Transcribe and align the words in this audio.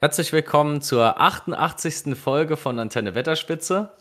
Herzlich 0.00 0.32
willkommen 0.32 0.80
zur 0.80 1.20
88. 1.20 2.16
Folge 2.16 2.56
von 2.56 2.78
Antenne 2.78 3.16
Wetterspitze. 3.16 3.96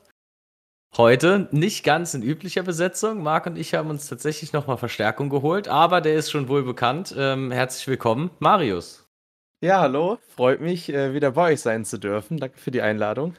Heute 0.95 1.49
nicht 1.49 1.83
ganz 1.83 2.13
in 2.13 2.21
üblicher 2.21 2.61
Besetzung. 2.61 3.23
Marc 3.23 3.47
und 3.47 3.57
ich 3.57 3.73
haben 3.73 3.89
uns 3.89 4.07
tatsächlich 4.07 4.53
nochmal 4.53 4.77
Verstärkung 4.77 5.31
geholt, 5.31 5.67
aber 5.67 5.99
der 5.99 6.13
ist 6.13 6.29
schon 6.29 6.49
wohl 6.49 6.61
bekannt. 6.61 7.15
Ähm, 7.17 7.49
herzlich 7.49 7.87
willkommen, 7.87 8.29
Marius. 8.37 9.07
Ja, 9.59 9.79
hallo. 9.79 10.19
Freut 10.35 10.61
mich, 10.61 10.87
äh, 10.89 11.15
wieder 11.15 11.31
bei 11.31 11.53
euch 11.53 11.61
sein 11.61 11.83
zu 11.83 11.97
dürfen. 11.97 12.37
Danke 12.37 12.59
für 12.59 12.69
die 12.69 12.83
Einladung. 12.83 13.35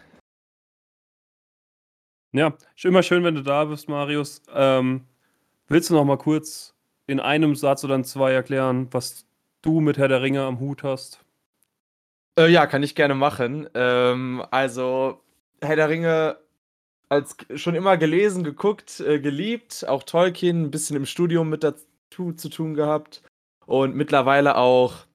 Ja, 2.32 2.54
ist 2.74 2.84
immer 2.84 3.04
schön, 3.04 3.22
wenn 3.22 3.36
du 3.36 3.44
da 3.44 3.66
bist, 3.66 3.88
Marius. 3.88 4.42
Ähm, 4.52 5.06
willst 5.68 5.90
du 5.90 5.94
noch 5.94 6.04
mal 6.04 6.18
kurz 6.18 6.74
in 7.06 7.20
einem 7.20 7.54
Satz 7.54 7.84
oder 7.84 7.94
in 7.94 8.02
zwei 8.02 8.32
erklären, 8.32 8.88
was 8.90 9.28
du 9.62 9.78
mit 9.78 9.96
Herr 9.96 10.08
der 10.08 10.22
Ringe 10.22 10.42
am 10.42 10.58
Hut 10.58 10.82
hast? 10.82 11.24
Äh, 12.38 12.52
ja, 12.52 12.66
kann 12.68 12.84
ich 12.84 12.94
gerne 12.94 13.16
machen. 13.16 13.68
Ähm, 13.74 14.44
also, 14.52 15.20
Herr 15.60 15.74
der 15.74 15.88
Ringe 15.88 16.38
als 17.08 17.36
schon 17.56 17.74
immer 17.74 17.96
gelesen, 17.96 18.44
geguckt, 18.44 19.00
äh, 19.00 19.18
geliebt, 19.18 19.84
auch 19.88 20.04
Tolkien 20.04 20.62
ein 20.64 20.70
bisschen 20.70 20.96
im 20.96 21.06
Studium 21.06 21.48
mit 21.48 21.64
dazu 21.64 22.32
zu 22.32 22.48
tun 22.48 22.74
gehabt 22.74 23.22
und 23.66 23.96
mittlerweile 23.96 24.56
auch 24.56 25.06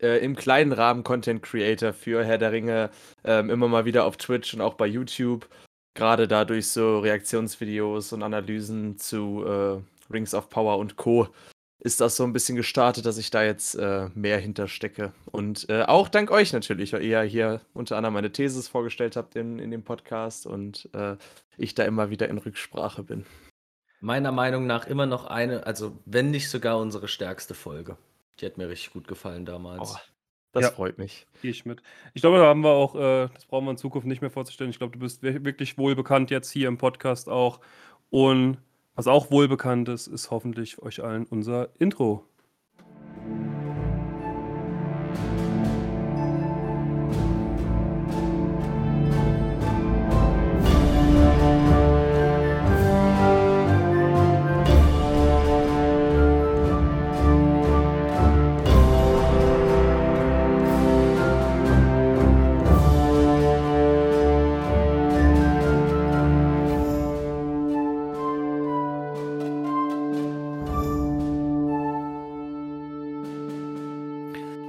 äh, 0.00 0.24
im 0.24 0.34
kleinen 0.36 0.72
Rahmen 0.72 1.04
Content 1.04 1.42
Creator 1.42 1.92
für 1.92 2.24
Herr 2.24 2.38
der 2.38 2.50
Ringe, 2.52 2.90
ähm, 3.24 3.50
immer 3.50 3.68
mal 3.68 3.84
wieder 3.84 4.04
auf 4.06 4.16
Twitch 4.16 4.54
und 4.54 4.60
auch 4.60 4.74
bei 4.74 4.86
YouTube, 4.86 5.46
gerade 5.94 6.26
dadurch 6.26 6.68
so 6.68 6.98
Reaktionsvideos 7.00 8.12
und 8.12 8.22
Analysen 8.22 8.98
zu 8.98 9.44
äh, 9.46 10.12
Rings 10.12 10.34
of 10.34 10.48
Power 10.48 10.78
und 10.78 10.96
Co 10.96 11.28
ist 11.80 12.00
das 12.00 12.16
so 12.16 12.24
ein 12.24 12.32
bisschen 12.32 12.56
gestartet, 12.56 13.04
dass 13.04 13.18
ich 13.18 13.30
da 13.30 13.44
jetzt 13.44 13.74
äh, 13.74 14.08
mehr 14.14 14.38
hinterstecke. 14.38 15.12
Und 15.26 15.68
äh, 15.68 15.82
auch 15.82 16.08
dank 16.08 16.30
euch 16.30 16.52
natürlich, 16.52 16.92
weil 16.92 17.02
ihr 17.04 17.20
hier 17.22 17.60
unter 17.74 17.96
anderem 17.96 18.14
meine 18.14 18.32
Thesis 18.32 18.68
vorgestellt 18.68 19.16
habt 19.16 19.36
in, 19.36 19.58
in 19.58 19.70
dem 19.70 19.82
Podcast 19.82 20.46
und 20.46 20.88
äh, 20.94 21.16
ich 21.58 21.74
da 21.74 21.84
immer 21.84 22.10
wieder 22.10 22.28
in 22.28 22.38
Rücksprache 22.38 23.02
bin. 23.02 23.26
Meiner 24.00 24.32
Meinung 24.32 24.66
nach 24.66 24.86
immer 24.86 25.06
noch 25.06 25.26
eine, 25.26 25.66
also 25.66 25.98
wenn 26.04 26.30
nicht 26.30 26.48
sogar 26.50 26.78
unsere 26.78 27.08
stärkste 27.08 27.54
Folge. 27.54 27.96
Die 28.40 28.46
hat 28.46 28.58
mir 28.58 28.68
richtig 28.68 28.92
gut 28.92 29.06
gefallen 29.06 29.44
damals. 29.44 29.92
Oh, 29.94 29.98
das 30.52 30.62
ja, 30.62 30.70
freut 30.70 30.98
mich. 30.98 31.26
Gehe 31.42 31.50
ich 31.50 31.64
mit. 31.64 31.82
Ich 32.14 32.22
glaube, 32.22 32.38
da 32.38 32.46
haben 32.46 32.62
wir 32.62 32.70
auch, 32.70 32.94
äh, 32.94 33.28
das 33.34 33.44
brauchen 33.46 33.66
wir 33.66 33.72
in 33.72 33.76
Zukunft 33.76 34.06
nicht 34.06 34.20
mehr 34.20 34.30
vorzustellen. 34.30 34.70
Ich 34.70 34.78
glaube, 34.78 34.92
du 34.92 35.00
bist 35.00 35.22
wirklich 35.22 35.78
wohl 35.78 35.94
bekannt 35.94 36.30
jetzt 36.30 36.50
hier 36.50 36.68
im 36.68 36.78
Podcast 36.78 37.28
auch. 37.28 37.60
Und 38.10 38.58
was 38.94 39.06
auch 39.06 39.30
wohl 39.30 39.48
bekannt 39.48 39.88
ist, 39.88 40.06
ist 40.06 40.30
hoffentlich 40.30 40.80
euch 40.80 41.02
allen 41.02 41.24
unser 41.24 41.68
Intro. 41.78 42.24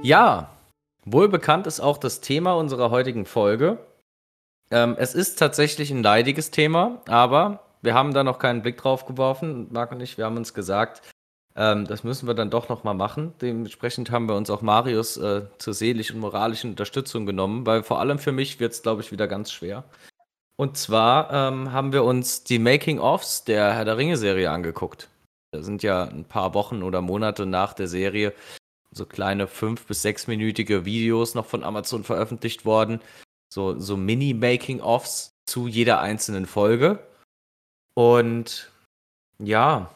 Ja, 0.06 0.50
wohl 1.04 1.28
bekannt 1.28 1.66
ist 1.66 1.80
auch 1.80 1.98
das 1.98 2.20
Thema 2.20 2.52
unserer 2.52 2.92
heutigen 2.92 3.26
Folge. 3.26 3.78
Ähm, 4.70 4.94
es 4.96 5.16
ist 5.16 5.36
tatsächlich 5.36 5.90
ein 5.90 6.04
leidiges 6.04 6.52
Thema, 6.52 7.02
aber 7.08 7.64
wir 7.82 7.94
haben 7.94 8.14
da 8.14 8.22
noch 8.22 8.38
keinen 8.38 8.62
Blick 8.62 8.76
drauf 8.76 9.06
geworfen. 9.06 9.66
Marc 9.72 9.90
und 9.90 10.00
ich, 10.00 10.16
wir 10.16 10.24
haben 10.24 10.36
uns 10.36 10.54
gesagt, 10.54 11.02
ähm, 11.56 11.88
das 11.88 12.04
müssen 12.04 12.28
wir 12.28 12.34
dann 12.34 12.50
doch 12.50 12.68
noch 12.68 12.84
mal 12.84 12.94
machen. 12.94 13.32
Dementsprechend 13.40 14.12
haben 14.12 14.28
wir 14.28 14.36
uns 14.36 14.48
auch 14.48 14.62
Marius 14.62 15.16
äh, 15.16 15.42
zur 15.58 15.74
seelischen 15.74 16.18
und 16.18 16.20
moralischen 16.20 16.70
Unterstützung 16.70 17.26
genommen, 17.26 17.66
weil 17.66 17.82
vor 17.82 17.98
allem 17.98 18.20
für 18.20 18.30
mich 18.30 18.60
wird 18.60 18.74
es, 18.74 18.82
glaube 18.82 19.02
ich, 19.02 19.10
wieder 19.10 19.26
ganz 19.26 19.50
schwer. 19.50 19.82
Und 20.54 20.76
zwar 20.76 21.32
ähm, 21.32 21.72
haben 21.72 21.92
wir 21.92 22.04
uns 22.04 22.44
die 22.44 22.60
Making-ofs 22.60 23.42
der 23.42 23.74
Herr 23.74 23.84
der 23.84 23.96
Ringe-Serie 23.96 24.52
angeguckt. 24.52 25.08
Da 25.50 25.62
sind 25.62 25.82
ja 25.82 26.04
ein 26.04 26.26
paar 26.26 26.54
Wochen 26.54 26.84
oder 26.84 27.00
Monate 27.00 27.44
nach 27.44 27.74
der 27.74 27.88
Serie 27.88 28.32
so 28.90 29.06
kleine 29.06 29.46
fünf- 29.46 29.86
bis 29.86 30.02
sechsminütige 30.02 30.84
Videos 30.84 31.34
noch 31.34 31.46
von 31.46 31.64
Amazon 31.64 32.04
veröffentlicht 32.04 32.64
worden. 32.64 33.00
So, 33.52 33.78
so 33.78 33.96
Mini-Making-Offs 33.96 35.36
zu 35.46 35.68
jeder 35.68 36.00
einzelnen 36.00 36.46
Folge. 36.46 37.06
Und 37.94 38.72
ja, 39.38 39.90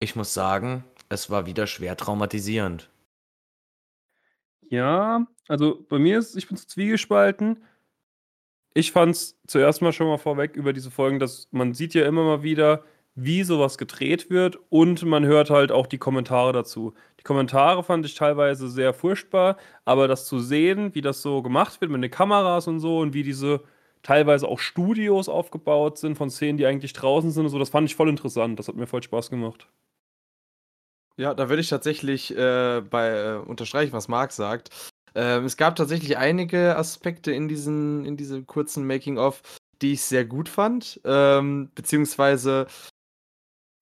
ich 0.00 0.16
muss 0.16 0.34
sagen, 0.34 0.84
es 1.08 1.30
war 1.30 1.46
wieder 1.46 1.66
schwer 1.66 1.96
traumatisierend. 1.96 2.90
Ja, 4.68 5.26
also 5.48 5.84
bei 5.88 5.98
mir 5.98 6.18
ist, 6.18 6.36
ich 6.36 6.48
bin 6.48 6.56
zu 6.56 6.66
zwiegespalten. 6.66 7.62
Ich 8.74 8.92
fand 8.92 9.14
es 9.14 9.38
zuerst 9.46 9.80
mal 9.80 9.92
schon 9.92 10.08
mal 10.08 10.18
vorweg 10.18 10.56
über 10.56 10.72
diese 10.72 10.90
Folgen, 10.90 11.18
dass 11.18 11.48
man 11.52 11.72
sieht 11.72 11.94
ja 11.94 12.04
immer 12.06 12.24
mal 12.24 12.42
wieder, 12.42 12.84
wie 13.16 13.42
sowas 13.42 13.78
gedreht 13.78 14.30
wird 14.30 14.58
und 14.68 15.02
man 15.04 15.24
hört 15.24 15.50
halt 15.50 15.72
auch 15.72 15.86
die 15.86 15.98
Kommentare 15.98 16.52
dazu. 16.52 16.94
Die 17.18 17.24
Kommentare 17.24 17.82
fand 17.82 18.04
ich 18.06 18.14
teilweise 18.14 18.68
sehr 18.68 18.92
furchtbar, 18.92 19.56
aber 19.84 20.06
das 20.06 20.26
zu 20.26 20.38
sehen, 20.38 20.94
wie 20.94 21.00
das 21.00 21.22
so 21.22 21.42
gemacht 21.42 21.80
wird 21.80 21.90
mit 21.90 22.02
den 22.02 22.10
Kameras 22.10 22.68
und 22.68 22.78
so 22.78 22.98
und 23.00 23.14
wie 23.14 23.22
diese 23.22 23.62
teilweise 24.02 24.46
auch 24.46 24.60
Studios 24.60 25.28
aufgebaut 25.28 25.98
sind 25.98 26.16
von 26.16 26.30
Szenen, 26.30 26.58
die 26.58 26.66
eigentlich 26.66 26.92
draußen 26.92 27.30
sind 27.30 27.44
und 27.46 27.50
so, 27.50 27.58
das 27.58 27.70
fand 27.70 27.88
ich 27.88 27.96
voll 27.96 28.08
interessant. 28.10 28.58
Das 28.58 28.68
hat 28.68 28.76
mir 28.76 28.86
voll 28.86 29.02
Spaß 29.02 29.30
gemacht. 29.30 29.68
Ja, 31.16 31.32
da 31.32 31.48
würde 31.48 31.62
ich 31.62 31.68
tatsächlich 31.70 32.36
äh, 32.36 32.82
bei 32.82 33.08
äh, 33.08 33.36
unterstreichen, 33.36 33.92
was 33.92 34.08
Marc 34.08 34.32
sagt. 34.32 34.68
Ähm, 35.14 35.46
es 35.46 35.56
gab 35.56 35.74
tatsächlich 35.74 36.18
einige 36.18 36.76
Aspekte 36.76 37.32
in 37.32 37.48
diesen, 37.48 38.04
in 38.04 38.18
diesem 38.18 38.46
kurzen 38.46 38.86
Making-of, 38.86 39.40
die 39.80 39.94
ich 39.94 40.02
sehr 40.02 40.26
gut 40.26 40.50
fand. 40.50 41.00
Ähm, 41.04 41.70
beziehungsweise 41.74 42.66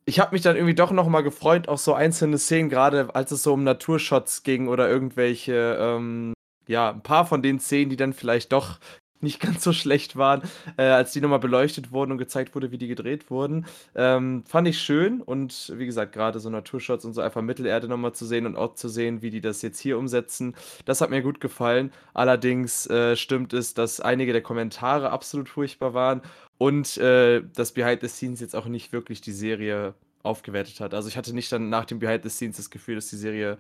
ich 0.07 0.21
habe 0.21 0.35
mich 0.35 0.43
dann 0.43 0.57
irgendwie 0.57 0.75
doch 0.75 0.91
noch 0.91 1.09
mal 1.09 1.23
gefreut 1.23 1.69
auf 1.69 1.81
so 1.81 1.95
einzelne 1.95 2.39
Szenen, 2.39 2.69
gerade 2.69 3.15
als 3.15 3.31
es 3.31 3.43
so 3.43 3.55
um 3.55 3.65
Naturshots 3.65 4.43
ging 4.43 4.69
oder 4.69 4.89
irgendwelche, 4.89 5.79
ähm, 5.81 6.35
ja, 6.67 6.91
ein 6.91 7.03
paar 7.03 7.27
von 7.27 7.43
den 7.43 7.59
Szenen, 7.59 7.91
die 7.91 7.97
dann 7.97 8.13
vielleicht 8.13 8.53
doch 8.53 8.79
nicht 9.25 9.41
ganz 9.41 9.65
so 9.65 9.73
schlecht 9.73 10.17
waren, 10.17 10.43
äh, 10.77 10.85
als 10.85 11.13
die 11.13 11.21
nochmal 11.21 11.39
beleuchtet 11.41 11.91
wurden 11.91 12.13
und 12.13 12.19
gezeigt 12.19 12.55
wurde, 12.55 12.71
wie 12.71 12.79
die 12.79 12.87
gedreht 12.87 13.31
wurden. 13.31 13.67
Ähm, 13.95 14.45
fand 14.47 14.69
ich 14.69 14.79
schön 14.79 15.23
und 15.23 15.73
wie 15.77 15.87
gesagt, 15.87 16.13
gerade 16.13 16.39
so 16.39 16.51
Naturshots 16.51 17.05
und 17.07 17.15
so 17.15 17.23
einfach 17.23 17.41
Mittelerde 17.43 17.89
nochmal 17.89 18.13
zu 18.13 18.27
sehen 18.27 18.45
und 18.47 18.57
auch 18.57 18.75
zu 18.75 18.89
sehen, 18.89 19.23
wie 19.23 19.31
die 19.31 19.41
das 19.41 19.63
jetzt 19.63 19.81
hier 19.81 19.99
umsetzen, 19.99 20.55
das 20.85 21.01
hat 21.01 21.11
mir 21.11 21.23
gut 21.23 21.41
gefallen. 21.41 21.93
Allerdings 22.13 22.87
äh, 22.87 23.17
stimmt 23.17 23.55
es, 23.55 23.73
dass 23.73 24.01
einige 24.01 24.33
der 24.33 24.43
Kommentare 24.43 25.11
absolut 25.11 25.49
furchtbar 25.49 25.95
waren 25.95 26.21
und 26.59 26.97
äh, 26.99 27.43
das 27.55 27.73
Behind 27.73 28.01
the 28.01 28.09
Scenes 28.09 28.41
jetzt 28.41 28.57
auch 28.57 28.67
nicht 28.67 28.93
wirklich 28.93 29.21
die 29.21 29.33
Serie 29.33 29.95
aufgewertet 30.23 30.81
hat. 30.81 30.95
Also 30.95 31.09
ich 31.09 31.17
hatte 31.17 31.35
nicht 31.35 31.53
dann 31.53 31.69
nach 31.69 31.85
dem 31.85 31.99
Behind 31.99 32.23
the 32.23 32.31
Scenes 32.31 32.57
das 32.57 32.71
Gefühl, 32.71 32.97
dass 32.97 33.09
die 33.09 33.17
Serie 33.17 33.59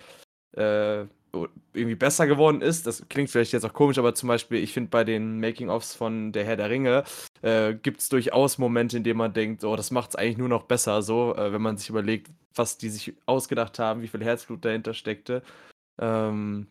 äh, 0.56 1.04
irgendwie 1.72 1.96
besser 1.96 2.26
geworden 2.26 2.62
ist. 2.62 2.86
Das 2.86 3.08
klingt 3.08 3.30
vielleicht 3.30 3.52
jetzt 3.52 3.64
auch 3.64 3.72
komisch, 3.72 3.98
aber 3.98 4.14
zum 4.14 4.28
Beispiel, 4.28 4.62
ich 4.62 4.72
finde 4.72 4.90
bei 4.90 5.04
den 5.04 5.40
Making-ofs 5.40 5.94
von 5.94 6.32
Der 6.32 6.44
Herr 6.44 6.56
der 6.56 6.70
Ringe 6.70 7.04
äh, 7.42 7.74
gibt 7.74 8.00
es 8.00 8.08
durchaus 8.08 8.58
Momente, 8.58 8.96
in 8.96 9.04
denen 9.04 9.18
man 9.18 9.32
denkt, 9.32 9.64
oh, 9.64 9.76
das 9.76 9.90
macht 9.90 10.10
es 10.10 10.16
eigentlich 10.16 10.38
nur 10.38 10.48
noch 10.48 10.64
besser, 10.64 11.02
so, 11.02 11.34
äh, 11.34 11.52
wenn 11.52 11.62
man 11.62 11.76
sich 11.76 11.88
überlegt, 11.88 12.30
was 12.54 12.78
die 12.78 12.88
sich 12.88 13.14
ausgedacht 13.26 13.78
haben, 13.78 14.02
wie 14.02 14.08
viel 14.08 14.22
Herzblut 14.22 14.64
dahinter 14.64 14.94
steckte. 14.94 15.42
Ähm, 15.98 16.68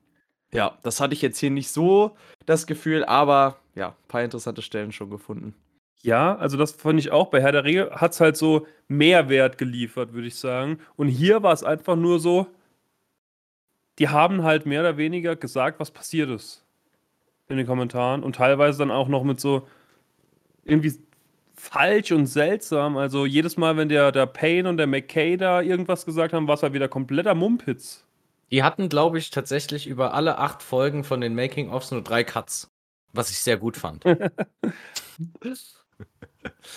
ja, 0.54 0.78
das 0.84 1.00
hatte 1.02 1.14
ich 1.14 1.22
jetzt 1.22 1.40
hier 1.40 1.52
nicht 1.52 1.70
so 1.70 2.16
das 2.46 2.68
Gefühl, 2.68 3.04
aber 3.04 3.60
ja, 3.76 3.90
ein 3.90 4.08
paar 4.08 4.24
interessante 4.24 4.62
Stellen 4.62 4.92
schon 4.92 5.10
gefunden. 5.10 5.56
Ja, 6.04 6.36
also 6.36 6.58
das 6.58 6.74
fand 6.74 7.00
ich 7.00 7.12
auch. 7.12 7.28
Bei 7.30 7.42
Herr 7.42 7.54
der 7.54 7.64
Ringe 7.64 7.90
hat 7.92 8.12
es 8.12 8.20
halt 8.20 8.36
so 8.36 8.68
Mehrwert 8.90 9.58
geliefert, 9.58 10.12
würde 10.14 10.28
ich 10.28 10.36
sagen. 10.36 10.80
Und 10.98 11.08
hier 11.08 11.44
war 11.44 11.54
es 11.54 11.64
einfach 11.64 11.96
nur 11.96 12.20
so, 12.20 12.48
die 14.00 14.10
haben 14.10 14.44
halt 14.44 14.66
mehr 14.66 14.82
oder 14.82 14.98
weniger 14.98 15.36
gesagt, 15.36 15.80
was 15.80 15.92
passiert 15.92 16.30
ist. 16.30 16.64
In 17.50 17.58
den 17.58 17.68
Kommentaren. 17.68 18.24
Und 18.24 18.38
teilweise 18.38 18.80
dann 18.80 18.92
auch 18.92 19.08
noch 19.08 19.24
mit 19.24 19.40
so 19.40 19.68
irgendwie 20.66 20.94
falsch 21.56 22.12
und 22.12 22.28
seltsam. 22.28 22.98
Also 22.98 23.26
jedes 23.26 23.58
Mal, 23.58 23.78
wenn 23.78 23.90
der, 23.90 24.12
der 24.12 24.26
Payne 24.28 24.70
und 24.70 24.78
der 24.78 24.88
McKay 24.88 25.38
da 25.38 25.62
irgendwas 25.62 26.06
gesagt 26.06 26.34
haben, 26.34 26.48
war 26.48 26.56
es 26.56 26.64
halt 26.64 26.74
wieder 26.74 26.90
kompletter 26.90 27.36
Mumpitz. 27.36 28.06
Die 28.52 28.64
hatten, 28.64 28.90
glaube 28.90 29.20
ich, 29.20 29.32
tatsächlich 29.32 29.88
über 29.88 30.14
alle 30.14 30.38
acht 30.40 30.64
Folgen 30.64 31.04
von 31.04 31.22
den 31.22 31.36
Making-ofs 31.36 31.92
nur 31.92 32.04
drei 32.04 32.24
Cuts. 32.24 32.72
Was 33.14 33.30
ich 33.32 33.40
sehr 33.40 33.58
gut 33.58 33.78
fand. 33.78 34.04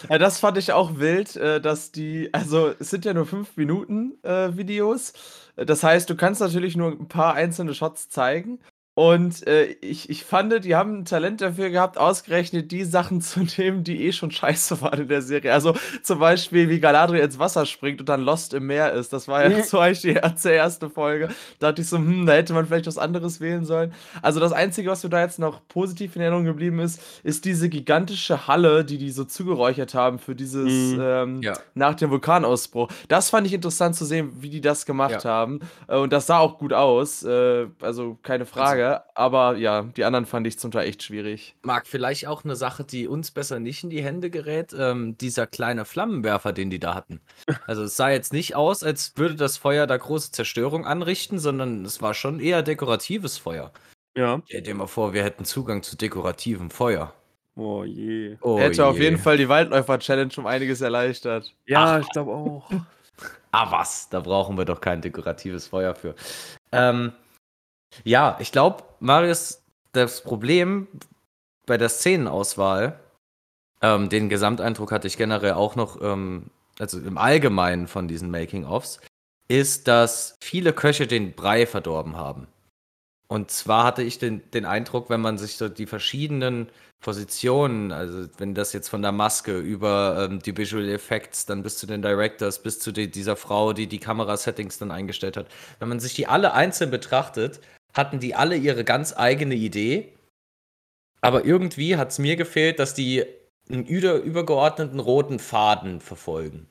Ja, 0.08 0.18
das 0.18 0.38
fand 0.38 0.58
ich 0.58 0.72
auch 0.72 0.98
wild, 0.98 1.36
äh, 1.36 1.60
dass 1.60 1.92
die, 1.92 2.32
also 2.32 2.72
es 2.78 2.90
sind 2.90 3.04
ja 3.04 3.14
nur 3.14 3.26
5 3.26 3.56
Minuten 3.56 4.18
äh, 4.22 4.56
Videos. 4.56 5.12
Das 5.56 5.82
heißt, 5.82 6.08
du 6.10 6.16
kannst 6.16 6.40
natürlich 6.40 6.76
nur 6.76 6.92
ein 6.92 7.08
paar 7.08 7.34
einzelne 7.34 7.74
Shots 7.74 8.08
zeigen. 8.08 8.60
Und 8.98 9.46
äh, 9.46 9.66
ich, 9.82 10.08
ich 10.08 10.24
fand, 10.24 10.64
die 10.64 10.74
haben 10.74 11.00
ein 11.00 11.04
Talent 11.04 11.42
dafür 11.42 11.68
gehabt, 11.68 11.98
ausgerechnet 11.98 12.72
die 12.72 12.82
Sachen 12.82 13.20
zu 13.20 13.40
nehmen, 13.58 13.84
die 13.84 14.06
eh 14.06 14.12
schon 14.12 14.30
scheiße 14.30 14.80
waren 14.80 15.02
in 15.02 15.08
der 15.08 15.20
Serie. 15.20 15.52
Also 15.52 15.74
zum 16.02 16.18
Beispiel, 16.18 16.70
wie 16.70 16.80
Galadriel 16.80 17.20
ins 17.22 17.38
Wasser 17.38 17.66
springt 17.66 18.00
und 18.00 18.08
dann 18.08 18.22
Lost 18.22 18.54
im 18.54 18.66
Meer 18.66 18.94
ist. 18.94 19.12
Das 19.12 19.28
war 19.28 19.46
ja 19.46 19.62
zum 19.64 19.80
Beispiel 19.80 20.14
die 20.14 20.48
erste 20.48 20.88
Folge. 20.88 21.28
Da 21.58 21.68
dachte 21.68 21.82
ich 21.82 21.88
so, 21.90 21.98
hm, 21.98 22.24
da 22.24 22.32
hätte 22.32 22.54
man 22.54 22.64
vielleicht 22.64 22.86
was 22.86 22.96
anderes 22.96 23.38
wählen 23.38 23.66
sollen. 23.66 23.92
Also 24.22 24.40
das 24.40 24.52
Einzige, 24.52 24.88
was 24.88 25.04
mir 25.04 25.10
da 25.10 25.20
jetzt 25.20 25.38
noch 25.38 25.60
positiv 25.68 26.16
in 26.16 26.22
Erinnerung 26.22 26.46
geblieben 26.46 26.78
ist, 26.78 26.98
ist 27.22 27.44
diese 27.44 27.68
gigantische 27.68 28.46
Halle, 28.46 28.82
die 28.82 28.96
die 28.96 29.10
so 29.10 29.24
zugeräuchert 29.24 29.92
haben 29.94 30.18
für 30.18 30.34
dieses 30.34 30.94
Mhm. 30.94 31.00
ähm, 31.02 31.42
Ja. 31.42 31.52
nach 31.74 31.96
dem 31.96 32.08
Vulkanausbruch. 32.10 32.88
Das 33.08 33.28
fand 33.28 33.46
ich 33.46 33.52
interessant 33.52 33.94
zu 33.94 34.06
sehen, 34.06 34.32
wie 34.40 34.48
die 34.48 34.62
das 34.62 34.86
gemacht 34.86 35.24
Ja. 35.24 35.30
haben. 35.30 35.60
Äh, 35.86 35.96
Und 35.98 36.14
das 36.14 36.26
sah 36.26 36.38
auch 36.38 36.56
gut 36.56 36.72
aus. 36.72 37.22
Äh, 37.24 37.66
Also 37.82 38.16
keine 38.22 38.46
Frage. 38.46 38.85
Aber 39.14 39.56
ja, 39.56 39.82
die 39.82 40.04
anderen 40.04 40.26
fand 40.26 40.46
ich 40.46 40.58
zum 40.58 40.70
Teil 40.70 40.88
echt 40.88 41.02
schwierig. 41.02 41.54
Marc, 41.62 41.86
vielleicht 41.86 42.26
auch 42.26 42.44
eine 42.44 42.56
Sache, 42.56 42.84
die 42.84 43.08
uns 43.08 43.30
besser 43.30 43.60
nicht 43.60 43.84
in 43.84 43.90
die 43.90 44.02
Hände 44.02 44.30
gerät, 44.30 44.74
ähm, 44.78 45.16
dieser 45.18 45.46
kleine 45.46 45.84
Flammenwerfer, 45.84 46.52
den 46.52 46.70
die 46.70 46.80
da 46.80 46.94
hatten. 46.94 47.20
Also 47.66 47.82
es 47.82 47.96
sah 47.96 48.10
jetzt 48.10 48.32
nicht 48.32 48.54
aus, 48.54 48.82
als 48.82 49.12
würde 49.16 49.34
das 49.34 49.56
Feuer 49.56 49.86
da 49.86 49.96
große 49.96 50.30
Zerstörung 50.30 50.86
anrichten, 50.86 51.38
sondern 51.38 51.84
es 51.84 52.00
war 52.00 52.14
schon 52.14 52.38
eher 52.38 52.62
dekoratives 52.62 53.38
Feuer. 53.38 53.72
Ja. 54.16 54.40
Stell 54.46 54.62
dir 54.62 54.74
mal 54.74 54.86
vor, 54.86 55.12
wir 55.14 55.24
hätten 55.24 55.44
Zugang 55.44 55.82
zu 55.82 55.96
dekorativem 55.96 56.70
Feuer. 56.70 57.12
Oh 57.56 57.84
je. 57.84 58.36
Oh 58.42 58.58
Hätte 58.58 58.86
auf 58.86 58.98
je. 58.98 59.04
jeden 59.04 59.18
Fall 59.18 59.36
die 59.38 59.48
Waldläufer-Challenge 59.48 60.32
um 60.36 60.46
einiges 60.46 60.80
erleichtert. 60.80 61.54
Ja, 61.66 61.98
ich 61.98 62.08
glaube 62.10 62.32
auch. 62.32 62.70
Ah, 63.52 63.70
was? 63.70 64.10
Da 64.10 64.20
brauchen 64.20 64.58
wir 64.58 64.66
doch 64.66 64.82
kein 64.82 65.00
dekoratives 65.00 65.68
Feuer 65.68 65.94
für. 65.94 66.14
Ähm, 66.72 67.12
ja, 68.04 68.36
ich 68.40 68.52
glaube, 68.52 68.84
Marius, 69.00 69.62
das 69.92 70.22
Problem 70.22 70.88
bei 71.66 71.78
der 71.78 71.88
Szenenauswahl, 71.88 72.98
ähm, 73.82 74.08
den 74.08 74.28
Gesamteindruck 74.28 74.92
hatte 74.92 75.06
ich 75.06 75.16
generell 75.16 75.52
auch 75.52 75.76
noch, 75.76 76.00
ähm, 76.00 76.50
also 76.78 76.98
im 76.98 77.18
Allgemeinen 77.18 77.88
von 77.88 78.08
diesen 78.08 78.30
Making-ofs, 78.30 79.00
ist, 79.48 79.88
dass 79.88 80.36
viele 80.40 80.72
Köche 80.72 81.06
den 81.06 81.34
Brei 81.34 81.66
verdorben 81.66 82.16
haben. 82.16 82.48
Und 83.28 83.50
zwar 83.50 83.84
hatte 83.84 84.02
ich 84.02 84.18
den, 84.18 84.48
den 84.52 84.64
Eindruck, 84.64 85.10
wenn 85.10 85.20
man 85.20 85.36
sich 85.36 85.56
so 85.56 85.68
die 85.68 85.86
verschiedenen 85.86 86.68
Positionen, 87.00 87.92
also 87.92 88.28
wenn 88.38 88.54
das 88.54 88.72
jetzt 88.72 88.88
von 88.88 89.02
der 89.02 89.12
Maske 89.12 89.58
über 89.58 90.28
ähm, 90.30 90.40
die 90.40 90.56
Visual 90.56 90.88
Effects, 90.88 91.44
dann 91.46 91.62
bis 91.62 91.78
zu 91.78 91.86
den 91.86 92.02
Directors, 92.02 92.62
bis 92.62 92.78
zu 92.78 92.92
die, 92.92 93.10
dieser 93.10 93.36
Frau, 93.36 93.72
die 93.72 93.86
die 93.86 93.98
Kamerasettings 93.98 94.78
dann 94.78 94.90
eingestellt 94.90 95.36
hat, 95.36 95.48
wenn 95.78 95.88
man 95.88 96.00
sich 96.00 96.14
die 96.14 96.26
alle 96.26 96.52
einzeln 96.54 96.90
betrachtet, 96.90 97.60
hatten 97.96 98.20
die 98.20 98.34
alle 98.34 98.56
ihre 98.56 98.84
ganz 98.84 99.16
eigene 99.16 99.54
Idee. 99.54 100.12
Aber 101.22 101.44
irgendwie 101.44 101.96
hat 101.96 102.10
es 102.10 102.18
mir 102.18 102.36
gefehlt, 102.36 102.78
dass 102.78 102.94
die 102.94 103.24
einen 103.70 103.86
über, 103.86 104.16
übergeordneten 104.16 105.00
roten 105.00 105.38
Faden 105.38 106.00
verfolgen. 106.00 106.68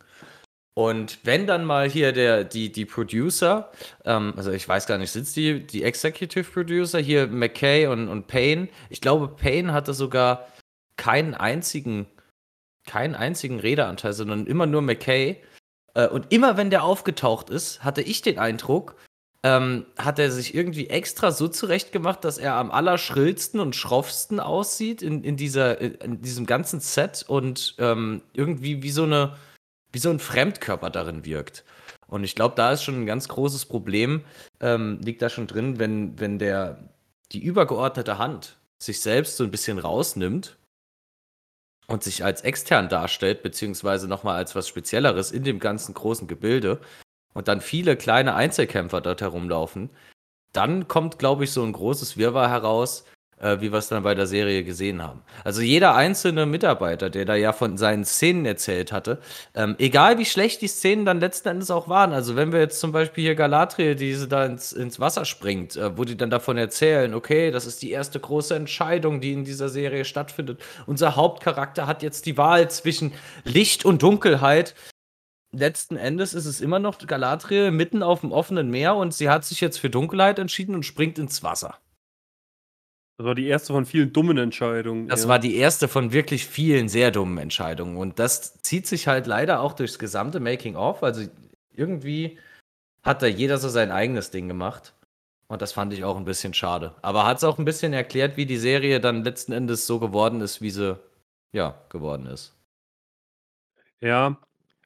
Und 0.77 1.19
wenn 1.24 1.48
dann 1.48 1.66
mal 1.66 1.89
hier 1.89 2.12
der, 2.12 2.44
die, 2.44 2.72
die 2.72 2.86
Producer, 2.86 3.72
ähm, 4.04 4.33
also 4.36 4.51
ich 4.51 4.68
weiß 4.68 4.88
gar 4.88 4.98
nicht, 4.98 5.12
sind 5.12 5.33
die, 5.36 5.66
die 5.66 5.83
Executive 5.83 6.44
Producer, 6.44 7.00
hier 7.00 7.28
McKay 7.28 7.88
und, 7.88 8.07
und 8.10 8.28
Payne, 8.28 8.68
ich 8.89 9.01
glaube, 9.01 9.30
Payne 9.30 9.74
hatte 9.74 9.94
sogar 9.94 10.48
keinen 10.98 11.33
einzigen, 11.33 12.07
keinen 12.86 13.16
einzigen 13.16 13.60
Redeanteil, 13.60 14.13
sondern 14.13 14.45
immer 14.48 14.66
nur 14.66 14.81
McKay. 14.81 15.42
Äh, 15.94 16.07
und 16.07 16.31
immer 16.31 16.57
wenn 16.57 16.69
der 16.69 16.83
aufgetaucht 16.83 17.50
ist, 17.50 17.83
hatte 17.83 18.01
ich 18.01 18.21
den 18.21 18.38
Eindruck, 18.38 18.95
ähm, 19.45 19.86
hat 19.95 20.18
er 20.18 20.31
sich 20.31 20.56
irgendwie 20.56 20.89
extra 20.89 21.31
so 21.31 21.47
zurechtgemacht, 21.47 22.24
dass 22.25 22.39
er 22.39 22.56
am 22.56 22.71
allerschrillsten 22.71 23.59
und 23.59 23.75
schroffsten 23.75 24.39
aussieht 24.39 25.03
in, 25.03 25.24
in, 25.24 25.38
dieser, 25.38 25.80
in 25.80 26.19
diesem 26.24 26.47
ganzen 26.47 26.80
Set 26.80 27.24
und 27.27 27.75
ähm, 27.77 28.24
irgendwie 28.33 28.81
wie 28.81 28.89
so 28.89 29.03
eine, 29.03 29.36
wie 29.92 30.00
so 30.00 30.09
ein 30.09 30.18
Fremdkörper 30.18 30.89
darin 30.89 31.25
wirkt. 31.25 31.63
Und 32.07 32.24
ich 32.24 32.33
glaube, 32.33 32.56
da 32.56 32.71
ist 32.71 32.81
schon 32.81 33.00
ein 33.00 33.06
ganz 33.06 33.27
großes 33.27 33.68
Problem, 33.68 34.25
ähm, 34.62 35.00
liegt 35.03 35.21
da 35.21 35.30
schon 35.30 35.45
drin, 35.45 35.77
wenn, 35.77 36.19
wenn 36.19 36.39
der, 36.39 36.80
die 37.31 37.44
übergeordnete 37.44 38.18
Hand 38.18 38.57
sich 38.80 39.00
selbst 39.00 39.38
so 39.38 39.44
ein 39.44 39.51
bisschen 39.51 39.77
rausnimmt 39.77 40.57
und 41.86 42.01
sich 42.01 42.24
als 42.24 42.42
extern 42.42 42.89
darstellt, 42.89 43.44
beziehungsweise 43.44 44.07
nochmal 44.07 44.38
als 44.38 44.56
was 44.56 44.68
Spezielleres 44.68 45.31
in 45.31 45.44
dem 45.44 45.59
ganzen 45.59 45.94
großen 45.94 46.27
Gebilde 46.27 46.81
und 47.35 47.47
dann 47.47 47.61
viele 47.61 47.95
kleine 47.95 48.33
Einzelkämpfer 48.33 49.01
dort 49.01 49.21
herumlaufen, 49.21 49.91
dann 50.53 50.87
kommt, 50.87 51.19
glaube 51.19 51.43
ich, 51.43 51.51
so 51.51 51.61
ein 51.63 51.73
großes 51.73 52.17
Wirrwarr 52.17 52.49
heraus, 52.49 53.05
äh, 53.37 53.59
wie 53.59 53.73
wir 53.73 53.79
es 53.79 53.89
dann 53.89 54.03
bei 54.03 54.15
der 54.15 54.27
Serie 54.27 54.63
gesehen 54.63 55.03
haben. 55.03 55.21
Also 55.43 55.61
jeder 55.61 55.95
einzelne 55.95 56.45
Mitarbeiter, 56.45 57.09
der 57.09 57.25
da 57.25 57.35
ja 57.35 57.51
von 57.51 57.77
seinen 57.77 58.05
Szenen 58.05 58.45
erzählt 58.45 58.93
hatte, 58.93 59.19
ähm, 59.53 59.75
egal 59.77 60.17
wie 60.17 60.25
schlecht 60.25 60.61
die 60.61 60.69
Szenen 60.69 61.03
dann 61.05 61.19
letzten 61.19 61.49
Endes 61.49 61.69
auch 61.69 61.89
waren, 61.89 62.13
also 62.13 62.37
wenn 62.37 62.53
wir 62.53 62.59
jetzt 62.59 62.79
zum 62.79 62.93
Beispiel 62.93 63.25
hier 63.25 63.35
Galadriel, 63.35 63.95
die 63.95 64.13
sie 64.13 64.29
da 64.29 64.45
ins, 64.45 64.71
ins 64.71 65.01
Wasser 65.01 65.25
springt, 65.25 65.75
äh, 65.75 65.97
wo 65.97 66.05
die 66.05 66.15
dann 66.15 66.29
davon 66.29 66.57
erzählen, 66.57 67.13
okay, 67.13 67.51
das 67.51 67.65
ist 67.65 67.81
die 67.81 67.91
erste 67.91 68.19
große 68.19 68.55
Entscheidung, 68.55 69.19
die 69.19 69.33
in 69.33 69.43
dieser 69.43 69.67
Serie 69.67 70.05
stattfindet. 70.05 70.61
Unser 70.85 71.17
Hauptcharakter 71.17 71.87
hat 71.87 72.01
jetzt 72.03 72.25
die 72.25 72.37
Wahl 72.37 72.69
zwischen 72.71 73.11
Licht 73.43 73.83
und 73.83 74.01
Dunkelheit. 74.01 74.73
Letzten 75.57 75.96
Endes 75.96 76.34
ist 76.34 76.46
es 76.46 76.60
immer 76.60 76.80
noch 76.80 76.98
Galadriel 76.98 77.72
mitten 77.72 78.04
auf 78.04 78.22
dem 78.22 78.31
offenen 78.31 78.69
Meer 78.69 78.96
und 78.96 79.13
sie 79.13 79.30
hat 79.30 79.46
sich 79.46 79.62
jetzt 79.62 79.78
für 79.78 79.90
Dunkelheit 79.90 80.38
entschieden 80.38 80.75
und 80.75 80.84
springt 80.84 81.18
ins 81.18 81.44
Wasser. 81.44 81.78
Das 83.18 83.25
war 83.25 83.36
die 83.36 83.48
erste 83.48 83.72
von 83.72 83.86
vielen 83.86 84.12
dummen 84.12 84.38
Entscheidungen. 84.38 85.07
Das 85.07 85.24
ja. 85.24 85.30
war 85.30 85.40
die 85.40 85.56
erste 85.56 85.88
von 85.88 86.12
wirklich 86.12 86.46
vielen 86.46 86.90
sehr 86.90 87.12
dummen 87.12 87.38
Entscheidungen. 87.38 87.96
Und 87.96 88.19
das 88.19 88.62
zieht 88.62 88.88
sich 88.88 89.07
halt 89.07 89.25
leider 89.28 89.62
auch 89.62 89.74
durchs 89.74 89.98
gesamte 89.98 90.42
Making-of. 90.42 91.02
Also 91.02 91.25
irgendwie 91.72 92.38
hat 93.04 93.22
da 93.22 93.28
jeder 93.28 93.57
so 93.57 93.69
sein 93.69 93.92
eigenes 93.92 94.31
Ding 94.31 94.50
gemacht. 94.50 94.94
Und 95.48 95.62
das 95.62 95.72
fand 95.72 95.94
ich 95.94 96.04
auch 96.04 96.18
ein 96.18 96.25
bisschen 96.25 96.54
schade. 96.54 96.94
Aber 97.02 97.25
hat 97.25 97.38
es 97.38 97.46
auch 97.46 97.57
ein 97.57 97.66
bisschen 97.66 97.94
erklärt, 97.94 98.36
wie 98.36 98.46
die 98.46 98.57
Serie 98.57 99.00
dann 99.00 99.24
letzten 99.24 99.54
Endes 99.54 99.88
so 99.88 100.00
geworden 100.00 100.42
ist, 100.42 100.62
wie 100.62 100.72
sie 100.72 101.00
ja 101.54 101.80
geworden 101.88 102.25
ist. 102.25 102.54
Ja, 104.02 104.38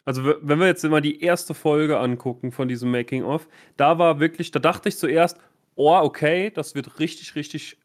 also 0.10 0.24
wenn 0.42 0.58
wir 0.60 0.66
jetzt 0.66 0.84
immer 0.84 1.02
die 1.02 1.22
erste 1.22 1.54
Folge 1.54 2.00
angucken 2.00 2.52
von 2.52 2.68
diesem 2.68 2.90
Making-of, 2.90 3.48
da 3.78 4.00
war 4.00 4.20
wirklich, 4.20 4.50
da 4.50 4.58
dachte 4.58 4.90
ich 4.90 4.98
zuerst, 4.98 5.38
oh, 5.76 6.00
okay, 6.02 6.50
das 6.50 6.74
wird 6.74 7.00
richtig, 7.00 7.36
richtig, 7.36 7.78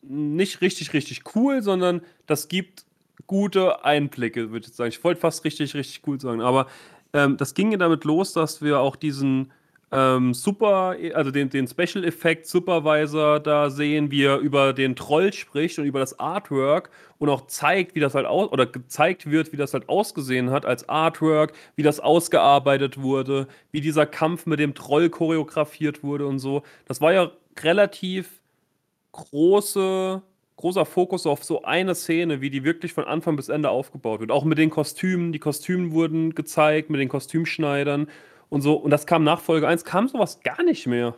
nicht 0.00 0.60
richtig, 0.60 0.92
richtig 0.92 1.34
cool, 1.34 1.60
sondern 1.60 2.02
das 2.26 2.46
gibt 2.46 2.84
gute 3.26 3.84
Einblicke, 3.84 4.52
würde 4.52 4.68
ich 4.68 4.72
sagen. 4.72 4.90
Ich 4.90 5.02
wollte 5.02 5.20
fast 5.20 5.44
richtig, 5.44 5.74
richtig 5.74 6.02
cool 6.06 6.20
sagen, 6.20 6.42
aber 6.42 6.68
ähm, 7.12 7.36
das 7.36 7.54
ging 7.54 7.72
ja 7.72 7.78
damit 7.78 8.04
los, 8.04 8.32
dass 8.32 8.62
wir 8.62 8.78
auch 8.78 8.94
diesen 8.94 9.50
ähm, 9.90 10.34
Super, 10.34 10.96
also 11.14 11.30
den, 11.30 11.48
den 11.48 11.66
Special 11.66 12.04
Effect 12.04 12.46
Supervisor 12.46 13.40
da 13.40 13.70
sehen, 13.70 14.10
wie 14.10 14.24
er 14.24 14.38
über 14.38 14.72
den 14.72 14.96
Troll 14.96 15.32
spricht 15.32 15.78
und 15.78 15.86
über 15.86 16.00
das 16.00 16.18
Artwork 16.18 16.90
und 17.18 17.30
auch 17.30 17.46
zeigt, 17.46 17.94
wie 17.94 18.00
das 18.00 18.14
halt 18.14 18.26
aus 18.26 18.52
oder 18.52 18.66
gezeigt 18.66 19.30
wird, 19.30 19.52
wie 19.52 19.56
das 19.56 19.72
halt 19.72 19.88
ausgesehen 19.88 20.50
hat 20.50 20.66
als 20.66 20.88
Artwork, 20.88 21.54
wie 21.76 21.82
das 21.82 22.00
ausgearbeitet 22.00 23.00
wurde, 23.00 23.48
wie 23.70 23.80
dieser 23.80 24.04
Kampf 24.04 24.44
mit 24.44 24.60
dem 24.60 24.74
Troll 24.74 25.08
choreografiert 25.08 26.02
wurde 26.02 26.26
und 26.26 26.38
so. 26.38 26.62
Das 26.86 27.00
war 27.00 27.12
ja 27.14 27.30
relativ 27.62 28.40
große, 29.12 30.22
großer 30.56 30.84
Fokus 30.84 31.26
auf 31.26 31.44
so 31.44 31.62
eine 31.62 31.94
Szene, 31.94 32.42
wie 32.42 32.50
die 32.50 32.62
wirklich 32.62 32.92
von 32.92 33.04
Anfang 33.04 33.36
bis 33.36 33.48
Ende 33.48 33.70
aufgebaut 33.70 34.20
wird. 34.20 34.30
Auch 34.30 34.44
mit 34.44 34.58
den 34.58 34.70
Kostümen. 34.70 35.32
Die 35.32 35.38
Kostüme 35.38 35.92
wurden 35.92 36.34
gezeigt, 36.34 36.90
mit 36.90 37.00
den 37.00 37.08
Kostümschneidern 37.08 38.08
und 38.48 38.62
so. 38.62 38.74
Und 38.74 38.90
das 38.90 39.06
kam 39.06 39.24
nach 39.24 39.40
Folge 39.40 39.66
1, 39.68 39.84
kam 39.84 40.08
sowas 40.08 40.40
gar 40.40 40.62
nicht 40.62 40.86
mehr. 40.86 41.14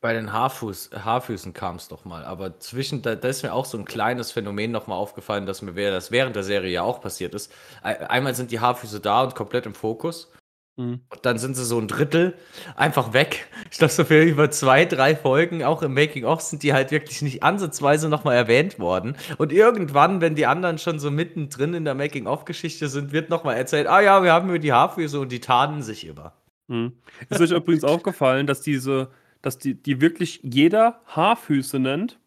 Bei 0.00 0.12
den 0.12 0.32
Haarfuß, 0.32 0.90
Haarfüßen 1.04 1.52
kam 1.54 1.76
es 1.76 1.88
doch 1.88 2.04
mal, 2.04 2.24
aber 2.24 2.60
zwischen, 2.60 3.02
da, 3.02 3.14
da 3.16 3.28
ist 3.28 3.42
mir 3.42 3.52
auch 3.54 3.64
so 3.64 3.78
ein 3.78 3.86
kleines 3.86 4.30
Phänomen 4.30 4.70
nochmal 4.70 4.98
aufgefallen, 4.98 5.46
dass 5.46 5.62
mir 5.62 5.74
das 5.90 6.10
während 6.10 6.36
der 6.36 6.42
Serie 6.44 6.70
ja 6.70 6.82
auch 6.82 7.00
passiert 7.00 7.34
ist. 7.34 7.50
Ei- 7.82 8.08
Einmal 8.08 8.34
sind 8.34 8.50
die 8.52 8.60
Haarfüße 8.60 9.00
da 9.00 9.22
und 9.24 9.34
komplett 9.34 9.66
im 9.66 9.74
Fokus. 9.74 10.30
Mhm. 10.76 11.00
Und 11.08 11.24
dann 11.24 11.38
sind 11.38 11.56
sie 11.56 11.64
so 11.64 11.78
ein 11.78 11.88
Drittel 11.88 12.34
einfach 12.76 13.12
weg. 13.12 13.48
Ich 13.70 13.78
glaube, 13.78 13.92
so 13.92 14.04
für 14.04 14.22
über 14.22 14.50
zwei, 14.50 14.84
drei 14.84 15.16
Folgen, 15.16 15.64
auch 15.64 15.82
im 15.82 15.94
Making-of, 15.94 16.42
sind 16.42 16.62
die 16.62 16.74
halt 16.74 16.90
wirklich 16.90 17.22
nicht 17.22 17.42
ansatzweise 17.42 18.08
nochmal 18.08 18.36
erwähnt 18.36 18.78
worden. 18.78 19.16
Und 19.38 19.52
irgendwann, 19.52 20.20
wenn 20.20 20.34
die 20.34 20.46
anderen 20.46 20.78
schon 20.78 20.98
so 20.98 21.10
mittendrin 21.10 21.72
in 21.74 21.84
der 21.84 21.94
Making-of-Geschichte 21.94 22.88
sind, 22.88 23.12
wird 23.12 23.30
nochmal 23.30 23.56
erzählt, 23.56 23.86
ah 23.86 24.00
ja, 24.00 24.22
wir 24.22 24.32
haben 24.32 24.48
über 24.48 24.58
die 24.58 24.72
Haarfüße 24.72 25.18
und 25.18 25.32
die 25.32 25.40
tarnen 25.40 25.82
sich 25.82 26.06
immer. 26.06 26.34
Mhm. 26.68 26.92
Ist 27.30 27.40
euch 27.40 27.52
übrigens 27.52 27.84
aufgefallen, 27.84 28.46
dass 28.46 28.60
diese, 28.60 29.10
dass 29.40 29.58
die, 29.58 29.74
die 29.74 30.00
wirklich 30.00 30.40
jeder 30.42 31.00
Haarfüße 31.06 31.78
nennt, 31.78 32.18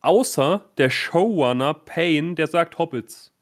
außer 0.00 0.64
der 0.76 0.90
Showrunner 0.90 1.74
Payne, 1.74 2.34
der 2.36 2.46
sagt 2.46 2.78
Hobbits. 2.78 3.32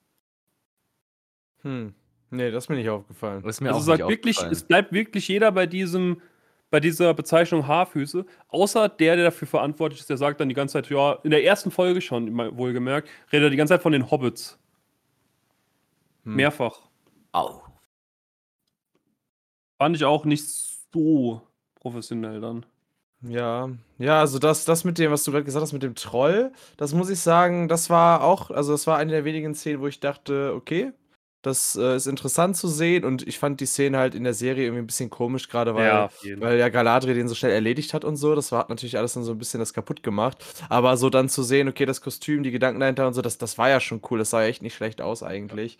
Hm. 1.63 1.95
Nee, 2.37 2.51
das 2.51 2.65
ist 2.65 2.69
mir 2.69 2.77
nicht 2.77 2.91
aufgefallen. 2.91 3.43
Das 3.43 3.57
ist 3.57 3.61
mir 3.63 3.69
also 3.69 3.81
auch 3.81 3.85
sagt 3.85 4.01
nicht 4.01 4.09
wirklich, 4.11 4.37
aufgefallen. 4.37 4.53
es 4.53 4.63
bleibt 4.63 4.93
wirklich 4.93 5.27
jeder 5.27 5.51
bei 5.53 5.67
diesem, 5.67 6.21
bei 6.71 6.81
dieser 6.81 7.15
Bezeichnung 7.15 7.67
Haarfüße, 7.67 8.27
außer 8.49 8.91
der, 8.91 9.17
der 9.17 9.25
dafür 9.27 9.49
verantwortlich 9.49 10.01
ist, 10.01 10.11
der 10.11 10.19
sagt 10.19 10.41
dann 10.41 10.51
die 10.51 10.55
ganze 10.55 10.75
Zeit, 10.75 10.91
ja, 10.91 11.13
in 11.23 11.31
der 11.31 11.45
ersten 11.45 11.71
Folge 11.71 12.03
schon, 12.03 12.31
mal 12.33 12.57
wohlgemerkt, 12.57 13.09
redet 13.33 13.47
er 13.47 13.51
die 13.51 13.57
ganze 13.57 13.73
Zeit 13.75 13.83
von 13.83 13.93
den 13.93 14.11
Hobbits. 14.11 14.59
Hm. 16.25 16.37
Mehrfach. 16.37 16.81
Au. 17.33 17.63
Fand 19.79 19.97
ich 19.97 20.05
auch 20.05 20.27
nicht 20.27 20.47
so 20.93 21.41
professionell 21.75 22.41
dann. 22.41 22.67
Ja, 23.23 23.71
ja, 23.99 24.21
also 24.21 24.39
das, 24.39 24.67
das 24.67 24.85
mit 24.85 24.99
dem, 24.99 25.11
was 25.11 25.25
du 25.25 25.33
gerade 25.33 25.45
gesagt 25.45 25.63
hast, 25.63 25.73
mit 25.73 25.83
dem 25.83 25.95
Troll, 25.95 26.53
das 26.77 26.93
muss 26.93 27.09
ich 27.09 27.19
sagen, 27.19 27.67
das 27.67 27.89
war 27.89 28.23
auch, 28.23 28.51
also 28.51 28.73
das 28.73 28.87
war 28.87 28.99
eine 28.99 29.11
der 29.11 29.25
wenigen 29.25 29.55
Szenen, 29.55 29.81
wo 29.81 29.87
ich 29.87 30.01
dachte, 30.01 30.53
okay, 30.55 30.93
das 31.47 31.77
äh, 31.77 31.97
ist 31.97 32.07
interessant 32.07 32.57
zu 32.57 32.67
sehen 32.67 33.05
und 33.05 33.27
ich 33.27 33.39
fand 33.39 33.61
die 33.61 33.67
Szene 33.67 33.99
halt 33.99 34.15
in 34.15 34.25
der 34.25 34.35
Serie 34.35 34.65
irgendwie 34.65 34.83
ein 34.83 34.87
bisschen 34.87 35.11
komisch, 35.11 35.49
gerade 35.49 35.75
weil, 35.75 35.87
Ja, 35.87 36.11
weil 36.41 36.59
ja 36.59 36.69
Galadriel 36.69 37.15
den 37.15 37.29
so 37.29 37.37
schnell 37.37 37.53
erledigt 37.53 37.95
hat 37.95 38.05
und 38.05 38.17
so. 38.17 38.35
Das 38.35 38.51
war, 38.51 38.59
hat 38.59 38.69
natürlich 38.69 38.99
alles 38.99 39.15
dann 39.15 39.23
so 39.23 39.33
ein 39.33 39.39
bisschen 39.39 39.61
das 39.61 39.73
kaputt 39.73 40.03
gemacht. 40.03 40.45
Aber 40.69 40.97
so 40.97 41.09
dann 41.09 41.29
zu 41.29 41.43
sehen, 41.45 41.69
okay, 41.69 41.87
das 41.87 42.01
Kostüm, 42.01 42.43
die 42.43 42.51
Gedanken 42.51 42.81
dahinter 42.81 43.07
und 43.07 43.15
so, 43.15 43.23
das, 43.23 43.39
das 43.39 43.59
war 43.59 43.69
ja 43.69 43.79
schon 43.79 44.03
cool. 44.11 44.19
Das 44.19 44.31
sah 44.31 44.43
ja 44.43 44.49
echt 44.49 44.63
nicht 44.63 44.75
schlecht 44.75 45.01
aus 45.01 45.23
eigentlich. 45.23 45.79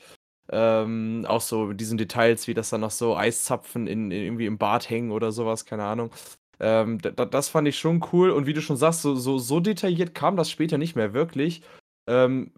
Ähm, 0.53 1.27
auch 1.29 1.41
so 1.41 1.67
mit 1.67 1.81
diesen 1.81 1.99
Details, 1.99 2.47
wie 2.47 2.55
das 2.55 2.71
dann 2.71 2.83
noch 2.83 2.93
so 2.93 3.17
Eiszapfen 3.17 3.89
in, 3.89 4.13
in, 4.13 4.23
irgendwie 4.23 4.47
im 4.47 4.59
Bart 4.59 4.89
hängen 4.89 5.11
oder 5.11 5.33
sowas, 5.33 5.65
keine 5.65 5.85
Ahnung. 5.85 6.11
Ähm, 6.61 7.01
da, 7.01 7.25
das 7.25 7.49
fand 7.49 7.67
ich 7.67 7.79
schon 7.79 8.05
cool. 8.13 8.31
Und 8.31 8.47
wie 8.47 8.55
du 8.55 8.63
schon 8.63 8.77
sagst, 8.77 9.03
so, 9.03 9.17
so, 9.17 9.39
so 9.39 9.59
detailliert 9.59 10.15
kam 10.15 10.37
das 10.37 10.49
später 10.49 10.79
nicht 10.79 10.95
mehr 10.95 11.13
wirklich. 11.13 11.63
Ähm, 12.07 12.53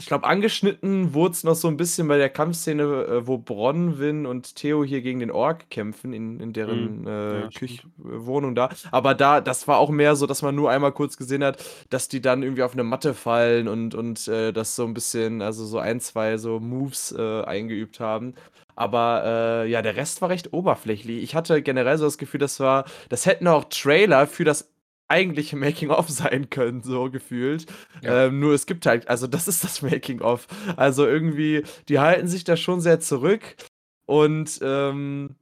ich 0.00 0.06
glaube, 0.06 0.26
angeschnitten 0.26 1.12
wurde 1.12 1.32
es 1.32 1.42
noch 1.42 1.56
so 1.56 1.66
ein 1.66 1.76
bisschen 1.76 2.06
bei 2.06 2.18
der 2.18 2.30
Kampfszene, 2.30 2.82
äh, 2.84 3.26
wo 3.26 3.36
Bronwyn 3.36 4.26
und 4.26 4.54
Theo 4.54 4.84
hier 4.84 5.02
gegen 5.02 5.18
den 5.18 5.32
Ork 5.32 5.70
kämpfen, 5.70 6.12
in, 6.12 6.38
in 6.38 6.52
deren 6.52 7.04
äh, 7.06 7.40
Ja, 7.40 7.48
Küch 7.50 7.82
Wohnung 7.96 8.54
da. 8.54 8.68
Aber 8.92 9.14
da, 9.14 9.40
das 9.40 9.66
war 9.66 9.78
auch 9.78 9.90
mehr 9.90 10.14
so, 10.14 10.26
dass 10.26 10.42
man 10.42 10.54
nur 10.54 10.70
einmal 10.70 10.92
kurz 10.92 11.16
gesehen 11.16 11.42
hat, 11.42 11.64
dass 11.90 12.06
die 12.06 12.20
dann 12.22 12.44
irgendwie 12.44 12.62
auf 12.62 12.74
eine 12.74 12.84
Matte 12.84 13.12
fallen 13.12 13.66
und, 13.66 13.96
und 13.96 14.28
äh, 14.28 14.52
das 14.52 14.76
so 14.76 14.84
ein 14.84 14.94
bisschen, 14.94 15.42
also 15.42 15.66
so 15.66 15.78
ein, 15.78 16.00
zwei 16.00 16.38
so 16.38 16.60
Moves 16.60 17.12
äh, 17.12 17.42
eingeübt 17.42 17.98
haben. 17.98 18.34
Aber 18.76 19.22
äh, 19.64 19.70
ja, 19.70 19.82
der 19.82 19.96
Rest 19.96 20.22
war 20.22 20.28
recht 20.28 20.52
oberflächlich. 20.52 21.22
Ich 21.24 21.34
hatte 21.34 21.60
generell 21.62 21.98
so 21.98 22.04
das 22.04 22.18
Gefühl, 22.18 22.38
das 22.38 22.60
war, 22.60 22.84
das 23.08 23.26
hätten 23.26 23.48
auch 23.48 23.64
Trailer 23.64 24.28
für 24.28 24.44
das 24.44 24.70
eigentliche 25.08 25.56
Making-of 25.56 26.08
sein 26.08 26.50
können, 26.50 26.82
so 26.82 27.10
gefühlt. 27.10 27.66
Ja. 28.02 28.26
Ähm, 28.26 28.40
nur 28.40 28.54
es 28.54 28.66
gibt 28.66 28.86
halt, 28.86 29.08
also 29.08 29.26
das 29.26 29.48
ist 29.48 29.64
das 29.64 29.82
Making-of. 29.90 30.46
Also 30.76 31.06
irgendwie, 31.06 31.64
die 31.88 31.98
halten 31.98 32.28
sich 32.28 32.44
da 32.44 32.56
schon 32.56 32.80
sehr 32.80 33.00
zurück 33.00 33.56
und 34.06 34.60
ähm, 34.62 35.36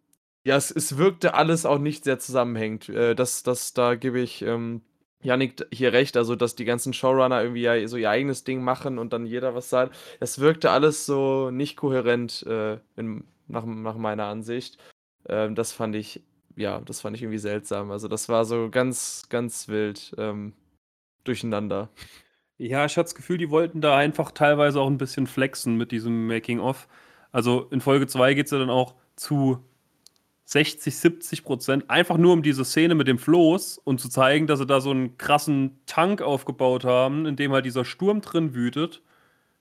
ja, 0.44 0.56
es, 0.56 0.70
es 0.70 0.96
wirkte 0.96 1.35
alles 1.35 1.66
auch 1.66 1.78
nicht 1.78 2.04
sehr 2.04 2.18
zusammenhängend. 2.18 2.88
Äh, 2.88 3.14
das, 3.14 3.42
das, 3.42 3.75
da 3.75 3.96
gebe 3.96 4.20
ich 4.20 4.42
ähm, 4.42 4.82
Yannick 5.23 5.66
hier 5.73 5.92
recht, 5.92 6.16
also 6.16 6.37
dass 6.37 6.54
die 6.54 6.64
ganzen 6.64 6.92
Showrunner 6.92 7.42
irgendwie 7.42 7.62
ja 7.62 7.88
so 7.88 7.96
ihr 7.96 8.11
eigenes 8.11 8.44
Ding 8.44 8.62
machen 8.62 8.99
und 8.99 9.12
dann 9.12 9.26
jeder 9.26 9.54
was 9.54 9.70
sagt. 9.70 9.96
Das 10.20 10.38
wirkte 10.38 10.70
alles 10.70 11.04
so 11.06 11.50
nicht 11.50 11.76
kohärent 11.76 12.44
äh, 12.46 12.78
in, 12.96 13.25
nach, 13.49 13.64
nach 13.64 13.96
meiner 13.96 14.26
Ansicht. 14.26 14.78
Ähm, 15.28 15.54
das 15.54 15.73
fand 15.73 15.96
ich, 15.96 16.23
ja, 16.56 16.80
das 16.80 17.00
fand 17.02 17.16
ich 17.16 17.22
irgendwie 17.22 17.38
seltsam. 17.38 17.90
Also 17.90 18.08
das 18.08 18.28
war 18.28 18.44
so 18.44 18.68
ganz, 18.70 19.26
ganz 19.28 19.68
wild 19.68 20.14
ähm, 20.18 20.52
durcheinander. 21.25 21.90
Ja, 22.58 22.84
ich 22.86 22.96
hatte 22.96 23.04
das 23.04 23.14
Gefühl, 23.14 23.38
die 23.38 23.50
wollten 23.50 23.80
da 23.80 23.96
einfach 23.96 24.30
teilweise 24.32 24.80
auch 24.80 24.86
ein 24.86 24.98
bisschen 24.98 25.26
flexen 25.26 25.76
mit 25.76 25.92
diesem 25.92 26.26
Making-of. 26.26 26.88
Also 27.32 27.66
in 27.70 27.80
Folge 27.82 28.06
2 28.06 28.34
geht 28.34 28.46
es 28.46 28.52
ja 28.52 28.58
dann 28.58 28.70
auch 28.70 28.94
zu 29.16 29.62
60, 30.46 30.96
70 30.96 31.44
Prozent 31.44 31.90
einfach 31.90 32.16
nur 32.16 32.32
um 32.32 32.42
diese 32.42 32.64
Szene 32.64 32.94
mit 32.94 33.08
dem 33.08 33.18
Floß 33.18 33.78
und 33.78 34.00
zu 34.00 34.08
zeigen, 34.08 34.46
dass 34.46 34.58
sie 34.60 34.66
da 34.66 34.80
so 34.80 34.90
einen 34.90 35.18
krassen 35.18 35.78
Tank 35.86 36.22
aufgebaut 36.22 36.84
haben, 36.84 37.26
in 37.26 37.36
dem 37.36 37.52
halt 37.52 37.66
dieser 37.66 37.84
Sturm 37.84 38.20
drin 38.20 38.54
wütet. 38.54 39.02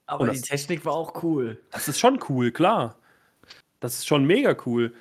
Aber 0.06 0.22
Und 0.25 0.34
die 0.34 0.40
das- 0.40 0.48
Technik 0.48 0.86
war 0.86 0.94
auch 0.94 1.24
cool. 1.24 1.60
Das 1.72 1.88
ist 1.88 2.00
schon 2.00 2.20
cool, 2.30 2.52
klar. 2.52 2.98
Das 3.80 3.96
ist 3.96 4.08
schon 4.08 4.25
mega 4.25 4.56
cool. 4.66 4.94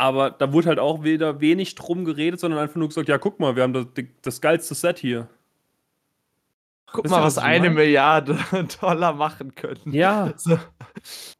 Aber 0.00 0.30
da 0.30 0.50
wurde 0.50 0.68
halt 0.68 0.78
auch 0.78 1.04
wieder 1.04 1.42
wenig 1.42 1.74
drum 1.74 2.06
geredet, 2.06 2.40
sondern 2.40 2.58
einfach 2.58 2.76
nur 2.76 2.88
gesagt, 2.88 3.08
ja, 3.10 3.18
guck 3.18 3.38
mal, 3.38 3.54
wir 3.54 3.62
haben 3.64 3.74
das, 3.74 3.86
das 4.22 4.40
geilste 4.40 4.74
Set 4.74 4.98
hier. 4.98 5.28
Guck 6.90 7.04
Wisst 7.04 7.14
ihr, 7.14 7.18
mal, 7.18 7.24
was 7.24 7.36
eine 7.36 7.64
meine? 7.68 7.74
Milliarde 7.74 8.38
Dollar 8.80 9.12
machen 9.12 9.54
können. 9.54 9.92
Ja. 9.92 10.32
So. 10.38 10.58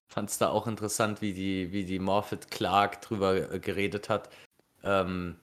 Fand 0.09 0.29
es 0.29 0.37
da 0.37 0.51
auch 0.51 0.67
interessant, 0.67 1.23
wie 1.23 1.33
die, 1.33 1.73
wie 1.73 1.85
die 1.85 1.99
Morphet 1.99 2.51
Clark 2.51 3.01
drüber 3.01 3.51
äh, 3.55 3.59
geredet 3.61 4.11
hat. 4.11 4.29
Ähm, 4.85 5.37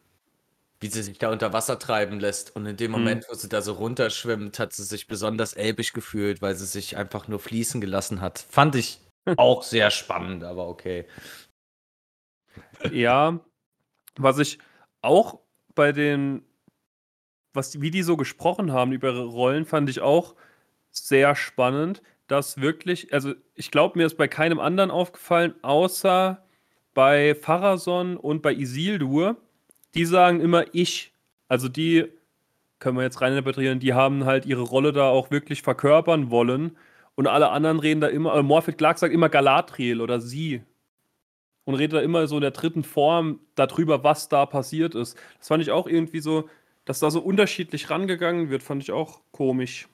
wie 0.80 0.88
sie 0.88 1.02
sich 1.02 1.18
da 1.18 1.32
unter 1.32 1.54
Wasser 1.54 1.80
treiben 1.80 2.20
lässt. 2.20 2.56
Und 2.56 2.68
in 2.68 2.78
dem 2.78 2.92
Mhm. 2.92 2.98
Moment, 3.00 3.26
wo 3.30 3.34
sie 3.34 3.50
da 3.50 3.64
so 3.64 3.74
runterschwimmt, 3.74 4.60
hat 4.60 4.74
sie 4.74 4.84
sich 4.84 5.08
besonders 5.08 5.54
elbisch 5.54 5.92
gefühlt, 5.92 6.44
weil 6.44 6.54
sie 6.56 6.68
sich 6.68 6.98
einfach 6.98 7.28
nur 7.28 7.40
fließen 7.40 7.82
gelassen 7.82 8.22
hat. 8.22 8.46
Fand 8.50 8.76
ich 8.76 9.00
auch 9.38 9.64
sehr 9.64 9.90
spannend, 9.90 10.44
aber 10.44 10.68
okay. 10.68 11.06
Ja, 12.92 13.40
was 14.18 14.40
ich 14.40 14.60
auch 15.02 15.40
bei 15.76 15.92
den, 15.92 16.44
was 17.54 17.82
wie 17.82 17.92
die 17.92 18.04
so 18.04 18.18
gesprochen 18.18 18.72
haben 18.72 18.92
über 18.92 19.10
ihre 19.10 19.26
Rollen, 19.26 19.66
fand 19.66 19.90
ich 19.90 20.02
auch 20.02 20.36
sehr 20.92 21.36
spannend, 21.36 22.02
dass 22.28 22.60
wirklich, 22.60 23.14
also 23.14 23.34
ich 23.56 23.72
glaube, 23.72 23.98
mir 23.98 24.06
ist 24.06 24.18
bei 24.18 24.28
keinem 24.28 24.60
anderen 24.60 24.92
aufgefallen, 24.92 25.56
außer 25.62 26.44
bei 26.94 27.36
Pharason 27.36 28.18
und 28.18 28.42
bei 28.42 28.54
Isildur, 28.54 29.38
die 29.94 30.06
sagen 30.06 30.42
immer 30.42 30.66
ich. 30.74 31.14
Also 31.48 31.70
die, 31.70 32.06
können 32.80 32.98
wir 32.98 33.04
jetzt 33.04 33.22
rein 33.22 33.34
interpretieren, 33.34 33.80
die 33.80 33.94
haben 33.94 34.26
halt 34.26 34.46
ihre 34.46 34.62
Rolle 34.62 34.92
da 34.94 35.10
auch 35.10 35.32
wirklich 35.32 35.62
verkörpern 35.62 36.30
wollen. 36.32 36.78
Und 37.16 37.28
alle 37.28 37.50
anderen 37.50 37.80
reden 37.80 38.02
da 38.02 38.08
immer, 38.08 38.36
äh, 38.36 38.44
Morphet 38.44 38.78
Clark 38.78 39.00
sagt 39.00 39.14
immer 39.14 39.30
Galadriel 39.30 40.02
oder 40.02 40.20
sie 40.22 40.64
und 41.68 41.76
redet 41.76 41.98
da 41.98 42.02
immer 42.02 42.28
so 42.28 42.36
in 42.38 42.42
der 42.42 42.52
dritten 42.52 42.84
Form 42.86 43.42
darüber, 43.56 44.02
was 44.02 44.30
da 44.30 44.46
passiert 44.46 44.96
ist. 44.96 45.18
Das 45.38 45.50
fand 45.50 45.62
ich 45.62 45.70
auch 45.72 45.86
irgendwie 45.86 46.22
so, 46.22 46.50
dass 46.86 47.00
da 47.00 47.12
so 47.12 47.20
unterschiedlich 47.20 47.90
rangegangen 47.90 48.50
wird, 48.50 48.64
fand 48.64 48.82
ich 48.82 48.94
auch 48.94 49.20
komisch. 49.32 49.90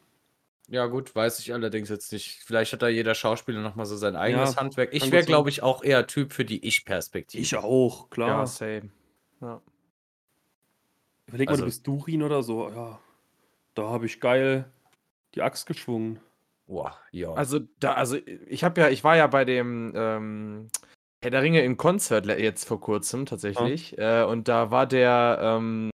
Ja, 0.70 0.86
gut, 0.86 1.16
weiß 1.16 1.40
ich 1.40 1.52
allerdings 1.52 1.90
jetzt 1.90 2.14
nicht. 2.14 2.42
Vielleicht 2.46 2.74
hat 2.74 2.84
da 2.84 2.88
jeder 2.90 3.16
Schauspieler 3.16 3.62
nochmal 3.62 3.88
so 3.88 3.98
sein 3.98 4.16
eigenes 4.16 4.54
Ja, 4.54 4.62
Handwerk. 4.62 4.94
Ich 4.94 5.12
wäre, 5.12 5.26
glaube 5.26 5.50
ich, 5.50 5.64
auch 5.64 5.84
eher 5.84 6.06
Typ 6.06 6.32
für 6.32 6.46
die 6.46 6.64
Ich-Perspektive. 6.66 7.64
auch, 7.64 8.12
klar. 8.12 8.30
Ja, 8.30 8.46
same. 8.46 8.90
Ja. 9.42 9.60
Überleg 11.26 11.48
mal, 11.48 11.54
Also- 11.54 11.64
du 11.64 11.68
bist 11.68 11.88
Durin 11.88 12.22
oder 12.22 12.44
so. 12.44 12.70
Ja, 12.70 13.00
da 13.74 13.90
habe 13.90 14.06
ich 14.06 14.20
geil 14.20 14.66
die 15.34 15.42
Axt 15.42 15.66
geschwungen. 15.66 16.20
Boah, 16.68 16.96
ja. 17.12 17.34
Also 17.34 17.62
da, 17.80 17.94
also 17.94 18.18
ich 18.48 18.64
habe 18.64 18.80
ja, 18.80 18.90
ich 18.90 19.04
war 19.04 19.18
ja 19.18 19.26
bei 19.26 19.44
dem 19.46 19.92
ähm, 19.96 20.68
Herr 21.24 21.32
der 21.32 21.42
Ringe 21.42 21.62
im 21.62 21.78
Konzert 21.78 22.26
jetzt 22.26 22.68
vor 22.68 22.82
kurzem 22.82 23.26
tatsächlich. 23.26 23.98
Äh, 23.98 24.24
und 24.24 24.50
da 24.50 24.72
war 24.72 24.86
der, 24.86 25.40
ähm, 25.42 25.90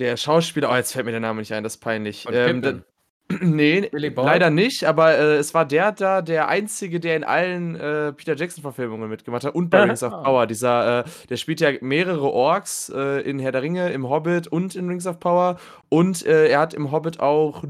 der 0.00 0.16
Schauspieler, 0.16 0.72
oh, 0.72 0.74
jetzt 0.74 0.92
fällt 0.92 1.06
mir 1.06 1.12
der 1.12 1.20
Name 1.20 1.38
nicht 1.38 1.52
ein, 1.52 1.62
das 1.62 1.76
ist 1.76 1.80
peinlich. 1.82 2.26
Ähm, 2.28 2.62
da, 2.62 2.80
nee, 3.40 3.88
leider 3.92 4.50
nicht, 4.50 4.82
aber 4.84 5.16
äh, 5.16 5.36
es 5.36 5.54
war 5.54 5.64
der 5.64 5.92
da, 5.92 6.20
der 6.20 6.48
einzige, 6.48 6.98
der 6.98 7.14
in 7.14 7.22
allen 7.22 7.76
äh, 7.76 8.12
Peter 8.12 8.34
Jackson-Verfilmungen 8.34 9.08
mitgemacht 9.08 9.44
hat 9.44 9.54
und 9.54 9.70
bei 9.70 9.82
Rings 9.82 10.02
of. 10.02 10.10
Power. 10.24 10.48
Dieser, 10.48 11.00
äh, 11.00 11.04
der 11.30 11.36
spielt 11.36 11.60
ja 11.60 11.70
mehrere 11.80 12.28
Orks 12.28 12.88
äh, 12.92 13.20
in 13.20 13.38
Herr 13.38 13.52
der 13.52 13.62
Ringe, 13.62 13.92
im 13.92 14.08
Hobbit 14.08 14.48
und 14.48 14.74
in 14.74 14.88
Rings 14.88 15.06
of 15.06 15.20
Power. 15.20 15.60
Und 15.88 16.26
äh, 16.26 16.48
er 16.48 16.58
hat 16.58 16.74
im 16.74 16.90
Hobbit 16.90 17.20
auch 17.20 17.62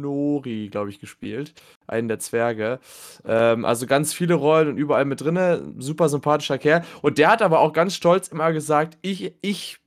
Nori, 0.00 0.68
glaube 0.70 0.90
ich, 0.90 1.00
gespielt. 1.00 1.52
Einen 1.86 2.08
der 2.08 2.18
Zwerge. 2.18 2.78
Ähm, 3.26 3.64
also 3.64 3.86
ganz 3.86 4.12
viele 4.12 4.34
Rollen 4.34 4.68
und 4.68 4.76
überall 4.76 5.04
mit 5.04 5.20
drinne. 5.20 5.62
Super 5.78 6.08
sympathischer 6.08 6.58
Kerl. 6.58 6.84
Und 7.02 7.18
der 7.18 7.30
hat 7.30 7.42
aber 7.42 7.60
auch 7.60 7.72
ganz 7.72 7.94
stolz 7.94 8.28
immer 8.28 8.52
gesagt, 8.52 8.98
ich, 9.02 9.34
ich 9.40 9.79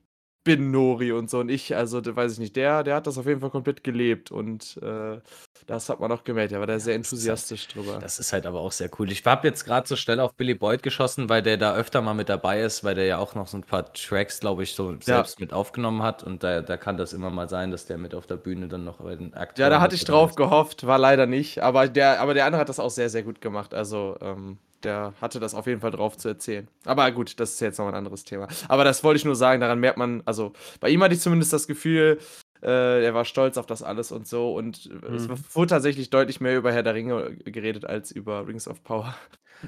bin 0.44 0.70
Nori 0.70 1.10
und 1.12 1.28
so. 1.30 1.40
Und 1.40 1.48
ich, 1.48 1.74
also, 1.74 2.00
weiß 2.04 2.34
ich 2.34 2.38
nicht, 2.38 2.54
der, 2.56 2.84
der 2.84 2.94
hat 2.96 3.06
das 3.06 3.18
auf 3.18 3.26
jeden 3.26 3.40
Fall 3.40 3.50
komplett 3.50 3.82
gelebt. 3.82 4.30
Und 4.30 4.78
äh, 4.82 5.18
das 5.66 5.88
hat 5.88 5.98
man 6.00 6.12
auch 6.12 6.22
gemerkt. 6.24 6.52
Der 6.52 6.60
war 6.60 6.66
da 6.66 6.78
sehr 6.78 6.96
das 6.98 7.12
ist 7.12 7.12
halt- 7.12 7.28
enthusiastisch 7.48 7.68
drüber. 7.68 7.98
Das 7.98 8.18
ist 8.18 8.32
halt 8.32 8.44
aber 8.46 8.60
auch 8.60 8.72
sehr 8.72 8.90
cool. 8.98 9.10
Ich 9.10 9.24
habe 9.24 9.48
jetzt 9.48 9.64
gerade 9.64 9.88
so 9.88 9.96
schnell 9.96 10.20
auf 10.20 10.34
Billy 10.34 10.54
Boyd 10.54 10.82
geschossen, 10.82 11.28
weil 11.28 11.42
der 11.42 11.56
da 11.56 11.74
öfter 11.74 12.02
mal 12.02 12.14
mit 12.14 12.28
dabei 12.28 12.60
ist, 12.60 12.84
weil 12.84 12.94
der 12.94 13.06
ja 13.06 13.18
auch 13.18 13.34
noch 13.34 13.46
so 13.46 13.56
ein 13.56 13.64
paar 13.64 13.92
Tracks, 13.94 14.40
glaube 14.40 14.62
ich, 14.62 14.74
so 14.74 14.94
selbst 15.00 15.40
mit 15.40 15.52
aufgenommen 15.52 16.02
hat. 16.02 16.22
Und 16.22 16.42
da, 16.44 16.60
da 16.60 16.76
kann 16.76 16.96
das 16.98 17.12
immer 17.14 17.30
mal 17.30 17.48
sein, 17.48 17.70
dass 17.70 17.86
der 17.86 17.96
mit 17.98 18.14
auf 18.14 18.26
der 18.26 18.36
Bühne 18.36 18.68
dann 18.68 18.84
noch 18.84 18.98
bei 18.98 19.16
den 19.16 19.32
Akteuren 19.34 19.70
Ja, 19.72 19.76
da 19.78 19.80
hatte 19.80 19.94
ich 19.94 20.04
drauf 20.04 20.34
gehofft, 20.34 20.86
war 20.86 20.98
leider 20.98 21.26
nicht. 21.26 21.62
Aber 21.62 21.88
der, 21.88 22.20
aber 22.20 22.34
der 22.34 22.44
andere 22.44 22.60
hat 22.60 22.68
das 22.68 22.78
auch 22.78 22.90
sehr, 22.90 23.08
sehr 23.08 23.22
gut 23.22 23.40
gemacht. 23.40 23.72
Also, 23.74 24.16
ähm, 24.20 24.58
der 24.84 25.14
hatte 25.20 25.40
das 25.40 25.54
auf 25.54 25.66
jeden 25.66 25.80
Fall 25.80 25.90
drauf 25.90 26.16
zu 26.16 26.28
erzählen. 26.28 26.68
Aber 26.84 27.10
gut, 27.12 27.38
das 27.40 27.54
ist 27.54 27.60
jetzt 27.60 27.78
noch 27.78 27.88
ein 27.88 27.94
anderes 27.94 28.24
Thema. 28.24 28.48
Aber 28.68 28.84
das 28.84 29.02
wollte 29.02 29.16
ich 29.18 29.24
nur 29.24 29.36
sagen, 29.36 29.60
daran 29.60 29.80
merkt 29.80 29.98
man, 29.98 30.22
also 30.26 30.52
bei 30.80 30.88
ihm 30.90 31.02
hatte 31.02 31.14
ich 31.14 31.20
zumindest 31.20 31.52
das 31.52 31.66
Gefühl, 31.66 32.18
Äh, 32.62 33.04
er 33.04 33.12
war 33.12 33.26
stolz 33.26 33.58
auf 33.58 33.66
das 33.66 33.82
alles 33.82 34.10
und 34.10 34.26
so. 34.26 34.54
Und 34.54 34.86
es 35.12 35.28
Mhm. 35.28 35.34
wurde 35.52 35.66
tatsächlich 35.68 36.08
deutlich 36.08 36.40
mehr 36.40 36.56
über 36.56 36.72
Herr 36.72 36.82
der 36.82 36.94
Ringe 36.94 37.36
geredet 37.44 37.84
als 37.84 38.10
über 38.10 38.46
Rings 38.48 38.66
of 38.66 38.82
Power. 38.82 39.14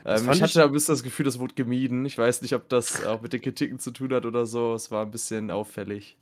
Ähm, 0.06 0.24
ich 0.30 0.36
ich- 0.36 0.42
hatte 0.42 0.54
da 0.60 0.64
ein 0.64 0.72
bisschen 0.72 0.94
das 0.94 1.02
Gefühl, 1.02 1.26
das 1.26 1.38
wurde 1.38 1.52
gemieden. 1.52 2.06
Ich 2.06 2.16
weiß 2.16 2.40
nicht, 2.40 2.54
ob 2.54 2.70
das 2.70 3.04
auch 3.04 3.20
mit 3.20 3.34
den 3.34 3.42
Kritiken 3.42 3.78
zu 3.78 3.90
tun 3.90 4.14
hat 4.14 4.24
oder 4.24 4.46
so. 4.46 4.72
Es 4.72 4.90
war 4.90 5.02
ein 5.04 5.10
bisschen 5.10 5.50
auffällig. 5.50 6.16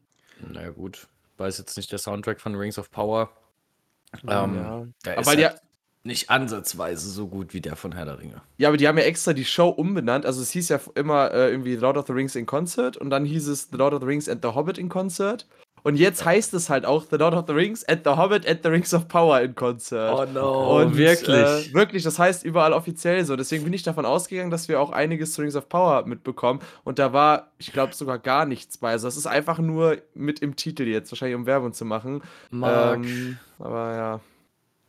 Na 0.53 0.69
gut, 0.71 1.07
weiß 1.37 1.59
jetzt 1.59 1.77
nicht 1.77 1.93
der 1.93 2.01
Soundtrack 2.01 2.41
von 2.41 2.57
Rings 2.57 2.77
of 2.77 2.91
Power. 2.91 3.31
Ähm, 4.27 4.55
ja. 4.57 4.87
Aber 5.17 5.27
halt 5.27 5.61
nicht 6.05 6.31
ansatzweise 6.31 7.11
so 7.11 7.27
gut 7.27 7.55
wie 7.55 7.61
der 7.61 7.77
von 7.77 7.93
Herr 7.93 8.05
der 8.05 8.19
Ringe. 8.19 8.43
ja, 8.59 8.69
aber 8.69 8.77
die 8.77 8.87
haben 8.87 8.99
ja 8.99 9.05
extra 9.05 9.33
die 9.33 9.45
Show 9.45 9.69
umbenannt. 9.69 10.27
Also 10.27 10.43
es 10.43 10.51
hieß 10.51 10.69
ja 10.69 10.79
immer 10.95 11.31
äh, 11.33 11.51
irgendwie 11.51 11.75
The 11.75 11.81
Lord 11.81 11.97
of 11.97 12.07
the 12.07 12.13
Rings 12.13 12.37
in 12.37 12.47
Concert 12.47 12.97
und 12.97 13.11
dann 13.11 13.25
hieß 13.25 13.49
es 13.49 13.69
The 13.73 13.79
Lord 13.79 13.95
of 13.95 14.01
the 14.01 14.07
Rings 14.07 14.29
and 14.29 14.43
the 14.45 14.51
Hobbit 14.51 14.79
in 14.79 14.89
Concert. 14.89 15.47
Und 15.87 15.97
jetzt 15.97 16.25
heißt 16.25 16.55
es 16.55 16.71
halt 16.71 16.87
auch 16.87 17.05
The 17.11 17.17
Lord 17.17 17.35
of 17.35 17.45
the 17.47 17.53
Rings 17.53 17.85
and 17.85 18.01
the 18.05 18.13
Hobbit 18.13 18.49
and 18.49 18.61
the 18.63 18.71
Rings 18.71 18.95
of 18.95 19.07
Power 19.07 19.43
in 19.43 19.55
Concert. 19.55 20.33
no, 20.33 20.81
Und 20.81 20.97
Äh, 21.71 21.75
wirklich, 21.75 22.03
das 22.03 22.19
heißt 22.19 22.43
überall 22.43 22.73
offiziell 22.73 23.23
so. 23.27 23.37
Deswegen 23.37 23.65
bin 23.65 23.73
ich 23.75 23.83
davon 23.83 24.07
ausgegangen, 24.07 24.51
dass 24.51 24.69
wir 24.69 24.81
auch 24.81 24.93
einiges 24.93 25.35
zu 25.35 25.43
Rings 25.43 25.57
of 25.57 25.69
Power 25.69 26.07
mitbekommen. 26.07 26.61
Und 26.85 26.99
da 26.99 27.13
war, 27.13 27.51
ich 27.59 27.71
glaube, 27.73 27.95
sogar 27.95 28.19
gar 28.19 28.47
nichts 28.47 28.79
bei. 28.79 28.93
Also, 28.93 29.07
das 29.09 29.19
ist 29.19 29.27
einfach 29.27 29.59
nur 29.59 29.99
mit 30.15 30.41
im 30.41 30.57
Titel 30.57 30.85
jetzt, 30.85 31.13
wahrscheinlich 31.13 31.37
um 31.37 31.45
Werbung 31.45 31.75
zu 31.75 31.85
machen. 31.85 32.23
Marc, 32.51 32.97
Ähm, 33.05 33.37
aber 33.59 33.95
ja. 33.95 34.21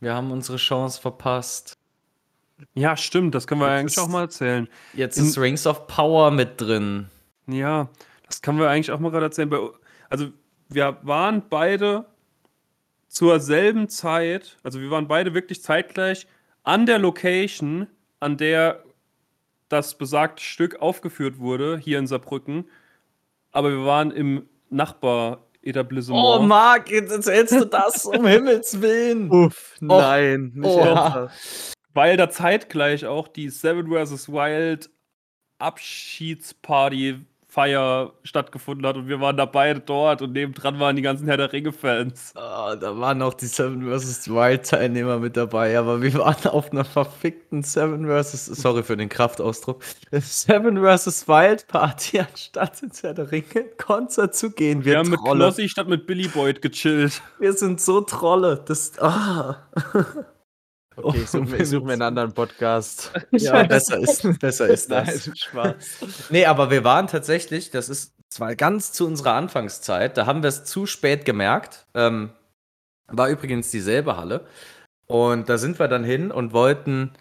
Wir 0.00 0.14
haben 0.14 0.30
unsere 0.30 0.58
Chance 0.58 1.00
verpasst. 1.00 1.78
Ja, 2.74 2.96
stimmt, 2.96 3.34
das 3.34 3.46
können 3.46 3.60
wir 3.60 3.68
Jetzt 3.68 3.80
eigentlich 3.80 3.98
auch 3.98 4.08
mal 4.08 4.22
erzählen. 4.22 4.68
Jetzt 4.94 5.18
In- 5.18 5.26
ist 5.26 5.38
Rings 5.38 5.66
of 5.66 5.86
Power 5.86 6.30
mit 6.30 6.60
drin. 6.60 7.08
Ja, 7.46 7.88
das 8.26 8.40
können 8.42 8.58
wir 8.58 8.68
eigentlich 8.70 8.90
auch 8.90 8.98
mal 8.98 9.10
gerade 9.10 9.26
erzählen. 9.26 9.52
Also, 10.08 10.28
wir 10.68 10.98
waren 11.02 11.48
beide 11.48 12.06
zur 13.08 13.40
selben 13.40 13.88
Zeit, 13.88 14.56
also 14.62 14.80
wir 14.80 14.90
waren 14.90 15.06
beide 15.06 15.32
wirklich 15.34 15.62
zeitgleich 15.62 16.26
an 16.64 16.86
der 16.86 16.98
Location, 16.98 17.86
an 18.20 18.36
der 18.36 18.82
das 19.68 19.96
besagte 19.96 20.42
Stück 20.42 20.76
aufgeführt 20.80 21.38
wurde, 21.38 21.78
hier 21.78 21.98
in 21.98 22.06
Saarbrücken. 22.06 22.68
Aber 23.52 23.70
wir 23.70 23.84
waren 23.84 24.10
im 24.10 24.48
Nachbaretablissement. 25.66 26.24
Oh, 26.24 26.38
Marc, 26.40 26.90
jetzt 26.90 27.10
erzählst 27.10 27.52
du 27.52 27.64
das, 27.64 28.04
um 28.06 28.26
Himmels 28.26 28.80
Willen. 28.80 29.30
Uff, 29.30 29.76
nein. 29.80 30.52
nicht 30.54 30.66
oh. 30.66 31.28
weil 31.92 32.16
da 32.16 32.30
zeitgleich 32.30 33.06
auch 33.06 33.28
die 33.28 33.48
Seven 33.48 33.88
vs. 33.88 34.28
Wild 34.28 34.90
Abschiedsparty 35.58 37.20
Feier 37.56 38.12
stattgefunden 38.22 38.86
hat 38.86 38.98
und 38.98 39.08
wir 39.08 39.18
waren 39.18 39.38
da 39.38 39.46
beide 39.46 39.80
dort 39.80 40.20
und 40.20 40.32
nebendran 40.32 40.78
waren 40.78 40.94
die 40.94 41.00
ganzen 41.00 41.26
Herr 41.26 41.38
der 41.38 41.54
Ringe-Fans. 41.54 42.34
Ah, 42.36 42.76
da 42.76 42.98
waren 42.98 43.22
auch 43.22 43.32
die 43.32 43.46
Seven 43.46 43.80
vs. 43.80 44.28
Wild 44.28 44.68
Teilnehmer 44.68 45.18
mit 45.18 45.38
dabei, 45.38 45.78
aber 45.78 46.02
wir 46.02 46.12
waren 46.12 46.50
auf 46.50 46.70
einer 46.70 46.84
verfickten 46.84 47.62
Seven 47.62 48.06
vs. 48.06 48.44
Sorry 48.44 48.82
für 48.82 48.98
den 48.98 49.08
Kraftausdruck. 49.08 49.82
Seven 50.12 50.76
vs. 50.76 51.26
Wild 51.26 51.66
Party, 51.66 52.20
anstatt 52.20 52.82
ins 52.82 53.02
Herr 53.02 53.14
der 53.14 53.32
Ringe 53.32 53.64
Konzert 53.78 54.34
zu 54.34 54.50
gehen. 54.50 54.84
Wir, 54.84 54.92
Wir 54.92 54.98
haben 54.98 55.08
mit 55.08 55.20
Trolle. 55.20 55.44
Knossi 55.46 55.70
statt 55.70 55.88
mit 55.88 56.06
Billy 56.06 56.28
Boyd 56.28 56.60
gechillt. 56.60 57.22
Wir 57.38 57.54
sind 57.54 57.80
so 57.80 58.02
Trolle. 58.02 58.62
Das, 58.66 58.98
ah. 59.00 59.56
Okay, 60.96 61.20
ich 61.22 61.28
suche 61.30 61.56
ich 61.56 61.68
such 61.68 61.82
mir 61.82 61.92
einen 61.92 62.02
anderen 62.02 62.32
Podcast. 62.32 63.12
Ja, 63.32 63.62
besser 63.64 63.98
ist, 63.98 64.40
besser 64.40 64.68
ist 64.68 64.90
das. 64.90 65.26
Nein, 65.26 65.36
Spaß. 65.36 65.74
Nee, 66.30 66.46
aber 66.46 66.70
wir 66.70 66.84
waren 66.84 67.06
tatsächlich, 67.06 67.70
das 67.70 67.88
ist 67.88 68.14
zwar 68.28 68.54
ganz 68.56 68.92
zu 68.92 69.06
unserer 69.06 69.34
Anfangszeit, 69.34 70.16
da 70.16 70.26
haben 70.26 70.42
wir 70.42 70.48
es 70.48 70.64
zu 70.64 70.86
spät 70.86 71.24
gemerkt. 71.24 71.86
Ähm, 71.94 72.30
war 73.08 73.28
übrigens 73.28 73.70
dieselbe 73.70 74.16
Halle. 74.16 74.46
Und 75.06 75.48
da 75.48 75.58
sind 75.58 75.78
wir 75.78 75.88
dann 75.88 76.02
hin 76.02 76.32
und 76.32 76.52
wollten, 76.52 77.12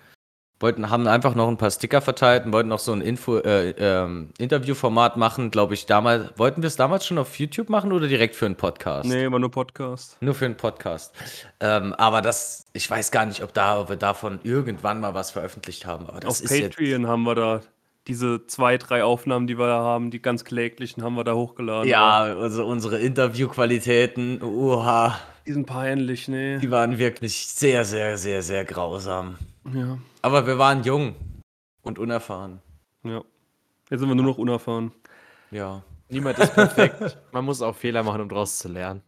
wollten, 0.59 0.89
haben 0.89 1.07
einfach 1.07 1.35
noch 1.35 1.47
ein 1.47 1.57
paar 1.57 1.71
Sticker 1.71 2.01
verteilt 2.01 2.45
und 2.45 2.53
wollten 2.53 2.69
noch 2.69 2.79
so 2.79 2.93
ein 2.93 3.01
Info, 3.01 3.37
äh, 3.37 3.71
ähm, 3.71 4.29
Interviewformat 4.37 5.17
machen, 5.17 5.51
glaube 5.51 5.73
ich, 5.73 5.85
damals. 5.85 6.31
Wollten 6.37 6.61
wir 6.61 6.67
es 6.67 6.75
damals 6.75 7.05
schon 7.05 7.17
auf 7.17 7.37
YouTube 7.37 7.69
machen 7.69 7.91
oder 7.91 8.07
direkt 8.07 8.35
für 8.35 8.45
einen 8.45 8.55
Podcast? 8.55 9.09
Nee, 9.09 9.29
war 9.29 9.39
nur 9.39 9.51
Podcast. 9.51 10.17
Nur 10.21 10.33
für 10.33 10.45
einen 10.45 10.57
Podcast. 10.57 11.13
Ähm, 11.59 11.93
aber 11.93 12.21
das, 12.21 12.65
ich 12.73 12.89
weiß 12.89 13.11
gar 13.11 13.25
nicht, 13.25 13.43
ob, 13.43 13.53
da, 13.53 13.81
ob 13.81 13.89
wir 13.89 13.97
davon 13.97 14.39
irgendwann 14.43 14.99
mal 14.99 15.13
was 15.13 15.31
veröffentlicht 15.31 15.85
haben. 15.85 16.07
Aber 16.07 16.19
das 16.19 16.39
Auf 16.39 16.45
ist 16.45 16.51
jetzt, 16.51 16.77
Patreon 16.77 17.07
haben 17.07 17.23
wir 17.23 17.35
da 17.35 17.61
diese 18.07 18.45
zwei, 18.47 18.77
drei 18.77 19.03
Aufnahmen, 19.03 19.47
die 19.47 19.57
wir 19.57 19.67
da 19.67 19.79
haben, 19.79 20.11
die 20.11 20.21
ganz 20.21 20.45
kläglichen, 20.45 21.03
haben 21.03 21.15
wir 21.15 21.23
da 21.23 21.33
hochgeladen. 21.33 21.89
Ja, 21.89 22.19
also 22.19 22.65
unsere 22.65 22.99
Interviewqualitäten, 22.99 24.41
uha, 24.43 25.19
Die 25.47 25.53
sind 25.53 25.65
peinlich, 25.65 26.27
nee. 26.27 26.59
die 26.59 26.69
waren 26.69 26.97
wirklich 26.97 27.47
sehr, 27.47 27.83
sehr, 27.83 28.17
sehr, 28.17 28.43
sehr 28.43 28.63
grausam. 28.63 29.37
Ja, 29.73 29.97
Aber 30.25 30.47
wir 30.47 30.57
waren 30.57 30.81
jung 30.81 31.13
und 31.83 31.99
unerfahren. 31.99 32.59
ja. 33.03 33.21
Jetzt 33.91 33.99
sind 33.99 34.09
wir 34.09 34.15
nur 34.15 34.25
noch 34.25 34.39
unerfahren. 34.39 34.91
Ja. 35.51 35.83
Niemand 36.09 36.39
ist 36.39 36.55
perfekt. 36.55 37.19
Man 37.31 37.45
muss 37.45 37.61
auch 37.61 37.75
Fehler 37.75 38.01
machen, 38.01 38.21
um 38.21 38.29
daraus 38.29 38.57
zu 38.57 38.67
lernen. 38.67 39.03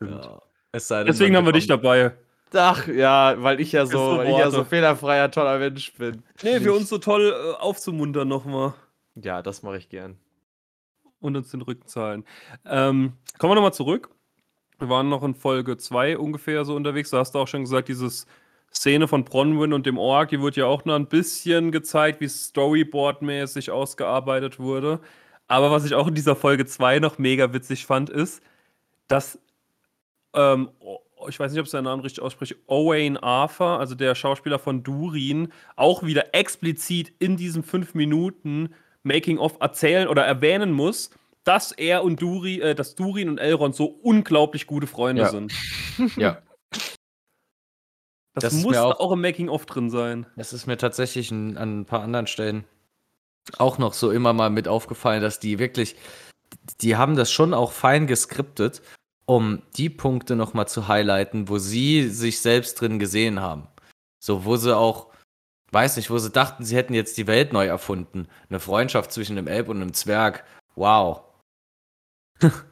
ja. 0.00 0.40
Es 0.72 0.88
sei 0.88 1.00
denn, 1.00 1.08
Deswegen 1.08 1.36
haben 1.36 1.44
wir 1.44 1.52
dich 1.52 1.66
dabei. 1.66 2.16
Ach 2.54 2.88
ja, 2.88 3.34
weil 3.42 3.60
ich 3.60 3.72
ja 3.72 3.84
so, 3.84 4.12
so 4.12 4.16
weil 4.16 4.30
ich 4.30 4.38
ja 4.38 4.50
so 4.50 4.64
fehlerfreier, 4.64 5.30
toller 5.30 5.58
Mensch 5.58 5.92
bin. 5.92 6.22
Nee, 6.42 6.60
für 6.60 6.72
uns 6.72 6.88
so 6.88 6.96
toll 6.96 7.34
äh, 7.36 7.60
aufzumuntern 7.60 8.26
nochmal 8.28 8.72
Ja, 9.14 9.42
das 9.42 9.62
mache 9.62 9.76
ich 9.76 9.90
gern. 9.90 10.16
und 11.20 11.36
uns 11.36 11.50
den 11.50 11.60
Rücken 11.60 11.86
zahlen. 11.86 12.24
Ähm, 12.64 13.12
kommen 13.36 13.50
wir 13.50 13.56
nochmal 13.56 13.74
zurück. 13.74 14.08
Wir 14.78 14.88
waren 14.88 15.10
noch 15.10 15.22
in 15.22 15.34
Folge 15.34 15.76
2 15.76 16.16
ungefähr 16.16 16.64
so 16.64 16.74
unterwegs. 16.74 17.10
Da 17.10 17.18
hast 17.18 17.34
du 17.34 17.40
auch 17.40 17.48
schon 17.48 17.60
gesagt, 17.60 17.88
dieses 17.88 18.26
Szene 18.74 19.06
von 19.08 19.24
Bronwyn 19.24 19.72
und 19.72 19.86
dem 19.86 19.98
Ork, 19.98 20.30
die 20.30 20.40
wurde 20.40 20.60
ja 20.60 20.66
auch 20.66 20.84
noch 20.84 20.94
ein 20.94 21.06
bisschen 21.06 21.72
gezeigt, 21.72 22.20
wie 22.20 22.26
Storyboard-mäßig 22.28 23.70
ausgearbeitet 23.70 24.58
wurde. 24.58 25.00
Aber 25.48 25.70
was 25.70 25.84
ich 25.84 25.94
auch 25.94 26.08
in 26.08 26.14
dieser 26.14 26.36
Folge 26.36 26.64
2 26.64 26.98
noch 26.98 27.18
mega 27.18 27.52
witzig 27.52 27.84
fand, 27.86 28.08
ist, 28.08 28.42
dass, 29.08 29.38
ähm, 30.34 30.70
ich 31.28 31.38
weiß 31.38 31.52
nicht, 31.52 31.60
ob 31.60 31.66
es 31.66 31.72
seinen 31.72 31.84
Namen 31.84 32.02
richtig 32.02 32.22
ausspricht, 32.22 32.56
Owain 32.66 33.16
Arthur, 33.18 33.78
also 33.78 33.94
der 33.94 34.14
Schauspieler 34.14 34.58
von 34.58 34.82
Durin, 34.82 35.52
auch 35.76 36.02
wieder 36.02 36.34
explizit 36.34 37.12
in 37.18 37.36
diesen 37.36 37.62
fünf 37.62 37.94
Minuten 37.94 38.74
Making-of 39.02 39.56
erzählen 39.60 40.08
oder 40.08 40.24
erwähnen 40.24 40.72
muss, 40.72 41.10
dass 41.44 41.72
er 41.72 42.04
und 42.04 42.22
Duri, 42.22 42.60
äh, 42.60 42.74
dass 42.74 42.94
Durin 42.94 43.28
und 43.28 43.38
Elrond 43.38 43.74
so 43.74 43.84
unglaublich 43.86 44.66
gute 44.66 44.86
Freunde 44.86 45.22
Ja. 45.22 45.28
sind. 45.28 45.52
Ja, 46.16 46.38
Das, 48.34 48.44
Das 48.44 48.52
muss 48.54 48.76
auch, 48.76 48.98
auch- 49.00 49.12
im 49.12 49.20
Making-of 49.20 49.66
drin 49.66 49.90
sein. 49.90 50.26
es 50.36 50.52
ist 50.52 50.66
mir 50.66 50.78
tatsächlich 50.78 51.30
an 51.32 51.56
ein 51.58 51.84
paar 51.84 52.00
anderen 52.02 52.26
Stellen 52.26 52.64
auch 53.58 53.78
noch 53.78 53.92
so 53.92 54.10
immer 54.10 54.32
mal 54.32 54.50
mit 54.50 54.68
aufgefallen, 54.68 55.20
dass 55.20 55.40
die 55.40 55.58
wirklich, 55.58 55.96
die 56.80 56.96
haben 56.96 57.16
das 57.16 57.30
schon 57.32 57.52
auch 57.54 57.72
fein 57.72 58.06
geskriptet, 58.06 58.82
um 59.26 59.62
die 59.76 59.90
Punkte 59.90 60.36
nochmal 60.36 60.68
zu 60.68 60.88
highlighten, 60.88 61.48
wo 61.48 61.58
sie 61.58 62.08
sich 62.08 62.40
selbst 62.40 62.80
drin 62.80 62.98
gesehen 62.98 63.40
haben. 63.40 63.68
So, 64.20 64.44
wo 64.44 64.56
sie 64.56 64.76
auch, 64.76 65.08
weiß 65.72 65.96
nicht, 65.96 66.10
wo 66.10 66.18
sie 66.18 66.30
dachten, 66.30 66.64
sie 66.64 66.76
hätten 66.76 66.94
jetzt 66.94 67.18
die 67.18 67.26
Welt 67.26 67.52
neu 67.52 67.66
erfunden. 67.66 68.28
Eine 68.48 68.60
Freundschaft 68.60 69.12
zwischen 69.12 69.36
einem 69.36 69.48
Elb 69.48 69.68
und 69.68 69.76
einem 69.82 69.92
Zwerg. 69.92 70.44
Wow. 70.76 71.22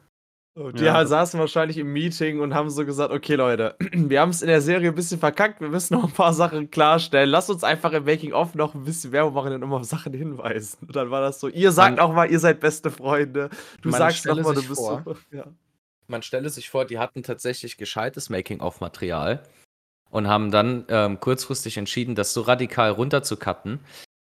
Und 0.53 0.79
die 0.79 0.83
Ja. 0.83 1.05
saßen 1.05 1.39
wahrscheinlich 1.39 1.77
im 1.77 1.93
Meeting 1.93 2.41
und 2.41 2.53
haben 2.53 2.69
so 2.69 2.85
gesagt, 2.85 3.13
okay 3.13 3.35
Leute, 3.35 3.75
wir 3.93 4.19
haben 4.19 4.31
es 4.31 4.41
in 4.41 4.49
der 4.49 4.59
Serie 4.61 4.89
ein 4.89 4.95
bisschen 4.95 5.17
verkackt, 5.19 5.61
wir 5.61 5.69
müssen 5.69 5.93
noch 5.93 6.03
ein 6.03 6.11
paar 6.11 6.33
Sachen 6.33 6.69
klarstellen. 6.69 7.29
Lasst 7.29 7.49
uns 7.49 7.63
einfach 7.63 7.93
im 7.93 8.03
Making-of 8.03 8.53
noch 8.55 8.75
ein 8.75 8.83
bisschen 8.83 9.13
Werbung 9.13 9.33
machen 9.33 9.53
und 9.53 9.61
immer 9.61 9.77
auf 9.77 9.85
Sachen 9.85 10.13
hinweisen. 10.13 10.77
Und 10.81 10.95
dann 10.95 11.09
war 11.09 11.21
das 11.21 11.39
so, 11.39 11.47
ihr 11.47 11.71
sagt 11.71 11.97
Man- 11.97 12.05
auch 12.05 12.13
mal, 12.13 12.29
ihr 12.29 12.39
seid 12.39 12.59
beste 12.59 12.91
Freunde. 12.91 13.49
Du 13.81 13.91
sagst 13.91 14.25
noch 14.25 14.35
mal, 14.41 14.53
du 14.53 14.61
bist 14.67 14.75
vor. 14.81 15.01
so. 15.05 15.15
Ja. 15.31 15.45
Man 16.07 16.21
stelle 16.21 16.49
sich 16.49 16.69
vor, 16.69 16.83
die 16.83 16.99
hatten 16.99 17.23
tatsächlich 17.23 17.77
gescheites 17.77 18.29
Making-of-Material 18.29 19.41
und 20.09 20.27
haben 20.27 20.51
dann 20.51 20.83
ähm, 20.89 21.21
kurzfristig 21.21 21.77
entschieden, 21.77 22.15
das 22.15 22.33
so 22.33 22.41
radikal 22.41 22.91
runterzucutten, 22.91 23.79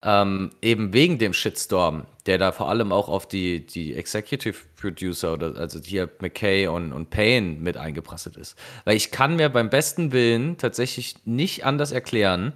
ähm, 0.04 0.50
eben 0.62 0.92
wegen 0.92 1.18
dem 1.18 1.32
Shitstorm, 1.32 2.06
der 2.26 2.38
da 2.38 2.52
vor 2.52 2.68
allem 2.68 2.92
auch 2.92 3.08
auf 3.08 3.26
die, 3.26 3.66
die 3.66 3.94
Executive 3.94 4.56
Producer 4.76 5.32
oder 5.32 5.56
also 5.56 5.80
hier 5.80 6.08
McKay 6.20 6.68
und, 6.68 6.92
und 6.92 7.10
Payne 7.10 7.56
mit 7.58 7.76
eingeprasselt 7.76 8.36
ist. 8.36 8.56
Weil 8.84 8.96
ich 8.96 9.10
kann 9.10 9.36
mir 9.36 9.48
beim 9.48 9.70
besten 9.70 10.12
Willen 10.12 10.56
tatsächlich 10.56 11.16
nicht 11.24 11.64
anders 11.64 11.90
erklären, 11.90 12.52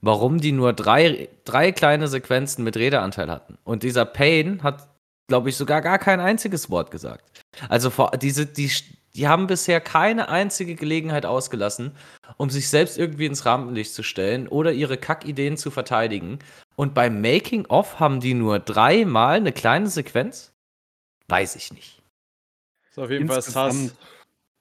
warum 0.00 0.40
die 0.40 0.52
nur 0.52 0.72
drei, 0.72 1.28
drei 1.44 1.72
kleine 1.72 2.08
Sequenzen 2.08 2.64
mit 2.64 2.76
Redeanteil 2.76 3.30
hatten. 3.30 3.58
Und 3.64 3.82
dieser 3.82 4.04
Payne 4.04 4.62
hat, 4.62 4.88
glaube 5.28 5.48
ich, 5.48 5.56
sogar 5.56 5.82
gar 5.82 5.98
kein 5.98 6.20
einziges 6.20 6.70
Wort 6.70 6.90
gesagt. 6.90 7.42
Also 7.68 7.90
vor, 7.90 8.12
diese, 8.12 8.46
die, 8.46 8.70
die 9.14 9.26
haben 9.28 9.46
bisher 9.46 9.80
keine 9.80 10.28
einzige 10.28 10.74
Gelegenheit 10.76 11.26
ausgelassen, 11.26 11.92
um 12.36 12.48
sich 12.50 12.68
selbst 12.68 12.96
irgendwie 12.98 13.26
ins 13.26 13.44
Rampenlicht 13.44 13.92
zu 13.92 14.02
stellen 14.02 14.46
oder 14.48 14.72
ihre 14.72 14.96
Kackideen 14.96 15.56
zu 15.56 15.70
verteidigen. 15.70 16.38
Und 16.76 16.94
beim 16.94 17.20
Making 17.20 17.66
of 17.66 17.98
haben 17.98 18.20
die 18.20 18.34
nur 18.34 18.58
dreimal 18.60 19.36
eine 19.36 19.52
kleine 19.52 19.88
Sequenz? 19.88 20.52
Weiß 21.28 21.56
ich 21.56 21.72
nicht. 21.72 22.00
Ist 22.88 22.98
auf 22.98 23.10
jeden 23.10 23.26
Fall 23.28 23.36
Insgesamt- 23.36 23.72
Sass. 23.74 23.96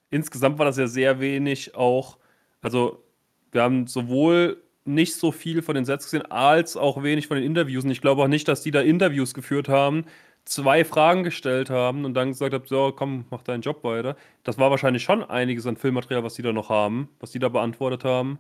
insgesamt 0.10 0.58
war 0.60 0.66
das 0.66 0.78
ja 0.78 0.88
sehr 0.88 1.20
wenig 1.20 1.76
auch. 1.76 2.18
Also, 2.62 3.04
wir 3.52 3.62
haben 3.64 3.88
sowohl 3.88 4.62
nicht 4.86 5.16
so 5.16 5.32
viel 5.32 5.62
von 5.62 5.76
den 5.76 5.86
Sets 5.86 6.06
gesehen, 6.06 6.26
als 6.32 6.76
auch 6.76 7.04
wenig 7.04 7.28
von 7.28 7.38
den 7.38 7.46
Interviews. 7.46 7.84
Und 7.84 7.92
ich 7.92 8.02
glaube 8.02 8.24
auch 8.24 8.28
nicht, 8.28 8.48
dass 8.48 8.62
die 8.64 8.72
da 8.72 8.82
Interviews 8.82 9.34
geführt 9.34 9.70
haben, 9.70 10.06
zwei 10.50 10.84
Fragen 10.86 11.24
gestellt 11.24 11.70
haben 11.70 12.06
und 12.06 12.14
dann 12.16 12.30
gesagt 12.30 12.54
haben, 12.54 12.66
so, 12.68 12.92
komm, 12.92 13.26
mach 13.30 13.44
deinen 13.44 13.62
Job 13.62 13.84
weiter. 13.84 14.16
Das 14.44 14.58
war 14.58 14.72
wahrscheinlich 14.72 15.04
schon 15.04 15.24
einiges 15.24 15.66
an 15.68 15.78
Filmmaterial, 15.78 16.24
was 16.24 16.36
die 16.36 16.42
da 16.42 16.52
noch 16.54 16.70
haben, 16.70 17.10
was 17.20 17.32
die 17.32 17.40
da 17.40 17.50
beantwortet 17.50 18.04
haben. 18.04 18.40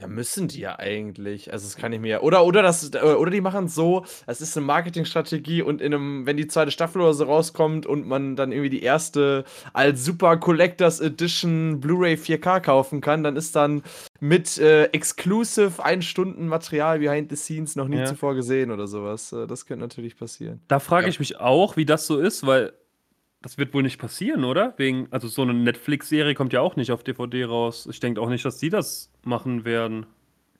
Ja, 0.00 0.06
müssen 0.06 0.46
die 0.46 0.60
ja 0.60 0.78
eigentlich. 0.78 1.52
Also, 1.52 1.66
das 1.66 1.76
kann 1.76 1.92
ich 1.92 2.00
mir. 2.00 2.22
Oder, 2.22 2.44
oder, 2.44 2.62
das, 2.62 2.94
äh, 2.94 2.98
oder 2.98 3.30
die 3.30 3.40
machen 3.40 3.64
es 3.64 3.74
so, 3.74 4.04
es 4.26 4.40
ist 4.40 4.56
eine 4.56 4.64
Marketingstrategie 4.66 5.62
und 5.62 5.80
in 5.80 5.92
einem, 5.92 6.24
wenn 6.24 6.36
die 6.36 6.46
zweite 6.46 6.70
Staffel 6.70 7.02
oder 7.02 7.14
so 7.14 7.24
rauskommt 7.24 7.84
und 7.84 8.06
man 8.06 8.36
dann 8.36 8.52
irgendwie 8.52 8.70
die 8.70 8.82
erste 8.82 9.44
als 9.72 10.04
Super 10.04 10.36
Collectors 10.36 11.00
Edition 11.00 11.80
Blu-ray 11.80 12.14
4K 12.14 12.60
kaufen 12.60 13.00
kann, 13.00 13.24
dann 13.24 13.36
ist 13.36 13.56
dann 13.56 13.82
mit 14.20 14.58
äh, 14.58 14.84
exclusive 14.86 15.84
ein 15.84 16.02
Stunden 16.02 16.46
Material 16.46 17.00
behind 17.00 17.30
the 17.30 17.36
scenes 17.36 17.74
noch 17.74 17.88
nie 17.88 17.98
ja. 17.98 18.04
zuvor 18.04 18.34
gesehen 18.34 18.70
oder 18.70 18.86
sowas. 18.86 19.32
Äh, 19.32 19.46
das 19.46 19.66
könnte 19.66 19.82
natürlich 19.82 20.16
passieren. 20.16 20.60
Da 20.68 20.78
frage 20.78 21.06
ja. 21.06 21.10
ich 21.10 21.18
mich 21.18 21.40
auch, 21.40 21.76
wie 21.76 21.84
das 21.84 22.06
so 22.06 22.18
ist, 22.18 22.46
weil 22.46 22.72
das 23.42 23.58
wird 23.58 23.72
wohl 23.72 23.82
nicht 23.82 23.98
passieren, 23.98 24.44
oder? 24.44 24.74
Wegen, 24.76 25.08
also 25.10 25.28
so 25.28 25.42
eine 25.42 25.54
Netflix-Serie 25.54 26.34
kommt 26.34 26.52
ja 26.52 26.60
auch 26.60 26.76
nicht 26.76 26.90
auf 26.90 27.04
DVD 27.04 27.44
raus. 27.44 27.88
Ich 27.90 28.00
denke 28.00 28.20
auch 28.20 28.28
nicht, 28.28 28.44
dass 28.44 28.58
die 28.58 28.70
das 28.70 29.10
machen 29.22 29.64
werden. 29.64 30.06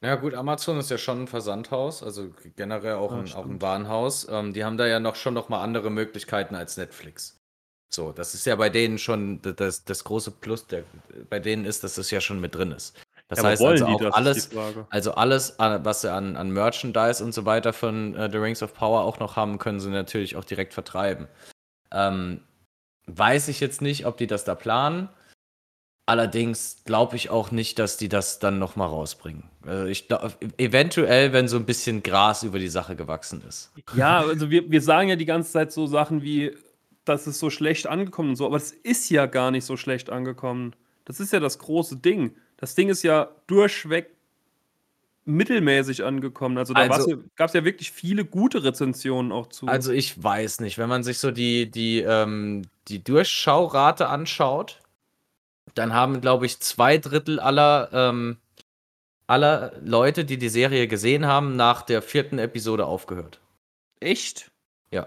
Ja 0.00 0.14
gut, 0.14 0.34
Amazon 0.34 0.78
ist 0.78 0.90
ja 0.90 0.98
schon 0.98 1.22
ein 1.22 1.26
Versandhaus, 1.26 2.04
also 2.04 2.30
generell 2.54 2.94
auch, 2.94 3.10
ja, 3.10 3.18
ein, 3.18 3.32
auch 3.32 3.46
ein 3.46 3.60
Warenhaus. 3.60 4.28
Ähm, 4.30 4.52
die 4.52 4.64
haben 4.64 4.76
da 4.76 4.86
ja 4.86 5.00
noch 5.00 5.16
schon 5.16 5.34
noch 5.34 5.48
mal 5.48 5.60
andere 5.60 5.90
Möglichkeiten 5.90 6.54
als 6.54 6.76
Netflix. 6.76 7.36
So, 7.90 8.12
das 8.12 8.34
ist 8.34 8.46
ja 8.46 8.54
bei 8.54 8.68
denen 8.68 8.98
schon 8.98 9.40
das, 9.42 9.84
das 9.84 10.04
große 10.04 10.30
Plus, 10.30 10.66
der, 10.66 10.84
bei 11.28 11.40
denen 11.40 11.64
ist, 11.64 11.82
dass 11.82 11.96
das 11.96 12.10
ja 12.12 12.20
schon 12.20 12.38
mit 12.38 12.54
drin 12.54 12.70
ist. 12.70 12.96
Das 13.28 13.40
ja, 13.40 13.48
heißt 13.48 13.62
also 13.62 13.86
auch 13.86 14.00
das, 14.00 14.14
alles, 14.14 14.50
also 14.90 15.14
alles, 15.14 15.54
was 15.58 16.02
sie 16.02 16.12
an, 16.12 16.36
an 16.36 16.50
Merchandise 16.50 17.22
und 17.22 17.32
so 17.32 17.44
weiter 17.44 17.72
von 17.72 18.14
uh, 18.14 18.30
The 18.30 18.38
Rings 18.38 18.62
of 18.62 18.72
Power 18.74 19.02
auch 19.02 19.18
noch 19.18 19.36
haben, 19.36 19.58
können 19.58 19.80
sie 19.80 19.90
natürlich 19.90 20.36
auch 20.36 20.44
direkt 20.44 20.74
vertreiben. 20.74 21.28
Ähm, 21.92 22.42
weiß 23.08 23.48
ich 23.48 23.60
jetzt 23.60 23.82
nicht, 23.82 24.06
ob 24.06 24.16
die 24.16 24.26
das 24.26 24.44
da 24.44 24.54
planen. 24.54 25.08
Allerdings 26.06 26.84
glaube 26.86 27.16
ich 27.16 27.28
auch 27.28 27.50
nicht, 27.50 27.78
dass 27.78 27.98
die 27.98 28.08
das 28.08 28.38
dann 28.38 28.58
nochmal 28.58 28.88
rausbringen. 28.88 29.44
Also 29.66 29.86
ich 29.86 30.08
eventuell, 30.56 31.34
wenn 31.34 31.48
so 31.48 31.58
ein 31.58 31.66
bisschen 31.66 32.02
Gras 32.02 32.44
über 32.44 32.58
die 32.58 32.68
Sache 32.68 32.96
gewachsen 32.96 33.42
ist. 33.46 33.72
Ja, 33.94 34.20
also 34.20 34.48
wir, 34.48 34.70
wir 34.70 34.80
sagen 34.80 35.10
ja 35.10 35.16
die 35.16 35.26
ganze 35.26 35.52
Zeit 35.52 35.70
so 35.70 35.86
Sachen 35.86 36.22
wie, 36.22 36.56
das 37.04 37.26
ist 37.26 37.38
so 37.38 37.50
schlecht 37.50 37.86
angekommen 37.86 38.30
und 38.30 38.36
so, 38.36 38.46
aber 38.46 38.56
es 38.56 38.72
ist 38.72 39.10
ja 39.10 39.26
gar 39.26 39.50
nicht 39.50 39.66
so 39.66 39.76
schlecht 39.76 40.08
angekommen. 40.08 40.74
Das 41.04 41.20
ist 41.20 41.32
ja 41.32 41.40
das 41.40 41.58
große 41.58 41.96
Ding. 41.96 42.34
Das 42.56 42.74
Ding 42.74 42.88
ist 42.88 43.02
ja 43.02 43.30
durchweg 43.46 44.17
mittelmäßig 45.28 46.04
angekommen. 46.04 46.58
Also 46.58 46.74
da 46.74 46.80
also, 46.80 47.22
gab 47.36 47.48
es 47.48 47.54
ja 47.54 47.64
wirklich 47.64 47.92
viele 47.92 48.24
gute 48.24 48.64
Rezensionen 48.64 49.30
auch 49.30 49.48
zu. 49.48 49.66
Also 49.66 49.92
ich 49.92 50.22
weiß 50.22 50.60
nicht, 50.60 50.78
wenn 50.78 50.88
man 50.88 51.04
sich 51.04 51.18
so 51.18 51.30
die, 51.30 51.70
die, 51.70 52.00
ähm, 52.00 52.62
die 52.88 53.04
Durchschaurate 53.04 54.08
anschaut, 54.08 54.80
dann 55.74 55.92
haben, 55.92 56.20
glaube 56.20 56.46
ich, 56.46 56.60
zwei 56.60 56.98
Drittel 56.98 57.38
aller, 57.40 57.90
ähm, 57.92 58.38
aller 59.26 59.74
Leute, 59.82 60.24
die 60.24 60.38
die 60.38 60.48
Serie 60.48 60.88
gesehen 60.88 61.26
haben, 61.26 61.56
nach 61.56 61.82
der 61.82 62.00
vierten 62.00 62.38
Episode 62.38 62.86
aufgehört. 62.86 63.40
Echt? 64.00 64.50
Ja. 64.90 65.06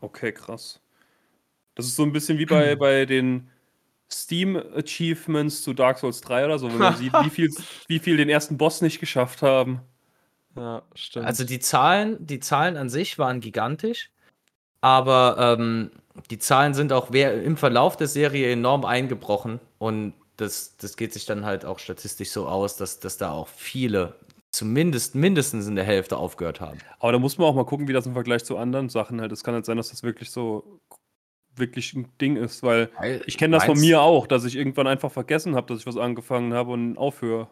Okay, 0.00 0.32
krass. 0.32 0.80
Das 1.76 1.86
ist 1.86 1.96
so 1.96 2.02
ein 2.02 2.12
bisschen 2.12 2.38
wie 2.38 2.46
bei, 2.46 2.74
bei 2.74 3.06
den 3.06 3.49
Steam-Achievements 4.12 5.62
zu 5.62 5.72
Dark 5.72 5.98
Souls 5.98 6.20
3 6.20 6.46
oder 6.46 6.58
so, 6.58 6.70
wenn 6.70 6.78
man 6.78 6.96
sieht, 6.98 7.12
wie 7.12 7.30
viel, 7.30 7.50
wie 7.86 7.98
viel 7.98 8.16
den 8.16 8.28
ersten 8.28 8.58
Boss 8.58 8.80
nicht 8.80 9.00
geschafft 9.00 9.42
haben. 9.42 9.80
Ja, 10.56 10.82
stimmt. 10.94 11.26
Also 11.26 11.44
die 11.44 11.60
Zahlen, 11.60 12.24
die 12.26 12.40
Zahlen 12.40 12.76
an 12.76 12.88
sich 12.88 13.18
waren 13.18 13.40
gigantisch, 13.40 14.10
aber 14.80 15.56
ähm, 15.58 15.90
die 16.30 16.38
Zahlen 16.38 16.74
sind 16.74 16.92
auch 16.92 17.10
im 17.10 17.56
Verlauf 17.56 17.96
der 17.96 18.08
Serie 18.08 18.50
enorm 18.52 18.84
eingebrochen 18.84 19.60
und 19.78 20.14
das, 20.36 20.76
das 20.76 20.96
geht 20.96 21.12
sich 21.12 21.26
dann 21.26 21.44
halt 21.44 21.64
auch 21.64 21.78
statistisch 21.78 22.30
so 22.30 22.46
aus, 22.48 22.76
dass, 22.76 22.98
dass 22.98 23.18
da 23.18 23.30
auch 23.30 23.48
viele 23.48 24.16
zumindest 24.50 25.14
mindestens 25.14 25.66
in 25.66 25.76
der 25.76 25.84
Hälfte 25.84 26.16
aufgehört 26.16 26.60
haben. 26.60 26.78
Aber 26.98 27.12
da 27.12 27.18
muss 27.18 27.38
man 27.38 27.46
auch 27.46 27.54
mal 27.54 27.64
gucken, 27.64 27.86
wie 27.88 27.92
das 27.92 28.06
im 28.06 28.14
Vergleich 28.14 28.44
zu 28.44 28.56
anderen 28.56 28.88
Sachen 28.88 29.20
halt. 29.20 29.30
Es 29.32 29.44
kann 29.44 29.54
halt 29.54 29.64
sein, 29.64 29.76
dass 29.76 29.90
das 29.90 30.02
wirklich 30.02 30.30
so 30.30 30.80
wirklich 31.60 31.94
ein 31.94 32.08
Ding 32.20 32.36
ist, 32.36 32.62
weil 32.62 32.90
ich 33.26 33.38
kenne 33.38 33.56
das 33.56 33.64
von 33.64 33.78
mir 33.78 34.00
auch, 34.00 34.26
dass 34.26 34.44
ich 34.44 34.56
irgendwann 34.56 34.86
einfach 34.86 35.12
vergessen 35.12 35.54
habe, 35.54 35.68
dass 35.68 35.80
ich 35.80 35.86
was 35.86 35.96
angefangen 35.96 36.52
habe 36.54 36.72
und 36.72 36.98
aufhöre. 36.98 37.48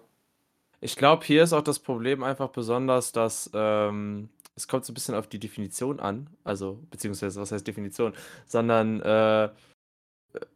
Ich 0.81 0.97
glaube, 0.97 1.25
hier 1.25 1.43
ist 1.43 1.53
auch 1.53 1.63
das 1.63 1.79
Problem 1.79 2.23
einfach 2.23 2.49
besonders, 2.49 3.13
dass 3.13 3.51
ähm, 3.55 4.29
es 4.57 4.69
kommt 4.69 4.85
so 4.85 4.93
ein 4.93 4.95
bisschen 4.95 5.15
auf 5.15 5.29
die 5.29 5.39
Definition 5.39 6.01
an, 6.01 6.29
also 6.45 6.79
beziehungsweise 6.91 7.41
was 7.41 7.53
heißt 7.53 7.67
Definition, 7.67 8.13
sondern 8.47 9.01
äh, 9.03 9.49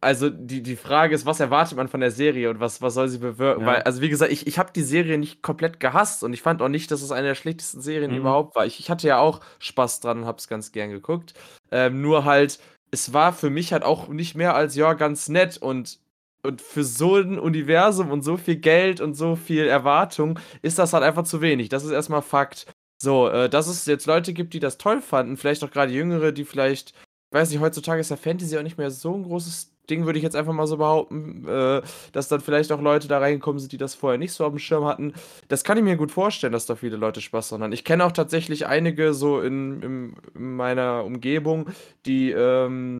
also 0.01 0.29
die, 0.29 0.61
die 0.61 0.75
Frage 0.75 1.15
ist, 1.15 1.25
was 1.25 1.39
erwartet 1.39 1.77
man 1.77 1.87
von 1.87 1.99
der 1.99 2.11
Serie 2.11 2.49
und 2.49 2.59
was, 2.59 2.81
was 2.81 2.93
soll 2.93 3.09
sie 3.09 3.17
bewirken? 3.17 3.61
Ja. 3.61 3.67
Weil, 3.67 3.81
also 3.83 4.01
wie 4.01 4.09
gesagt, 4.09 4.31
ich, 4.31 4.45
ich 4.45 4.59
habe 4.59 4.71
die 4.73 4.83
Serie 4.83 5.17
nicht 5.17 5.41
komplett 5.41 5.79
gehasst 5.79 6.23
und 6.23 6.33
ich 6.33 6.41
fand 6.41 6.61
auch 6.61 6.69
nicht, 6.69 6.91
dass 6.91 7.01
es 7.01 7.11
eine 7.11 7.27
der 7.27 7.35
schlechtesten 7.35 7.81
Serien 7.81 8.11
mhm. 8.11 8.17
überhaupt 8.17 8.55
war. 8.55 8.65
Ich, 8.65 8.79
ich 8.79 8.89
hatte 8.89 9.07
ja 9.07 9.19
auch 9.19 9.41
Spaß 9.59 9.99
dran 9.99 10.19
und 10.19 10.25
habe 10.25 10.37
es 10.37 10.47
ganz 10.47 10.71
gern 10.71 10.91
geguckt. 10.91 11.33
Ähm, 11.71 12.01
nur 12.01 12.25
halt, 12.25 12.59
es 12.93 13.11
war 13.11 13.33
für 13.33 13.49
mich 13.49 13.73
halt 13.73 13.83
auch 13.83 14.07
nicht 14.07 14.35
mehr 14.35 14.55
als, 14.55 14.75
ja, 14.75 14.93
ganz 14.93 15.27
nett 15.27 15.57
und, 15.57 15.99
und 16.43 16.61
für 16.61 16.83
so 16.83 17.15
ein 17.15 17.39
Universum 17.39 18.11
und 18.11 18.21
so 18.21 18.37
viel 18.37 18.57
Geld 18.57 19.01
und 19.01 19.15
so 19.15 19.35
viel 19.35 19.65
Erwartung 19.65 20.39
ist 20.61 20.77
das 20.77 20.93
halt 20.93 21.03
einfach 21.03 21.23
zu 21.23 21.41
wenig. 21.41 21.69
Das 21.69 21.83
ist 21.83 21.91
erstmal 21.91 22.21
Fakt. 22.21 22.67
So, 23.01 23.27
äh, 23.29 23.49
dass 23.49 23.67
es 23.67 23.87
jetzt 23.87 24.05
Leute 24.05 24.31
gibt, 24.33 24.53
die 24.53 24.59
das 24.59 24.77
toll 24.77 25.01
fanden, 25.01 25.37
vielleicht 25.37 25.63
auch 25.63 25.71
gerade 25.71 25.91
Jüngere, 25.91 26.31
die 26.31 26.45
vielleicht, 26.45 26.91
ich 26.91 27.35
weiß 27.35 27.49
nicht, 27.49 27.59
heutzutage 27.61 27.99
ist 27.99 28.11
ja 28.11 28.15
Fantasy 28.15 28.57
auch 28.57 28.63
nicht 28.63 28.77
mehr 28.77 28.91
so 28.91 29.15
ein 29.15 29.23
großes 29.23 29.72
Ding, 29.89 30.05
würde 30.05 30.17
ich 30.17 30.23
jetzt 30.23 30.35
einfach 30.35 30.53
mal 30.53 30.67
so 30.67 30.77
behaupten, 30.77 31.45
äh, 31.47 31.81
dass 32.13 32.29
dann 32.29 32.41
vielleicht 32.41 32.71
auch 32.71 32.81
Leute 32.81 33.07
da 33.07 33.19
reingekommen 33.19 33.59
sind, 33.59 33.71
die 33.71 33.77
das 33.77 33.95
vorher 33.95 34.17
nicht 34.17 34.31
so 34.31 34.45
auf 34.45 34.51
dem 34.51 34.59
Schirm 34.59 34.85
hatten. 34.85 35.13
Das 35.49 35.63
kann 35.63 35.77
ich 35.77 35.83
mir 35.83 35.97
gut 35.97 36.11
vorstellen, 36.11 36.53
dass 36.53 36.65
da 36.65 36.75
viele 36.75 36.95
Leute 36.97 37.21
Spaß 37.21 37.51
haben. 37.51 37.71
Ich 37.73 37.83
kenne 37.83 38.05
auch 38.05 38.11
tatsächlich 38.11 38.65
einige 38.65 39.13
so 39.13 39.41
in, 39.41 39.81
in, 39.81 40.15
in 40.35 40.55
meiner 40.55 41.03
Umgebung, 41.03 41.69
die 42.05 42.31
ähm, 42.31 42.97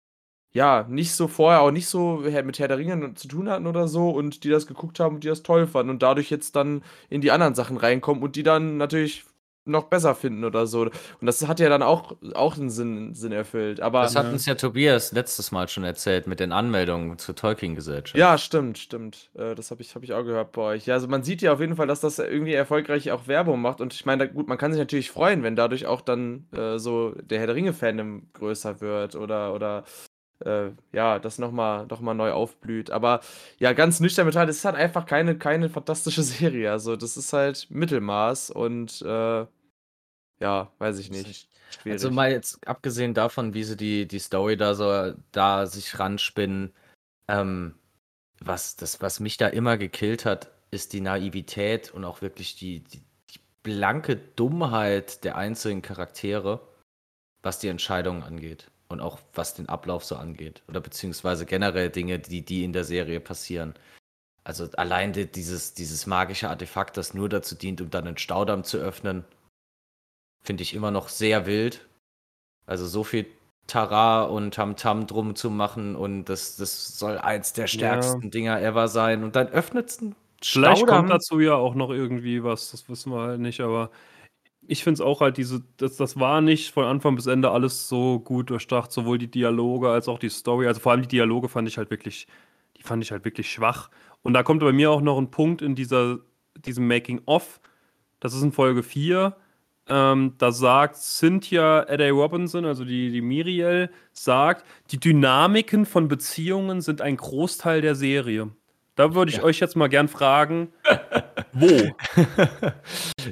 ja 0.54 0.86
nicht 0.90 1.14
so 1.14 1.28
vorher 1.28 1.62
auch 1.62 1.72
nicht 1.72 1.88
so 1.88 2.24
mit 2.44 2.60
Herr 2.60 2.68
der 2.68 2.78
Ringe 2.78 3.14
zu 3.16 3.28
tun 3.28 3.50
hatten 3.50 3.68
oder 3.68 3.88
so 3.88 4.10
und 4.10 4.44
die 4.44 4.50
das 4.50 4.68
geguckt 4.68 5.00
haben 5.00 5.16
und 5.16 5.24
die 5.24 5.30
das 5.30 5.44
toll 5.44 5.68
fanden 5.68 5.90
und 5.90 6.04
dadurch 6.04 6.30
jetzt 6.30 6.56
dann 6.56 6.84
in 7.10 7.22
die 7.22 7.32
anderen 7.32 7.56
Sachen 7.56 7.78
reinkommen 7.78 8.24
und 8.24 8.36
die 8.36 8.44
dann 8.44 8.78
natürlich 8.78 9.26
noch 9.66 9.86
besser 9.86 10.16
finden 10.16 10.44
oder 10.44 10.68
so. 10.68 10.82
Und 10.82 10.94
das 11.22 11.48
hat 11.48 11.60
ja 11.60 11.70
dann 11.70 11.82
auch, 11.82 12.16
auch 12.34 12.58
einen 12.58 12.70
Sinn, 12.70 13.14
Sinn 13.14 13.32
erfüllt. 13.32 13.80
Aber, 13.80 14.02
das 14.02 14.16
hat 14.16 14.32
uns 14.32 14.46
ja 14.46 14.56
Tobias 14.56 15.12
letztes 15.14 15.52
Mal 15.52 15.68
schon 15.70 15.84
erzählt 15.84 16.28
mit 16.28 16.40
den 16.40 16.52
Anmeldungen 16.52 17.18
zur 17.18 17.36
Tolkien-Gesellschaft. 17.36 18.18
Ja, 18.18 18.38
stimmt, 18.38 18.78
stimmt. 18.78 19.30
Äh, 19.36 19.56
das 19.56 19.72
habe 19.72 19.82
ich, 19.82 19.96
hab 19.96 20.04
ich 20.04 20.14
auch 20.14 20.24
gehört 20.24 20.52
bei 20.52 20.62
euch. 20.62 20.86
Ja, 20.86 20.96
also 20.96 21.08
man 21.08 21.24
sieht 21.24 21.42
ja 21.42 21.54
auf 21.54 21.60
jeden 21.60 21.76
Fall, 21.76 21.88
dass 21.88 22.02
das 22.02 22.20
irgendwie 22.20 22.54
erfolgreich 22.54 23.12
auch 23.12 23.28
Werbung 23.28 23.62
macht. 23.62 23.80
Und 23.80 23.94
ich 23.94 24.06
meine, 24.06 24.30
gut, 24.30 24.48
man 24.48 24.58
kann 24.58 24.72
sich 24.74 24.80
natürlich 24.80 25.12
freuen, 25.12 25.44
wenn 25.44 25.56
dadurch 25.56 25.86
auch 25.86 26.02
dann 26.02 26.48
äh, 26.52 26.78
so 26.78 27.12
der 27.22 27.40
Herr 27.40 27.48
der 27.48 27.56
Ringe-Fandom 27.56 28.28
größer 28.34 28.82
wird 28.82 29.16
oder, 29.16 29.54
oder 29.54 29.84
äh, 30.40 30.72
ja, 30.92 31.20
das 31.20 31.40
nochmal 31.40 31.86
noch 31.88 32.02
mal 32.02 32.14
neu 32.14 32.32
aufblüht. 32.32 32.92
Aber 32.92 33.22
ja, 33.60 33.74
ganz 33.74 34.00
nüchtern 34.00 34.26
betrachtet, 34.26 34.52
es 34.52 34.58
ist 34.58 34.66
halt 34.66 34.76
einfach 34.76 35.06
keine, 35.06 35.38
keine 35.38 35.70
fantastische 35.70 36.24
Serie. 36.24 36.72
Also, 36.72 36.96
das 36.96 37.18
ist 37.18 37.34
halt 37.34 37.68
Mittelmaß 37.70 38.50
und 38.52 39.02
äh, 39.02 39.46
ja, 40.40 40.72
weiß 40.80 41.00
ich 41.00 41.10
nicht. 41.12 41.50
Schwierig. 41.72 41.94
Also 41.94 42.12
mal 42.12 42.32
jetzt 42.32 42.68
abgesehen 42.68 43.14
davon, 43.16 43.54
wie 43.56 43.64
sie 43.64 43.78
die, 43.78 44.08
die 44.08 44.20
Story 44.20 44.58
da 44.58 44.76
so 44.76 45.14
da 45.32 45.66
sich 45.66 45.98
ranspinnen, 45.98 46.72
ähm, 47.28 47.76
was, 48.40 48.76
das, 48.76 49.02
was 49.02 49.20
mich 49.20 49.38
da 49.38 49.48
immer 49.48 49.78
gekillt 49.78 50.26
hat, 50.26 50.52
ist 50.70 50.94
die 50.94 51.02
Naivität 51.02 51.92
und 51.92 52.06
auch 52.06 52.22
wirklich 52.22 52.56
die, 52.56 52.82
die, 52.82 53.02
die 53.34 53.40
blanke 53.64 54.18
Dummheit 54.18 55.24
der 55.24 55.36
einzelnen 55.36 55.82
Charaktere, 55.82 56.62
was 57.42 57.60
die 57.60 57.70
Entscheidungen 57.70 58.22
angeht 58.22 58.70
und 58.94 59.02
auch 59.02 59.20
was 59.34 59.56
den 59.56 59.68
Ablauf 59.68 60.06
so 60.06 60.16
angeht. 60.16 60.64
Oder 60.70 60.80
beziehungsweise 60.80 61.46
generell 61.46 61.90
Dinge, 61.90 62.20
die, 62.20 62.42
die 62.44 62.64
in 62.64 62.74
der 62.74 62.86
Serie 62.86 63.20
passieren. 63.20 63.74
Also 64.46 64.68
allein 64.78 65.14
dieses, 65.14 65.74
dieses 65.74 66.08
magische 66.08 66.50
Artefakt, 66.50 66.98
das 66.98 67.14
nur 67.14 67.30
dazu 67.30 67.56
dient, 67.56 67.82
um 67.82 67.90
dann 67.90 68.08
einen 68.08 68.18
Staudamm 68.18 68.64
zu 68.64 68.78
öffnen 68.78 69.26
finde 70.44 70.64
ich 70.64 70.74
immer 70.74 70.92
noch 70.92 71.10
sehr 71.10 71.46
wild. 71.46 71.88
Also 72.66 72.86
so 72.86 73.04
viel 73.04 73.26
Tara 73.68 74.24
und 74.24 74.54
Tamtam 74.54 75.02
-Tam 75.02 75.08
drum 75.08 75.36
zu 75.36 75.50
machen 75.50 75.96
und 75.96 76.26
das, 76.26 76.58
das 76.58 77.00
soll 77.00 77.18
eins 77.18 77.54
der 77.54 77.68
stärksten 77.68 78.24
ja. 78.24 78.30
Dinger 78.30 78.62
ever 78.62 78.88
sein. 78.90 79.24
Und 79.24 79.36
dann 79.36 79.48
öffnet 79.48 79.90
es 79.90 80.02
ein 80.02 80.16
Vielleicht 80.42 80.80
Staudamm. 80.80 80.98
kommt 80.98 81.10
dazu 81.12 81.40
ja 81.40 81.56
auch 81.56 81.74
noch 81.74 81.90
irgendwie 81.90 82.44
was, 82.44 82.72
das 82.72 82.90
wissen 82.90 83.14
wir 83.14 83.22
halt 83.22 83.40
nicht, 83.40 83.62
aber 83.62 83.90
ich 84.68 84.84
finde 84.84 84.96
es 84.96 85.02
auch 85.02 85.22
halt 85.22 85.38
diese, 85.38 85.64
das, 85.78 85.98
das 85.98 86.20
war 86.20 86.42
nicht 86.42 86.72
von 86.72 86.86
Anfang 86.86 87.16
bis 87.16 87.28
Ende 87.28 87.52
alles 87.52 87.88
so 87.88 88.20
gut 88.20 88.50
durchdacht, 88.50 88.92
sowohl 88.92 89.18
die 89.18 89.30
Dialoge 89.30 89.90
als 89.90 90.08
auch 90.08 90.20
die 90.20 90.30
Story. 90.30 90.68
Also 90.68 90.80
vor 90.80 90.92
allem 90.92 91.02
die 91.02 91.08
Dialoge 91.08 91.50
fand 91.50 91.68
ich 91.68 91.78
halt 91.78 91.90
wirklich, 91.90 92.28
die 92.78 92.84
fand 92.84 93.04
ich 93.04 93.12
halt 93.12 93.26
wirklich 93.26 93.52
schwach. 93.52 93.90
Und 94.22 94.34
da 94.34 94.44
kommt 94.44 94.62
bei 94.62 94.72
mir 94.72 94.92
auch 94.92 95.02
noch 95.02 95.18
ein 95.18 95.32
Punkt 95.32 95.62
in 95.62 95.76
dieser, 95.76 96.20
diesem 96.56 96.88
Making-of. 96.88 97.60
Das 98.20 98.34
ist 98.34 98.42
in 98.42 98.52
Folge 98.52 98.84
4. 98.84 99.36
Ähm, 99.90 100.36
da 100.38 100.54
sagt 100.54 100.96
Cynthia 100.96 101.84
Eddie 101.84 102.10
Robinson, 102.10 102.64
also 102.64 102.86
die, 102.86 103.12
die 103.12 103.22
Miriel, 103.22 103.90
sagt, 104.14 104.66
die 104.92 105.00
Dynamiken 105.00 105.86
von 105.86 106.08
Beziehungen 106.08 106.80
sind 106.80 107.02
ein 107.02 107.18
Großteil 107.18 107.82
der 107.82 107.96
Serie. 107.96 108.50
Da 108.96 109.14
würde 109.14 109.32
ich 109.32 109.38
ja. 109.38 109.44
euch 109.44 109.60
jetzt 109.60 109.76
mal 109.76 109.90
gern 109.90 110.08
fragen, 110.08 110.70
wo? 111.54 111.96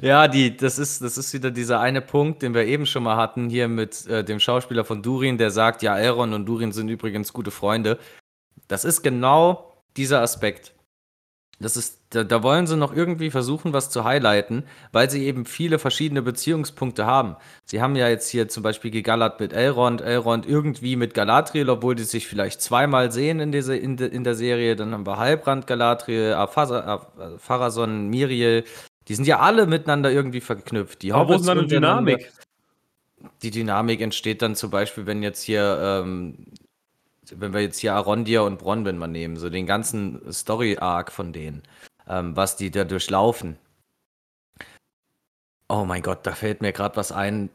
ja, 0.02 0.28
die, 0.28 0.56
das, 0.56 0.78
ist, 0.78 1.02
das 1.02 1.18
ist 1.18 1.32
wieder 1.34 1.50
dieser 1.50 1.80
eine 1.80 2.00
Punkt, 2.00 2.42
den 2.42 2.54
wir 2.54 2.64
eben 2.64 2.86
schon 2.86 3.02
mal 3.02 3.16
hatten, 3.16 3.48
hier 3.48 3.68
mit 3.68 4.06
äh, 4.06 4.24
dem 4.24 4.40
Schauspieler 4.40 4.84
von 4.84 5.02
Durin, 5.02 5.38
der 5.38 5.50
sagt, 5.50 5.82
ja, 5.82 5.98
Elrond 5.98 6.34
und 6.34 6.46
Durin 6.46 6.72
sind 6.72 6.88
übrigens 6.88 7.32
gute 7.32 7.50
Freunde. 7.50 7.98
Das 8.68 8.84
ist 8.84 9.02
genau 9.02 9.72
dieser 9.96 10.20
Aspekt. 10.20 10.72
Das 11.62 11.76
ist, 11.76 12.00
da, 12.10 12.24
da, 12.24 12.42
wollen 12.42 12.66
sie 12.66 12.76
noch 12.76 12.94
irgendwie 12.94 13.30
versuchen, 13.30 13.72
was 13.72 13.90
zu 13.90 14.04
highlighten, 14.04 14.64
weil 14.92 15.08
sie 15.08 15.24
eben 15.24 15.44
viele 15.44 15.78
verschiedene 15.78 16.20
Beziehungspunkte 16.20 17.06
haben. 17.06 17.36
Sie 17.64 17.80
haben 17.80 17.96
ja 17.96 18.08
jetzt 18.08 18.28
hier 18.28 18.48
zum 18.48 18.62
Beispiel 18.62 18.90
gegallert 18.90 19.40
mit 19.40 19.52
Elrond, 19.52 20.00
Elrond 20.00 20.46
irgendwie 20.46 20.96
mit 20.96 21.14
Galadriel, 21.14 21.70
obwohl 21.70 21.94
die 21.94 22.04
sich 22.04 22.26
vielleicht 22.26 22.60
zweimal 22.60 23.12
sehen 23.12 23.40
in, 23.40 23.52
diese, 23.52 23.76
in, 23.76 23.96
de, 23.96 24.08
in 24.08 24.24
der 24.24 24.34
Serie. 24.34 24.76
Dann 24.76 24.92
haben 24.92 25.06
wir 25.06 25.16
Halbrand, 25.16 25.66
Galadriel, 25.66 26.36
Pharason, 27.38 28.08
Miriel. 28.08 28.64
Die 29.08 29.14
sind 29.14 29.26
ja 29.26 29.38
alle 29.40 29.66
miteinander 29.66 30.10
irgendwie 30.10 30.40
verknüpft. 30.40 31.02
Die 31.02 31.12
Aber 31.12 31.28
wo 31.28 31.34
ist 31.34 31.46
dann 31.46 31.58
eine 31.58 31.66
Dynamik? 31.66 32.30
Die 33.42 33.50
Dynamik 33.50 34.00
entsteht 34.00 34.42
dann 34.42 34.56
zum 34.56 34.70
Beispiel, 34.70 35.06
wenn 35.06 35.22
jetzt 35.22 35.42
hier 35.42 36.02
ähm, 36.04 36.46
wenn 37.36 37.52
wir 37.52 37.60
jetzt 37.60 37.78
hier 37.78 37.94
Arondir 37.94 38.44
und 38.44 38.58
Bronwyn 38.58 38.98
mal 38.98 39.06
nehmen, 39.06 39.36
so 39.36 39.50
den 39.50 39.66
ganzen 39.66 40.20
Story-Arc 40.32 41.12
von 41.12 41.32
denen, 41.32 41.62
ähm, 42.08 42.36
was 42.36 42.56
die 42.56 42.70
da 42.70 42.84
durchlaufen. 42.84 43.56
Oh 45.68 45.84
mein 45.84 46.02
Gott, 46.02 46.26
da 46.26 46.32
fällt 46.32 46.60
mir 46.60 46.72
gerade 46.72 46.96
was 46.96 47.12
ein, 47.12 47.48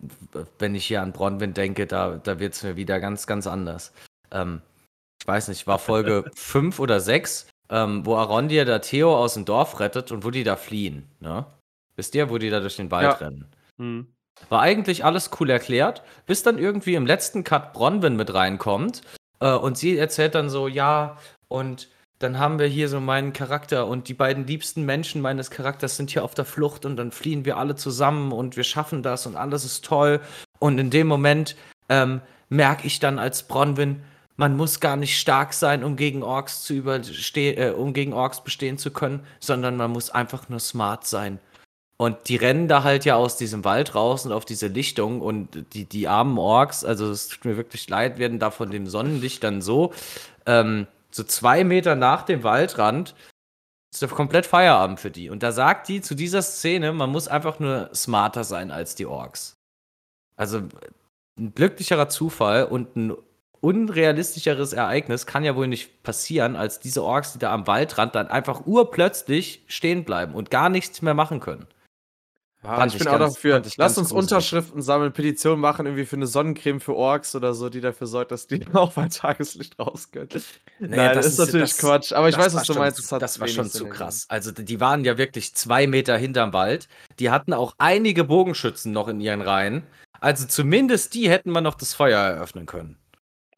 wenn 0.58 0.74
ich 0.74 0.86
hier 0.86 1.02
an 1.02 1.12
Bronwyn 1.12 1.54
denke, 1.54 1.86
da, 1.86 2.18
da 2.18 2.40
wird 2.40 2.54
es 2.54 2.64
mir 2.64 2.76
wieder 2.76 3.00
ganz, 3.00 3.28
ganz 3.28 3.46
anders. 3.46 3.94
Ähm, 4.32 4.62
ich 5.20 5.28
weiß 5.28 5.50
nicht, 5.50 5.68
war 5.68 5.80
Folge 5.80 6.26
5 6.36 6.80
oder 6.80 7.00
6, 7.00 7.48
ähm, 7.70 8.06
wo 8.06 8.16
Arondir 8.16 8.66
da 8.66 8.80
Theo 8.80 9.16
aus 9.16 9.36
dem 9.36 9.46
Dorf 9.46 9.80
rettet 9.80 10.12
und 10.12 10.24
wo 10.24 10.32
die 10.32 10.44
da 10.44 10.56
fliehen. 10.56 11.08
Ne? 11.20 11.46
Wisst 11.96 12.16
ihr, 12.16 12.30
wo 12.30 12.38
die 12.38 12.50
da 12.50 12.60
durch 12.60 12.78
den 12.78 12.92
Wald 12.92 13.04
ja. 13.04 13.14
rennen? 13.14 13.52
Hm. 13.78 14.08
War 14.50 14.62
eigentlich 14.62 15.04
alles 15.04 15.32
cool 15.40 15.50
erklärt, 15.50 16.04
bis 16.26 16.44
dann 16.44 16.60
irgendwie 16.60 16.96
im 16.96 17.08
letzten 17.08 17.44
Cut 17.44 17.74
Bronwyn 17.74 18.16
mit 18.16 18.34
reinkommt 18.34 19.02
und 19.46 19.78
sie 19.78 19.98
erzählt 19.98 20.36
dann 20.36 20.50
so, 20.50 20.68
ja, 20.68 21.18
und 21.48 21.90
dann 22.20 22.40
haben 22.40 22.58
wir 22.58 22.66
hier 22.66 22.90
so 22.90 23.00
meinen 23.00 23.32
Charakter 23.32 23.86
und 23.86 24.08
die 24.08 24.16
beiden 24.16 24.48
liebsten 24.48 24.86
Menschen 24.86 25.22
meines 25.22 25.52
Charakters 25.52 25.98
sind 25.98 26.10
hier 26.10 26.24
auf 26.24 26.34
der 26.34 26.46
Flucht 26.46 26.86
und 26.86 26.98
dann 26.98 27.12
fliehen 27.12 27.46
wir 27.46 27.58
alle 27.58 27.76
zusammen 27.76 28.32
und 28.32 28.58
wir 28.58 28.64
schaffen 28.64 29.04
das 29.04 29.28
und 29.28 29.36
alles 29.36 29.64
ist 29.64 29.86
toll. 29.86 30.20
Und 30.58 30.80
in 30.80 30.90
dem 30.90 31.06
Moment 31.06 31.56
ähm, 31.90 32.22
merke 32.50 32.88
ich 32.88 33.00
dann 33.00 33.20
als 33.20 33.44
Bronwyn, 33.44 34.02
man 34.36 34.56
muss 34.56 34.80
gar 34.80 34.96
nicht 34.96 35.20
stark 35.20 35.54
sein, 35.54 35.84
um 35.84 35.96
gegen 35.96 36.24
Orks 36.24 36.64
zu 36.64 36.74
überstehen, 36.74 37.58
äh, 37.58 37.70
um 37.72 37.94
gegen 37.94 38.14
Orks 38.14 38.44
bestehen 38.44 38.78
zu 38.78 38.92
können, 38.92 39.26
sondern 39.40 39.78
man 39.78 39.92
muss 39.92 40.10
einfach 40.10 40.50
nur 40.50 40.60
smart 40.60 41.06
sein. 41.06 41.40
Und 42.00 42.30
die 42.30 42.36
rennen 42.36 42.68
da 42.68 42.84
halt 42.84 43.06
ja 43.06 43.16
aus 43.16 43.38
diesem 43.38 43.66
Wald 43.66 43.96
raus 43.96 44.26
und 44.26 44.32
auf 44.32 44.46
diese 44.46 44.68
Lichtung 44.68 45.20
und 45.20 45.74
die, 45.74 45.86
die 45.86 46.08
armen 46.08 46.38
Orks, 46.38 46.86
also 46.86 47.10
es 47.10 47.28
tut 47.28 47.46
mir 47.46 47.58
wirklich 47.58 47.90
leid, 47.90 48.20
werden 48.20 48.38
da 48.38 48.52
von 48.52 48.70
dem 48.70 48.86
Sonnenlicht 48.86 49.44
dann 49.44 49.64
so, 49.64 49.94
ähm, 50.46 50.86
so 51.10 51.24
zwei 51.24 51.64
Meter 51.64 51.96
nach 51.96 52.22
dem 52.22 52.44
Waldrand, 52.44 53.16
ist 53.92 54.04
doch 54.04 54.16
komplett 54.16 54.46
Feierabend 54.46 55.00
für 55.00 55.10
die. 55.10 55.32
Und 55.32 55.42
da 55.42 55.52
sagt 55.52 55.88
die 55.88 56.02
zu 56.02 56.14
dieser 56.14 56.44
Szene, 56.44 56.94
man 56.94 57.10
muss 57.10 57.28
einfach 57.28 57.60
nur 57.60 57.90
smarter 57.96 58.44
sein 58.44 58.70
als 58.70 58.94
die 58.94 59.08
Orks. 59.08 59.58
Also 60.36 60.62
ein 61.40 61.56
glücklicherer 61.56 62.10
Zufall 62.10 62.66
und 62.66 62.96
ein 62.96 63.14
unrealistischeres 63.60 64.74
Ereignis 64.74 65.26
kann 65.26 65.44
ja 65.44 65.56
wohl 65.56 65.68
nicht 65.68 66.04
passieren, 66.04 66.56
als 66.56 66.80
diese 66.80 67.04
Orks, 67.04 67.34
die 67.34 67.40
da 67.40 67.52
am 67.52 67.66
Waldrand 67.66 68.14
dann 68.14 68.28
einfach 68.28 68.68
urplötzlich 68.68 69.64
stehen 69.68 70.04
bleiben 70.04 70.36
und 70.36 70.52
gar 70.52 70.70
nichts 70.70 71.02
mehr 71.02 71.16
machen 71.16 71.40
können. 71.40 71.66
Ja, 72.64 72.86
ich, 72.86 72.98
bin 72.98 73.08
auch 73.08 73.20
dafür. 73.20 73.62
Lass 73.78 73.98
uns 73.98 74.12
Unterschriften 74.12 74.82
sammeln, 74.82 75.14
Petitionen 75.14 75.62
machen, 75.62 75.86
irgendwie 75.86 76.06
für 76.06 76.16
eine 76.16 76.26
Sonnencreme 76.26 76.82
für 76.82 76.96
Orks 76.96 77.36
oder 77.36 77.54
so, 77.54 77.70
die 77.70 77.82
dafür 77.82 78.08
sorgt, 78.08 78.32
dass 78.32 78.48
die 78.48 78.66
auch 78.74 78.94
bei 78.94 79.08
Tageslicht 79.08 79.78
raus 79.80 80.12
können. 80.12 80.30
Nee, 80.80 80.88
Nein, 80.96 81.16
das, 81.16 81.28
ist 81.28 81.38
natürlich 81.38 81.72
das, 81.72 81.80
Quatsch. 81.80 82.14
Aber 82.14 82.30
ich 82.30 82.38
weiß, 82.38 82.56
was 82.56 82.68
du 82.68 82.74
meinst. 82.74 83.08
Zu, 83.08 83.20
das 83.20 83.40
war 83.40 83.48
schon 83.48 83.70
zu 83.70 83.88
krass. 83.88 84.26
Also, 84.30 84.52
die 84.52 84.80
waren 84.80 85.06
ja 85.06 85.18
wirklich 85.18 85.54
zwei 85.56 85.86
Meter 85.88 86.18
hinterm 86.18 86.52
Wald. 86.52 86.88
Die 87.20 87.30
hatten 87.30 87.54
auch 87.54 87.76
einige 87.78 88.24
Bogenschützen 88.24 88.92
noch 88.92 89.08
in 89.08 89.22
ihren 89.22 89.42
Reihen. 89.42 89.84
Also, 90.20 90.48
zumindest 90.48 91.14
die 91.14 91.30
hätten 91.30 91.52
man 91.52 91.64
noch 91.64 91.76
das 91.76 91.94
Feuer 91.94 92.20
eröffnen 92.20 92.66
können. 92.66 92.98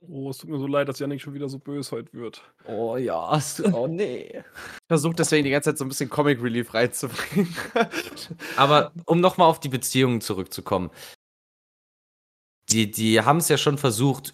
Oh, 0.07 0.29
es 0.29 0.37
tut 0.37 0.49
mir 0.49 0.59
so 0.59 0.67
leid, 0.67 0.87
dass 0.87 0.99
Janik 0.99 1.21
schon 1.21 1.33
wieder 1.33 1.49
so 1.49 1.59
böse 1.59 1.91
heute 1.91 2.13
wird. 2.13 2.41
Oh 2.65 2.95
ja, 2.95 3.37
oh 3.73 3.87
nee. 3.87 4.29
Ich 4.33 4.87
versuche 4.87 5.15
deswegen 5.15 5.43
die 5.43 5.49
ganze 5.49 5.71
Zeit 5.71 5.77
so 5.77 5.85
ein 5.85 5.89
bisschen 5.89 6.09
Comic 6.09 6.41
Relief 6.41 6.73
reinzubringen. 6.73 7.53
Aber 8.55 8.93
um 9.05 9.19
nochmal 9.19 9.47
auf 9.47 9.59
die 9.59 9.69
Beziehungen 9.69 10.21
zurückzukommen. 10.21 10.89
Die, 12.69 12.89
die 12.89 13.21
haben 13.21 13.37
es 13.37 13.49
ja 13.49 13.57
schon 13.57 13.77
versucht, 13.77 14.33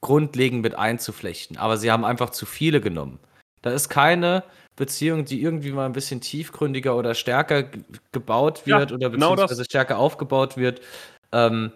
grundlegend 0.00 0.62
mit 0.62 0.74
einzuflechten, 0.74 1.56
aber 1.56 1.76
sie 1.76 1.90
haben 1.90 2.04
einfach 2.04 2.30
zu 2.30 2.46
viele 2.46 2.80
genommen. 2.80 3.20
Da 3.62 3.70
ist 3.70 3.88
keine 3.88 4.44
Beziehung, 4.76 5.24
die 5.24 5.42
irgendwie 5.42 5.72
mal 5.72 5.84
ein 5.84 5.92
bisschen 5.92 6.20
tiefgründiger 6.20 6.96
oder 6.96 7.14
stärker 7.14 7.64
gebaut 8.12 8.66
wird 8.66 8.90
ja, 8.90 8.96
oder 8.96 9.10
genau 9.10 9.30
beziehungsweise 9.30 9.62
genau 9.62 9.64
stärker 9.64 9.98
aufgebaut 9.98 10.56
wird. 10.56 10.80
Ähm, 11.32 11.72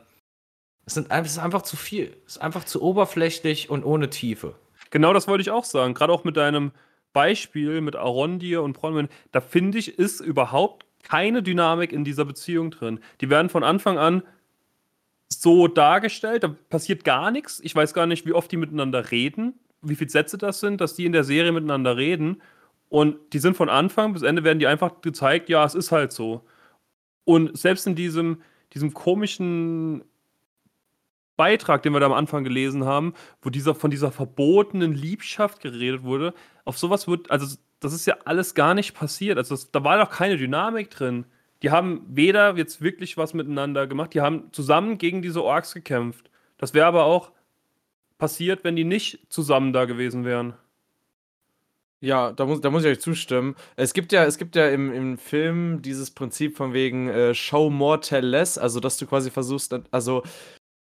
es, 0.86 0.96
ist 0.96 1.38
einfach 1.38 1.62
zu 1.62 1.76
viel. 1.76 2.16
Es 2.26 2.36
ist 2.36 2.42
einfach 2.42 2.64
zu 2.64 2.82
oberflächlich 2.82 3.70
und 3.70 3.84
ohne 3.84 4.10
Tiefe. 4.10 4.54
Genau 4.90 5.12
das 5.12 5.26
wollte 5.28 5.42
ich 5.42 5.50
auch 5.50 5.64
sagen. 5.64 5.94
Gerade 5.94 6.12
auch 6.12 6.24
mit 6.24 6.36
deinem 6.36 6.72
Beispiel 7.12 7.80
mit 7.80 7.96
Arondir 7.96 8.62
und 8.62 8.74
Bronwyn, 8.74 9.08
da 9.32 9.40
finde 9.40 9.78
ich, 9.78 9.98
ist 9.98 10.20
überhaupt 10.20 10.84
keine 11.02 11.42
Dynamik 11.42 11.92
in 11.92 12.04
dieser 12.04 12.24
Beziehung 12.24 12.70
drin. 12.70 13.00
Die 13.20 13.30
werden 13.30 13.48
von 13.48 13.62
Anfang 13.64 13.98
an 13.98 14.22
so 15.28 15.68
dargestellt, 15.68 16.42
da 16.42 16.48
passiert 16.48 17.04
gar 17.04 17.30
nichts. 17.30 17.60
Ich 17.62 17.74
weiß 17.74 17.94
gar 17.94 18.06
nicht, 18.06 18.26
wie 18.26 18.32
oft 18.32 18.50
die 18.50 18.56
miteinander 18.56 19.10
reden, 19.10 19.54
wie 19.80 19.96
viele 19.96 20.10
Sätze 20.10 20.38
das 20.38 20.60
sind, 20.60 20.80
dass 20.80 20.94
die 20.94 21.06
in 21.06 21.12
der 21.12 21.24
Serie 21.24 21.52
miteinander 21.52 21.96
reden. 21.96 22.42
Und 22.88 23.16
die 23.32 23.38
sind 23.38 23.56
von 23.56 23.68
Anfang 23.68 24.12
bis 24.12 24.22
Ende 24.22 24.44
werden 24.44 24.58
die 24.58 24.66
einfach 24.66 25.00
gezeigt, 25.00 25.48
ja, 25.48 25.64
es 25.64 25.74
ist 25.74 25.92
halt 25.92 26.12
so. 26.12 26.44
Und 27.24 27.56
selbst 27.56 27.86
in 27.86 27.94
diesem, 27.94 28.42
diesem 28.72 28.92
komischen 28.92 30.04
Beitrag, 31.36 31.82
den 31.82 31.92
wir 31.92 32.00
da 32.00 32.06
am 32.06 32.12
Anfang 32.12 32.44
gelesen 32.44 32.84
haben, 32.84 33.14
wo 33.42 33.50
dieser 33.50 33.74
von 33.74 33.90
dieser 33.90 34.12
verbotenen 34.12 34.92
Liebschaft 34.92 35.60
geredet 35.60 36.02
wurde, 36.02 36.34
auf 36.64 36.78
sowas 36.78 37.08
wird, 37.08 37.30
also 37.30 37.56
das 37.80 37.92
ist 37.92 38.06
ja 38.06 38.16
alles 38.24 38.54
gar 38.54 38.74
nicht 38.74 38.94
passiert. 38.94 39.36
Also 39.38 39.54
das, 39.54 39.70
da 39.70 39.84
war 39.84 39.98
doch 39.98 40.10
keine 40.10 40.36
Dynamik 40.36 40.90
drin. 40.90 41.26
Die 41.62 41.70
haben 41.70 42.02
weder 42.08 42.56
jetzt 42.56 42.80
wirklich 42.80 43.16
was 43.16 43.34
miteinander 43.34 43.86
gemacht, 43.86 44.14
die 44.14 44.20
haben 44.20 44.52
zusammen 44.52 44.98
gegen 44.98 45.22
diese 45.22 45.42
Orks 45.42 45.74
gekämpft. 45.74 46.30
Das 46.58 46.74
wäre 46.74 46.86
aber 46.86 47.04
auch 47.04 47.32
passiert, 48.18 48.64
wenn 48.64 48.76
die 48.76 48.84
nicht 48.84 49.20
zusammen 49.28 49.72
da 49.72 49.84
gewesen 49.84 50.24
wären. 50.24 50.54
Ja, 52.00 52.32
da 52.32 52.44
muss, 52.44 52.60
da 52.60 52.70
muss 52.70 52.84
ich 52.84 52.90
euch 52.90 53.00
zustimmen. 53.00 53.54
Es 53.76 53.94
gibt 53.94 54.12
ja, 54.12 54.24
es 54.24 54.36
gibt 54.36 54.56
ja 54.56 54.68
im, 54.68 54.92
im 54.92 55.16
Film 55.16 55.80
dieses 55.80 56.10
Prinzip 56.10 56.54
von 56.56 56.74
wegen 56.74 57.08
äh, 57.08 57.34
Show 57.34 57.70
more, 57.70 58.00
tell 58.00 58.26
less, 58.26 58.58
also 58.58 58.78
dass 58.78 58.98
du 58.98 59.06
quasi 59.06 59.30
versuchst, 59.30 59.74
also 59.90 60.22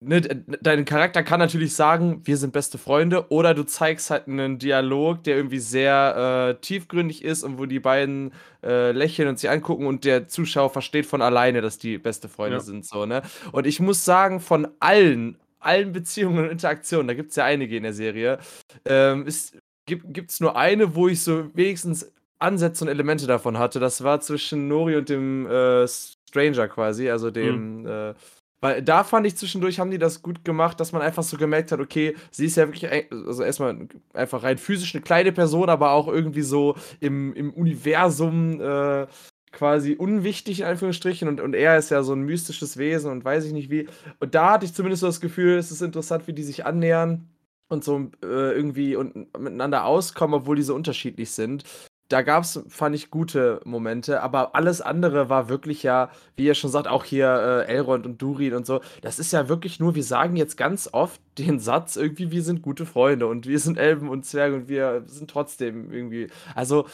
ne, 0.00 0.20
dein 0.60 0.84
Charakter 0.84 1.22
kann 1.22 1.40
natürlich 1.40 1.74
sagen, 1.74 2.20
wir 2.24 2.36
sind 2.36 2.52
beste 2.52 2.78
Freunde, 2.78 3.30
oder 3.30 3.54
du 3.54 3.64
zeigst 3.64 4.10
halt 4.10 4.28
einen 4.28 4.58
Dialog, 4.58 5.22
der 5.24 5.36
irgendwie 5.36 5.58
sehr 5.58 6.56
äh, 6.56 6.60
tiefgründig 6.60 7.24
ist 7.24 7.44
und 7.44 7.58
wo 7.58 7.66
die 7.66 7.80
beiden 7.80 8.32
äh, 8.62 8.92
lächeln 8.92 9.28
und 9.28 9.38
sich 9.38 9.50
angucken 9.50 9.86
und 9.86 10.04
der 10.04 10.28
Zuschauer 10.28 10.70
versteht 10.70 11.06
von 11.06 11.22
alleine, 11.22 11.60
dass 11.60 11.78
die 11.78 11.98
beste 11.98 12.28
Freunde 12.28 12.58
ja. 12.58 12.62
sind, 12.62 12.86
so, 12.86 13.06
ne? 13.06 13.22
Und 13.52 13.66
ich 13.66 13.80
muss 13.80 14.04
sagen, 14.04 14.40
von 14.40 14.68
allen, 14.80 15.36
allen 15.60 15.92
Beziehungen 15.92 16.44
und 16.44 16.50
Interaktionen, 16.50 17.08
da 17.08 17.14
gibt 17.14 17.30
es 17.30 17.36
ja 17.36 17.44
einige 17.44 17.76
in 17.76 17.82
der 17.82 17.92
Serie, 17.92 18.38
ähm, 18.84 19.26
ist, 19.26 19.56
gibt 19.86 20.30
es 20.30 20.40
nur 20.40 20.56
eine, 20.56 20.94
wo 20.94 21.08
ich 21.08 21.22
so 21.22 21.50
wenigstens 21.54 22.10
Ansätze 22.38 22.84
und 22.84 22.90
Elemente 22.90 23.26
davon 23.26 23.58
hatte. 23.58 23.80
Das 23.80 24.02
war 24.02 24.20
zwischen 24.20 24.68
Nori 24.68 24.96
und 24.96 25.08
dem 25.08 25.46
äh, 25.46 25.86
Stranger 25.86 26.68
quasi, 26.68 27.10
also 27.10 27.30
dem, 27.30 27.82
mhm. 27.82 28.14
Weil 28.60 28.82
da 28.82 29.04
fand 29.04 29.26
ich 29.26 29.36
zwischendurch, 29.36 29.80
haben 29.80 29.90
die 29.90 29.98
das 29.98 30.22
gut 30.22 30.44
gemacht, 30.44 30.80
dass 30.80 30.92
man 30.92 31.02
einfach 31.02 31.22
so 31.22 31.36
gemerkt 31.36 31.72
hat, 31.72 31.80
okay, 31.80 32.14
sie 32.30 32.46
ist 32.46 32.56
ja 32.56 32.66
wirklich, 32.66 33.10
also 33.10 33.42
erstmal 33.42 33.88
einfach 34.12 34.42
rein 34.42 34.58
physisch 34.58 34.94
eine 34.94 35.02
kleine 35.02 35.32
Person, 35.32 35.68
aber 35.68 35.92
auch 35.92 36.08
irgendwie 36.08 36.42
so 36.42 36.76
im, 37.00 37.32
im 37.34 37.52
Universum 37.52 38.60
äh, 38.60 39.06
quasi 39.52 39.94
unwichtig 39.94 40.60
in 40.60 40.66
Anführungsstrichen 40.66 41.28
und, 41.28 41.40
und 41.40 41.54
er 41.54 41.78
ist 41.78 41.90
ja 41.90 42.02
so 42.02 42.12
ein 42.12 42.22
mystisches 42.22 42.76
Wesen 42.76 43.10
und 43.10 43.24
weiß 43.24 43.44
ich 43.46 43.52
nicht 43.52 43.70
wie. 43.70 43.88
Und 44.20 44.34
da 44.34 44.52
hatte 44.52 44.66
ich 44.66 44.74
zumindest 44.74 45.00
so 45.00 45.06
das 45.06 45.20
Gefühl, 45.20 45.56
es 45.58 45.70
ist 45.70 45.82
interessant, 45.82 46.26
wie 46.28 46.32
die 46.34 46.42
sich 46.44 46.66
annähern. 46.66 47.28
und 47.68 47.84
so 47.84 48.10
äh, 48.22 48.52
irgendwie 48.54 48.96
und 48.96 49.16
miteinander 49.38 49.84
auskommen, 49.86 50.34
obwohl 50.40 50.56
die 50.56 50.62
so 50.62 50.74
unterschiedlich 50.74 51.30
sind. 51.32 51.64
Da 52.10 52.22
gab 52.22 52.42
es, 52.42 52.62
fand 52.68 52.94
ich, 52.94 53.10
gute 53.10 53.60
Momente, 53.64 54.20
aber 54.22 54.54
alles 54.54 54.80
andere 54.82 55.28
war 55.30 55.48
wirklich 55.48 55.82
ja, 55.84 56.10
wie 56.36 56.44
ihr 56.44 56.54
schon 56.54 56.70
sagt, 56.70 56.88
auch 56.88 57.04
hier 57.04 57.64
äh, 57.68 57.72
Elrond 57.72 58.04
und 58.04 58.20
Durin 58.20 58.52
und 58.54 58.66
so. 58.66 58.80
Das 59.00 59.18
ist 59.18 59.32
ja 59.32 59.48
wirklich 59.48 59.80
nur, 59.80 59.94
wir 59.94 60.02
sagen 60.04 60.36
jetzt 60.36 60.56
ganz 60.56 60.88
oft 60.92 61.20
den 61.38 61.60
Satz 61.60 61.96
irgendwie, 61.96 62.30
wir 62.32 62.42
sind 62.42 62.62
gute 62.62 62.84
Freunde 62.84 63.26
und 63.28 63.46
wir 63.46 63.58
sind 63.60 63.78
Elben 63.78 64.08
und 64.08 64.26
Zwerge 64.26 64.56
und 64.56 64.68
wir 64.68 65.04
sind 65.06 65.30
trotzdem 65.30 65.92
irgendwie. 65.92 66.26
Also, 66.54 66.86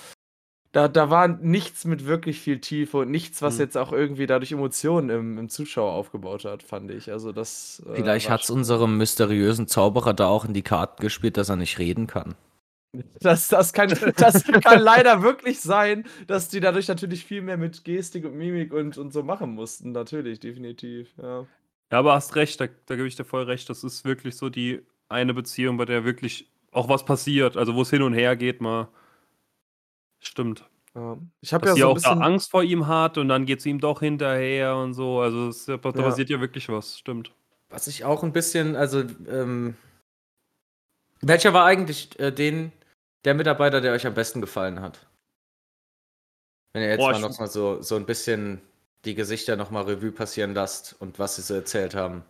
da, 0.73 0.89
da 0.89 1.09
war 1.09 1.29
nichts 1.29 1.87
mit 1.87 2.07
wirklich 2.07 2.39
viel 2.41 2.61
Tiefe 2.61 2.99
und 2.99 3.11
nichts, 3.11 3.41
was 3.41 3.55
Mhm. 3.55 3.61
jetzt 3.61 3.79
auch 3.79 3.93
irgendwie 3.93 4.27
dadurch 4.27 4.53
Emotionen 4.53 5.09
im, 5.09 5.39
im 5.39 5.49
Zuschauer 5.49 5.93
aufgebaut 5.93 6.45
hat, 6.45 6.63
fand 6.63 6.91
ich. 6.91 7.11
Also 7.11 7.33
das. 7.33 7.83
äh, 7.87 7.95
Vielleicht 7.95 8.29
hat 8.29 8.43
es 8.43 8.51
unserem 8.51 8.99
mysteriösen 8.99 9.67
Zauberer 9.69 10.13
da 10.13 10.27
auch 10.29 10.45
in 10.45 10.53
die 10.53 10.63
Karten 10.63 11.01
gespielt, 11.01 11.39
dass 11.39 11.49
er 11.49 11.57
nicht 11.57 11.79
reden 11.79 12.07
kann. 12.07 12.35
Das, 13.21 13.49
das, 13.49 13.73
kann, 13.73 13.89
das 14.17 14.45
kann 14.45 14.81
leider 14.81 15.23
wirklich 15.23 15.61
sein, 15.61 16.05
dass 16.27 16.49
die 16.49 16.61
dadurch 16.61 16.89
natürlich 16.89 17.25
viel 17.25 17.43
mehr 17.43 17.57
mit 17.57 17.85
Gestik 17.85 18.25
und 18.25 18.37
Mimik 18.37 18.73
und, 18.73 18.99
und 18.99 19.13
so 19.13 19.23
machen 19.23 19.51
mussten. 19.55 19.93
Natürlich, 19.93 20.41
definitiv. 20.41 21.13
Ja. 21.21 21.47
Ja, 21.93 21.99
aber 21.99 22.15
hast 22.15 22.35
recht, 22.37 22.61
da, 22.61 22.67
da 22.87 22.97
gebe 22.97 23.07
ich 23.07 23.17
dir 23.17 23.25
voll 23.25 23.45
recht. 23.45 23.71
Das 23.71 23.85
ist 23.85 24.05
wirklich 24.05 24.37
so 24.37 24.49
die 24.49 24.81
eine 25.09 25.35
Beziehung, 25.35 25.77
bei 25.77 25.85
der 25.85 26.05
wirklich 26.05 26.51
auch 26.73 26.89
was 26.89 27.05
passiert. 27.05 27.57
Also 27.57 27.75
wo 27.75 27.83
es 27.83 27.91
hin 27.91 28.03
und 28.03 28.13
her 28.13 28.37
geht, 28.37 28.61
mal. 28.61 28.89
Stimmt. 30.21 30.65
Ja. 30.95 31.17
Ich 31.41 31.53
habe 31.53 31.67
Dass 31.67 31.71
ja 31.71 31.75
sie 31.75 31.81
so 31.83 31.87
ein 31.87 31.91
auch 31.91 31.95
bisschen. 31.95 32.19
da 32.21 32.25
Angst 32.25 32.51
vor 32.51 32.63
ihm 32.63 32.87
hat 32.87 33.19
und 33.19 33.29
dann 33.29 33.45
geht 33.47 33.61
sie 33.61 33.71
ihm 33.71 33.81
doch 33.81 34.01
hinterher 34.01 34.77
und 34.77 34.95
so. 34.95 35.21
Also 35.21 35.49
es, 35.49 35.67
da 35.67 35.75
Ja. 35.75 35.79
passiert 35.93 36.31
ja 36.31 36.41
wirklich 36.41 36.69
was, 36.69 36.99
stimmt. 36.99 37.33
Was 37.69 37.87
ich 37.87 38.05
auch 38.05 38.23
ein 38.23 38.33
bisschen, 38.33 38.77
also, 38.77 39.05
ähm, 39.29 39.77
welcher 41.21 41.53
war 41.53 41.65
eigentlich 41.67 42.19
äh, 42.19 42.31
den, 42.33 42.73
der 43.27 43.35
Mitarbeiter, 43.35 43.81
der 43.83 43.93
euch 43.93 44.07
am 44.07 44.15
besten 44.15 44.41
gefallen 44.41 44.81
hat? 44.81 45.07
Wenn 46.73 46.83
ihr 46.83 46.89
jetzt 46.91 46.99
Boah, 46.99 47.11
mal 47.11 47.17
ich- 47.17 47.23
noch 47.23 47.39
mal 47.39 47.49
so, 47.49 47.83
so 47.83 47.97
ein 47.97 48.07
bisschen 48.07 48.63
die 49.05 49.15
Gesichter 49.15 49.57
noch 49.57 49.71
mal 49.71 49.83
Revue 49.85 50.13
passieren 50.13 50.55
lasst 50.55 50.97
und 50.99 51.19
was 51.19 51.37
sie 51.37 51.43
so 51.43 51.55
erzählt 51.55 51.95
haben. 51.95 52.25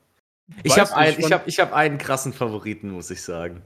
Ich 0.62 0.78
habe 0.78 0.94
ein, 0.94 1.18
ich 1.18 1.32
hab, 1.32 1.46
ich 1.46 1.58
hab 1.60 1.72
einen 1.72 1.98
krassen 1.98 2.32
Favoriten, 2.32 2.90
muss 2.90 3.10
ich 3.10 3.22
sagen. 3.22 3.62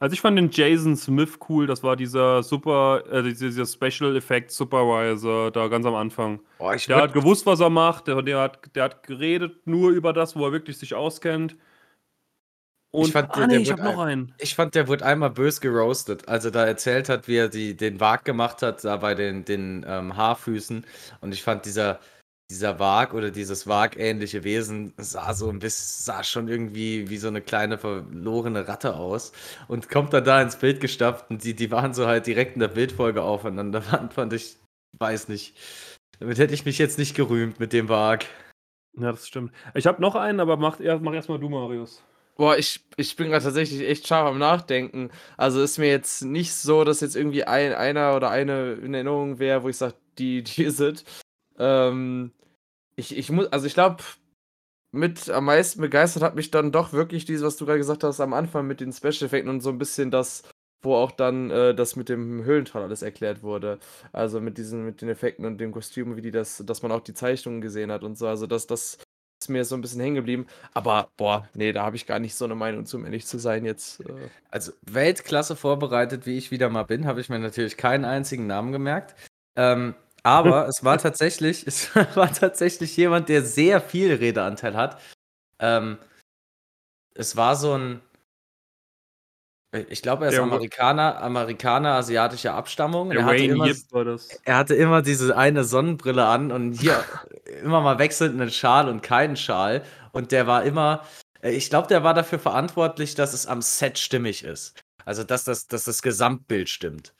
Also 0.00 0.14
ich 0.14 0.20
fand 0.20 0.36
den 0.38 0.50
Jason 0.50 0.96
Smith 0.96 1.38
cool, 1.48 1.66
das 1.66 1.82
war 1.82 1.96
dieser 1.96 2.42
super, 2.44 3.02
äh, 3.10 3.22
dieser 3.32 3.66
Special 3.66 4.14
Effect 4.16 4.52
Supervisor 4.52 5.50
da 5.50 5.66
ganz 5.68 5.86
am 5.86 5.94
Anfang. 5.96 6.40
Ich 6.76 6.86
Der 6.86 6.98
hat 6.98 7.12
gewusst, 7.14 7.46
was 7.46 7.58
er 7.60 7.70
macht, 7.70 8.06
der, 8.06 8.22
der, 8.22 8.38
hat, 8.40 8.76
der 8.76 8.84
hat 8.84 9.02
geredet 9.02 9.66
nur 9.66 9.90
über 9.90 10.12
das, 10.12 10.36
wo 10.36 10.44
er 10.46 10.52
wirklich 10.52 10.78
sich 10.78 10.94
auskennt. 10.94 11.56
Und 12.90 13.06
Ich 13.06 13.12
fand, 13.12 13.30
ah, 13.30 13.38
der- 13.38 13.46
nee, 13.48 13.56
ich 13.58 13.70
hab 13.70 13.82
noch 13.82 13.98
einen. 13.98 14.34
Ich 14.38 14.54
fand, 14.54 14.74
der 14.74 14.88
wurde 14.88 15.04
einmal 15.04 15.30
bös 15.30 15.60
geroastet, 15.60 16.28
als 16.28 16.44
er 16.44 16.50
da 16.50 16.64
erzählt 16.66 17.08
hat, 17.08 17.28
wie 17.28 17.36
er 17.36 17.48
die, 17.48 17.76
den 17.76 18.00
Wag 18.00 18.24
gemacht 18.24 18.62
hat, 18.62 18.82
da 18.84 18.96
bei 18.96 19.14
den, 19.14 19.44
den 19.44 19.84
ähm, 19.86 20.16
Haarfüßen. 20.16 20.86
Und 21.20 21.34
ich 21.34 21.42
fand, 21.42 21.66
dieser, 21.66 22.00
dieser 22.50 22.78
Wag 22.78 23.12
oder 23.12 23.30
dieses 23.30 23.66
Wag-ähnliche 23.66 24.42
Wesen 24.42 24.94
sah 24.96 25.34
so 25.34 25.50
ein 25.50 25.58
bisschen, 25.58 26.02
sah 26.04 26.24
schon 26.24 26.48
irgendwie 26.48 27.10
wie 27.10 27.18
so 27.18 27.28
eine 27.28 27.42
kleine 27.42 27.76
verlorene 27.76 28.66
Ratte 28.66 28.96
aus. 28.96 29.32
Und 29.68 29.90
kommt 29.90 30.14
dann 30.14 30.24
da 30.24 30.40
ins 30.40 30.56
Bild 30.56 30.80
gestapft 30.80 31.30
und 31.30 31.44
die, 31.44 31.54
die 31.54 31.70
waren 31.70 31.92
so 31.92 32.06
halt 32.06 32.26
direkt 32.26 32.54
in 32.54 32.60
der 32.60 32.68
Bildfolge 32.68 33.22
aufeinander. 33.22 33.82
Fand, 33.82 34.14
fand 34.14 34.32
ich, 34.32 34.56
weiß 34.98 35.28
nicht. 35.28 35.54
Damit 36.20 36.38
hätte 36.38 36.54
ich 36.54 36.64
mich 36.64 36.78
jetzt 36.78 36.98
nicht 36.98 37.14
gerühmt 37.14 37.60
mit 37.60 37.74
dem 37.74 37.90
Wag. 37.90 38.24
Ja, 38.98 39.12
das 39.12 39.28
stimmt. 39.28 39.52
Ich 39.74 39.86
habe 39.86 40.00
noch 40.00 40.14
einen, 40.14 40.40
aber 40.40 40.56
mach, 40.56 40.78
mach 41.00 41.12
erstmal 41.12 41.38
du, 41.38 41.50
Marius. 41.50 42.02
Boah, 42.38 42.56
ich, 42.56 42.86
ich 42.96 43.16
bin 43.16 43.30
gerade 43.30 43.42
tatsächlich 43.44 43.80
echt 43.80 44.06
scharf 44.06 44.28
am 44.28 44.38
Nachdenken. 44.38 45.10
Also 45.36 45.60
ist 45.60 45.78
mir 45.78 45.88
jetzt 45.88 46.22
nicht 46.22 46.54
so, 46.54 46.84
dass 46.84 47.00
jetzt 47.00 47.16
irgendwie 47.16 47.42
ein, 47.44 47.72
einer 47.72 48.14
oder 48.14 48.30
eine 48.30 48.74
in 48.74 48.94
Erinnerung 48.94 49.40
wäre, 49.40 49.64
wo 49.64 49.68
ich 49.68 49.76
sage, 49.76 49.94
die, 50.18 50.44
die 50.44 50.62
ist 50.64 50.78
es. 50.80 51.04
Ähm, 51.58 52.32
ich, 52.96 53.16
ich 53.16 53.30
muss, 53.30 53.48
also 53.48 53.66
ich 53.66 53.74
glaube, 53.74 54.04
mit 54.92 55.30
am 55.30 55.46
meisten 55.46 55.80
begeistert 55.80 56.22
hat 56.22 56.36
mich 56.36 56.50
dann 56.50 56.72
doch 56.72 56.92
wirklich 56.92 57.24
dieses, 57.24 57.44
was 57.44 57.56
du 57.56 57.66
gerade 57.66 57.78
gesagt 57.78 58.04
hast, 58.04 58.20
am 58.20 58.34
Anfang 58.34 58.66
mit 58.66 58.80
den 58.80 58.92
Special 58.92 59.26
Effekten 59.26 59.50
und 59.50 59.60
so 59.62 59.70
ein 59.70 59.78
bisschen 59.78 60.10
das, 60.10 60.44
wo 60.82 60.94
auch 60.96 61.12
dann 61.12 61.50
äh, 61.50 61.74
das 61.74 61.96
mit 61.96 62.08
dem 62.08 62.44
Höhlentroll 62.44 62.82
alles 62.82 63.02
erklärt 63.02 63.42
wurde. 63.42 63.80
Also 64.12 64.40
mit 64.40 64.58
diesen, 64.58 64.84
mit 64.84 65.02
den 65.02 65.08
Effekten 65.10 65.44
und 65.46 65.58
dem 65.58 65.72
Kostüm, 65.72 66.16
wie 66.16 66.22
die 66.22 66.30
das, 66.32 66.62
dass 66.66 66.82
man 66.82 66.92
auch 66.92 67.02
die 67.02 67.14
Zeichnungen 67.14 67.60
gesehen 67.60 67.92
hat 67.92 68.04
und 68.04 68.16
so. 68.18 68.28
Also 68.28 68.46
das, 68.46 68.66
das 68.68 68.98
ist 69.40 69.48
mir 69.48 69.64
so 69.64 69.74
ein 69.74 69.80
bisschen 69.80 70.00
hängen 70.00 70.16
geblieben. 70.16 70.46
Aber 70.74 71.10
boah, 71.16 71.48
nee, 71.54 71.72
da 71.72 71.84
habe 71.84 71.96
ich 71.96 72.06
gar 72.06 72.18
nicht 72.18 72.34
so 72.34 72.44
eine 72.44 72.54
Meinung 72.54 72.86
zu, 72.86 72.96
um 72.96 73.04
ehrlich 73.04 73.26
zu 73.26 73.38
sein 73.38 73.64
jetzt. 73.64 74.00
Äh, 74.00 74.28
Also 74.50 74.72
Weltklasse 74.82 75.56
vorbereitet, 75.56 76.26
wie 76.26 76.36
ich 76.36 76.50
wieder 76.50 76.68
mal 76.68 76.84
bin, 76.84 77.06
habe 77.06 77.20
ich 77.20 77.28
mir 77.28 77.38
natürlich 77.38 77.76
keinen 77.76 78.04
einzigen 78.04 78.46
Namen 78.46 78.72
gemerkt. 78.72 79.14
Ähm, 79.56 79.94
aber 80.22 80.66
es 80.68 80.84
war 80.84 80.98
tatsächlich, 80.98 81.66
es 81.66 81.94
war 82.16 82.32
tatsächlich 82.32 82.96
jemand, 82.96 83.28
der 83.28 83.42
sehr 83.42 83.80
viel 83.80 84.14
Redeanteil 84.14 84.76
hat. 84.76 85.00
Ähm, 85.60 85.98
es 87.14 87.36
war 87.36 87.56
so 87.56 87.74
ein, 87.76 88.00
ich 89.72 90.00
glaube, 90.00 90.24
er 90.24 90.30
ist 90.30 90.36
Der 90.36 90.44
Amerikaner, 90.44 91.20
Amerikaner 91.20 91.94
asiatischer 91.94 92.54
Abstammung. 92.54 93.10
Der 93.10 93.20
er, 93.20 93.26
hatte 93.26 93.38
Wayne 93.38 93.52
immer, 93.52 93.66
Yip 93.66 93.76
war 93.90 94.04
das. 94.04 94.28
er 94.44 94.56
hatte 94.56 94.74
immer 94.74 95.02
diese 95.02 95.36
eine 95.36 95.64
Sonnenbrille 95.64 96.24
an 96.24 96.50
und 96.52 96.72
hier 96.72 97.04
immer 97.62 97.80
mal 97.82 97.98
wechselnd 97.98 98.40
einen 98.40 98.50
Schal 98.50 98.88
und 98.88 99.02
keinen 99.02 99.36
Schal. 99.36 99.82
Und 100.12 100.32
der 100.32 100.46
war 100.46 100.64
immer, 100.64 101.04
äh, 101.42 101.50
ich 101.50 101.68
glaube, 101.68 101.88
der 101.88 102.02
war 102.02 102.14
dafür 102.14 102.38
verantwortlich, 102.38 103.14
dass 103.14 103.34
es 103.34 103.46
am 103.46 103.60
Set 103.60 103.98
stimmig 103.98 104.42
ist. 104.42 104.80
Also, 105.04 105.22
dass 105.24 105.44
das, 105.44 105.66
dass 105.66 105.84
das 105.84 106.02
Gesamtbild 106.02 106.68
stimmt. 106.68 107.14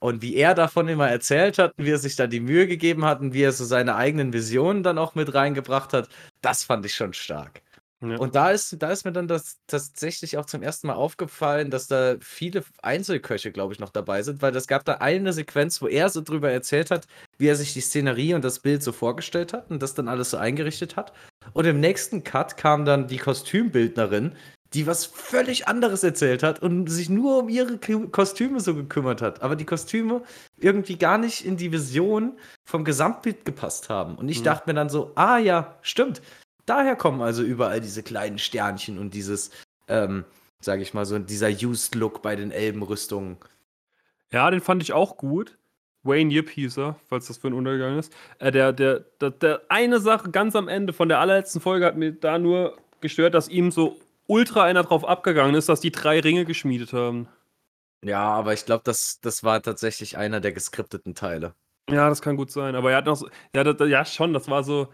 Und 0.00 0.22
wie 0.22 0.34
er 0.36 0.54
davon 0.54 0.88
immer 0.88 1.08
erzählt 1.08 1.58
hat 1.58 1.78
und 1.78 1.84
wie 1.84 1.92
er 1.92 1.98
sich 1.98 2.16
da 2.16 2.26
die 2.26 2.40
Mühe 2.40 2.66
gegeben 2.66 3.04
hat 3.04 3.20
und 3.20 3.34
wie 3.34 3.42
er 3.42 3.52
so 3.52 3.64
seine 3.64 3.94
eigenen 3.94 4.32
Visionen 4.32 4.82
dann 4.82 4.98
auch 4.98 5.14
mit 5.14 5.32
reingebracht 5.34 5.92
hat, 5.92 6.08
das 6.40 6.64
fand 6.64 6.84
ich 6.84 6.94
schon 6.96 7.12
stark. 7.14 7.62
Ja. 8.02 8.16
Und 8.16 8.34
da 8.34 8.50
ist, 8.50 8.76
da 8.82 8.90
ist 8.90 9.04
mir 9.04 9.12
dann 9.12 9.28
das 9.28 9.58
tatsächlich 9.68 10.36
auch 10.36 10.46
zum 10.46 10.62
ersten 10.62 10.88
Mal 10.88 10.94
aufgefallen, 10.94 11.70
dass 11.70 11.86
da 11.86 12.16
viele 12.20 12.64
Einzelköche, 12.82 13.52
glaube 13.52 13.72
ich, 13.74 13.78
noch 13.80 13.90
dabei 13.90 14.22
sind, 14.22 14.42
weil 14.42 14.54
es 14.56 14.66
gab 14.66 14.84
da 14.84 14.94
eine 14.94 15.32
Sequenz, 15.32 15.80
wo 15.80 15.86
er 15.86 16.08
so 16.08 16.20
drüber 16.20 16.50
erzählt 16.50 16.90
hat, 16.90 17.06
wie 17.38 17.46
er 17.46 17.56
sich 17.56 17.72
die 17.74 17.80
Szenerie 17.80 18.34
und 18.34 18.44
das 18.44 18.58
Bild 18.58 18.82
so 18.82 18.92
vorgestellt 18.92 19.52
hat 19.52 19.70
und 19.70 19.82
das 19.82 19.94
dann 19.94 20.08
alles 20.08 20.30
so 20.30 20.36
eingerichtet 20.36 20.96
hat. 20.96 21.12
Und 21.52 21.64
im 21.66 21.80
nächsten 21.80 22.24
Cut 22.24 22.56
kam 22.56 22.84
dann 22.84 23.06
die 23.06 23.18
Kostümbildnerin, 23.18 24.32
die 24.74 24.86
was 24.86 25.04
völlig 25.04 25.68
anderes 25.68 26.02
erzählt 26.02 26.42
hat 26.42 26.62
und 26.62 26.88
sich 26.88 27.10
nur 27.10 27.38
um 27.40 27.48
ihre 27.50 27.78
Kostüme 27.78 28.58
so 28.58 28.74
gekümmert 28.74 29.20
hat. 29.20 29.42
Aber 29.42 29.54
die 29.54 29.66
Kostüme 29.66 30.22
irgendwie 30.58 30.96
gar 30.96 31.18
nicht 31.18 31.44
in 31.44 31.56
die 31.58 31.72
Vision 31.72 32.38
vom 32.64 32.82
Gesamtbild 32.84 33.44
gepasst 33.44 33.90
haben. 33.90 34.14
Und 34.16 34.28
ich 34.30 34.40
Mhm. 34.40 34.44
dachte 34.44 34.70
mir 34.70 34.74
dann 34.74 34.88
so, 34.88 35.12
ah 35.14 35.36
ja, 35.38 35.76
stimmt. 35.82 36.22
Daher 36.66 36.96
kommen 36.96 37.20
also 37.20 37.42
überall 37.42 37.80
diese 37.80 38.02
kleinen 38.02 38.38
Sternchen 38.38 38.98
und 38.98 39.14
dieses, 39.14 39.50
ähm, 39.88 40.24
sag 40.60 40.80
ich 40.80 40.94
mal, 40.94 41.04
so 41.04 41.18
dieser 41.18 41.48
Used 41.48 41.94
Look 41.94 42.22
bei 42.22 42.36
den 42.36 42.50
Elbenrüstungen. 42.50 43.36
Ja, 44.30 44.50
den 44.50 44.60
fand 44.60 44.82
ich 44.82 44.92
auch 44.92 45.16
gut. 45.16 45.58
Wayne 46.04 46.32
Yip 46.32 46.50
hieß 46.50 46.78
er, 46.78 46.96
falls 47.08 47.28
das 47.28 47.38
für 47.38 47.48
ein 47.48 47.52
Untergang 47.52 47.98
ist. 47.98 48.12
Äh, 48.38 48.50
der, 48.50 48.72
der, 48.72 49.00
der, 49.20 49.30
der 49.30 49.62
eine 49.68 50.00
Sache 50.00 50.30
ganz 50.30 50.56
am 50.56 50.68
Ende 50.68 50.92
von 50.92 51.08
der 51.08 51.20
allerletzten 51.20 51.60
Folge 51.60 51.86
hat 51.86 51.96
mir 51.96 52.12
da 52.12 52.38
nur 52.38 52.76
gestört, 53.00 53.34
dass 53.34 53.48
ihm 53.48 53.70
so 53.70 54.00
ultra 54.26 54.64
einer 54.64 54.82
drauf 54.82 55.04
abgegangen 55.04 55.54
ist, 55.54 55.68
dass 55.68 55.80
die 55.80 55.92
drei 55.92 56.20
Ringe 56.20 56.44
geschmiedet 56.44 56.92
haben. 56.92 57.28
Ja, 58.04 58.22
aber 58.22 58.52
ich 58.52 58.66
glaube, 58.66 58.82
das, 58.84 59.20
das 59.20 59.44
war 59.44 59.62
tatsächlich 59.62 60.16
einer 60.16 60.40
der 60.40 60.52
geskripteten 60.52 61.14
Teile. 61.14 61.54
Ja, 61.90 62.08
das 62.08 62.22
kann 62.22 62.36
gut 62.36 62.50
sein. 62.50 62.74
Aber 62.74 62.90
er 62.90 62.96
hat 62.96 63.06
noch 63.06 63.16
so, 63.16 63.28
ja, 63.54 63.62
das, 63.64 63.88
ja 63.88 64.04
schon, 64.04 64.32
das 64.32 64.48
war 64.48 64.64
so. 64.64 64.88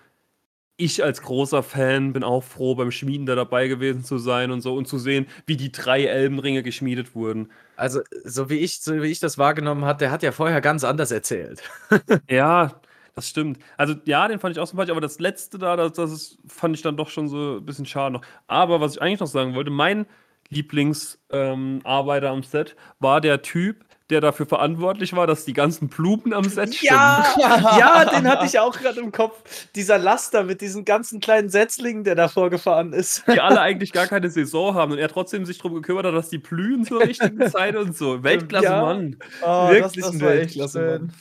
Ich 0.80 1.02
als 1.02 1.22
großer 1.22 1.64
Fan 1.64 2.12
bin 2.12 2.22
auch 2.22 2.44
froh, 2.44 2.76
beim 2.76 2.92
Schmieden 2.92 3.26
da 3.26 3.34
dabei 3.34 3.66
gewesen 3.66 4.04
zu 4.04 4.16
sein 4.16 4.52
und 4.52 4.60
so 4.60 4.76
und 4.76 4.86
zu 4.86 4.96
sehen, 4.96 5.26
wie 5.44 5.56
die 5.56 5.72
drei 5.72 6.04
Elbenringe 6.04 6.62
geschmiedet 6.62 7.16
wurden. 7.16 7.50
Also, 7.74 8.00
so 8.24 8.48
wie 8.48 8.58
ich, 8.58 8.80
so 8.80 9.02
wie 9.02 9.08
ich 9.08 9.18
das 9.18 9.38
wahrgenommen 9.38 9.84
habe, 9.84 9.98
der 9.98 10.12
hat 10.12 10.22
ja 10.22 10.30
vorher 10.30 10.60
ganz 10.60 10.84
anders 10.84 11.10
erzählt. 11.10 11.62
Ja, 12.30 12.80
das 13.16 13.28
stimmt. 13.28 13.58
Also, 13.76 13.94
ja, 14.04 14.28
den 14.28 14.38
fand 14.38 14.56
ich 14.56 14.60
auch 14.62 14.68
sympathisch, 14.68 14.92
aber 14.92 15.00
das 15.00 15.18
letzte 15.18 15.58
da, 15.58 15.74
das, 15.76 15.92
das 15.94 16.38
fand 16.46 16.76
ich 16.76 16.82
dann 16.82 16.96
doch 16.96 17.08
schon 17.08 17.28
so 17.28 17.56
ein 17.58 17.64
bisschen 17.66 17.86
schade 17.86 18.12
noch. 18.12 18.22
Aber 18.46 18.80
was 18.80 18.94
ich 18.94 19.02
eigentlich 19.02 19.20
noch 19.20 19.26
sagen 19.26 19.54
wollte, 19.56 19.70
mein 19.72 20.06
Lieblingsarbeiter 20.50 22.31
am 22.31 22.42
Set 22.44 22.76
war 23.00 23.20
der 23.20 23.42
Typ, 23.42 23.85
der 24.11 24.21
dafür 24.21 24.46
verantwortlich 24.46 25.13
war, 25.15 25.27
dass 25.27 25.44
die 25.44 25.52
ganzen 25.52 25.88
Blumen 25.88 26.33
am 26.33 26.44
Set 26.44 26.75
stimmen. 26.75 26.96
ja, 26.98 28.04
den 28.06 28.27
hatte 28.29 28.46
ich 28.46 28.59
auch 28.59 28.77
gerade 28.79 29.00
im 29.00 29.13
Kopf. 29.13 29.69
Dieser 29.75 29.98
Laster 29.98 30.44
mit 30.44 30.61
diesen 30.61 30.85
ganzen 30.85 31.21
kleinen 31.21 31.50
Setzlingen, 31.50 32.04
der 32.04 32.15
da 32.15 32.29
vorgefahren 32.29 32.92
ist. 32.92 33.25
die 33.27 33.40
alle 33.40 33.61
eigentlich 33.61 33.92
gar 33.92 34.06
keine 34.06 34.31
Saison 34.31 34.75
haben 34.75 34.92
und 34.92 34.98
er 34.98 35.09
trotzdem 35.09 35.44
sich 35.44 35.59
darum 35.59 35.75
gekümmert 35.75 36.06
hat, 36.06 36.15
dass 36.15 36.31
die 36.31 36.38
blühen 36.38 36.85
zur 36.85 37.00
richtigen 37.02 37.50
Zeit 37.50 37.77
und 37.77 37.96
so. 37.96 38.23
Weltklasse 38.23 38.65
Ja. 38.67 38.81
Mann. 38.83 39.17
Oh, 39.42 39.69
Wirklich 39.71 40.04
ein 40.04 40.21
war 40.21 40.31
echt 40.31 40.56
Weltklasse-Mann. 40.59 41.13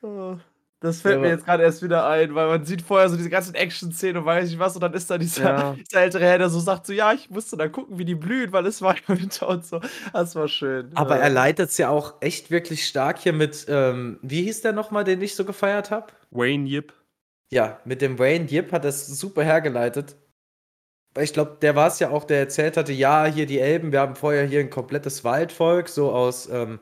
schön. 0.00 0.08
Oh. 0.10 0.36
Das 0.80 1.02
fällt 1.02 1.16
Ja, 1.16 1.20
mir 1.20 1.28
jetzt 1.28 1.44
gerade 1.44 1.62
erst 1.62 1.82
wieder 1.82 2.06
ein, 2.08 2.34
weil 2.34 2.46
man 2.48 2.64
sieht 2.64 2.80
vorher 2.80 3.08
so 3.10 3.16
diese 3.16 3.28
ganzen 3.28 3.54
Action-Szenen 3.54 4.16
und 4.18 4.24
weiß 4.24 4.48
nicht 4.48 4.58
was 4.58 4.74
und 4.74 4.80
dann 4.82 4.94
ist 4.94 5.10
da 5.10 5.18
dieser, 5.18 5.42
Ja. 5.44 5.72
dieser 5.78 6.00
ältere 6.00 6.24
Herr, 6.24 6.38
der 6.38 6.48
so 6.48 6.58
sagt 6.58 6.86
so, 6.86 6.92
ja, 6.94 7.12
ich 7.12 7.28
musste 7.28 7.56
da 7.58 7.68
gucken, 7.68 7.98
wie 7.98 8.06
die 8.06 8.14
blühen, 8.14 8.50
weil 8.52 8.64
es 8.66 8.80
war 8.80 8.94
ja 8.96 9.02
Winter 9.20 9.48
und 9.48 9.64
so. 9.66 9.80
Das 10.12 10.34
war 10.34 10.48
schön. 10.48 10.90
Aber 10.94 11.16
Ja. 11.16 11.22
er 11.22 11.30
leitet 11.30 11.70
es 11.70 11.78
ja 11.78 11.88
auch 11.90 12.14
echt 12.20 12.50
wirklich 12.50 12.86
stark 12.86 13.18
hier 13.18 13.32
mit, 13.32 13.66
ähm, 13.68 14.18
wie 14.22 14.42
hieß 14.42 14.62
der 14.62 14.72
nochmal, 14.72 15.04
den 15.04 15.20
ich 15.22 15.34
so 15.36 15.44
gefeiert 15.44 15.90
habe? 15.90 16.12
Wayne 16.30 16.66
Yip. 16.68 16.92
Ja, 17.52 17.80
mit 17.84 18.00
dem 18.02 18.18
Wayne 18.18 18.46
Yip 18.50 18.72
hat 18.72 18.84
das 18.84 19.06
super 19.06 19.42
hergeleitet. 19.44 20.16
Weil 21.14 21.24
Ich 21.24 21.32
glaube, 21.32 21.58
der 21.60 21.74
war 21.76 21.88
es 21.88 21.98
ja 21.98 22.10
auch, 22.10 22.24
der 22.24 22.38
erzählt 22.40 22.76
hatte, 22.76 22.92
ja, 22.92 23.26
hier 23.26 23.46
die 23.46 23.58
Elben, 23.60 23.92
wir 23.92 24.00
haben 24.00 24.16
vorher 24.16 24.44
hier 24.46 24.60
ein 24.60 24.70
komplettes 24.70 25.24
Waldvolk, 25.24 25.88
so 25.88 26.12
aus, 26.12 26.48
ähm, 26.48 26.80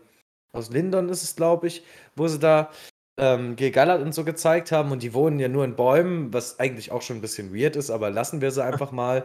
aus 0.53 0.71
Lindon 0.71 1.09
ist 1.09 1.23
es, 1.23 1.37
glaube 1.37 1.67
ich, 1.69 1.85
wo 2.17 2.29
sie 2.29 2.39
da 2.39 2.71
ähm, 3.19 3.57
gegallert 3.57 4.01
und 4.01 4.15
so 4.15 4.25
gezeigt 4.25 4.73
haben 4.73 4.93
und 4.93 5.03
die 5.03 5.13
wohnen 5.13 5.39
ja 5.41 5.49
nur 5.49 5.65
in 5.65 5.77
Bäumen, 5.77 6.33
was 6.33 6.59
eigentlich 6.61 6.93
auch 6.93 7.03
schon 7.03 7.17
ein 7.17 7.21
bisschen 7.21 7.55
weird 7.55 7.77
ist, 7.77 7.91
aber 7.91 8.11
lassen 8.11 8.41
wir 8.41 8.51
sie 8.51 8.65
einfach 8.65 8.93
mal. 8.93 9.25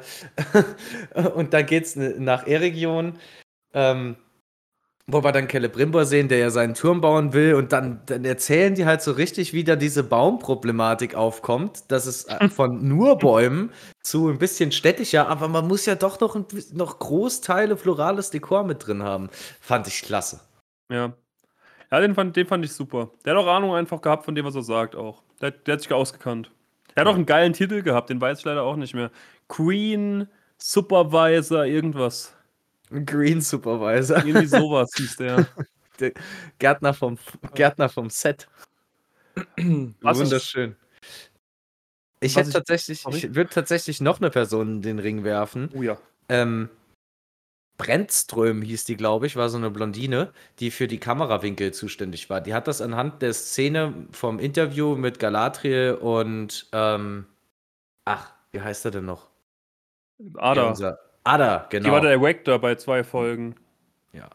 und 1.36 1.54
dann 1.54 1.66
geht's 1.66 1.96
nach 1.96 2.48
Eregion, 2.48 3.20
ähm, 3.74 4.16
wo 5.06 5.24
wir 5.24 5.32
dann 5.34 5.50
Celebrimbor 5.50 6.06
sehen, 6.06 6.30
der 6.30 6.38
ja 6.38 6.50
seinen 6.50 6.76
Turm 6.76 7.02
bauen 7.02 7.34
will 7.34 7.56
und 7.56 7.74
dann, 7.74 8.02
dann 8.06 8.24
erzählen 8.24 8.74
die 8.74 8.86
halt 8.86 9.02
so 9.02 9.12
richtig, 9.12 9.54
wie 9.54 9.66
da 9.66 9.76
diese 9.76 10.04
Baumproblematik 10.04 11.16
aufkommt, 11.16 11.92
dass 11.92 12.06
es 12.06 12.26
äh, 12.26 12.50
von 12.50 12.88
nur 12.88 13.18
Bäumen 13.18 13.72
zu 14.02 14.30
ein 14.30 14.40
bisschen 14.40 14.72
städtischer, 14.72 15.28
aber 15.28 15.48
man 15.50 15.68
muss 15.68 15.86
ja 15.86 15.96
doch 15.96 16.20
noch, 16.20 16.36
ein, 16.36 16.46
noch 16.74 17.00
Großteile 17.00 17.78
florales 17.78 18.32
Dekor 18.32 18.64
mit 18.64 18.88
drin 18.88 19.04
haben. 19.04 19.30
Fand 19.60 19.88
ich 19.88 20.02
klasse. 20.02 20.40
Ja. 20.90 21.14
Ja, 21.94 22.00
den 22.00 22.16
fand, 22.16 22.36
den 22.36 22.48
fand 22.48 22.66
ich 22.66 22.74
super. 22.74 23.12
Der 23.24 23.36
hat 23.36 23.44
auch 23.44 23.48
Ahnung 23.48 23.76
einfach 23.76 24.02
gehabt 24.02 24.26
von 24.26 24.34
dem, 24.34 24.44
was 24.46 24.56
er 24.56 24.64
sagt 24.64 24.96
auch. 24.96 25.22
Der, 25.40 25.52
der 25.52 25.74
hat 25.76 25.82
sich 25.82 25.94
ausgekannt. 25.94 26.50
Er 26.96 27.02
hat 27.02 27.08
auch 27.08 27.14
einen 27.14 27.28
geilen 27.28 27.54
Titel 27.54 27.84
gehabt, 27.84 28.10
den 28.10 28.20
weiß 28.20 28.40
ich 28.40 28.46
leider 28.46 28.64
auch 28.64 28.78
nicht 28.78 28.96
mehr. 28.96 29.12
Queen 29.48 30.28
Supervisor 30.58 31.66
irgendwas. 31.66 32.36
Green 33.06 33.42
Supervisor. 33.42 34.26
Irgendwie 34.26 34.48
sowas 34.48 34.90
hieß 34.98 35.18
der. 35.18 35.46
Gärtner 36.58 36.96
vom, 36.96 37.20
Gärtner 37.54 37.90
vom 37.90 38.10
Set. 38.10 38.48
Was 40.02 40.18
Wunderschön. 40.18 40.76
Ich 42.22 42.36
hätte 42.36 42.48
ich- 42.50 42.56
tatsächlich, 42.56 43.02
Sorry? 43.02 43.18
ich 43.18 43.36
würde 43.36 43.52
tatsächlich 43.52 44.02
noch 44.02 44.20
eine 44.20 44.32
Person 44.32 44.78
in 44.78 44.82
den 44.82 44.98
Ring 44.98 45.24
werfen. 45.24 45.70
Oh 45.76 45.84
ja. 45.84 46.00
Ähm, 46.28 46.70
Brentström 47.78 48.62
hieß 48.62 48.86
die, 48.86 48.96
glaube 48.96 49.26
ich, 49.26 49.36
war 49.36 49.50
so 49.50 49.58
eine 49.58 49.72
Blondine, 49.72 50.32
die 50.60 50.72
für 50.72 50.88
die 50.88 51.00
Kamerawinkel 51.00 51.74
zuständig 51.74 52.30
war. 52.30 52.40
Die 52.42 52.54
hat 52.54 52.68
das 52.68 52.82
anhand 52.82 53.22
der 53.22 53.34
Szene 53.34 54.08
vom 54.12 54.40
Interview 54.40 54.96
mit 54.96 55.20
Galadriel 55.20 55.98
und 56.00 56.68
ähm, 56.72 57.26
ach, 58.06 58.32
wie 58.52 58.62
heißt 58.62 58.86
er 58.86 58.92
denn 58.92 59.06
noch? 59.06 59.28
Ada. 60.36 60.74
Ada, 61.24 61.58
Die 61.72 61.78
genau. 61.78 61.92
war 61.94 62.02
der 62.02 62.18
Director 62.18 62.60
bei 62.60 62.76
zwei 62.76 63.04
Folgen. 63.04 63.56
Ja. 64.12 64.30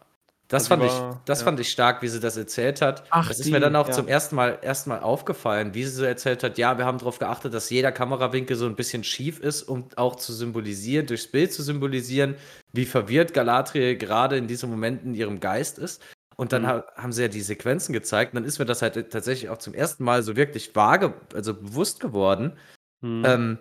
Das, 0.50 0.62
Also 0.62 0.68
fand, 0.70 0.82
die 0.82 0.86
ich, 0.86 0.92
war- 1.00 1.22
das 1.26 1.40
ja. 1.40 1.44
fand 1.44 1.60
ich 1.60 1.70
stark, 1.70 2.00
wie 2.00 2.08
sie 2.08 2.20
das 2.20 2.36
erzählt 2.38 2.80
hat. 2.80 3.04
Ach, 3.10 3.28
das 3.28 3.38
ist 3.38 3.46
die, 3.46 3.52
mir 3.52 3.60
dann 3.60 3.76
auch 3.76 3.88
ja. 3.88 3.92
zum 3.92 4.08
ersten 4.08 4.34
Mal, 4.34 4.58
ersten 4.62 4.88
Mal 4.88 5.00
aufgefallen, 5.00 5.74
wie 5.74 5.84
sie 5.84 5.90
so 5.90 6.04
erzählt 6.04 6.42
hat, 6.42 6.56
ja, 6.56 6.78
wir 6.78 6.86
haben 6.86 6.96
darauf 6.98 7.18
geachtet, 7.18 7.52
dass 7.52 7.68
jeder 7.68 7.92
Kamerawinkel 7.92 8.56
so 8.56 8.64
ein 8.64 8.74
bisschen 8.74 9.04
schief 9.04 9.40
ist, 9.40 9.62
um 9.64 9.88
auch 9.96 10.16
zu 10.16 10.32
symbolisieren, 10.32 11.06
durchs 11.06 11.26
Bild 11.26 11.52
zu 11.52 11.62
symbolisieren, 11.62 12.34
wie 12.72 12.86
verwirrt 12.86 13.34
Galadriel 13.34 13.96
gerade 13.98 14.38
in 14.38 14.46
diesem 14.46 14.70
Moment 14.70 15.04
in 15.04 15.14
ihrem 15.14 15.38
Geist 15.38 15.78
ist. 15.78 16.02
Und 16.36 16.52
dann 16.52 16.62
Mhm. 16.62 16.66
ha 16.68 16.84
haben 16.96 17.12
sie 17.12 17.22
ja 17.22 17.28
die 17.28 17.40
Sequenzen 17.42 17.92
gezeigt. 17.92 18.32
Und 18.32 18.36
dann 18.36 18.44
ist 18.44 18.58
mir 18.58 18.64
das 18.64 18.80
halt 18.80 19.10
tatsächlich 19.10 19.50
auch 19.50 19.58
zum 19.58 19.74
ersten 19.74 20.02
Mal 20.04 20.22
so 20.22 20.34
wirklich 20.36 20.74
vage, 20.74 21.12
also 21.34 21.52
bewusst 21.52 22.00
geworden, 22.00 22.56
Hm. 23.02 23.22
ähm, 23.26 23.58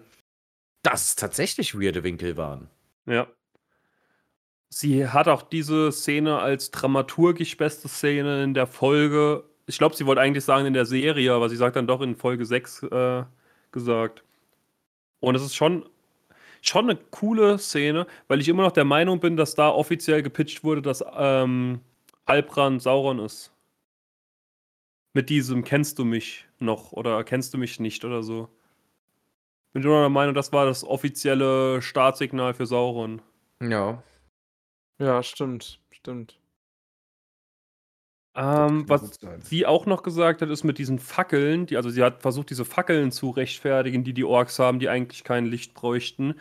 dass 0.83 1.07
es 1.07 1.15
tatsächlich 1.15 1.75
weirde 1.77 2.03
Winkel 2.03 2.38
waren. 2.38 2.69
Ja. 3.07 3.27
Sie 4.70 5.07
hat 5.07 5.28
auch 5.28 5.43
diese 5.43 5.91
Szene 5.91 6.39
als 6.39 6.72
dramaturgisch 6.72 7.55
beste 7.57 7.88
Szene 7.88 8.43
in 8.43 8.53
der 8.53 8.68
Folge. 8.68 9.43
Ich 9.65 9.78
glaube, 9.78 9.95
sie 9.95 10.05
wollte 10.05 10.22
eigentlich 10.22 10.43
sagen 10.43 10.65
in 10.65 10.74
der 10.74 10.86
Serie, 10.86 11.34
aber 11.34 11.49
sie 11.49 11.55
sagt 11.55 11.76
dann 11.76 11.88
doch 11.88 12.01
in 12.01 12.15
Folge 12.15 12.45
6 12.45 12.84
äh, 12.84 13.24
gesagt. 13.72 14.24
Und 15.20 15.36
es 15.36 15.41
ist 15.41 15.55
schon, 15.55 15.86
schon 16.61 16.89
eine 16.89 16.99
coole 17.11 17.57
Szene, 17.57 18.07
weil 18.28 18.41
ich 18.41 18.49
immer 18.49 18.63
noch 18.63 18.72
der 18.72 18.86
Meinung 18.86 19.20
bin, 19.20 19.38
dass 19.38 19.55
da 19.55 19.70
offiziell 19.70 20.22
gepitcht 20.22 20.63
wurde, 20.63 20.82
dass 20.82 21.03
ähm, 21.15 21.80
Halbrand 22.28 22.82
Sauron 22.82 23.20
ist. 23.20 23.51
Mit 25.13 25.30
diesem 25.30 25.63
kennst 25.63 25.97
du 25.97 26.05
mich 26.05 26.45
noch 26.59 26.91
oder 26.91 27.24
kennst 27.24 27.53
du 27.53 27.57
mich 27.57 27.80
nicht 27.80 28.05
oder 28.05 28.22
so. 28.22 28.49
Bin 29.74 29.84
immer 29.84 29.93
noch 29.93 30.01
der 30.01 30.09
Meinung, 30.09 30.36
das 30.36 30.51
war 30.51 30.65
das 30.65 30.84
offizielle 30.84 31.82
Startsignal 31.82 32.53
für 32.53 32.65
Sauron. 32.65 33.22
Ja. 33.61 34.03
Ja, 34.99 35.23
stimmt, 35.23 35.81
stimmt. 35.89 36.39
Ähm, 38.35 38.87
was 38.87 39.19
sie 39.41 39.65
auch 39.65 39.85
noch 39.87 40.03
gesagt 40.03 40.41
hat, 40.41 40.49
ist 40.49 40.63
mit 40.63 40.77
diesen 40.77 40.99
Fackeln, 40.99 41.65
die, 41.65 41.75
also 41.77 41.89
sie 41.89 42.03
hat 42.03 42.21
versucht, 42.21 42.49
diese 42.51 42.65
Fackeln 42.65 43.11
zu 43.11 43.31
rechtfertigen, 43.31 44.03
die 44.03 44.13
die 44.13 44.23
Orks 44.25 44.59
haben, 44.59 44.79
die 44.79 44.89
eigentlich 44.89 45.23
kein 45.23 45.45
Licht 45.47 45.73
bräuchten. 45.73 46.35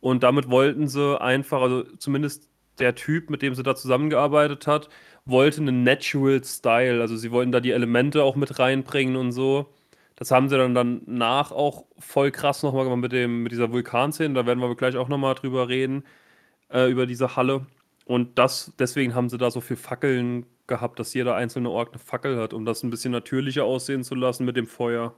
Und 0.00 0.22
damit 0.24 0.50
wollten 0.50 0.88
sie 0.88 1.20
einfach, 1.20 1.62
also 1.62 1.84
zumindest 1.98 2.50
der 2.80 2.94
Typ, 2.96 3.30
mit 3.30 3.42
dem 3.42 3.54
sie 3.54 3.62
da 3.64 3.74
zusammengearbeitet 3.76 4.66
hat, 4.66 4.88
wollte 5.26 5.60
einen 5.62 5.84
Natural 5.84 6.42
Style. 6.44 7.00
Also 7.00 7.16
sie 7.16 7.32
wollten 7.32 7.52
da 7.52 7.60
die 7.60 7.72
Elemente 7.72 8.24
auch 8.24 8.36
mit 8.36 8.58
reinbringen 8.58 9.16
und 9.16 9.32
so. 9.32 9.72
Das 10.16 10.30
haben 10.32 10.48
sie 10.48 10.58
dann 10.58 10.74
danach 10.74 11.52
auch 11.52 11.86
voll 11.98 12.30
krass 12.32 12.62
nochmal 12.62 12.84
gemacht 12.84 13.00
mit, 13.00 13.12
dem, 13.12 13.44
mit 13.44 13.52
dieser 13.52 13.72
Vulkanszene. 13.72 14.34
Da 14.34 14.46
werden 14.46 14.60
wir 14.60 14.74
gleich 14.76 14.96
auch 14.96 15.08
nochmal 15.08 15.34
drüber 15.36 15.68
reden, 15.68 16.04
äh, 16.70 16.90
über 16.90 17.06
diese 17.06 17.36
Halle. 17.36 17.66
Und 18.12 18.38
das, 18.38 18.74
deswegen 18.78 19.14
haben 19.14 19.30
sie 19.30 19.38
da 19.38 19.50
so 19.50 19.62
viel 19.62 19.76
Fackeln 19.78 20.44
gehabt, 20.66 20.98
dass 20.98 21.14
jeder 21.14 21.34
einzelne 21.34 21.70
Ork 21.70 21.88
eine 21.92 21.98
Fackel 21.98 22.38
hat, 22.38 22.52
um 22.52 22.66
das 22.66 22.82
ein 22.82 22.90
bisschen 22.90 23.10
natürlicher 23.10 23.64
aussehen 23.64 24.04
zu 24.04 24.14
lassen 24.14 24.44
mit 24.44 24.54
dem 24.54 24.66
Feuer. 24.66 25.14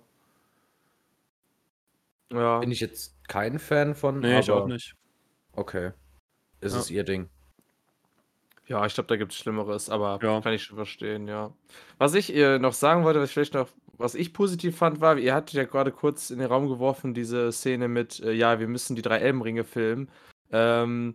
Ja. 2.32 2.60
Bin 2.60 2.70
ich 2.70 2.78
jetzt 2.78 3.16
kein 3.26 3.58
Fan 3.58 3.96
von, 3.96 4.20
Nee, 4.20 4.38
ich 4.38 4.50
auch 4.50 4.58
aber 4.62 4.68
nicht. 4.74 4.94
okay. 5.54 5.90
Ist 6.60 6.74
Ja. 6.74 6.78
es 6.80 6.90
ihr 6.90 7.02
Ding. 7.02 7.28
Ja, 8.68 8.86
ich 8.86 8.94
glaube, 8.94 9.08
da 9.08 9.16
gibt 9.16 9.32
es 9.32 9.38
Schlimmeres, 9.38 9.90
aber 9.90 10.20
Ja. 10.22 10.40
kann 10.40 10.52
ich 10.54 10.62
schon 10.62 10.76
verstehen, 10.76 11.26
ja. 11.26 11.52
Was 11.98 12.14
ich 12.14 12.32
äh, 12.32 12.60
noch 12.60 12.74
sagen 12.74 13.02
wollte, 13.02 13.18
was 13.20 13.28
ich 13.30 13.34
vielleicht 13.34 13.54
noch, 13.54 13.68
was 13.98 14.14
ich 14.14 14.32
positiv 14.32 14.76
fand, 14.78 15.00
war, 15.00 15.18
ihr 15.18 15.34
hattet 15.34 15.54
ja 15.54 15.64
gerade 15.64 15.90
kurz 15.90 16.30
in 16.30 16.38
den 16.38 16.46
Raum 16.46 16.68
geworfen, 16.68 17.12
diese 17.12 17.50
Szene 17.50 17.88
mit, 17.88 18.20
äh, 18.20 18.32
ja, 18.32 18.60
wir 18.60 18.68
müssen 18.68 18.94
die 18.94 19.02
drei 19.02 19.18
Elbenringe 19.18 19.64
filmen. 19.64 20.08
Ähm, 20.52 21.14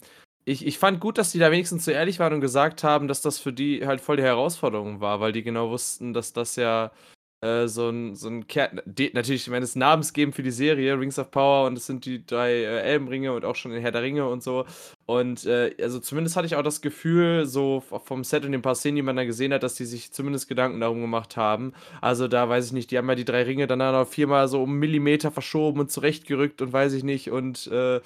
ich, 0.50 0.66
ich 0.66 0.80
fand 0.80 1.00
gut, 1.00 1.20
dass 1.20 1.32
die 1.32 1.40
da 1.40 1.52
wenigstens 1.52 1.86
so 1.86 1.92
ehrlich 1.92 2.20
waren 2.20 2.34
und 2.34 2.42
gesagt 2.42 2.84
haben, 2.84 3.08
dass 3.08 3.22
das 3.22 3.38
für 3.38 3.54
die 3.54 3.86
halt 3.86 4.02
voll 4.02 4.18
die 4.18 4.24
Herausforderung 4.24 5.00
war, 5.00 5.20
weil 5.20 5.32
die 5.32 5.44
genau 5.44 5.70
wussten, 5.70 6.12
dass 6.12 6.34
das 6.34 6.56
ja 6.56 6.92
äh, 7.42 7.68
so 7.68 7.90
ein, 7.90 8.16
so 8.16 8.30
ein 8.30 8.46
die, 8.86 9.12
natürlich, 9.14 9.44
ich 9.44 9.50
meine, 9.50 9.64
es 9.64 9.76
namensgebend 9.76 10.36
für 10.36 10.42
die 10.42 10.50
Serie, 10.50 11.00
Rings 11.00 11.20
of 11.20 11.30
Power 11.30 11.68
und 11.68 11.78
es 11.78 11.86
sind 11.86 12.04
die 12.06 12.26
drei 12.26 12.52
äh, 12.52 12.82
Elbenringe 12.82 13.32
und 13.32 13.46
auch 13.46 13.56
schon 13.56 13.72
in 13.74 13.82
Herr 13.82 13.92
der 13.92 14.02
Ringe 14.02 14.28
und 14.28 14.42
so. 14.42 14.66
Und 15.06 15.46
äh, 15.46 15.76
also 15.82 16.00
zumindest 16.00 16.36
hatte 16.36 16.48
ich 16.48 16.56
auch 16.56 16.64
das 16.64 16.82
Gefühl, 16.82 17.46
so 17.46 17.82
vom 17.82 18.24
Set 18.24 18.44
und 18.44 18.52
den 18.52 18.64
paar 18.64 18.76
Szenen, 18.76 18.96
die 18.96 19.02
man 19.04 19.18
da 19.18 19.26
gesehen 19.26 19.54
hat, 19.54 19.62
dass 19.62 19.76
die 19.76 19.86
sich 19.86 20.12
zumindest 20.12 20.50
Gedanken 20.50 20.82
darum 20.82 21.00
gemacht 21.00 21.38
haben. 21.38 21.74
Also 22.02 22.28
da 22.28 22.50
weiß 22.50 22.66
ich 22.66 22.72
nicht, 22.74 22.90
die 22.90 22.98
haben 22.98 23.08
ja 23.08 23.16
die 23.16 23.26
drei 23.26 23.44
Ringe 23.44 23.68
dann 23.68 23.80
noch 23.80 24.08
viermal 24.08 24.48
so 24.48 24.64
um 24.64 24.80
Millimeter 24.80 25.30
verschoben 25.32 25.80
und 25.80 25.92
zurechtgerückt 25.92 26.62
und 26.64 26.74
weiß 26.74 26.94
ich 26.94 27.04
nicht. 27.04 27.30
Und 27.30 27.68
äh, 27.68 28.02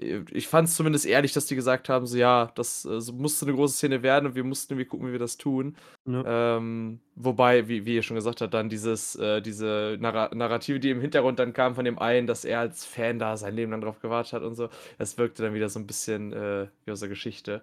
ich 0.00 0.46
fand 0.46 0.68
es 0.68 0.76
zumindest 0.76 1.06
ehrlich, 1.06 1.32
dass 1.32 1.46
die 1.46 1.56
gesagt 1.56 1.88
haben, 1.88 2.06
so 2.06 2.16
ja, 2.16 2.52
das 2.54 2.84
äh, 2.84 3.00
so 3.00 3.12
musste 3.12 3.46
eine 3.46 3.54
große 3.54 3.74
Szene 3.74 4.02
werden 4.02 4.26
und 4.26 4.34
wir 4.36 4.44
mussten 4.44 4.74
irgendwie 4.74 4.88
gucken, 4.88 5.08
wie 5.08 5.12
wir 5.12 5.18
das 5.18 5.38
tun. 5.38 5.76
Ja. 6.06 6.56
Ähm, 6.56 7.00
wobei, 7.16 7.66
wie, 7.68 7.84
wie 7.84 7.96
ihr 7.96 8.02
schon 8.02 8.14
gesagt 8.14 8.40
habt, 8.40 8.54
dann 8.54 8.68
dieses, 8.68 9.16
äh, 9.16 9.42
diese 9.42 9.96
Narra 10.00 10.30
Narrative, 10.34 10.78
die 10.78 10.90
im 10.90 11.00
Hintergrund 11.00 11.38
dann 11.38 11.52
kam 11.52 11.74
von 11.74 11.84
dem 11.84 11.98
einen, 11.98 12.26
dass 12.26 12.44
er 12.44 12.60
als 12.60 12.84
Fan 12.84 13.18
da 13.18 13.36
sein 13.36 13.56
Leben 13.56 13.72
lang 13.72 13.80
drauf 13.80 14.00
gewartet 14.00 14.34
hat 14.34 14.42
und 14.42 14.54
so, 14.54 14.68
das 14.98 15.18
wirkte 15.18 15.42
dann 15.42 15.54
wieder 15.54 15.68
so 15.68 15.80
ein 15.80 15.86
bisschen 15.86 16.32
äh, 16.32 16.68
wie 16.84 16.92
aus 16.92 17.00
der 17.00 17.08
Geschichte, 17.08 17.62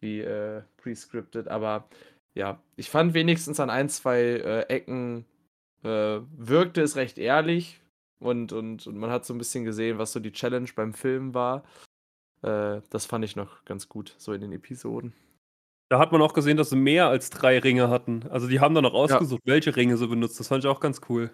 wie 0.00 0.20
äh, 0.20 0.62
pre-scripted. 0.76 1.48
Aber 1.48 1.88
ja, 2.34 2.60
ich 2.76 2.90
fand 2.90 3.14
wenigstens 3.14 3.60
an 3.60 3.70
ein, 3.70 3.88
zwei 3.88 4.20
äh, 4.20 4.62
Ecken 4.68 5.24
äh, 5.84 6.20
wirkte 6.36 6.82
es 6.82 6.96
recht 6.96 7.18
ehrlich 7.18 7.81
und, 8.22 8.52
und, 8.52 8.86
und 8.86 8.96
man 8.96 9.10
hat 9.10 9.24
so 9.24 9.34
ein 9.34 9.38
bisschen 9.38 9.64
gesehen, 9.64 9.98
was 9.98 10.12
so 10.12 10.20
die 10.20 10.32
Challenge 10.32 10.68
beim 10.74 10.94
Film 10.94 11.34
war. 11.34 11.64
Äh, 12.42 12.80
das 12.90 13.06
fand 13.06 13.24
ich 13.24 13.36
noch 13.36 13.64
ganz 13.64 13.88
gut, 13.88 14.14
so 14.18 14.32
in 14.32 14.40
den 14.40 14.52
Episoden. 14.52 15.12
Da 15.88 15.98
hat 15.98 16.10
man 16.10 16.22
auch 16.22 16.32
gesehen, 16.32 16.56
dass 16.56 16.70
sie 16.70 16.76
mehr 16.76 17.08
als 17.08 17.28
drei 17.28 17.58
Ringe 17.58 17.90
hatten. 17.90 18.24
Also 18.30 18.48
die 18.48 18.60
haben 18.60 18.74
dann 18.74 18.84
noch 18.84 18.94
ausgesucht, 18.94 19.42
welche 19.44 19.76
Ringe 19.76 19.96
sie 19.98 20.08
benutzt. 20.08 20.40
Das 20.40 20.48
fand 20.48 20.64
ich 20.64 20.70
auch 20.70 20.80
ganz 20.80 21.02
cool. 21.08 21.30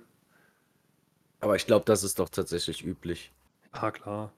Aber 1.40 1.54
ich 1.54 1.66
glaube, 1.66 1.84
das 1.84 2.02
ist 2.02 2.18
doch 2.18 2.28
tatsächlich 2.28 2.84
üblich. 2.84 3.32
Ah, 3.70 3.92
klar. 3.92 4.32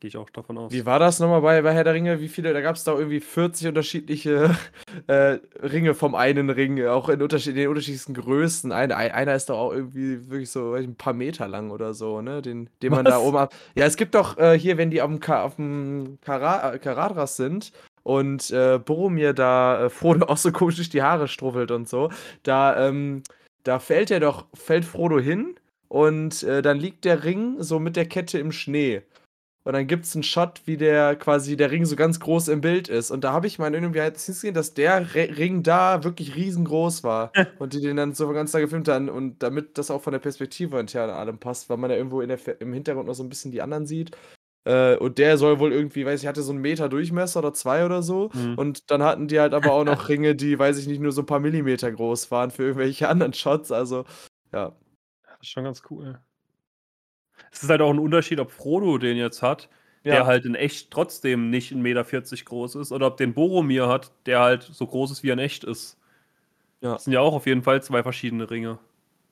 Gehe 0.00 0.08
ich 0.08 0.16
auch 0.16 0.30
davon 0.30 0.56
aus. 0.56 0.72
Wie 0.72 0.86
war 0.86 0.98
das 0.98 1.20
nochmal 1.20 1.42
bei, 1.42 1.60
bei 1.60 1.74
Herr 1.74 1.84
der 1.84 1.92
Ringe? 1.92 2.20
Wie 2.20 2.28
viele? 2.28 2.54
Da 2.54 2.62
gab 2.62 2.74
es 2.74 2.84
da 2.84 2.92
irgendwie 2.92 3.20
40 3.20 3.68
unterschiedliche 3.68 4.56
äh, 5.08 5.38
Ringe 5.62 5.92
vom 5.92 6.14
einen 6.14 6.48
Ring, 6.48 6.86
auch 6.86 7.10
in, 7.10 7.20
unterschied 7.20 7.54
den 7.54 7.68
unterschiedlichsten 7.68 8.14
Größen. 8.14 8.72
Ein, 8.72 8.92
einer 8.92 9.34
ist 9.34 9.50
doch 9.50 9.58
auch 9.58 9.72
irgendwie 9.72 10.30
wirklich 10.30 10.50
so 10.50 10.72
ein 10.72 10.94
paar 10.94 11.12
Meter 11.12 11.48
lang 11.48 11.70
oder 11.70 11.92
so, 11.92 12.22
ne? 12.22 12.40
Den, 12.40 12.70
den 12.82 12.92
man 12.92 13.04
da 13.04 13.18
oben 13.18 13.40
hat. 13.40 13.54
Ja, 13.74 13.84
es 13.84 13.96
gibt 13.98 14.14
doch 14.14 14.38
äh, 14.38 14.58
hier, 14.58 14.78
wenn 14.78 14.90
die 14.90 15.02
auf 15.02 15.10
dem, 15.10 15.20
Ka 15.20 15.44
auf 15.44 15.56
dem 15.56 16.16
Kara 16.22 16.78
Karadras 16.78 17.36
sind 17.36 17.70
und 18.02 18.50
äh, 18.52 18.78
Boromir 18.78 19.34
da 19.34 19.84
äh, 19.84 19.90
Frodo 19.90 20.26
auch 20.28 20.38
so 20.38 20.50
komisch 20.50 20.76
durch 20.76 20.88
die 20.88 21.02
Haare 21.02 21.28
struffelt 21.28 21.70
und 21.72 21.90
so, 21.90 22.10
da, 22.42 22.88
ähm, 22.88 23.22
da 23.64 23.78
fällt 23.78 24.10
er 24.10 24.20
doch, 24.20 24.46
fällt 24.54 24.86
Frodo 24.86 25.20
hin 25.20 25.56
und 25.88 26.42
äh, 26.42 26.62
dann 26.62 26.78
liegt 26.78 27.04
der 27.04 27.22
Ring 27.24 27.56
so 27.58 27.78
mit 27.78 27.96
der 27.96 28.06
Kette 28.06 28.38
im 28.38 28.50
Schnee. 28.50 29.02
Und 29.62 29.74
dann 29.74 29.86
gibt 29.86 30.06
es 30.06 30.14
einen 30.14 30.22
Shot, 30.22 30.62
wie 30.64 30.78
der 30.78 31.16
quasi 31.16 31.56
der 31.56 31.70
Ring 31.70 31.84
so 31.84 31.94
ganz 31.94 32.18
groß 32.18 32.48
im 32.48 32.62
Bild 32.62 32.88
ist. 32.88 33.10
Und 33.10 33.24
da 33.24 33.32
habe 33.32 33.46
ich 33.46 33.58
mal 33.58 33.72
irgendwie 33.74 34.00
gesehen, 34.00 34.54
dass 34.54 34.72
der 34.72 35.14
Re 35.14 35.36
Ring 35.36 35.62
da 35.62 36.02
wirklich 36.02 36.34
riesengroß 36.34 37.04
war. 37.04 37.32
und 37.58 37.74
die 37.74 37.80
den 37.80 37.96
dann 37.96 38.14
so 38.14 38.32
ganz 38.32 38.52
da 38.52 38.60
gefilmt 38.60 38.88
haben. 38.88 39.10
Und 39.10 39.42
damit 39.42 39.76
das 39.76 39.90
auch 39.90 40.00
von 40.00 40.12
der 40.12 40.20
Perspektive 40.20 40.80
intern 40.80 41.10
allem 41.10 41.38
passt, 41.38 41.68
weil 41.68 41.76
man 41.76 41.90
ja 41.90 41.96
irgendwo 41.96 42.22
der, 42.22 42.60
im 42.60 42.72
Hintergrund 42.72 43.06
noch 43.06 43.14
so 43.14 43.22
ein 43.22 43.28
bisschen 43.28 43.52
die 43.52 43.60
anderen 43.60 43.86
sieht. 43.86 44.16
Äh, 44.64 44.96
und 44.96 45.18
der 45.18 45.36
soll 45.36 45.58
wohl 45.58 45.72
irgendwie, 45.72 46.06
weiß 46.06 46.22
ich, 46.22 46.26
hatte 46.26 46.42
so 46.42 46.52
einen 46.52 46.60
Meter 46.60 46.88
Durchmesser 46.88 47.40
oder 47.40 47.52
zwei 47.52 47.84
oder 47.84 48.02
so. 48.02 48.30
Mhm. 48.32 48.54
Und 48.56 48.90
dann 48.90 49.02
hatten 49.02 49.28
die 49.28 49.40
halt 49.40 49.52
aber 49.52 49.72
auch 49.72 49.84
noch 49.84 50.08
Ringe, 50.08 50.34
die, 50.34 50.58
weiß 50.58 50.78
ich 50.78 50.86
nicht, 50.86 51.00
nur 51.00 51.12
so 51.12 51.22
ein 51.22 51.26
paar 51.26 51.40
Millimeter 51.40 51.92
groß 51.92 52.30
waren 52.30 52.50
für 52.50 52.62
irgendwelche 52.62 53.08
anderen 53.10 53.34
Shots. 53.34 53.72
Also, 53.72 54.04
ja. 54.52 54.74
Das 55.24 55.40
ist 55.42 55.48
schon 55.48 55.64
ganz 55.64 55.82
cool. 55.90 56.18
Es 57.50 57.62
ist 57.62 57.70
halt 57.70 57.80
auch 57.80 57.90
ein 57.90 57.98
Unterschied, 57.98 58.40
ob 58.40 58.50
Frodo 58.50 58.98
den 58.98 59.16
jetzt 59.16 59.42
hat, 59.42 59.68
ja. 60.04 60.14
der 60.14 60.26
halt 60.26 60.44
in 60.44 60.54
echt 60.54 60.90
trotzdem 60.90 61.50
nicht 61.50 61.72
1,40 61.72 61.76
Meter 61.76 62.04
groß 62.44 62.76
ist, 62.76 62.92
oder 62.92 63.08
ob 63.08 63.16
den 63.16 63.34
Boromir 63.34 63.88
hat, 63.88 64.12
der 64.26 64.40
halt 64.40 64.62
so 64.62 64.86
groß 64.86 65.10
ist, 65.10 65.22
wie 65.22 65.30
er 65.30 65.34
in 65.34 65.38
echt 65.38 65.64
ist. 65.64 65.96
Ja. 66.80 66.94
Das 66.94 67.04
sind 67.04 67.12
ja 67.12 67.20
auch 67.20 67.34
auf 67.34 67.46
jeden 67.46 67.62
Fall 67.62 67.82
zwei 67.82 68.02
verschiedene 68.02 68.50
Ringe. 68.50 68.78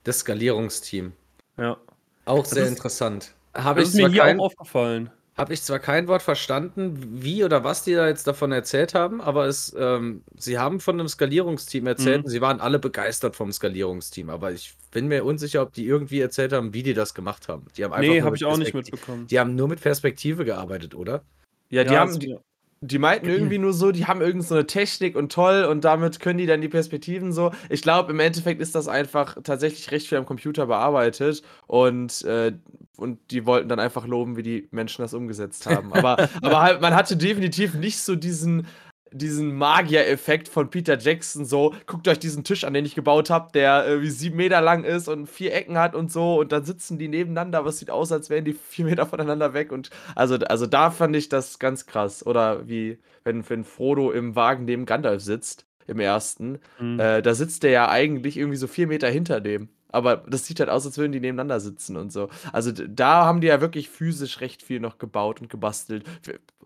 Das 0.03 0.19
Skalierungsteam. 0.19 1.13
Ja. 1.57 1.77
Auch 2.25 2.45
sehr 2.45 2.63
ist, 2.63 2.69
interessant. 2.69 3.33
Habe 3.53 3.81
ich 3.81 3.89
ist 3.89 3.95
mir 3.95 4.09
hier 4.09 4.21
kein, 4.21 4.39
auch 4.39 4.45
aufgefallen. 4.45 5.09
Habe 5.39 5.53
ich 5.53 5.61
zwar 5.61 5.79
kein 5.79 6.07
Wort 6.07 6.21
verstanden, 6.21 7.21
wie 7.21 7.43
oder 7.43 7.63
was 7.63 7.83
die 7.83 7.93
da 7.93 8.07
jetzt 8.07 8.27
davon 8.27 8.51
erzählt 8.51 8.93
haben, 8.93 9.21
aber 9.21 9.47
es, 9.47 9.73
ähm, 9.77 10.23
sie 10.37 10.59
haben 10.59 10.79
von 10.79 10.99
einem 10.99 11.07
Skalierungsteam 11.07 11.87
erzählt 11.87 12.19
mhm. 12.19 12.23
und 12.25 12.29
sie 12.29 12.41
waren 12.41 12.59
alle 12.59 12.77
begeistert 12.77 13.35
vom 13.35 13.51
Skalierungsteam. 13.51 14.29
Aber 14.29 14.51
ich 14.51 14.75
bin 14.91 15.07
mir 15.07 15.23
unsicher, 15.23 15.61
ob 15.61 15.73
die 15.73 15.85
irgendwie 15.85 16.19
erzählt 16.19 16.51
haben, 16.51 16.73
wie 16.73 16.83
die 16.83 16.93
das 16.93 17.13
gemacht 17.13 17.47
haben. 17.47 17.67
Die 17.77 17.85
haben 17.85 17.99
nee, 18.01 18.21
habe 18.21 18.35
ich 18.35 18.45
auch 18.45 18.57
nicht 18.57 18.73
mitbekommen. 18.73 19.27
Die 19.27 19.39
haben 19.39 19.55
nur 19.55 19.67
mit 19.67 19.81
Perspektive 19.81 20.43
gearbeitet, 20.45 20.93
oder? 20.93 21.23
Ja, 21.69 21.83
die 21.83 21.93
ja, 21.93 21.99
haben. 22.01 22.19
Die, 22.19 22.37
die 22.81 22.99
meinten 22.99 23.27
irgendwie 23.29 23.57
nur 23.57 23.73
so, 23.73 23.91
die 23.91 24.05
haben 24.05 24.21
irgend 24.21 24.43
so 24.43 24.55
eine 24.55 24.67
Technik 24.67 25.15
und 25.15 25.31
toll 25.31 25.65
und 25.65 25.83
damit 25.83 26.19
können 26.19 26.37
die 26.37 26.45
dann 26.45 26.61
die 26.61 26.69
Perspektiven 26.69 27.31
so. 27.31 27.51
Ich 27.69 27.81
glaube, 27.81 28.11
im 28.11 28.19
Endeffekt 28.19 28.61
ist 28.61 28.75
das 28.75 28.87
einfach 28.87 29.37
tatsächlich 29.43 29.91
recht 29.91 30.07
viel 30.07 30.17
am 30.17 30.25
Computer 30.25 30.67
bearbeitet 30.67 31.41
und, 31.67 32.23
äh, 32.23 32.53
und 32.97 33.19
die 33.31 33.45
wollten 33.45 33.69
dann 33.69 33.79
einfach 33.79 34.05
loben, 34.05 34.35
wie 34.35 34.43
die 34.43 34.67
Menschen 34.71 35.01
das 35.01 35.13
umgesetzt 35.13 35.65
haben. 35.67 35.93
Aber, 35.93 36.29
aber 36.41 36.61
halt, 36.61 36.81
man 36.81 36.95
hatte 36.95 37.17
definitiv 37.17 37.75
nicht 37.75 37.99
so 37.99 38.15
diesen 38.15 38.67
diesen 39.11 39.55
Magier-Effekt 39.55 40.47
von 40.47 40.69
Peter 40.69 40.97
Jackson 40.97 41.45
so, 41.45 41.73
guckt 41.85 42.07
euch 42.07 42.19
diesen 42.19 42.43
Tisch 42.43 42.63
an, 42.63 42.73
den 42.73 42.85
ich 42.85 42.95
gebaut 42.95 43.29
habe, 43.29 43.51
der 43.53 43.87
äh, 43.87 44.01
wie 44.01 44.09
sieben 44.09 44.37
Meter 44.37 44.61
lang 44.61 44.83
ist 44.83 45.07
und 45.07 45.27
vier 45.27 45.53
Ecken 45.53 45.77
hat 45.77 45.95
und 45.95 46.11
so 46.11 46.39
und 46.39 46.51
dann 46.51 46.63
sitzen 46.63 46.97
die 46.97 47.07
nebeneinander, 47.07 47.59
aber 47.59 47.69
es 47.69 47.79
sieht 47.79 47.91
aus, 47.91 48.11
als 48.11 48.29
wären 48.29 48.45
die 48.45 48.53
vier 48.69 48.85
Meter 48.85 49.05
voneinander 49.05 49.53
weg 49.53 49.71
und 49.71 49.89
also, 50.15 50.35
also 50.35 50.65
da 50.65 50.91
fand 50.91 51.15
ich 51.15 51.29
das 51.29 51.59
ganz 51.59 51.85
krass. 51.85 52.25
Oder 52.25 52.67
wie, 52.67 52.99
wenn, 53.23 53.47
wenn 53.49 53.63
Frodo 53.63 54.11
im 54.11 54.35
Wagen 54.35 54.65
neben 54.65 54.85
Gandalf 54.85 55.21
sitzt, 55.21 55.65
im 55.87 55.99
ersten, 55.99 56.59
mhm. 56.79 56.99
äh, 56.99 57.21
da 57.21 57.33
sitzt 57.33 57.63
der 57.63 57.71
ja 57.71 57.89
eigentlich 57.89 58.37
irgendwie 58.37 58.57
so 58.57 58.67
vier 58.67 58.87
Meter 58.87 59.09
hinter 59.09 59.41
dem. 59.41 59.69
Aber 59.91 60.17
das 60.27 60.45
sieht 60.45 60.59
halt 60.59 60.69
aus, 60.69 60.85
als 60.85 60.97
würden 60.97 61.11
die 61.11 61.19
nebeneinander 61.19 61.59
sitzen 61.59 61.97
und 61.97 62.11
so. 62.11 62.29
Also 62.53 62.71
da 62.71 63.25
haben 63.25 63.41
die 63.41 63.47
ja 63.47 63.59
wirklich 63.59 63.89
physisch 63.89 64.39
recht 64.39 64.61
viel 64.61 64.79
noch 64.79 64.99
gebaut 64.99 65.41
und 65.41 65.49
gebastelt. 65.49 66.03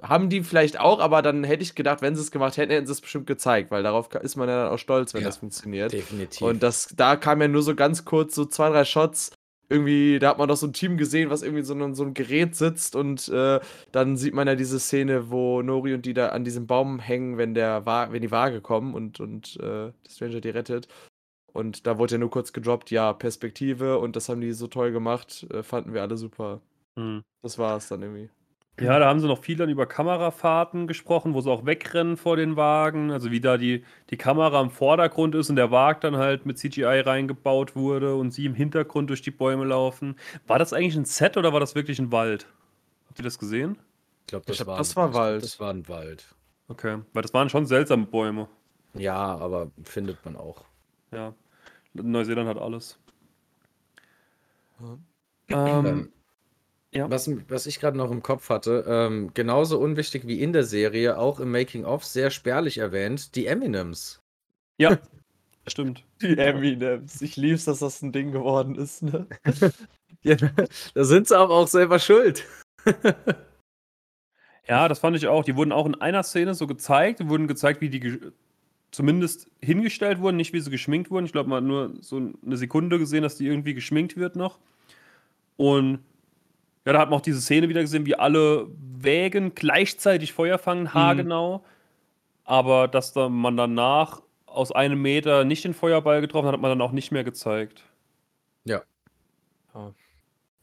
Haben 0.02 0.30
die 0.30 0.44
vielleicht 0.44 0.80
auch, 0.80 1.00
aber 1.00 1.22
dann 1.22 1.44
hätte 1.44 1.64
ich 1.64 1.76
gedacht, 1.76 2.02
wenn 2.02 2.16
sie 2.16 2.22
es 2.22 2.32
gemacht 2.32 2.58
hätten, 2.58 2.72
hätten 2.72 2.86
sie 2.86 2.92
es 2.92 3.02
bestimmt 3.02 3.28
gezeigt, 3.28 3.72
weil 3.72 3.84
darauf 3.84 4.14
ist 4.16 4.36
man 4.36 4.50
ja 4.50 4.64
dann 4.64 4.74
auch 4.74 4.78
stolz, 4.78 5.14
wenn 5.14 5.22
ja, 5.22 5.28
das 5.28 5.38
funktioniert. 5.38 5.94
Definitiv. 5.94 6.42
Und 6.42 6.62
das, 6.62 6.94
da 6.96 7.16
kam 7.16 7.42
ja 7.42 7.48
nur 7.48 7.62
so 7.62 7.76
ganz 7.76 8.04
kurz 8.04 8.36
so 8.36 8.46
zwei, 8.46 8.70
drei 8.70 8.84
Shots. 8.84 9.32
Irgendwie, 9.70 10.20
da 10.20 10.30
hat 10.30 10.38
man 10.38 10.50
doch 10.50 10.58
so 10.58 10.68
ein 10.68 10.74
Team 10.74 10.98
gesehen, 10.98 11.30
was 11.30 11.42
irgendwie 11.42 11.64
so 11.64 11.74
ein, 11.74 11.96
so 11.96 12.04
ein 12.04 12.14
Gerät 12.14 12.56
sitzt 12.56 12.96
und 12.98 13.30
äh, 13.30 13.62
dann 13.94 14.18
sieht 14.18 14.34
man 14.34 14.46
ja 14.46 14.56
diese 14.56 14.78
Szene, 14.78 15.32
wo 15.32 15.62
Nori 15.62 15.94
und 15.94 16.06
die 16.06 16.14
da 16.14 16.30
an 16.30 16.44
diesem 16.44 16.68
Baum 16.68 17.00
hängen, 17.00 17.38
wenn 17.38 17.54
der 17.54 17.86
wenn 17.86 18.22
die 18.22 18.30
Waage 18.30 18.60
kommen 18.60 18.94
und, 18.94 19.22
und 19.22 19.58
äh, 19.62 19.92
Stranger 20.08 20.42
die 20.42 20.50
rettet. 20.50 20.90
Und 21.54 21.88
da 21.88 21.98
wurde 21.98 22.14
ja 22.16 22.18
nur 22.18 22.32
kurz 22.32 22.52
gedroppt, 22.52 22.92
ja, 22.92 23.14
Perspektive 23.14 24.00
und 24.00 24.16
das 24.16 24.28
haben 24.28 24.42
die 24.42 24.52
so 24.54 24.68
toll 24.68 24.92
gemacht, 24.92 25.46
äh, 25.52 25.64
fanden 25.64 25.94
wir 25.94 26.02
alle 26.02 26.18
super. 26.18 26.62
Mhm. 26.96 27.24
Das 27.42 27.58
war 27.58 27.78
es 27.78 27.88
dann 27.88 28.02
irgendwie. 28.02 28.30
Ja, 28.82 28.98
da 28.98 29.08
haben 29.08 29.20
sie 29.20 29.28
noch 29.28 29.44
viel 29.44 29.56
dann 29.56 29.70
über 29.70 29.86
Kamerafahrten 29.86 30.88
gesprochen, 30.88 31.36
wo 31.36 31.42
sie 31.42 31.52
auch 31.52 31.64
wegrennen 31.64 32.18
vor 32.18 32.38
den 32.38 32.56
Wagen. 32.56 33.12
Also 33.12 33.30
wie 33.30 33.40
da 33.40 33.58
die, 33.58 33.84
die 34.10 34.18
Kamera 34.18 34.60
im 34.62 34.72
Vordergrund 34.72 35.36
ist 35.36 35.52
und 35.52 35.58
der 35.58 35.70
Wagen 35.70 36.00
dann 36.02 36.18
halt 36.18 36.48
mit 36.48 36.58
CGI 36.58 37.02
reingebaut 37.02 37.76
wurde 37.76 38.16
und 38.16 38.32
sie 38.32 38.48
im 38.48 38.56
Hintergrund 38.56 39.12
durch 39.12 39.22
die 39.22 39.30
Bäume 39.30 39.66
laufen. 39.66 40.16
War 40.48 40.58
das 40.58 40.74
eigentlich 40.74 40.96
ein 40.96 41.06
Set 41.06 41.38
oder 41.38 41.54
war 41.54 41.60
das 41.60 41.76
wirklich 41.76 42.00
ein 42.00 42.12
Wald? 42.12 42.48
Habt 43.08 43.20
ihr 43.20 43.24
das 43.24 43.38
gesehen? 43.38 43.78
Ich 44.22 44.28
glaube, 44.28 44.46
das, 44.48 44.66
war, 44.66 44.78
das 44.78 44.96
war 44.96 45.14
Wald. 45.14 45.44
Das 45.44 45.60
war 45.60 45.72
ein 45.72 45.88
Wald. 45.88 46.26
Okay, 46.68 47.00
weil 47.14 47.22
das 47.22 47.34
waren 47.34 47.50
schon 47.50 47.68
seltsame 47.68 48.08
Bäume. 48.08 48.48
Ja, 48.96 49.38
aber 49.38 49.70
findet 49.84 50.24
man 50.26 50.36
auch. 50.36 50.64
Ja. 51.12 51.36
Neuseeland 51.94 52.50
hat 52.50 52.58
alles. 52.58 52.98
Ähm, 54.82 55.06
ähm, 55.50 56.14
ja. 56.92 57.10
was, 57.10 57.30
was 57.48 57.66
ich 57.66 57.80
gerade 57.80 57.98
noch 57.98 58.12
im 58.12 58.24
Kopf 58.24 58.50
hatte, 58.50 58.86
ähm, 58.88 59.32
genauso 59.34 59.80
unwichtig 59.80 60.28
wie 60.28 60.42
in 60.42 60.54
der 60.54 60.64
Serie, 60.64 61.18
auch 61.18 61.40
im 61.40 61.52
Making-of 61.52 62.04
sehr 62.06 62.30
spärlich 62.30 62.78
erwähnt, 62.78 63.36
die 63.36 63.48
Eminems. 63.48 64.22
Ja, 64.78 65.00
stimmt. 65.68 66.04
Die 66.22 66.38
Eminems. 66.38 67.22
Ich 67.22 67.36
lieb's, 67.36 67.66
dass 67.66 67.80
das 67.80 68.02
ein 68.02 68.12
Ding 68.12 68.32
geworden 68.32 68.76
ist, 68.76 69.04
ne? 69.04 69.28
ja, 70.24 70.36
da 70.94 71.04
sind 71.04 71.28
sie 71.28 71.38
aber 71.38 71.54
auch 71.54 71.68
selber 71.68 72.00
schuld. 72.00 72.46
ja, 74.68 74.88
das 74.88 75.00
fand 75.00 75.16
ich 75.18 75.28
auch. 75.28 75.44
Die 75.44 75.56
wurden 75.56 75.72
auch 75.72 75.86
in 75.86 75.96
einer 75.96 76.24
Szene 76.24 76.54
so 76.54 76.68
gezeigt, 76.68 77.20
die 77.20 77.30
wurden 77.30 77.48
gezeigt, 77.48 77.82
wie 77.82 77.90
die 77.90 78.20
zumindest 78.94 79.50
hingestellt 79.60 80.20
wurden, 80.22 80.38
nicht 80.38 80.54
wie 80.54 80.60
sie 80.60 80.70
geschminkt 80.70 81.10
wurden. 81.10 81.26
Ich 81.26 81.32
glaube, 81.32 81.50
man 81.50 81.64
hat 81.64 81.68
nur 81.68 81.94
so 82.02 82.18
eine 82.46 82.58
Sekunde 82.58 83.00
gesehen, 83.00 83.24
dass 83.24 83.38
die 83.38 83.48
irgendwie 83.48 83.74
geschminkt 83.74 84.18
wird 84.18 84.36
noch. 84.36 84.60
Und 85.58 86.00
ja, 86.86 86.94
da 86.94 87.00
hat 87.00 87.10
man 87.10 87.20
auch 87.20 87.24
diese 87.24 87.42
Szene 87.42 87.70
wieder 87.70 87.82
gesehen, 87.82 88.06
wie 88.06 88.16
alle 88.16 88.68
Wägen 88.78 89.56
gleichzeitig 89.56 90.34
Feuer 90.34 90.60
fangen, 90.60 90.94
haargenau. 90.94 91.58
Mhm. 91.58 91.64
Aber 92.46 92.88
dass 92.88 93.14
da 93.14 93.30
man 93.30 93.58
danach 93.58 94.22
aus 94.46 94.72
einem 94.72 95.02
Meter 95.02 95.44
nicht 95.44 95.64
den 95.64 95.74
Feuerball 95.74 96.22
getroffen 96.22 96.48
hat, 96.48 96.54
hat 96.54 96.62
man 96.62 96.70
dann 96.70 96.82
auch 96.82 96.92
nicht 96.92 97.12
mehr 97.12 97.24
gezeigt. 97.24 97.82
Ja. 98.66 98.84
Oh. 99.74 99.92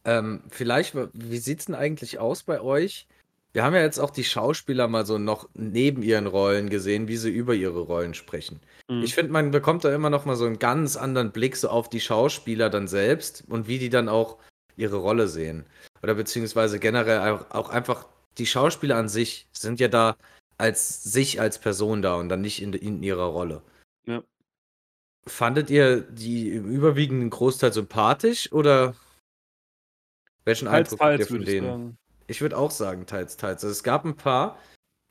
Ähm, 0.04 0.44
vielleicht, 0.50 0.94
wie 1.14 1.38
sieht 1.38 1.60
es 1.60 1.64
denn 1.66 1.74
eigentlich 1.74 2.20
aus 2.20 2.44
bei 2.44 2.60
euch? 2.60 3.08
Wir 3.52 3.64
haben 3.64 3.74
ja 3.74 3.80
jetzt 3.80 3.98
auch 3.98 4.10
die 4.10 4.24
Schauspieler 4.24 4.86
mal 4.86 5.04
so 5.04 5.18
noch 5.18 5.48
neben 5.54 6.02
ihren 6.02 6.26
Rollen 6.26 6.70
gesehen, 6.70 7.08
wie 7.08 7.16
sie 7.16 7.30
über 7.30 7.54
ihre 7.54 7.80
Rollen 7.80 8.14
sprechen. 8.14 8.60
Mhm. 8.88 9.02
Ich 9.02 9.14
finde, 9.14 9.32
man 9.32 9.50
bekommt 9.50 9.84
da 9.84 9.92
immer 9.92 10.10
noch 10.10 10.24
mal 10.24 10.36
so 10.36 10.46
einen 10.46 10.60
ganz 10.60 10.96
anderen 10.96 11.32
Blick 11.32 11.56
so 11.56 11.68
auf 11.68 11.88
die 11.88 12.00
Schauspieler 12.00 12.70
dann 12.70 12.86
selbst 12.86 13.44
und 13.48 13.66
wie 13.66 13.78
die 13.78 13.90
dann 13.90 14.08
auch 14.08 14.38
ihre 14.76 14.96
Rolle 14.96 15.26
sehen. 15.26 15.66
Oder 16.02 16.14
beziehungsweise 16.14 16.78
generell 16.78 17.44
auch, 17.50 17.68
einfach 17.70 18.06
die 18.38 18.46
Schauspieler 18.46 18.96
an 18.96 19.08
sich 19.08 19.48
sind 19.52 19.80
ja 19.80 19.88
da 19.88 20.16
als 20.56 21.02
sich 21.02 21.40
als 21.40 21.58
Person 21.58 22.02
da 22.02 22.14
und 22.16 22.28
dann 22.28 22.42
nicht 22.42 22.62
in, 22.62 22.72
in 22.74 23.02
ihrer 23.02 23.24
Rolle. 23.24 23.62
Ja. 24.06 24.22
Fandet 25.26 25.70
ihr 25.70 26.02
die 26.02 26.50
im 26.50 26.70
überwiegenden 26.70 27.30
Großteil 27.30 27.72
sympathisch 27.72 28.52
oder 28.52 28.94
welchen 30.44 30.68
Eindruck 30.68 31.00
habt 31.00 31.18
ihr 31.18 31.26
von 31.26 31.44
denen? 31.44 31.98
Ich 32.30 32.40
würde 32.40 32.56
auch 32.56 32.70
sagen, 32.70 33.06
teils, 33.06 33.36
teils. 33.36 33.64
Also 33.64 33.72
es 33.72 33.82
gab 33.82 34.04
ein 34.04 34.16
paar, 34.16 34.56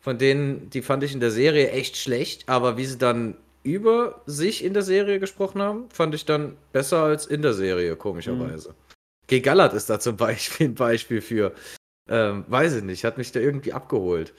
von 0.02 0.18
denen, 0.18 0.70
die 0.70 0.82
fand 0.82 1.04
ich 1.04 1.14
in 1.14 1.20
der 1.20 1.32
Serie 1.32 1.70
echt 1.72 1.98
schlecht, 1.98 2.48
aber 2.48 2.78
wie 2.78 2.86
sie 2.86 2.98
dann 2.98 3.36
über 3.62 4.22
sich 4.26 4.64
in 4.64 4.74
der 4.74 4.84
Serie 4.84 5.20
gesprochen 5.20 5.62
haben, 5.62 5.90
fand 5.90 6.16
ich 6.16 6.24
dann 6.24 6.56
besser 6.72 7.04
als 7.04 7.26
in 7.26 7.42
der 7.42 7.54
Serie, 7.54 7.98
komischerweise. 7.98 8.70
Mhm. 8.70 8.74
G. 9.28 9.42
Gallert 9.42 9.74
ist 9.74 9.90
da 9.90 10.00
zum 10.00 10.16
Beispiel 10.16 10.70
ein 10.70 10.76
Beispiel 10.76 11.22
für. 11.22 11.54
Ähm, 12.08 12.46
weiß 12.48 12.78
ich 12.78 12.84
nicht, 12.84 13.04
hat 13.04 13.18
mich 13.18 13.34
da 13.34 13.42
irgendwie 13.42 13.74
abgeholt. 13.74 14.34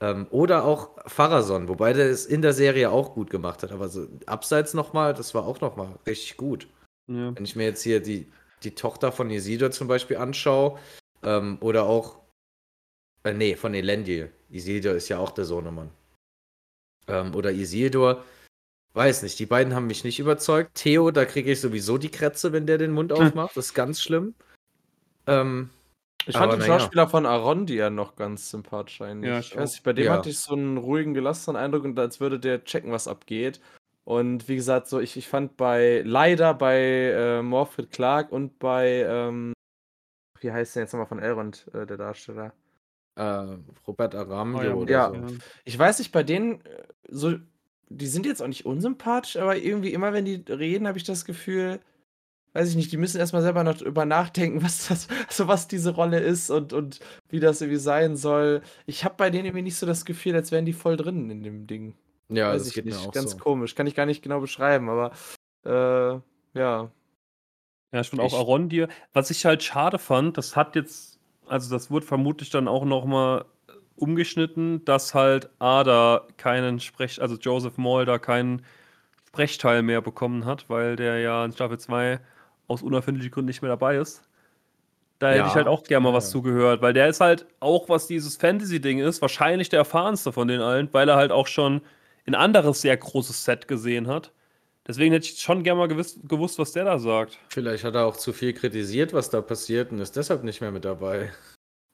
Ähm, 0.00 0.26
oder 0.30 0.64
auch 0.64 0.90
Farason, 1.06 1.68
wobei 1.68 1.92
der 1.92 2.10
es 2.10 2.26
in 2.26 2.42
der 2.42 2.52
Serie 2.52 2.90
auch 2.90 3.14
gut 3.14 3.30
gemacht 3.30 3.62
hat. 3.62 3.70
Aber 3.70 3.88
so 3.88 4.08
abseits 4.26 4.74
nochmal, 4.74 5.14
das 5.14 5.34
war 5.34 5.46
auch 5.46 5.60
nochmal 5.60 6.00
richtig 6.04 6.36
gut. 6.36 6.66
Ja. 7.06 7.34
Wenn 7.34 7.44
ich 7.44 7.54
mir 7.54 7.64
jetzt 7.64 7.82
hier 7.82 8.00
die, 8.00 8.26
die 8.64 8.74
Tochter 8.74 9.12
von 9.12 9.30
Isidor 9.30 9.70
zum 9.70 9.86
Beispiel 9.86 10.16
anschaue, 10.16 10.78
ähm, 11.24 11.58
oder 11.60 11.84
auch 11.84 12.23
Äh, 13.24 13.32
nee, 13.32 13.56
von 13.56 13.74
Elendil. 13.74 14.30
Isildur 14.50 14.94
ist 14.94 15.08
ja 15.08 15.18
auch 15.18 15.32
der 15.32 15.44
Sohnemann. 15.44 15.90
Ähm, 17.08 17.34
oder 17.34 17.50
Isildur. 17.52 18.22
Weiß 18.92 19.22
nicht, 19.22 19.38
die 19.38 19.46
beiden 19.46 19.74
haben 19.74 19.88
mich 19.88 20.04
nicht 20.04 20.20
überzeugt. 20.20 20.70
Theo, 20.74 21.10
da 21.10 21.24
kriege 21.24 21.50
ich 21.50 21.60
sowieso 21.60 21.98
die 21.98 22.10
Krätze, 22.10 22.52
wenn 22.52 22.66
der 22.66 22.78
den 22.78 22.92
Mund 22.92 23.12
aufmacht. 23.12 23.56
Das 23.56 23.66
ist 23.66 23.74
ganz 23.74 24.00
schlimm. 24.00 24.34
Ähm, 25.26 25.70
Ich 26.26 26.36
fand 26.36 26.52
den 26.52 26.60
na 26.60 26.66
ja. 26.66 26.78
Schauspieler 26.78 27.08
von 27.08 27.26
Arondia 27.26 27.90
noch 27.90 28.14
ganz 28.14 28.50
sympathisch 28.50 29.00
eigentlich. 29.00 29.30
Ja, 29.30 29.40
ich 29.40 29.50
ich 29.52 29.56
weiß 29.56 29.72
nicht, 29.72 29.82
bei 29.84 29.92
dem 29.94 30.04
Ja. 30.04 30.12
hatte 30.12 30.30
ich 30.30 30.38
so 30.38 30.54
einen 30.54 30.76
ruhigen, 30.76 31.12
gelassenen 31.12 31.56
Eindruck 31.56 31.84
und 31.84 31.98
als 31.98 32.20
würde 32.20 32.38
der 32.38 32.62
checken, 32.64 32.92
was 32.92 33.08
abgeht. 33.08 33.60
Und 34.04 34.48
wie 34.48 34.56
gesagt, 34.56 34.86
so 34.86 35.00
ich, 35.00 35.16
ich 35.16 35.28
fand 35.28 35.56
bei 35.56 36.02
leider 36.04 36.54
bei 36.54 36.78
äh, 36.78 37.42
Morfred 37.42 37.90
Clark 37.90 38.30
und 38.30 38.58
bei 38.58 39.04
ähm, 39.08 39.54
wie 40.40 40.52
heißt 40.52 40.76
der 40.76 40.82
jetzt 40.84 40.92
nochmal 40.92 41.06
von 41.08 41.18
Elrond, 41.18 41.66
äh, 41.74 41.86
der 41.86 41.96
Darsteller? 41.96 42.52
Äh, 43.16 43.56
Robert 43.86 44.14
Aramio 44.14 44.74
Oh 44.74 44.80
oder 44.82 44.90
ja. 44.92 45.12
so. 45.12 45.36
Ich 45.64 45.78
weiß 45.78 45.98
nicht, 45.98 46.12
bei 46.12 46.22
denen 46.22 46.60
äh, 46.64 46.82
so, 47.08 47.34
die 47.88 48.06
sind 48.06 48.26
jetzt 48.26 48.42
auch 48.42 48.48
nicht 48.48 48.66
unsympathisch, 48.66 49.36
aber 49.36 49.56
irgendwie 49.56 49.92
immer, 49.92 50.12
wenn 50.12 50.24
die 50.24 50.42
reden, 50.48 50.86
habe 50.88 50.98
ich 50.98 51.04
das 51.04 51.24
Gefühl, 51.24 51.80
weiß 52.54 52.68
ich 52.70 52.76
nicht, 52.76 52.90
die 52.92 52.96
müssen 52.96 53.18
erstmal 53.18 53.42
selber 53.42 53.62
noch 53.64 53.76
drüber 53.78 54.04
nachdenken, 54.04 54.62
was 54.62 54.88
das, 54.88 55.08
also 55.28 55.48
was 55.48 55.68
diese 55.68 55.94
Rolle 55.94 56.20
ist 56.20 56.50
und, 56.50 56.72
und 56.72 57.00
wie 57.28 57.40
das 57.40 57.60
irgendwie 57.60 57.78
sein 57.80 58.16
soll. 58.16 58.62
Ich 58.86 59.04
habe 59.04 59.14
bei 59.16 59.30
denen 59.30 59.46
irgendwie 59.46 59.62
nicht 59.62 59.76
so 59.76 59.86
das 59.86 60.04
Gefühl, 60.04 60.34
als 60.34 60.50
wären 60.52 60.64
die 60.64 60.72
voll 60.72 60.96
drin 60.96 61.30
in 61.30 61.42
dem 61.42 61.66
Ding. 61.66 61.94
Ja, 62.30 62.48
weiß 62.52 62.62
das 62.62 62.68
ich 62.68 62.74
geht 62.74 62.86
nicht. 62.86 63.00
mir 63.00 63.08
auch 63.08 63.12
Ganz 63.12 63.32
so. 63.32 63.36
komisch. 63.38 63.74
Kann 63.74 63.86
ich 63.86 63.94
gar 63.94 64.06
nicht 64.06 64.22
genau 64.22 64.40
beschreiben, 64.40 64.88
aber 64.88 65.12
äh, 65.64 66.20
ja. 66.58 66.90
Ja, 67.92 68.00
ich 68.00 68.08
finde 68.08 68.24
auch 68.24 68.32
Ich- 68.32 68.38
Arondir. 68.38 68.88
Was 69.12 69.30
ich 69.30 69.44
halt 69.44 69.62
schade 69.62 69.98
fand, 69.98 70.36
das 70.38 70.56
hat 70.56 70.74
jetzt, 70.74 71.13
also 71.48 71.70
das 71.74 71.90
wird 71.90 72.04
vermutlich 72.04 72.50
dann 72.50 72.68
auch 72.68 72.84
noch 72.84 73.04
mal 73.04 73.44
umgeschnitten, 73.96 74.84
dass 74.84 75.14
halt 75.14 75.50
Ada 75.60 76.26
keinen 76.36 76.80
Sprech, 76.80 77.20
also 77.22 77.36
Joseph 77.36 77.78
Maul 77.78 78.04
da 78.06 78.18
keinen 78.18 78.62
Sprechteil 79.28 79.82
mehr 79.82 80.02
bekommen 80.02 80.44
hat, 80.46 80.70
weil 80.70 80.96
der 80.96 81.20
ja 81.20 81.44
in 81.44 81.52
Staffel 81.52 81.78
2 81.78 82.20
aus 82.68 82.82
unerfindlichen 82.82 83.32
Gründen 83.32 83.48
nicht 83.48 83.62
mehr 83.62 83.70
dabei 83.70 83.96
ist. 83.98 84.22
Da 85.20 85.30
hätte 85.32 85.38
Ja, 85.38 85.48
ich 85.48 85.56
halt 85.56 85.68
auch 85.68 85.84
gerne 85.84 86.04
mal 86.04 86.12
was 86.14 86.26
ja. 86.26 86.32
zugehört, 86.32 86.82
weil 86.82 86.92
der 86.94 87.08
ist 87.08 87.20
halt 87.20 87.46
auch, 87.60 87.88
was 87.88 88.06
dieses 88.08 88.36
Fantasy-Ding 88.36 88.98
ist, 89.00 89.22
wahrscheinlich 89.22 89.68
der 89.68 89.80
erfahrenste 89.80 90.32
von 90.32 90.48
den 90.48 90.60
allen, 90.60 90.88
weil 90.92 91.08
er 91.08 91.16
halt 91.16 91.32
auch 91.32 91.46
schon 91.46 91.82
ein 92.26 92.34
anderes 92.36 92.82
sehr 92.82 92.96
großes 92.96 93.44
Set 93.44 93.68
gesehen 93.68 94.08
hat. 94.08 94.32
Deswegen 94.86 95.12
hätte 95.12 95.26
ich 95.26 95.40
schon 95.40 95.62
gerne 95.62 95.78
mal 95.78 95.88
gewiss, 95.88 96.18
gewusst, 96.24 96.58
was 96.58 96.72
der 96.72 96.84
da 96.84 96.98
sagt. 96.98 97.38
Vielleicht 97.48 97.84
hat 97.84 97.94
er 97.94 98.04
auch 98.04 98.16
zu 98.16 98.32
viel 98.32 98.52
kritisiert, 98.52 99.12
was 99.12 99.30
da 99.30 99.40
passiert 99.40 99.92
und 99.92 99.98
ist 99.98 100.16
deshalb 100.16 100.44
nicht 100.44 100.60
mehr 100.60 100.70
mit 100.70 100.84
dabei. 100.84 101.32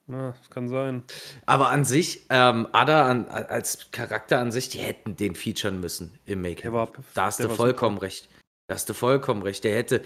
Ja, 0.08 0.34
das 0.38 0.50
kann 0.50 0.68
sein. 0.68 1.04
Aber 1.46 1.68
an 1.70 1.84
sich, 1.84 2.26
ähm, 2.30 2.66
Ada 2.72 3.08
an, 3.08 3.28
als 3.28 3.92
Charakter 3.92 4.40
an 4.40 4.50
sich, 4.50 4.68
die 4.68 4.78
hätten 4.78 5.16
den 5.16 5.36
featuren 5.36 5.80
müssen 5.80 6.18
im 6.26 6.42
war, 6.42 6.90
Da 7.14 7.26
hast 7.26 7.38
du 7.38 7.48
vollkommen 7.48 7.98
recht. 7.98 8.28
Da 8.66 8.74
hast 8.74 8.88
du 8.88 8.94
vollkommen 8.94 9.42
recht. 9.42 9.62
Der 9.62 9.76
hätte, 9.76 10.02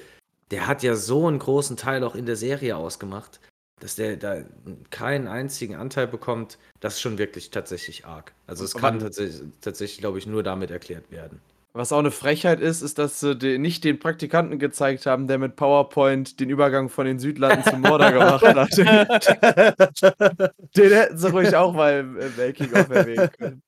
der 0.51 0.67
hat 0.67 0.83
ja 0.83 0.95
so 0.95 1.27
einen 1.27 1.39
großen 1.39 1.79
Teil 1.79 2.05
auch 2.05 2.15
in 2.15 2.27
der 2.27 2.37
Serie 2.37 2.77
ausgemacht, 2.77 3.41
dass 3.81 3.97
der 3.97 4.19
da 4.19 4.43
keinen 4.91 5.27
einzigen 5.27 5.75
Anteil 5.77 6.07
bekommt. 6.07 6.59
Das 6.81 6.95
ist 6.95 7.01
schon 7.01 7.17
wirklich 7.17 7.51
tatsächlich 7.51 8.05
arg. 8.05 8.35
Also 8.47 8.65
es 8.65 8.75
kann 8.75 8.99
tatsächlich, 8.99 9.43
tatsächlich 9.63 10.01
glaube 10.01 10.19
ich, 10.19 10.27
nur 10.27 10.43
damit 10.43 10.71
erklärt 10.71 11.11
werden. 11.11 11.41
Was 11.77 11.93
auch 11.93 11.99
eine 11.99 12.13
Frechheit 12.13 12.61
ist, 12.61 12.83
ist, 12.83 12.99
dass 12.99 13.19
sie 13.19 13.35
den, 13.35 13.61
nicht 13.61 13.83
den 13.83 13.99
Praktikanten 13.99 14.61
gezeigt 14.61 15.07
haben, 15.07 15.27
der 15.27 15.39
mit 15.39 15.57
PowerPoint 15.57 16.39
den 16.39 16.49
Übergang 16.49 16.89
von 16.89 17.05
den 17.05 17.19
Südlanden 17.19 17.65
zum 17.65 17.81
Mordor 17.81 18.13
gemacht 18.13 18.47
hat. 18.47 18.79
den 20.77 20.93
hätten 20.93 21.19
sie 21.19 21.31
ruhig 21.33 21.57
auch 21.57 21.73
mal 21.73 21.99
im, 21.99 22.15
Making-of 22.37 22.89
erwähnen 22.91 23.31
können. 23.37 23.63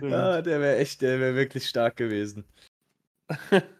Ja, 0.00 0.42
der 0.42 0.60
wäre 0.60 0.76
echt, 0.76 1.02
der 1.02 1.18
wäre 1.18 1.34
wirklich 1.34 1.68
stark 1.68 1.96
gewesen. 1.96 2.44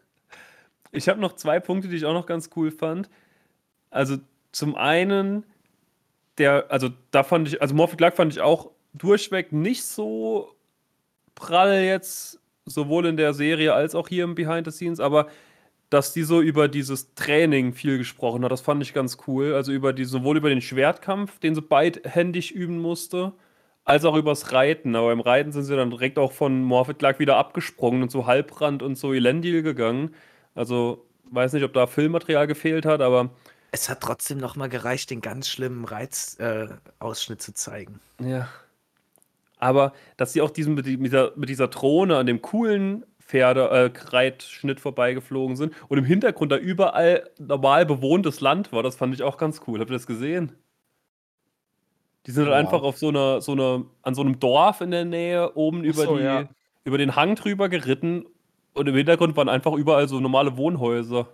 Ich 0.91 1.09
habe 1.09 1.19
noch 1.19 1.33
zwei 1.33 1.59
Punkte, 1.59 1.89
die 1.89 1.97
ich 1.97 2.05
auch 2.05 2.13
noch 2.13 2.25
ganz 2.25 2.49
cool 2.55 2.71
fand. 2.71 3.09
Also 3.89 4.17
zum 4.53 4.75
einen, 4.75 5.45
der, 6.37 6.71
also 6.71 6.89
da 7.11 7.23
fand 7.23 7.49
ich, 7.49 7.61
also 7.61 7.75
Morphic 7.75 7.97
Clark 7.97 8.15
fand 8.15 8.31
ich 8.31 8.39
auch 8.39 8.71
durchweg 8.93 9.51
nicht 9.51 9.83
so 9.83 10.55
prall 11.35 11.81
jetzt, 11.81 12.39
sowohl 12.65 13.05
in 13.05 13.17
der 13.17 13.33
Serie 13.33 13.73
als 13.73 13.95
auch 13.95 14.07
hier 14.07 14.23
im 14.23 14.35
Behind 14.35 14.65
the 14.65 14.71
Scenes, 14.71 14.99
aber 14.99 15.27
dass 15.89 16.13
die 16.13 16.23
so 16.23 16.41
über 16.41 16.67
dieses 16.67 17.13
Training 17.13 17.73
viel 17.73 17.97
gesprochen 17.97 18.43
hat, 18.43 18.51
das 18.51 18.61
fand 18.61 18.81
ich 18.81 18.93
ganz 18.93 19.17
cool. 19.27 19.53
Also 19.53 19.71
über 19.71 19.93
die, 19.93 20.05
sowohl 20.05 20.37
über 20.37 20.49
den 20.49 20.61
Schwertkampf, 20.61 21.39
den 21.39 21.55
sie 21.55 21.61
beidhändig 21.61 22.53
üben 22.53 22.79
musste, 22.79 23.33
als 23.85 24.03
auch 24.03 24.15
übers 24.15 24.51
Reiten. 24.51 24.95
Aber 24.95 25.11
im 25.13 25.19
Reiten 25.19 25.51
sind 25.51 25.63
sie 25.63 25.75
dann 25.75 25.91
direkt 25.91 26.17
auch 26.17 26.31
von 26.31 26.63
Morphic 26.63 26.99
Clark 26.99 27.19
wieder 27.19 27.37
abgesprungen 27.37 28.01
und 28.01 28.09
zu 28.09 28.25
Halbrand 28.25 28.81
und 28.81 28.97
so 28.97 29.13
Elendil 29.13 29.61
gegangen. 29.61 30.15
Also, 30.55 31.05
weiß 31.31 31.53
nicht, 31.53 31.63
ob 31.63 31.73
da 31.73 31.85
Filmmaterial 31.87 32.47
gefehlt 32.47 32.85
hat, 32.85 33.01
aber 33.01 33.29
Es 33.71 33.89
hat 33.89 34.01
trotzdem 34.01 34.37
noch 34.39 34.55
mal 34.55 34.69
gereicht, 34.69 35.11
den 35.11 35.21
ganz 35.21 35.47
schlimmen 35.49 35.85
Reizausschnitt 35.85 37.39
äh, 37.39 37.41
zu 37.41 37.53
zeigen. 37.53 37.99
Ja. 38.19 38.49
Aber 39.65 39.93
dass 40.17 40.31
sie 40.33 40.41
auch 40.41 40.51
diesen, 40.51 40.75
mit, 40.75 40.85
die- 40.85 40.97
mit, 40.97 41.07
dieser, 41.07 41.31
mit 41.35 41.49
dieser 41.49 41.67
Drohne 41.67 42.17
an 42.17 42.27
dem 42.27 42.41
coolen 42.43 43.03
Pferde, 43.19 43.69
äh, 43.71 44.75
vorbeigeflogen 44.79 45.55
sind 45.55 45.73
und 45.87 45.97
im 45.97 46.05
Hintergrund 46.05 46.51
da 46.51 46.57
überall 46.57 47.27
normal 47.39 47.87
bewohntes 47.87 48.41
Land 48.41 48.71
war, 48.71 48.83
das 48.83 48.95
fand 48.95 49.15
ich 49.15 49.23
auch 49.23 49.37
ganz 49.37 49.61
cool. 49.65 49.79
Habt 49.79 49.89
ihr 49.89 49.93
das 49.95 50.05
gesehen? 50.05 50.51
Die 52.27 52.31
sind 52.31 52.43
halt 52.45 52.53
Ja. 52.53 52.59
einfach 52.59 52.83
auf 52.83 52.97
so 52.97 53.09
einer, 53.09 53.41
so 53.41 53.53
einer, 53.53 53.85
an 54.03 54.13
so 54.13 54.21
einem 54.21 54.39
Dorf 54.39 54.81
in 54.81 54.91
der 54.91 55.05
Nähe 55.05 55.55
oben 55.55 55.83
über, 55.83 56.03
so, 56.03 56.17
die, 56.17 56.23
ja. 56.23 56.47
über 56.83 56.99
den 56.99 57.15
Hang 57.15 57.33
drüber 57.33 57.67
geritten 57.67 58.25
und 58.75 58.87
im 58.87 58.95
Hintergrund 58.95 59.35
waren 59.35 59.49
einfach 59.49 59.73
überall 59.73 60.07
so 60.07 60.19
normale 60.19 60.57
Wohnhäuser. 60.57 61.27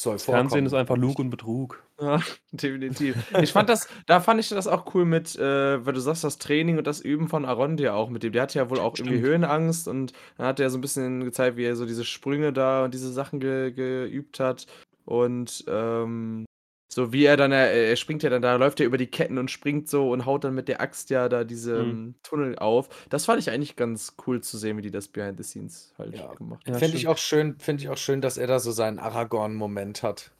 Soll 0.00 0.14
Das 0.14 0.24
Fernsehen 0.24 0.64
ist 0.64 0.74
einfach 0.74 0.96
Lug. 0.96 1.18
Und 1.18 1.30
Betrug. 1.30 1.82
Ja, 2.00 2.20
definitiv. 2.52 3.16
Ich 3.40 3.52
fand 3.52 3.68
das, 3.68 3.88
da 4.06 4.20
fand 4.20 4.38
ich 4.38 4.48
das 4.48 4.68
auch 4.68 4.94
cool 4.94 5.04
mit, 5.04 5.34
äh, 5.36 5.84
weil 5.84 5.92
du 5.92 6.00
sagst, 6.00 6.22
das 6.22 6.38
Training 6.38 6.78
und 6.78 6.86
das 6.86 7.00
Üben 7.00 7.28
von 7.28 7.44
Arondia 7.44 7.94
auch 7.94 8.08
mit 8.08 8.22
dem. 8.22 8.32
Der 8.32 8.42
hatte 8.42 8.60
ja 8.60 8.70
wohl 8.70 8.78
auch 8.78 8.96
irgendwie 8.96 9.18
Stimmt. 9.18 9.26
Höhenangst 9.26 9.88
und 9.88 10.12
dann 10.36 10.46
hat 10.46 10.60
er 10.60 10.70
so 10.70 10.78
ein 10.78 10.82
bisschen 10.82 11.24
gezeigt, 11.24 11.56
wie 11.56 11.64
er 11.64 11.74
so 11.74 11.84
diese 11.84 12.04
Sprünge 12.04 12.52
da 12.52 12.84
und 12.84 12.94
diese 12.94 13.12
Sachen 13.12 13.40
ge 13.40 13.72
geübt 13.72 14.38
hat. 14.38 14.66
Und 15.04 15.64
ähm, 15.66 16.44
so 16.90 17.12
wie 17.12 17.24
er 17.26 17.36
dann, 17.36 17.52
er, 17.52 17.70
er 17.70 17.96
springt 17.96 18.22
ja 18.22 18.30
dann, 18.30 18.40
da 18.40 18.56
läuft 18.56 18.80
er 18.80 18.86
über 18.86 18.96
die 18.96 19.06
Ketten 19.06 19.36
und 19.36 19.50
springt 19.50 19.88
so 19.90 20.10
und 20.10 20.24
haut 20.24 20.44
dann 20.44 20.54
mit 20.54 20.68
der 20.68 20.80
Axt 20.80 21.10
ja 21.10 21.28
da 21.28 21.44
diese 21.44 21.82
Mhm. 21.84 22.14
Tunnel 22.22 22.58
auf. 22.58 22.88
Das 23.10 23.26
fand 23.26 23.38
ich 23.40 23.50
eigentlich 23.50 23.76
ganz 23.76 24.16
cool 24.26 24.40
zu 24.40 24.56
sehen, 24.56 24.78
wie 24.78 24.82
die 24.82 24.90
das 24.90 25.08
Behind 25.08 25.36
the 25.36 25.44
Scenes 25.44 25.94
halt 25.98 26.16
Ja. 26.16 26.32
gemacht 26.34 26.62
Ja, 26.66 26.74
Finde 26.78 26.96
ich 26.96 27.06
auch 27.06 27.18
schön, 27.18 27.58
finde 27.58 27.82
ich 27.82 27.90
auch 27.90 27.98
schön, 27.98 28.20
dass 28.22 28.38
er 28.38 28.46
da 28.46 28.58
so 28.58 28.72
seinen 28.72 28.98
Aragorn-Moment 28.98 30.02
hat. 30.02 30.32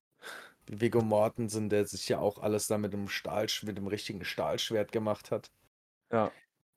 Wie 0.67 0.81
Viggo 0.81 1.03
Mortensen, 1.03 1.69
der 1.69 1.85
sich 1.87 2.09
ja 2.09 2.19
auch 2.19 2.39
alles 2.39 2.67
da 2.67 2.79
mit 2.79 2.93
dem 2.93 3.09
Stahl, 3.09 3.47
mit 3.65 3.77
dem 3.77 3.87
richtigen 3.87 4.25
Stahlschwert 4.25 4.91
gemacht 4.91 5.31
hat. 5.31 5.51
Ja. 6.11 6.31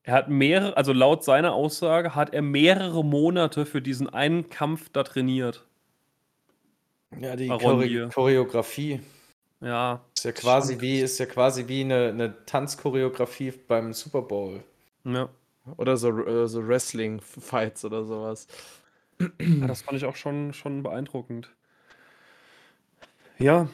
Er 0.03 0.13
hat 0.15 0.30
mehrere, 0.30 0.76
also 0.76 0.93
laut 0.93 1.24
seiner 1.24 1.53
Aussage, 1.53 2.15
hat 2.15 2.34
er 2.34 2.41
mehrere 2.41 3.05
Monate 3.05 3.65
für 3.65 3.82
diesen 3.82 4.09
einen 4.09 4.49
Kampf 4.49 4.89
da 4.89 5.03
trainiert. 5.03 5.65
Ja, 7.19 7.36
die. 7.36 7.47
Chore 7.49 8.09
Choreografie 8.09 9.01
Ja, 9.62 10.01
ist 10.16 10.26
ja 10.26 10.32
quasi 10.32 10.82
wie, 10.82 10.99
ist 11.01 11.20
ja 11.20 11.26
quasi 11.26 11.68
wie 11.68 11.82
eine, 11.82 12.09
eine 12.09 12.45
Tanzchoreografie 12.45 13.51
beim 13.51 13.93
Super 13.93 14.22
Bowl. 14.24 14.64
ja. 15.05 15.30
Oder 15.78 15.97
so, 15.97 16.09
äh, 16.26 16.47
so 16.47 16.68
Wrestling-Fights 16.68 17.86
oder 17.86 18.03
sowas. 18.03 18.47
Ja, 19.59 19.68
das 19.68 19.82
fand 19.84 19.97
ich 19.97 20.05
auch 20.05 20.16
schon, 20.16 20.53
schon 20.53 20.84
beeindruckend. 20.84 21.51
Ja, 23.38 23.68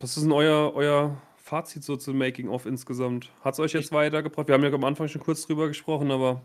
was 0.00 0.16
ist 0.16 0.24
denn 0.24 0.32
euer, 0.32 0.74
euer 0.74 1.20
Fazit 1.36 1.84
so 1.84 1.96
zum 1.96 2.18
Making-of 2.18 2.66
insgesamt? 2.66 3.30
Hat 3.42 3.54
es 3.54 3.60
euch 3.60 3.72
jetzt 3.72 3.92
weitergebracht? 3.92 4.48
Wir 4.48 4.54
haben 4.54 4.64
ja 4.64 4.72
am 4.72 4.84
Anfang 4.84 5.08
schon 5.08 5.22
kurz 5.22 5.46
drüber 5.46 5.68
gesprochen, 5.68 6.10
aber 6.10 6.42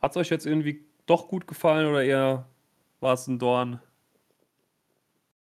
hat 0.00 0.12
es 0.12 0.16
euch 0.16 0.30
jetzt 0.30 0.46
irgendwie 0.46 0.84
doch 1.06 1.28
gut 1.28 1.46
gefallen 1.46 1.88
oder 1.88 2.04
eher 2.04 2.48
war 3.00 3.14
es 3.14 3.26
ein 3.26 3.38
Dorn? 3.38 3.80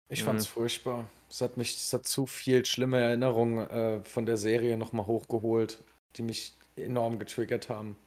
Ich 0.09 0.21
Mhm. 0.21 0.25
fand's 0.25 0.47
furchtbar. 0.47 1.05
Es 1.29 1.41
hat 1.41 1.57
mich, 1.57 1.75
es 1.75 1.91
hat 1.93 2.07
zu 2.07 2.25
viel 2.25 2.65
schlimme 2.65 2.99
Erinnerungen 2.99 3.69
äh, 3.69 4.03
von 4.03 4.25
der 4.25 4.37
Serie 4.37 4.77
nochmal 4.77 5.07
hochgeholt, 5.07 5.83
die 6.15 6.21
mich 6.21 6.53
enorm 6.77 7.19
getriggert 7.19 7.69
haben. 7.69 7.97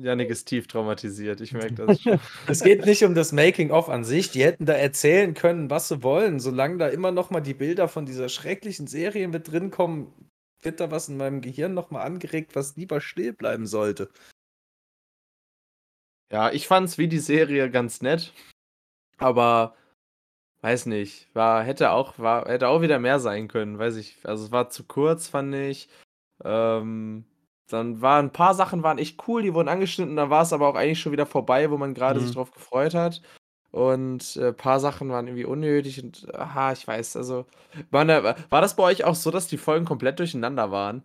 Janik 0.00 0.30
ist 0.30 0.46
tief 0.46 0.66
traumatisiert, 0.66 1.40
ich 1.40 1.52
merke 1.52 1.74
das 1.74 2.02
schon. 2.02 2.18
Es 2.46 2.62
geht 2.62 2.84
nicht 2.86 3.04
um 3.04 3.14
das 3.14 3.32
Making-of 3.32 3.88
an 3.88 4.04
sich. 4.04 4.30
Die 4.30 4.42
hätten 4.42 4.66
da 4.66 4.72
erzählen 4.72 5.34
können, 5.34 5.70
was 5.70 5.88
sie 5.88 6.02
wollen. 6.02 6.40
Solange 6.40 6.78
da 6.78 6.88
immer 6.88 7.10
noch 7.10 7.30
mal 7.30 7.40
die 7.40 7.54
Bilder 7.54 7.88
von 7.88 8.06
dieser 8.06 8.28
schrecklichen 8.28 8.86
Serie 8.86 9.28
mit 9.28 9.50
drin 9.50 9.70
kommen, 9.70 10.12
wird 10.62 10.80
da 10.80 10.90
was 10.90 11.08
in 11.08 11.16
meinem 11.16 11.40
Gehirn 11.40 11.74
noch 11.74 11.90
mal 11.90 12.02
angeregt, 12.02 12.56
was 12.56 12.76
lieber 12.76 13.00
still 13.00 13.32
bleiben 13.32 13.66
sollte. 13.66 14.10
Ja, 16.32 16.50
ich 16.52 16.66
fand's 16.66 16.98
wie 16.98 17.08
die 17.08 17.18
Serie 17.18 17.70
ganz 17.70 18.02
nett, 18.02 18.32
aber 19.16 19.74
weiß 20.60 20.86
nicht, 20.86 21.28
war, 21.34 21.62
hätte 21.62 21.90
auch, 21.92 22.18
war, 22.18 22.46
hätte 22.46 22.68
auch 22.68 22.80
wieder 22.82 22.98
mehr 22.98 23.20
sein 23.20 23.48
können, 23.48 23.78
weiß 23.78 23.96
ich. 23.96 24.18
Also 24.24 24.44
es 24.44 24.52
war 24.52 24.70
zu 24.70 24.84
kurz, 24.84 25.28
fand 25.28 25.54
ich. 25.54 25.88
Ähm, 26.44 27.24
dann 27.68 28.00
waren 28.00 28.26
ein 28.26 28.32
paar 28.32 28.54
Sachen 28.54 28.82
waren 28.82 28.98
echt 28.98 29.28
cool, 29.28 29.42
die 29.42 29.54
wurden 29.54 29.68
angeschnitten, 29.68 30.16
dann 30.16 30.30
war 30.30 30.42
es 30.42 30.52
aber 30.52 30.68
auch 30.68 30.74
eigentlich 30.74 31.00
schon 31.00 31.12
wieder 31.12 31.26
vorbei, 31.26 31.70
wo 31.70 31.76
man 31.76 31.94
gerade 31.94 32.20
Mhm. 32.20 32.24
sich 32.24 32.34
drauf 32.34 32.50
gefreut 32.50 32.94
hat. 32.94 33.22
Und 33.70 34.36
äh, 34.36 34.48
ein 34.48 34.56
paar 34.56 34.80
Sachen 34.80 35.10
waren 35.10 35.26
irgendwie 35.26 35.44
unnötig 35.44 36.02
und 36.02 36.34
aha, 36.34 36.72
ich 36.72 36.86
weiß, 36.88 37.16
also 37.16 37.44
da, 37.90 38.36
war 38.48 38.60
das 38.62 38.76
bei 38.76 38.82
euch 38.84 39.04
auch 39.04 39.14
so, 39.14 39.30
dass 39.30 39.46
die 39.46 39.58
Folgen 39.58 39.84
komplett 39.84 40.18
durcheinander 40.18 40.70
waren? 40.70 41.02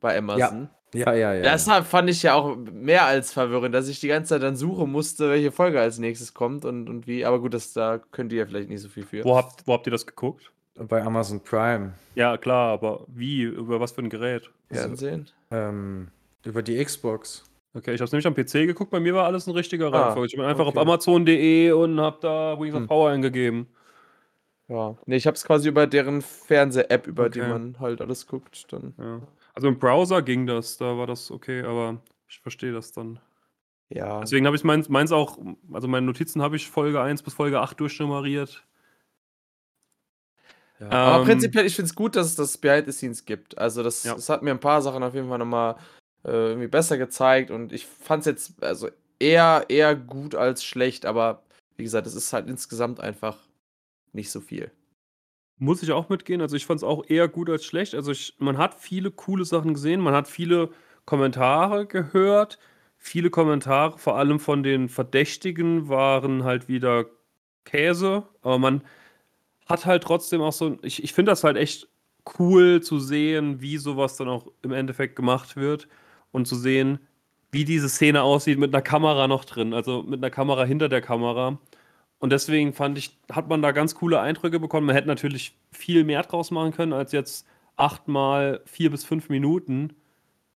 Bei 0.00 0.18
Amazon? 0.18 0.62
Ja, 0.62 0.70
ja, 0.94 1.12
ja. 1.34 1.42
Das 1.42 1.66
hat- 1.68 1.86
fand 1.86 2.08
ich 2.10 2.22
ja 2.22 2.34
auch 2.34 2.56
mehr 2.56 3.04
als 3.06 3.32
verwirrend, 3.32 3.74
dass 3.74 3.88
ich 3.88 4.00
die 4.00 4.08
ganze 4.08 4.30
Zeit 4.30 4.42
dann 4.42 4.56
suchen 4.56 4.90
musste, 4.90 5.28
welche 5.30 5.52
Folge 5.52 5.80
als 5.80 5.98
nächstes 5.98 6.32
kommt 6.34 6.64
und, 6.64 6.88
und 6.88 7.06
wie. 7.06 7.24
Aber 7.24 7.40
gut, 7.40 7.54
das, 7.54 7.72
da 7.72 7.98
könnt 8.12 8.32
ihr 8.32 8.38
ja 8.40 8.46
vielleicht 8.46 8.68
nicht 8.68 8.80
so 8.80 8.88
viel 8.88 9.04
für. 9.04 9.24
Wo 9.24 9.36
habt, 9.36 9.66
wo 9.66 9.72
habt 9.72 9.86
ihr 9.86 9.90
das 9.90 10.06
geguckt? 10.06 10.50
Bei 10.76 11.02
Amazon 11.02 11.40
Prime. 11.40 11.92
Ja, 12.14 12.36
klar, 12.36 12.72
aber 12.72 13.04
wie? 13.08 13.42
Über 13.42 13.78
was 13.80 13.92
für 13.92 14.02
ein 14.02 14.08
Gerät? 14.10 14.50
Fernsehen? 14.72 15.28
Ähm, 15.50 16.08
über 16.44 16.62
die 16.62 16.82
Xbox. 16.84 17.44
Okay, 17.74 17.92
ich 17.94 18.00
habe 18.00 18.10
nämlich 18.12 18.26
am 18.26 18.34
PC 18.34 18.66
geguckt, 18.66 18.90
bei 18.90 19.00
mir 19.00 19.14
war 19.14 19.24
alles 19.26 19.46
ein 19.46 19.52
richtiger 19.54 19.92
Ah, 19.92 20.02
Reihenfolge. 20.02 20.26
Ich 20.28 20.36
bin 20.36 20.44
einfach 20.44 20.66
okay. 20.66 20.76
auf 20.78 20.82
Amazon.de 20.82 21.72
und 21.72 22.00
habe 22.00 22.18
da 22.20 22.58
Wings 22.60 22.74
of 22.74 22.80
Hm. 22.82 22.86
Power 22.88 23.10
eingegeben. 23.10 23.66
Ja. 24.68 24.96
Nee, 25.06 25.16
ich 25.16 25.26
hab's 25.26 25.44
quasi 25.44 25.68
über 25.68 25.86
deren 25.86 26.22
Fernseh-App, 26.22 27.06
über 27.06 27.28
die 27.28 27.40
Okay. 27.40 27.50
man 27.50 27.76
halt 27.80 28.00
alles 28.00 28.26
guckt. 28.26 28.66
Dann. 28.72 28.94
Ja. 28.98 29.20
Also 29.54 29.68
im 29.68 29.78
Browser 29.78 30.22
ging 30.22 30.46
das, 30.46 30.76
da 30.76 30.96
war 30.98 31.06
das 31.06 31.30
okay, 31.30 31.62
aber 31.62 32.00
ich 32.28 32.40
verstehe 32.40 32.72
das 32.72 32.92
dann. 32.92 33.20
Ja. 33.88 34.20
Deswegen 34.20 34.46
habe 34.46 34.56
ich 34.56 34.64
meins, 34.64 34.88
meins 34.88 35.12
auch, 35.12 35.38
also 35.72 35.86
meine 35.88 36.06
Notizen 36.06 36.42
habe 36.42 36.56
ich 36.56 36.68
Folge 36.68 37.00
1 37.00 37.22
bis 37.22 37.34
Folge 37.34 37.60
8 37.60 37.78
durchnummeriert. 37.78 38.64
Ja. 40.80 40.88
Aber 40.90 41.20
Ähm, 41.20 41.26
prinzipiell, 41.26 41.66
ich 41.66 41.76
finde 41.76 41.88
es 41.88 41.94
gut, 41.94 42.16
dass 42.16 42.26
es 42.26 42.34
das 42.34 42.58
Behind 42.58 42.86
the 42.86 42.92
Scenes 42.92 43.24
gibt. 43.24 43.56
Also, 43.58 43.82
das, 43.82 44.02
Ja. 44.02 44.14
das 44.14 44.28
hat 44.28 44.42
mir 44.42 44.50
ein 44.50 44.60
paar 44.60 44.82
Sachen 44.82 45.02
auf 45.02 45.14
jeden 45.14 45.28
Fall 45.28 45.38
nochmal 45.38 45.76
äh, 46.24 46.30
irgendwie 46.30 46.68
besser 46.68 46.98
gezeigt 46.98 47.50
und 47.50 47.72
ich 47.72 47.86
fand 47.86 48.20
es 48.20 48.26
jetzt 48.26 48.62
also 48.62 48.88
eher, 49.20 49.66
eher 49.68 49.94
gut 49.94 50.34
als 50.34 50.64
schlecht, 50.64 51.06
aber 51.06 51.42
wie 51.76 51.84
gesagt, 51.84 52.06
es 52.06 52.14
ist 52.14 52.32
halt 52.32 52.48
insgesamt 52.48 52.98
einfach 52.98 53.36
nicht 54.12 54.30
so 54.30 54.40
viel. 54.40 54.70
Muss 55.58 55.82
ich 55.82 55.92
auch 55.92 56.08
mitgehen. 56.08 56.40
Also 56.40 56.56
ich 56.56 56.66
fand 56.66 56.78
es 56.78 56.84
auch 56.84 57.04
eher 57.08 57.28
gut 57.28 57.48
als 57.48 57.64
schlecht. 57.64 57.94
Also 57.94 58.12
ich, 58.12 58.34
man 58.38 58.58
hat 58.58 58.74
viele 58.74 59.10
coole 59.10 59.44
Sachen 59.44 59.74
gesehen, 59.74 60.00
man 60.00 60.14
hat 60.14 60.28
viele 60.28 60.70
Kommentare 61.04 61.86
gehört. 61.86 62.58
Viele 62.98 63.30
Kommentare, 63.30 63.98
vor 63.98 64.16
allem 64.16 64.40
von 64.40 64.62
den 64.62 64.88
Verdächtigen, 64.88 65.88
waren 65.88 66.44
halt 66.44 66.68
wieder 66.68 67.06
Käse. 67.64 68.24
Aber 68.42 68.58
man 68.58 68.82
hat 69.66 69.86
halt 69.86 70.02
trotzdem 70.02 70.42
auch 70.42 70.52
so, 70.52 70.78
ich, 70.82 71.02
ich 71.04 71.12
finde 71.12 71.32
das 71.32 71.44
halt 71.44 71.56
echt 71.56 71.88
cool 72.38 72.82
zu 72.82 72.98
sehen, 73.00 73.60
wie 73.60 73.76
sowas 73.78 74.16
dann 74.16 74.28
auch 74.28 74.46
im 74.62 74.72
Endeffekt 74.72 75.16
gemacht 75.16 75.56
wird 75.56 75.88
und 76.32 76.46
zu 76.48 76.56
sehen, 76.56 76.98
wie 77.52 77.64
diese 77.64 77.88
Szene 77.88 78.22
aussieht 78.22 78.58
mit 78.58 78.74
einer 78.74 78.82
Kamera 78.82 79.28
noch 79.28 79.44
drin, 79.44 79.74
also 79.74 80.02
mit 80.02 80.20
einer 80.20 80.30
Kamera 80.30 80.64
hinter 80.64 80.88
der 80.88 81.00
Kamera. 81.02 81.58
Und 82.18 82.30
deswegen 82.30 82.72
fand 82.72 82.96
ich, 82.96 83.18
hat 83.30 83.48
man 83.48 83.60
da 83.60 83.72
ganz 83.72 83.94
coole 83.94 84.20
Eindrücke 84.20 84.58
bekommen. 84.60 84.86
Man 84.86 84.96
hätte 84.96 85.08
natürlich 85.08 85.56
viel 85.72 86.04
mehr 86.04 86.22
draus 86.22 86.50
machen 86.50 86.72
können 86.72 86.92
als 86.92 87.12
jetzt 87.12 87.46
achtmal 87.76 88.62
vier 88.64 88.90
bis 88.90 89.04
fünf 89.04 89.28
Minuten. 89.28 89.94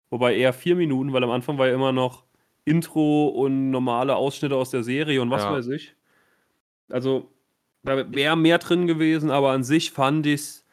Wobei 0.09 0.35
eher 0.35 0.53
vier 0.53 0.75
Minuten, 0.75 1.11
weil 1.13 1.23
am 1.23 1.31
Anfang 1.31 1.57
war 1.57 1.67
ja 1.67 1.73
immer 1.73 1.91
noch 1.91 2.23
Intro 2.65 3.27
und 3.27 3.71
normale 3.71 4.15
Ausschnitte 4.15 4.55
aus 4.55 4.69
der 4.69 4.83
Serie 4.83 5.21
und 5.21 5.31
was 5.31 5.43
Ja. 5.43 5.51
weiß 5.53 5.67
ich. 5.69 5.95
Also, 6.89 7.31
da 7.83 8.11
wäre 8.11 8.35
mehr 8.35 8.57
drin 8.59 8.87
gewesen, 8.87 9.31
aber 9.31 9.51
an 9.51 9.63
sich 9.63 9.91
fand 9.91 10.25
ich 10.27 10.33
es 10.41 10.65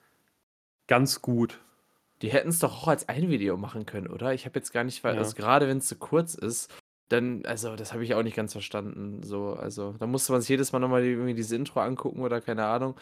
ganz 0.87 1.23
gut. 1.23 1.59
Die 2.23 2.31
hätten 2.31 2.51
es 2.51 2.59
doch 2.59 2.83
auch 2.83 2.89
als 2.89 3.09
ein 3.09 3.31
Video 3.31 3.57
machen 3.57 3.85
können, 3.87 4.07
oder? 4.07 4.33
Ich 4.35 4.45
habe 4.47 4.59
jetzt 4.59 4.73
gar 4.73 4.85
nicht, 4.85 5.03
weil 5.05 5.15
Ja. 5.15 5.21
also 5.21 5.35
gerade 5.35 5.69
wenn 5.69 5.79
es 5.79 5.87
zu 5.87 5.97
kurz 5.97 6.35
ist, 6.35 6.73
dann, 7.13 7.45
also 7.47 7.77
das 7.77 7.93
habe 7.93 8.05
ich 8.05 8.15
auch 8.15 8.23
nicht 8.23 8.37
ganz 8.37 8.53
verstanden. 8.53 9.23
So, 9.23 9.55
also 9.55 9.95
da 9.99 10.07
musste 10.07 10.33
man 10.33 10.41
sich 10.41 10.51
jedes 10.51 10.73
Mal 10.73 10.79
nochmal 10.79 11.05
irgendwie 11.05 11.35
diese 11.35 11.57
Intro 11.57 11.81
angucken 11.81 12.23
oder 12.23 12.41
keine 12.41 12.65
Ahnung. 12.67 12.97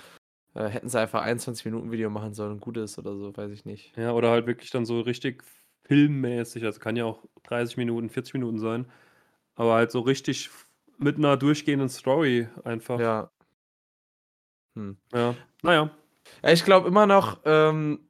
Äh, 0.54 0.66
hätten 0.68 0.88
sie 0.88 0.98
einfach 0.98 1.22
21 1.22 1.64
Minuten 1.64 1.92
Video 1.92 2.10
machen 2.10 2.34
sollen 2.34 2.52
und 2.52 2.60
gut 2.60 2.76
ist 2.76 2.98
oder 2.98 3.16
so, 3.16 3.36
weiß 3.36 3.52
ich 3.52 3.64
nicht. 3.64 3.96
Ja, 3.96 4.12
oder 4.12 4.30
halt 4.30 4.46
wirklich 4.46 4.70
dann 4.70 4.84
so 4.84 5.00
richtig 5.00 5.44
filmmäßig. 5.84 6.64
Also 6.64 6.80
kann 6.80 6.96
ja 6.96 7.04
auch 7.04 7.24
30 7.44 7.76
Minuten, 7.76 8.10
40 8.10 8.34
Minuten 8.34 8.58
sein. 8.58 8.86
Aber 9.54 9.74
halt 9.74 9.90
so 9.92 10.00
richtig 10.00 10.50
mit 10.98 11.16
einer 11.16 11.36
durchgehenden 11.36 11.88
Story 11.88 12.48
einfach. 12.64 12.98
Ja. 12.98 13.30
Hm. 14.76 14.96
Ja. 15.12 15.34
Naja. 15.62 15.90
Ja, 16.42 16.50
ich 16.50 16.64
glaube 16.64 16.88
immer 16.88 17.06
noch, 17.06 17.40
ähm, 17.44 18.00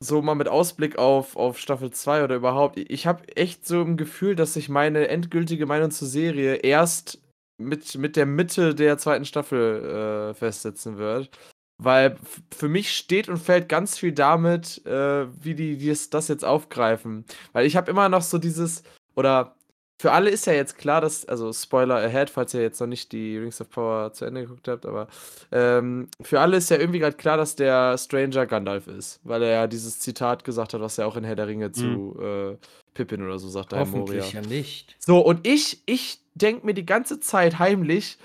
so 0.00 0.22
mal 0.22 0.34
mit 0.34 0.48
Ausblick 0.48 0.98
auf, 0.98 1.36
auf 1.36 1.58
Staffel 1.58 1.90
2 1.90 2.24
oder 2.24 2.36
überhaupt, 2.36 2.78
ich 2.78 3.06
habe 3.06 3.26
echt 3.36 3.66
so 3.66 3.82
im 3.82 3.96
Gefühl, 3.96 4.36
dass 4.36 4.54
sich 4.54 4.68
meine 4.68 5.08
endgültige 5.08 5.66
Meinung 5.66 5.90
zur 5.90 6.08
Serie 6.08 6.56
erst 6.56 7.20
mit, 7.58 7.96
mit 7.96 8.16
der 8.16 8.26
Mitte 8.26 8.74
der 8.74 8.98
zweiten 8.98 9.24
Staffel 9.24 10.30
äh, 10.30 10.34
festsetzen 10.34 10.98
wird. 10.98 11.30
Weil 11.80 12.16
für 12.52 12.68
mich 12.68 12.92
steht 12.92 13.28
und 13.28 13.38
fällt 13.38 13.68
ganz 13.68 13.98
viel 13.98 14.12
damit, 14.12 14.84
äh, 14.84 15.26
wie 15.44 15.54
die 15.54 15.88
es 15.88 16.10
das 16.10 16.28
jetzt 16.28 16.44
aufgreifen. 16.44 17.24
Weil 17.52 17.66
ich 17.66 17.76
habe 17.76 17.90
immer 17.90 18.08
noch 18.08 18.22
so 18.22 18.38
dieses, 18.38 18.82
oder 19.14 19.57
für 20.00 20.12
alle 20.12 20.30
ist 20.30 20.46
ja 20.46 20.52
jetzt 20.52 20.78
klar, 20.78 21.00
dass, 21.00 21.24
also 21.24 21.52
Spoiler 21.52 21.96
ahead, 21.96 22.30
falls 22.30 22.54
ihr 22.54 22.62
jetzt 22.62 22.80
noch 22.80 22.86
nicht 22.86 23.10
die 23.10 23.36
Rings 23.36 23.60
of 23.60 23.68
Power 23.68 24.12
zu 24.12 24.24
Ende 24.24 24.42
geguckt 24.42 24.68
habt, 24.68 24.86
aber 24.86 25.08
ähm, 25.50 26.08
für 26.20 26.40
alle 26.40 26.56
ist 26.56 26.70
ja 26.70 26.76
irgendwie 26.76 27.00
gerade 27.00 27.16
klar, 27.16 27.36
dass 27.36 27.56
der 27.56 27.98
Stranger 27.98 28.46
Gandalf 28.46 28.86
ist, 28.86 29.18
weil 29.24 29.42
er 29.42 29.50
ja 29.50 29.66
dieses 29.66 29.98
Zitat 29.98 30.44
gesagt 30.44 30.72
hat, 30.72 30.80
was 30.80 30.98
er 30.98 31.08
auch 31.08 31.16
in 31.16 31.24
Herr 31.24 31.34
der 31.34 31.48
Ringe 31.48 31.72
zu 31.72 32.16
äh, 32.20 32.56
Pippin 32.94 33.24
oder 33.24 33.40
so 33.40 33.48
sagt. 33.48 33.72
Hoffentlich 33.72 34.32
ja 34.32 34.40
nicht. 34.40 34.94
So, 35.00 35.18
und 35.18 35.44
ich, 35.46 35.82
ich 35.86 36.20
denke 36.34 36.64
mir 36.64 36.74
die 36.74 36.86
ganze 36.86 37.18
Zeit 37.18 37.58
heimlich, 37.58 38.18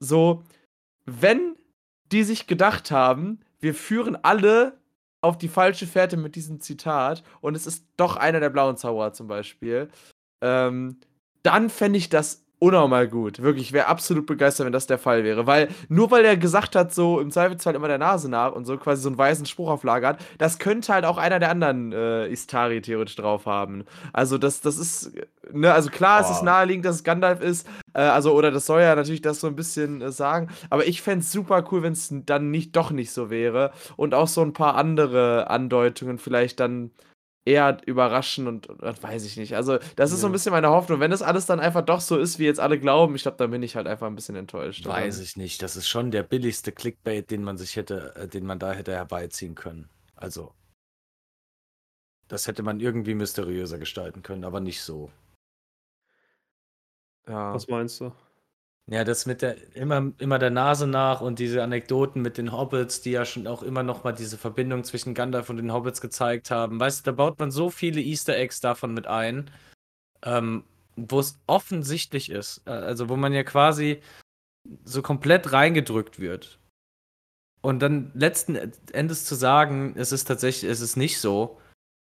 so, 0.00 0.42
wenn 1.06 1.54
die 2.10 2.24
sich 2.24 2.48
gedacht 2.48 2.90
haben, 2.90 3.38
wir 3.60 3.74
führen 3.74 4.16
alle 4.16 4.78
auf 5.20 5.38
die 5.38 5.48
falsche 5.48 5.86
Fährte 5.86 6.16
mit 6.16 6.34
diesem 6.34 6.60
Zitat 6.60 7.22
und 7.40 7.54
es 7.54 7.68
ist 7.68 7.84
doch 7.96 8.16
einer 8.16 8.40
der 8.40 8.50
blauen 8.50 8.76
Zauberer 8.76 9.12
zum 9.12 9.28
Beispiel, 9.28 9.88
ähm, 10.40 10.96
dann 11.42 11.70
fände 11.70 11.98
ich 11.98 12.08
das 12.08 12.44
unnormal 12.60 13.08
gut. 13.08 13.42
Wirklich, 13.42 13.68
ich 13.68 13.72
wäre 13.72 13.86
absolut 13.86 14.26
begeistert, 14.26 14.66
wenn 14.66 14.72
das 14.72 14.86
der 14.86 14.98
Fall 14.98 15.24
wäre. 15.24 15.46
Weil, 15.46 15.68
nur 15.88 16.10
weil 16.10 16.24
er 16.24 16.36
gesagt 16.36 16.76
hat, 16.76 16.94
so 16.94 17.18
im 17.18 17.30
Zweifelsfall 17.30 17.74
immer 17.74 17.88
der 17.88 17.98
Nase 17.98 18.30
nach 18.30 18.52
und 18.52 18.66
so 18.66 18.76
quasi 18.76 19.02
so 19.02 19.08
einen 19.08 19.18
weißen 19.18 19.46
Spruch 19.46 19.70
auf 19.70 19.82
Lager 19.82 20.08
hat, 20.08 20.18
das 20.38 20.58
könnte 20.58 20.92
halt 20.92 21.06
auch 21.06 21.16
einer 21.16 21.38
der 21.38 21.50
anderen 21.50 21.92
äh, 21.92 22.28
Istari 22.28 22.82
theoretisch 22.82 23.16
drauf 23.16 23.46
haben. 23.46 23.84
Also, 24.12 24.36
das, 24.36 24.60
das 24.60 24.76
ist, 24.76 25.12
ne, 25.50 25.72
also 25.72 25.88
klar, 25.88 26.20
es 26.20 26.30
ist 26.30 26.42
naheliegend, 26.42 26.84
dass 26.84 26.96
es 26.96 27.04
Gandalf 27.04 27.40
ist, 27.40 27.66
äh, 27.94 28.00
also, 28.00 28.34
oder 28.34 28.50
das 28.50 28.66
soll 28.66 28.82
ja 28.82 28.94
natürlich 28.94 29.22
das 29.22 29.40
so 29.40 29.46
ein 29.46 29.56
bisschen 29.56 30.02
äh, 30.02 30.12
sagen, 30.12 30.48
aber 30.68 30.86
ich 30.86 31.00
fände 31.00 31.20
es 31.20 31.32
super 31.32 31.64
cool, 31.72 31.82
wenn 31.82 31.94
es 31.94 32.12
dann 32.26 32.50
nicht, 32.50 32.76
doch 32.76 32.90
nicht 32.90 33.10
so 33.10 33.30
wäre 33.30 33.72
und 33.96 34.12
auch 34.14 34.28
so 34.28 34.42
ein 34.42 34.52
paar 34.52 34.74
andere 34.74 35.48
Andeutungen 35.48 36.18
vielleicht 36.18 36.60
dann 36.60 36.90
eher 37.44 37.78
überraschen 37.86 38.46
und, 38.46 38.66
und, 38.68 38.82
und 38.82 39.02
weiß 39.02 39.24
ich 39.24 39.36
nicht. 39.36 39.54
Also, 39.56 39.78
das 39.96 40.12
ist 40.12 40.20
so 40.20 40.26
ein 40.26 40.30
Ja. 40.30 40.32
bisschen 40.32 40.52
meine 40.52 40.70
Hoffnung. 40.70 41.00
Wenn 41.00 41.10
das 41.10 41.22
alles 41.22 41.46
dann 41.46 41.60
einfach 41.60 41.82
doch 41.84 42.00
so 42.00 42.18
ist, 42.18 42.38
wie 42.38 42.44
jetzt 42.44 42.60
alle 42.60 42.78
glauben, 42.78 43.14
ich 43.16 43.22
glaube, 43.22 43.38
dann 43.38 43.50
bin 43.50 43.62
ich 43.62 43.76
halt 43.76 43.86
einfach 43.86 44.06
ein 44.06 44.14
bisschen 44.14 44.36
enttäuscht. 44.36 44.86
Weiß 44.86 45.18
ich 45.20 45.36
nicht. 45.36 45.62
Das 45.62 45.76
ist 45.76 45.88
schon 45.88 46.10
der 46.10 46.22
billigste 46.22 46.72
Clickbait, 46.72 47.30
den 47.30 47.42
man 47.42 47.56
sich 47.58 47.76
hätte, 47.76 48.14
äh, 48.16 48.28
den 48.28 48.46
man 48.46 48.58
da 48.58 48.72
hätte 48.72 48.92
herbeiziehen 48.92 49.54
können. 49.54 49.88
Also. 50.16 50.54
Das 52.28 52.46
hätte 52.46 52.62
man 52.62 52.78
irgendwie 52.80 53.14
mysteriöser 53.14 53.78
gestalten 53.78 54.22
können, 54.22 54.44
aber 54.44 54.60
nicht 54.60 54.82
so. 54.82 55.10
Ja. 57.26 57.54
Was 57.54 57.68
meinst 57.68 58.00
du? 58.00 58.12
Ja, 58.90 59.04
das 59.04 59.24
mit 59.24 59.40
der 59.40 59.76
immer, 59.76 60.10
immer 60.18 60.40
der 60.40 60.50
Nase 60.50 60.88
nach 60.88 61.20
und 61.20 61.38
diese 61.38 61.62
Anekdoten 61.62 62.22
mit 62.22 62.36
den 62.36 62.50
Hobbits, 62.50 63.00
die 63.02 63.12
ja 63.12 63.24
schon 63.24 63.46
auch 63.46 63.62
immer 63.62 63.84
noch 63.84 64.02
mal 64.02 64.10
diese 64.12 64.36
Verbindung 64.36 64.82
zwischen 64.82 65.14
Gandalf 65.14 65.48
und 65.48 65.58
den 65.58 65.72
Hobbits 65.72 66.00
gezeigt 66.00 66.50
haben. 66.50 66.80
Weißt 66.80 67.06
du, 67.06 67.12
da 67.12 67.14
baut 67.16 67.38
man 67.38 67.52
so 67.52 67.70
viele 67.70 68.00
Easter 68.00 68.36
Eggs 68.36 68.58
davon 68.60 68.92
mit 68.92 69.06
ein, 69.06 69.48
ähm, 70.24 70.64
wo 70.96 71.20
es 71.20 71.38
offensichtlich 71.46 72.30
ist. 72.30 72.62
Äh, 72.66 72.70
Also 72.70 73.08
wo 73.08 73.16
man 73.16 73.32
ja 73.32 73.44
quasi 73.44 74.02
so 74.84 75.02
komplett 75.02 75.52
reingedrückt 75.52 76.18
wird. 76.18 76.58
Und 77.62 77.80
dann 77.80 78.10
letzten 78.14 78.56
Endes 78.92 79.24
zu 79.24 79.36
sagen, 79.36 79.94
es 79.96 80.12
ist 80.12 80.24
tatsächlich, 80.24 80.68
es 80.68 80.80
ist 80.80 80.96
nicht 80.96 81.20
so, 81.20 81.60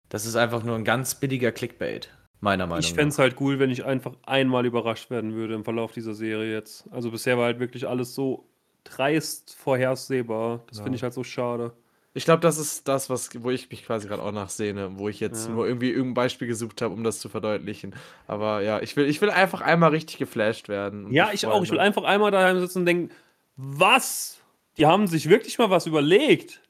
das 0.09 0.25
ist 0.25 0.35
einfach 0.35 0.63
nur 0.63 0.75
ein 0.75 0.85
ganz 0.85 1.15
billiger 1.15 1.51
Clickbait, 1.51 2.09
meiner 2.41 2.67
Meinung 2.67 2.81
Ich 2.81 2.87
fände 2.89 3.05
nach. 3.05 3.11
es 3.13 3.19
halt 3.19 3.35
cool, 3.39 3.59
wenn 3.59 3.69
ich 3.69 3.85
einfach 3.85 4.13
einmal 4.25 4.65
überrascht 4.65 5.09
werden 5.09 5.33
würde 5.33 5.53
im 5.53 5.63
Verlauf 5.63 5.91
dieser 5.93 6.13
Serie 6.13 6.51
jetzt. 6.53 6.85
Also 6.91 7.11
bisher 7.11 7.37
war 7.37 7.45
halt 7.45 7.59
wirklich 7.59 7.87
alles 7.87 8.13
so 8.13 8.45
dreist 8.83 9.55
vorhersehbar. 9.55 10.61
Das 10.67 10.79
Ja. 10.79 10.83
finde 10.83 10.97
ich 10.97 11.03
halt 11.03 11.13
so 11.13 11.23
schade. 11.23 11.71
Ich 12.13 12.25
glaube, 12.25 12.41
das 12.41 12.57
ist 12.57 12.89
das, 12.89 13.09
was, 13.09 13.29
wo 13.41 13.51
ich 13.51 13.69
mich 13.69 13.85
quasi 13.85 14.07
gerade 14.09 14.21
auch 14.21 14.33
nachsehne, 14.33 14.97
wo 14.97 15.07
ich 15.07 15.21
jetzt 15.21 15.47
Ja. 15.47 15.53
nur 15.53 15.65
irgendwie 15.65 15.91
irgendein 15.91 16.15
Beispiel 16.15 16.47
gesucht 16.47 16.81
habe, 16.81 16.93
um 16.93 17.05
das 17.05 17.19
zu 17.19 17.29
verdeutlichen. 17.29 17.95
Aber 18.27 18.61
ja, 18.61 18.81
ich 18.81 18.97
will, 18.97 19.05
ich 19.05 19.21
will 19.21 19.29
einfach 19.29 19.61
einmal 19.61 19.91
richtig 19.91 20.17
geflasht 20.17 20.67
werden. 20.67 21.09
Ja, 21.13 21.29
ich 21.31 21.47
auch. 21.47 21.63
Ich 21.63 21.71
will 21.71 21.79
einfach 21.79 22.03
einmal 22.03 22.31
daheim 22.31 22.59
sitzen 22.59 22.79
und 22.79 22.85
denken, 22.85 23.11
was 23.55 24.37
Die 24.77 24.85
haben 24.85 25.07
sich 25.07 25.29
wirklich 25.29 25.57
mal 25.57 25.69
was 25.69 25.85
überlegt. 25.85 26.61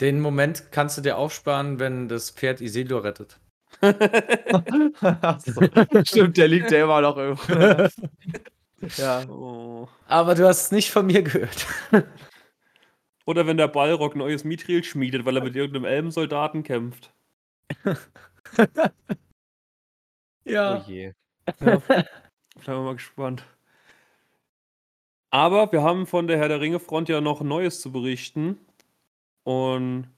Den 0.00 0.20
Moment 0.20 0.70
kannst 0.72 0.98
du 0.98 1.02
dir 1.02 1.16
aufsparen, 1.16 1.78
wenn 1.78 2.08
das 2.08 2.30
Pferd 2.30 2.60
Isildur 2.60 3.04
rettet. 3.04 3.38
So. 3.80 5.62
Stimmt, 6.04 6.36
der 6.36 6.48
liegt 6.48 6.70
ja 6.70 6.84
immer 6.84 7.00
noch 7.00 7.16
irgendwo. 7.16 7.88
ja. 8.96 9.28
Oh. 9.28 9.88
Aber 10.06 10.34
du 10.34 10.46
hast 10.46 10.64
es 10.64 10.72
nicht 10.72 10.90
von 10.90 11.06
mir 11.06 11.22
gehört. 11.22 11.66
Oder 13.26 13.46
wenn 13.46 13.56
der 13.56 13.68
Ballrock 13.68 14.16
neues 14.16 14.44
Mithril 14.44 14.84
schmiedet, 14.84 15.24
weil 15.24 15.36
er 15.36 15.44
mit 15.44 15.56
irgendeinem 15.56 15.86
Elbensoldaten 15.86 16.62
kämpft. 16.62 17.12
ja. 20.44 20.76
Oh 20.76 20.90
je. 20.90 21.12
Ja, 21.60 21.76
bleiben 21.76 22.06
wir 22.64 22.80
mal 22.80 22.94
gespannt. 22.94 23.44
Aber 25.30 25.72
wir 25.72 25.82
haben 25.82 26.06
von 26.06 26.26
der 26.26 26.38
Herr 26.38 26.48
der 26.48 26.60
Ringe 26.60 26.78
Front 26.78 27.08
ja 27.08 27.20
noch 27.20 27.40
Neues 27.40 27.80
zu 27.80 27.90
berichten. 27.90 28.58
Und 29.42 30.13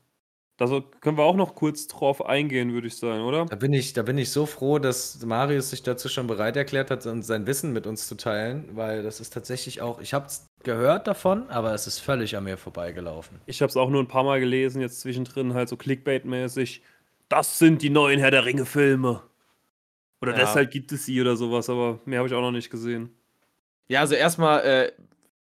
da 0.57 0.82
können 1.00 1.18
wir 1.18 1.24
auch 1.24 1.36
noch 1.36 1.54
kurz 1.54 1.86
drauf 1.86 2.24
eingehen, 2.24 2.72
würde 2.72 2.86
ich 2.86 2.96
sagen, 2.96 3.22
oder? 3.22 3.44
Da 3.44 3.57
bin 3.57 3.74
ich, 3.74 3.92
da 3.92 4.02
bin 4.02 4.16
ich 4.16 4.30
so 4.30 4.46
froh, 4.46 4.78
dass 4.78 5.22
Marius 5.24 5.70
sich 5.70 5.82
dazu 5.82 6.09
schon 6.09 6.26
bereit 6.26 6.57
erklärt 6.57 6.90
hat, 6.90 7.02
sein 7.02 7.46
Wissen 7.46 7.72
mit 7.74 7.86
uns 7.86 8.09
zu 8.09 8.14
teilen, 8.14 8.70
weil 8.72 9.02
das 9.02 9.20
ist 9.20 9.34
tatsächlich 9.34 9.82
auch, 9.82 10.00
ich 10.00 10.14
habe 10.14 10.26
es 10.26 10.48
gehört 10.62 11.07
davon, 11.07 11.50
aber 11.50 11.74
es 11.74 11.86
ist 11.86 11.98
völlig 11.98 12.36
an 12.36 12.44
mir 12.44 12.57
vorbeigelaufen. 12.57 13.38
Ich 13.44 13.61
habe 13.61 13.68
es 13.68 13.76
auch 13.76 13.90
nur 13.90 14.02
ein 14.02 14.09
paar 14.09 14.24
Mal 14.24 14.40
gelesen, 14.40 14.80
jetzt 14.80 15.00
zwischendrin 15.00 15.52
halt 15.52 15.68
so 15.68 15.76
Clickbait-mäßig. 15.76 16.80
Das 17.28 17.59
sind 17.59 17.82
die 17.82 17.90
neuen 17.90 18.18
Herr 18.18 18.30
der 18.30 18.46
Ringe-Filme. 18.46 19.22
Oder 20.22 20.32
ja. 20.32 20.38
deshalb 20.38 20.70
gibt 20.70 20.90
es 20.92 21.04
sie 21.04 21.20
oder 21.20 21.36
sowas, 21.36 21.68
aber 21.68 22.00
mehr 22.07 22.20
habe 22.20 22.28
ich 22.28 22.34
auch 22.34 22.40
noch 22.40 22.50
nicht 22.50 22.70
gesehen. 22.70 23.11
Ja, 23.88 24.00
also 24.00 24.14
erstmal, 24.14 24.64
äh, 24.64 24.92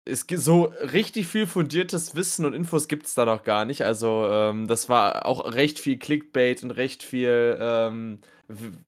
es 0.05 0.27
gibt 0.27 0.43
so 0.43 0.73
richtig 0.93 1.27
viel 1.27 1.47
fundiertes 1.47 2.15
Wissen 2.15 2.45
und 2.45 2.53
Infos 2.53 2.89
gibt 2.89 3.07
es 3.07 3.15
da 3.15 3.25
noch 3.25 3.43
gar 3.43 3.65
nicht. 3.65 3.83
Also, 3.83 4.29
ähm, 4.31 4.67
das 4.67 4.89
war 4.89 5.27
auch 5.27 5.55
recht 5.55 5.79
viel 5.79 5.99
Clickbait 5.99 6.63
und 6.63 6.73
recht 6.73 7.03
viel 7.03 7.57
ähm, 7.61 8.19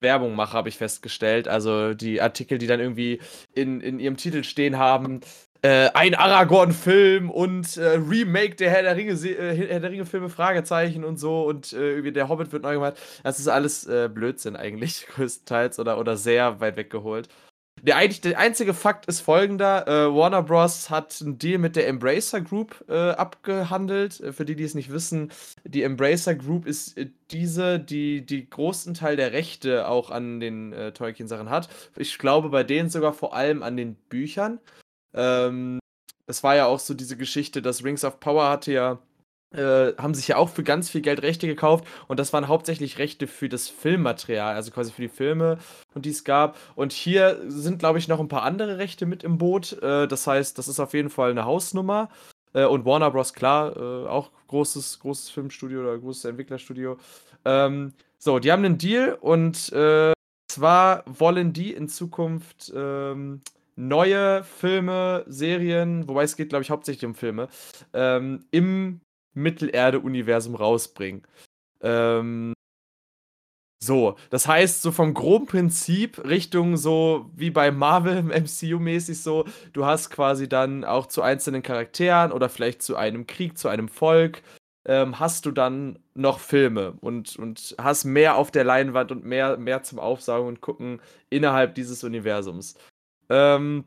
Werbung 0.01 0.35
mache, 0.35 0.53
habe 0.53 0.69
ich 0.69 0.77
festgestellt. 0.77 1.49
Also, 1.49 1.95
die 1.95 2.21
Artikel, 2.21 2.59
die 2.59 2.67
dann 2.67 2.81
irgendwie 2.81 3.21
in, 3.55 3.81
in 3.81 3.99
ihrem 3.99 4.19
Titel 4.19 4.45
stehen 4.45 4.77
haben, 4.79 5.21
äh, 5.63 5.91
ein 5.95 6.15
Aragorn-Film 6.15 7.31
und 7.31 7.77
äh, 7.79 7.97
Remake 7.97 8.57
der 8.57 8.71
Herr 8.71 8.83
der 8.83 8.97
Ringe, 8.97 9.13
äh, 9.13 9.77
Ringe-Filme, 9.77 10.29
Fragezeichen 10.29 11.03
und 11.03 11.19
so 11.19 11.45
und 11.47 11.73
äh, 11.73 12.13
der 12.13 12.29
Hobbit 12.29 12.53
wird 12.53 12.63
neu 12.63 12.75
gemacht. 12.75 12.99
Das 13.23 13.39
ist 13.39 13.49
alles 13.49 13.87
äh, 13.87 14.11
Blödsinn 14.13 14.55
eigentlich, 14.55 15.07
größtenteils 15.15 15.79
oder, 15.79 15.99
oder 15.99 16.17
sehr 16.17 16.61
weit 16.61 16.77
weggeholt. 16.77 17.29
Der, 17.83 17.97
eigentlich, 17.97 18.21
der 18.21 18.39
einzige 18.39 18.75
Fakt 18.75 19.07
ist 19.07 19.21
folgender: 19.21 19.87
äh, 19.87 20.15
Warner 20.15 20.43
Bros. 20.43 20.91
hat 20.91 21.21
einen 21.21 21.39
Deal 21.39 21.59
mit 21.59 21.77
der 21.77 21.87
Embracer 21.89 22.41
Group 22.41 22.85
äh, 22.89 23.11
abgehandelt. 23.11 24.21
Äh, 24.21 24.33
für 24.33 24.45
die, 24.45 24.57
die 24.57 24.65
es 24.65 24.75
nicht 24.75 24.91
wissen, 24.91 25.31
die 25.65 25.83
Embracer 25.83 26.35
Group 26.35 26.67
ist 26.67 26.97
äh, 26.97 27.11
diese, 27.31 27.79
die 27.79 28.25
die 28.25 28.49
großen 28.49 28.95
Teil 28.95 29.17
der 29.17 29.33
Rechte 29.33 29.89
auch 29.89 30.11
an 30.11 30.41
den 30.41 30.73
äh, 30.73 30.93
Tolkien-Sachen 30.93 31.51
hat. 31.51 31.69
Ich 31.97 32.19
glaube 32.19 32.49
bei 32.49 32.65
denen 32.65 32.89
sogar 32.89 33.13
vor 33.13 33.35
allem 33.35 33.63
an 33.63 33.77
den 33.77 33.95
Büchern. 33.95 34.59
Ähm, 35.15 35.79
es 36.27 36.43
war 36.43 36.57
ja 36.57 36.67
auch 36.67 36.81
so 36.81 36.95
diese 36.95 37.17
Geschichte, 37.17 37.63
dass 37.63 37.85
Rings 37.85 38.05
of 38.05 38.21
Power 38.21 38.49
hatte 38.49 38.73
ja 38.73 38.99
äh, 39.53 39.93
haben 39.99 40.15
sich 40.15 40.29
ja 40.29 40.37
auch 40.37 40.49
für 40.49 40.63
ganz 40.63 40.91
viel 40.91 41.01
Geld 41.01 41.23
Rechte 41.23 41.47
gekauft 41.47 41.87
und 42.09 42.19
das 42.19 42.33
waren 42.33 42.49
hauptsächlich 42.49 42.99
Rechte 42.99 43.27
für 43.27 43.49
das 43.49 43.69
Filmmaterial, 43.69 44.55
also 44.55 44.71
quasi 44.71 44.93
für 44.93 45.03
die 45.03 45.09
Filme, 45.09 45.59
und 45.95 46.05
die 46.05 46.11
es 46.11 46.25
gab. 46.25 46.57
Und 46.75 46.93
hier 46.93 47.41
sind, 47.47 47.79
glaube 47.79 47.99
ich, 47.99 48.09
noch 48.09 48.21
ein 48.21 48.29
paar 48.29 48.43
andere 48.43 48.79
Rechte 48.79 49.07
mit 49.07 49.23
im 49.25 49.39
Boot. 49.39 49.81
Äh, 49.83 50.09
das 50.09 50.27
heißt, 50.27 50.59
das 50.59 50.69
ist 50.69 50.81
auf 50.81 50.95
jeden 50.95 51.11
Fall 51.11 51.31
eine 51.31 51.45
Hausnummer. 51.45 52.09
Äh, 52.53 52.65
und 52.65 52.85
Warner 52.85 53.11
Bros. 53.11 53.35
klar, 53.35 53.77
äh, 53.77 54.09
auch 54.09 54.31
großes, 54.49 54.99
großes 55.01 55.31
Filmstudio 55.31 55.81
oder 55.81 55.99
großes 55.99 56.25
Entwicklerstudio. 56.25 56.99
Ähm, 57.45 57.93
so, 58.19 58.39
die 58.39 58.51
haben 58.51 58.65
einen 58.65 58.79
Deal 58.79 59.17
und 59.21 59.73
äh, 59.73 60.13
zwar 60.49 61.05
wollen 61.07 61.53
die 61.53 61.73
in 61.73 61.89
Zukunft 61.89 62.73
ähm, 62.75 63.43
neue 63.77 64.43
Filme, 64.43 65.25
Serien, 65.29 66.09
wobei 66.09 66.25
es 66.25 66.37
geht, 66.37 66.49
glaube 66.49 66.63
ich, 66.63 66.71
hauptsächlich 66.71 67.05
um 67.05 67.15
Filme, 67.15 67.49
ähm, 67.93 68.47
im 68.51 69.01
Mittelerde-Universum 69.37 70.55
rausbringen. 70.55 71.23
Ähm, 71.83 72.55
so, 73.83 74.17
das 74.31 74.49
heißt, 74.49 74.83
so 74.83 74.91
vom 74.91 75.13
groben 75.15 75.47
Prinzip 75.47 76.25
Richtung 76.25 76.77
so 76.77 77.31
wie 77.37 77.51
bei 77.51 77.71
Marvel 77.71 78.19
MCU-mäßig 78.33 79.23
so, 79.23 79.45
du 79.73 79.85
hast 79.85 80.11
quasi 80.11 80.49
dann 80.49 80.85
auch 80.85 81.07
zu 81.07 81.23
einzelnen 81.23 81.63
Charakteren 81.63 82.33
oder 82.33 82.49
vielleicht 82.49 82.83
zu 82.83 82.97
einem 82.97 83.27
Krieg, 83.27 83.59
zu 83.59 83.69
einem 83.69 83.89
Volk, 83.89 84.43
ähm, 84.87 85.21
hast 85.21 85.45
du 85.47 85.51
dann 85.51 85.99
noch 86.15 86.41
Filme 86.41 86.95
und, 87.01 87.37
und 87.37 87.77
hast 87.79 88.05
mehr 88.05 88.37
auf 88.37 88.51
der 88.51 88.65
Leinwand 88.65 89.13
und 89.13 89.25
mehr, 89.25 89.59
mehr 89.59 89.83
zum 89.83 89.99
Aufsaugen 89.99 90.49
und 90.49 90.61
Gucken 90.63 91.01
innerhalb 91.29 91.75
dieses 91.75 92.03
Universums. 92.03 92.77
Ähm, 93.29 93.85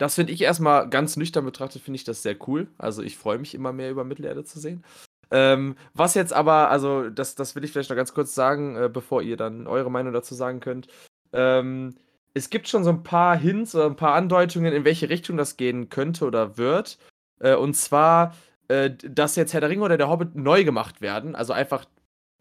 das 0.00 0.14
finde 0.14 0.32
ich 0.32 0.40
erstmal 0.40 0.88
ganz 0.88 1.18
nüchtern 1.18 1.44
betrachtet, 1.44 1.82
finde 1.82 1.96
ich 1.96 2.04
das 2.04 2.22
sehr 2.22 2.34
cool. 2.48 2.68
Also 2.78 3.02
ich 3.02 3.18
freue 3.18 3.38
mich 3.38 3.54
immer 3.54 3.70
mehr 3.74 3.90
über 3.90 4.02
Mittelerde 4.02 4.44
zu 4.44 4.58
sehen. 4.58 4.82
Ähm, 5.30 5.76
was 5.92 6.14
jetzt 6.14 6.32
aber, 6.32 6.70
also 6.70 7.10
das, 7.10 7.34
das 7.34 7.54
will 7.54 7.64
ich 7.64 7.70
vielleicht 7.70 7.90
noch 7.90 7.96
ganz 7.96 8.14
kurz 8.14 8.34
sagen, 8.34 8.76
äh, 8.76 8.88
bevor 8.90 9.20
ihr 9.20 9.36
dann 9.36 9.66
eure 9.66 9.90
Meinung 9.90 10.14
dazu 10.14 10.34
sagen 10.34 10.60
könnt. 10.60 10.88
Ähm, 11.34 11.94
es 12.32 12.48
gibt 12.48 12.66
schon 12.68 12.82
so 12.82 12.88
ein 12.88 13.02
paar 13.02 13.36
Hints 13.36 13.74
oder 13.74 13.84
ein 13.86 13.96
paar 13.96 14.14
Andeutungen, 14.14 14.72
in 14.72 14.86
welche 14.86 15.10
Richtung 15.10 15.36
das 15.36 15.58
gehen 15.58 15.90
könnte 15.90 16.24
oder 16.24 16.56
wird. 16.56 16.96
Äh, 17.38 17.54
und 17.54 17.74
zwar, 17.74 18.34
äh, 18.68 18.90
dass 18.90 19.36
jetzt 19.36 19.52
Herr 19.52 19.60
der 19.60 19.68
Ringe 19.68 19.84
oder 19.84 19.98
der 19.98 20.08
Hobbit 20.08 20.34
neu 20.34 20.64
gemacht 20.64 21.02
werden. 21.02 21.36
Also 21.36 21.52
einfach 21.52 21.84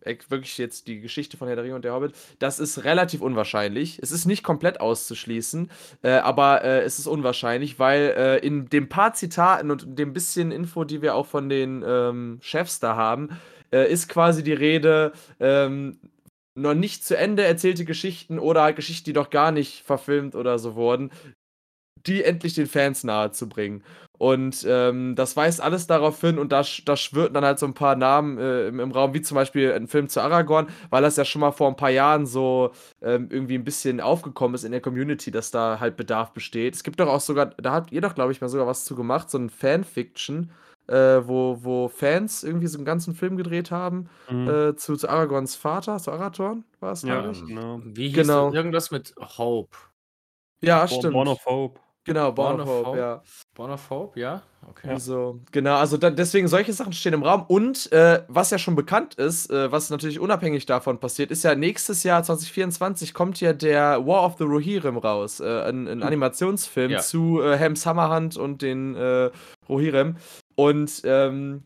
wirklich 0.04 0.58
jetzt 0.58 0.88
die 0.88 1.02
Geschichte 1.02 1.38
von 1.38 1.48
Herr 1.48 1.56
der 1.56 1.66
Ringe 1.66 1.76
und 1.76 1.86
der 1.86 1.94
Hobbit, 1.94 2.14
das 2.40 2.60
ist 2.60 2.84
relativ 2.84 3.22
unwahrscheinlich. 3.22 4.00
Es 4.02 4.12
ist 4.12 4.26
nicht 4.26 4.44
komplett 4.44 4.80
auszuschließen, 4.80 5.70
äh, 6.04 6.12
aber 6.12 6.64
äh, 6.64 6.82
es 6.82 7.00
ist 7.00 7.08
unwahrscheinlich, 7.08 7.80
weil 7.80 8.14
äh, 8.18 8.38
in 8.38 8.70
den 8.70 8.90
paar 8.90 9.14
Zitaten 9.14 9.72
und 9.72 9.98
dem 9.98 10.14
bisschen 10.14 10.52
Info, 10.52 10.84
die 10.84 11.02
wir 11.02 11.16
auch 11.16 11.26
von 11.26 11.50
den 11.50 11.84
ähm, 11.86 12.40
Chefs 12.42 12.80
da 12.80 12.96
haben, 12.96 13.30
äh, 13.72 13.92
ist 13.92 14.10
quasi 14.10 14.44
die 14.44 14.54
Rede, 14.54 15.14
ähm, 15.40 16.00
noch 16.56 16.74
nicht 16.74 17.06
zu 17.06 17.18
Ende 17.18 17.44
erzählte 17.44 17.86
Geschichten 17.86 18.40
oder 18.40 18.74
Geschichten, 18.74 19.06
die 19.06 19.14
doch 19.14 19.30
gar 19.30 19.52
nicht 19.52 19.84
verfilmt 19.86 20.36
oder 20.36 20.60
so 20.60 20.76
wurden, 20.76 21.12
die 22.06 22.24
endlich 22.24 22.54
den 22.54 22.68
Fans 22.68 23.04
nahe 23.04 23.32
zu 23.32 23.48
bringen. 23.48 23.84
Und 24.20 24.66
ähm, 24.68 25.16
das 25.16 25.38
weist 25.38 25.62
alles 25.62 25.88
darauf 25.88 26.20
hin 26.20 26.40
und 26.40 26.52
da, 26.52 26.62
da 26.84 26.98
schwirrten 26.98 27.34
dann 27.36 27.46
halt 27.46 27.58
so 27.58 27.66
ein 27.66 27.74
paar 27.74 27.96
Namen 27.96 28.38
äh, 28.38 28.68
im, 28.68 28.82
im, 28.82 28.92
Raum, 28.92 29.14
wie 29.14 29.22
zum 29.22 29.36
Beispiel 29.36 29.72
ein 29.72 29.88
Film 29.88 30.10
zu 30.10 30.20
Aragorn, 30.20 30.68
weil 30.90 31.02
das 31.02 31.16
ja 31.16 31.24
schon 31.24 31.40
mal 31.40 31.54
vor 31.54 31.70
ein 31.70 31.78
paar 31.78 31.90
Jahren 31.90 32.26
so 32.26 32.72
ähm, 33.02 33.30
irgendwie 33.32 33.56
ein 33.56 33.64
bisschen 33.64 34.02
aufgekommen 34.02 34.56
ist 34.56 34.66
in 34.66 34.74
der 34.74 34.82
Community, 34.82 35.32
dass 35.32 35.52
da 35.52 35.80
halt 35.80 35.96
Bedarf 35.96 36.34
besteht. 36.34 36.76
Es 36.76 36.84
gibt 36.84 37.00
doch 37.00 37.08
auch 37.08 37.22
sogar, 37.22 37.46
da 37.46 37.72
habt 37.72 37.94
ihr 37.94 38.02
doch, 38.02 38.14
glaube 38.14 38.34
ich, 38.34 38.42
mal 38.42 38.50
sogar 38.50 38.68
was 38.68 38.84
zu 38.84 38.94
gemacht, 38.94 39.32
so 39.32 39.38
ein 39.38 39.50
Fanfiction, 39.50 40.52
äh, 40.88 41.22
wo, 41.26 41.60
wo 41.62 41.88
Fans 41.88 42.44
irgendwie 42.44 42.68
so 42.68 42.78
einen 42.78 42.86
ganzen 42.86 43.16
Film 43.16 43.38
gedreht 43.38 43.72
haben 43.72 44.10
mhm. 44.30 44.50
äh, 44.50 44.76
zu, 44.76 44.98
zu 44.98 45.08
Aragorns 45.08 45.56
Vater, 45.56 45.98
zu 45.98 46.12
Arathorn 46.12 46.66
war 46.82 46.92
es, 46.92 47.04
glaube 47.04 47.32
ich. 47.32 47.46
Genau. 47.46 47.80
Wie 47.86 48.10
hieß 48.10 48.18
genau. 48.18 48.48
Das? 48.48 48.56
irgendwas 48.56 48.92
mit 48.92 49.16
Hope? 49.38 49.78
Ja, 50.60 50.80
Born, 50.80 51.00
stimmt. 51.00 51.14
Born 51.14 51.28
of 51.30 51.46
Hope. 51.46 51.80
Genau, 52.06 52.32
Born, 52.32 52.62
of 52.62 52.68
Hope, 52.68 52.88
Hope, 52.88 52.98
ja. 52.98 53.22
Born 53.54 53.72
of 53.72 53.90
Hope, 53.90 54.20
ja. 54.20 54.42
Okay. 54.68 54.90
Also, 54.90 55.40
genau, 55.52 55.76
also 55.76 55.98
da, 55.98 56.10
deswegen 56.10 56.48
solche 56.48 56.74
Sachen 56.74 56.94
stehen 56.94 57.14
im 57.14 57.24
Raum. 57.24 57.44
Und 57.48 57.92
äh, 57.92 58.24
was 58.28 58.52
ja 58.52 58.58
schon 58.58 58.76
bekannt 58.76 59.16
ist, 59.16 59.50
äh, 59.52 59.72
was 59.72 59.90
natürlich 59.90 60.20
unabhängig 60.20 60.66
davon 60.66 61.00
passiert, 61.00 61.32
ist 61.32 61.44
ja 61.44 61.56
nächstes 61.56 62.04
Jahr 62.04 62.24
2024 62.24 63.14
kommt 63.14 63.40
ja 63.42 63.54
der 63.54 64.06
War 64.06 64.26
of 64.26 64.38
the 64.38 64.44
Rohirrim 64.44 64.98
raus. 64.98 65.40
Äh, 65.40 65.46
ein, 65.46 65.88
ein 65.88 66.02
hm. 66.02 66.04
Animationsfilm 66.04 66.92
ja. 66.92 67.00
zu 67.00 67.42
äh, 67.42 67.58
Ham 67.60 67.76
Summerhunt 67.76 68.38
und 68.38 68.62
den 68.62 68.96
äh, 68.96 69.30
Rohirrim. 69.68 70.18
Und 70.56 71.02
ähm, 71.04 71.64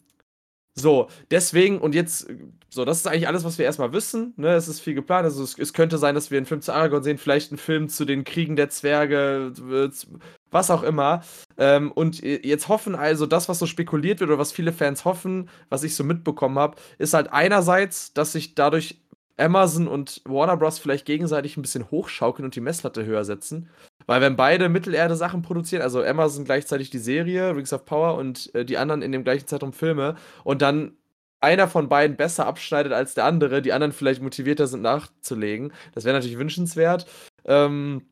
so, 0.75 1.07
deswegen, 1.29 1.79
und 1.79 1.93
jetzt, 1.93 2.27
so, 2.69 2.83
das 2.83 2.97
ist 2.97 3.07
eigentlich 3.07 3.27
alles, 3.27 3.43
was 3.43 3.59
wir 3.59 3.65
erstmal 3.65 3.93
wissen. 3.93 4.33
Ne? 4.37 4.55
Es 4.55 4.67
ist 4.67 4.79
viel 4.79 4.95
geplant. 4.95 5.25
Also, 5.25 5.43
es, 5.43 5.57
es, 5.57 5.73
könnte 5.73 5.99
sein, 5.99 6.15
dass 6.15 6.31
wir 6.31 6.37
einen 6.37 6.47
Film 6.47 6.61
zu 6.61 6.73
Aragorn 6.73 7.03
sehen, 7.03 7.19
vielleicht 7.19 7.51
einen 7.51 7.59
Film 7.59 7.89
zu 7.89 8.05
den 8.05 8.23
Kriegen 8.23 8.55
der 8.55 8.69
Zwerge, 8.69 9.53
was 10.49 10.71
auch 10.71 10.81
immer. 10.81 11.21
Ähm, 11.57 11.91
und 11.91 12.21
jetzt 12.23 12.69
hoffen 12.69 12.95
also, 12.95 13.27
das, 13.27 13.49
was 13.49 13.59
so 13.59 13.67
spekuliert 13.67 14.19
wird 14.19 14.31
oder 14.31 14.39
was 14.39 14.51
viele 14.51 14.73
Fans 14.73 15.05
hoffen, 15.05 15.47
was 15.69 15.83
ich 15.83 15.95
so 15.95 16.03
mitbekommen 16.03 16.57
habe, 16.57 16.77
ist 16.97 17.13
halt 17.13 17.31
einerseits, 17.31 18.13
dass 18.13 18.31
sich 18.31 18.55
dadurch 18.55 19.02
Amazon 19.37 19.87
und 19.87 20.21
Warner 20.25 20.57
Bros. 20.57 20.79
vielleicht 20.79 21.05
gegenseitig 21.05 21.57
ein 21.57 21.61
bisschen 21.61 21.89
hochschaukeln 21.89 22.45
und 22.45 22.55
die 22.55 22.61
Messlatte 22.61 23.05
höher 23.05 23.25
setzen. 23.25 23.69
Weil 24.05 24.21
wenn 24.21 24.35
beide 24.35 24.69
Mittelerde-Sachen 24.69 25.41
produzieren, 25.41 25.81
also 25.81 26.03
Amazon 26.03 26.45
gleichzeitig 26.45 26.89
die 26.89 26.99
Serie, 26.99 27.55
Rings 27.55 27.73
of 27.73 27.85
Power 27.85 28.15
und 28.15 28.53
äh, 28.53 28.65
die 28.65 28.77
anderen 28.77 29.01
in 29.01 29.11
dem 29.11 29.23
gleichen 29.23 29.47
Zeitraum 29.47 29.73
Filme 29.73 30.15
und 30.43 30.61
dann 30.61 30.97
einer 31.39 31.67
von 31.67 31.89
beiden 31.89 32.15
besser 32.15 32.45
abschneidet 32.47 32.93
als 32.93 33.15
der 33.15 33.25
andere, 33.25 33.61
die 33.61 33.73
anderen 33.73 33.91
vielleicht 33.91 34.21
motivierter 34.21 34.67
sind 34.67 34.81
nachzulegen. 34.81 35.73
Das 35.93 36.05
wäre 36.05 36.15
natürlich 36.15 36.37
wünschenswert. 36.37 37.05
Ähm, 37.45 38.03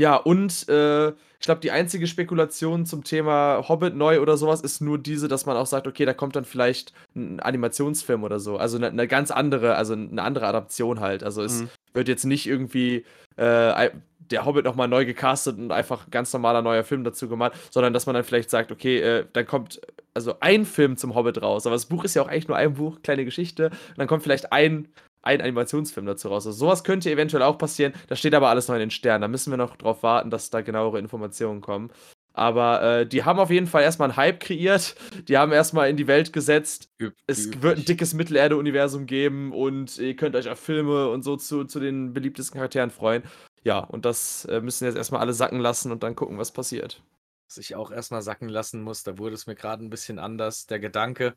Ja, 0.00 0.16
und 0.16 0.66
äh, 0.70 1.08
ich 1.08 1.44
glaube, 1.46 1.60
die 1.60 1.70
einzige 1.72 2.06
Spekulation 2.06 2.86
zum 2.86 3.04
Thema 3.04 3.68
Hobbit 3.68 3.94
neu 3.94 4.20
oder 4.20 4.38
sowas 4.38 4.62
ist 4.62 4.80
nur 4.80 4.96
diese, 4.96 5.28
dass 5.28 5.44
man 5.44 5.58
auch 5.58 5.66
sagt, 5.66 5.86
okay, 5.86 6.06
da 6.06 6.14
kommt 6.14 6.36
dann 6.36 6.46
vielleicht 6.46 6.94
ein 7.14 7.38
Animationsfilm 7.38 8.24
oder 8.24 8.40
so. 8.40 8.56
Also 8.56 8.78
eine, 8.78 8.86
eine 8.86 9.06
ganz 9.06 9.30
andere, 9.30 9.74
also 9.74 9.92
eine 9.92 10.22
andere 10.22 10.46
Adaption 10.46 11.00
halt. 11.00 11.22
Also 11.22 11.42
es 11.42 11.60
Mhm. 11.60 11.68
wird 11.92 12.08
jetzt 12.08 12.24
nicht 12.24 12.46
irgendwie 12.46 13.04
äh, 13.36 13.90
der 14.30 14.46
Hobbit 14.46 14.64
nochmal 14.64 14.88
neu 14.88 15.04
gecastet 15.04 15.58
und 15.58 15.70
einfach 15.70 16.06
ein 16.06 16.10
ganz 16.10 16.32
normaler 16.32 16.62
neuer 16.62 16.82
Film 16.84 17.04
dazu 17.04 17.28
gemacht, 17.28 17.52
sondern 17.70 17.92
dass 17.92 18.06
man 18.06 18.14
dann 18.14 18.24
vielleicht 18.24 18.48
sagt, 18.48 18.72
okay, 18.72 19.00
äh, 19.00 19.26
dann 19.34 19.44
kommt 19.46 19.82
also 20.14 20.36
ein 20.40 20.64
Film 20.64 20.96
zum 20.96 21.14
Hobbit 21.14 21.42
raus. 21.42 21.66
Aber 21.66 21.74
das 21.76 21.84
Buch 21.84 22.04
ist 22.04 22.14
ja 22.14 22.22
auch 22.22 22.28
eigentlich 22.28 22.48
nur 22.48 22.56
ein 22.56 22.72
Buch, 22.72 23.02
kleine 23.02 23.26
Geschichte. 23.26 23.66
Und 23.66 23.98
dann 23.98 24.06
kommt 24.06 24.22
vielleicht 24.22 24.50
ein 24.50 24.88
ein 25.22 25.40
Animationsfilm 25.40 26.06
dazu 26.06 26.28
raus. 26.28 26.46
Also 26.46 26.58
sowas 26.58 26.84
könnte 26.84 27.10
eventuell 27.10 27.42
auch 27.42 27.58
passieren. 27.58 27.92
Das 28.08 28.18
steht 28.18 28.34
aber 28.34 28.48
alles 28.48 28.68
noch 28.68 28.74
in 28.74 28.80
den 28.80 28.90
Sternen. 28.90 29.22
Da 29.22 29.28
müssen 29.28 29.50
wir 29.50 29.56
noch 29.56 29.76
drauf 29.76 30.02
warten, 30.02 30.30
dass 30.30 30.50
da 30.50 30.60
genauere 30.60 30.98
Informationen 30.98 31.60
kommen. 31.60 31.90
Aber 32.32 32.82
äh, 32.82 33.06
die 33.06 33.24
haben 33.24 33.38
auf 33.38 33.50
jeden 33.50 33.66
Fall 33.66 33.82
erstmal 33.82 34.10
einen 34.10 34.16
Hype 34.16 34.40
kreiert. 34.40 34.94
Die 35.28 35.36
haben 35.36 35.52
erstmal 35.52 35.90
in 35.90 35.96
die 35.96 36.06
Welt 36.06 36.32
gesetzt. 36.32 36.88
Es 37.26 37.62
wird 37.62 37.78
ein 37.78 37.84
dickes 37.84 38.14
Mittelerde-Universum 38.14 39.06
geben 39.06 39.52
und 39.52 39.98
ihr 39.98 40.14
könnt 40.14 40.36
euch 40.36 40.48
auf 40.48 40.58
Filme 40.58 41.08
und 41.08 41.22
so 41.22 41.36
zu, 41.36 41.64
zu 41.64 41.80
den 41.80 42.12
beliebtesten 42.12 42.58
Charakteren 42.58 42.90
freuen. 42.90 43.24
Ja, 43.64 43.80
und 43.80 44.04
das 44.04 44.44
äh, 44.46 44.60
müssen 44.60 44.84
jetzt 44.84 44.96
erstmal 44.96 45.20
alle 45.20 45.34
sacken 45.34 45.60
lassen 45.60 45.92
und 45.92 46.02
dann 46.02 46.16
gucken, 46.16 46.38
was 46.38 46.52
passiert. 46.52 47.02
Was 47.48 47.58
ich 47.58 47.74
auch 47.74 47.90
erstmal 47.90 48.22
sacken 48.22 48.48
lassen 48.48 48.80
muss, 48.80 49.02
da 49.02 49.18
wurde 49.18 49.34
es 49.34 49.46
mir 49.46 49.56
gerade 49.56 49.84
ein 49.84 49.90
bisschen 49.90 50.18
anders. 50.18 50.66
Der 50.66 50.78
Gedanke, 50.78 51.34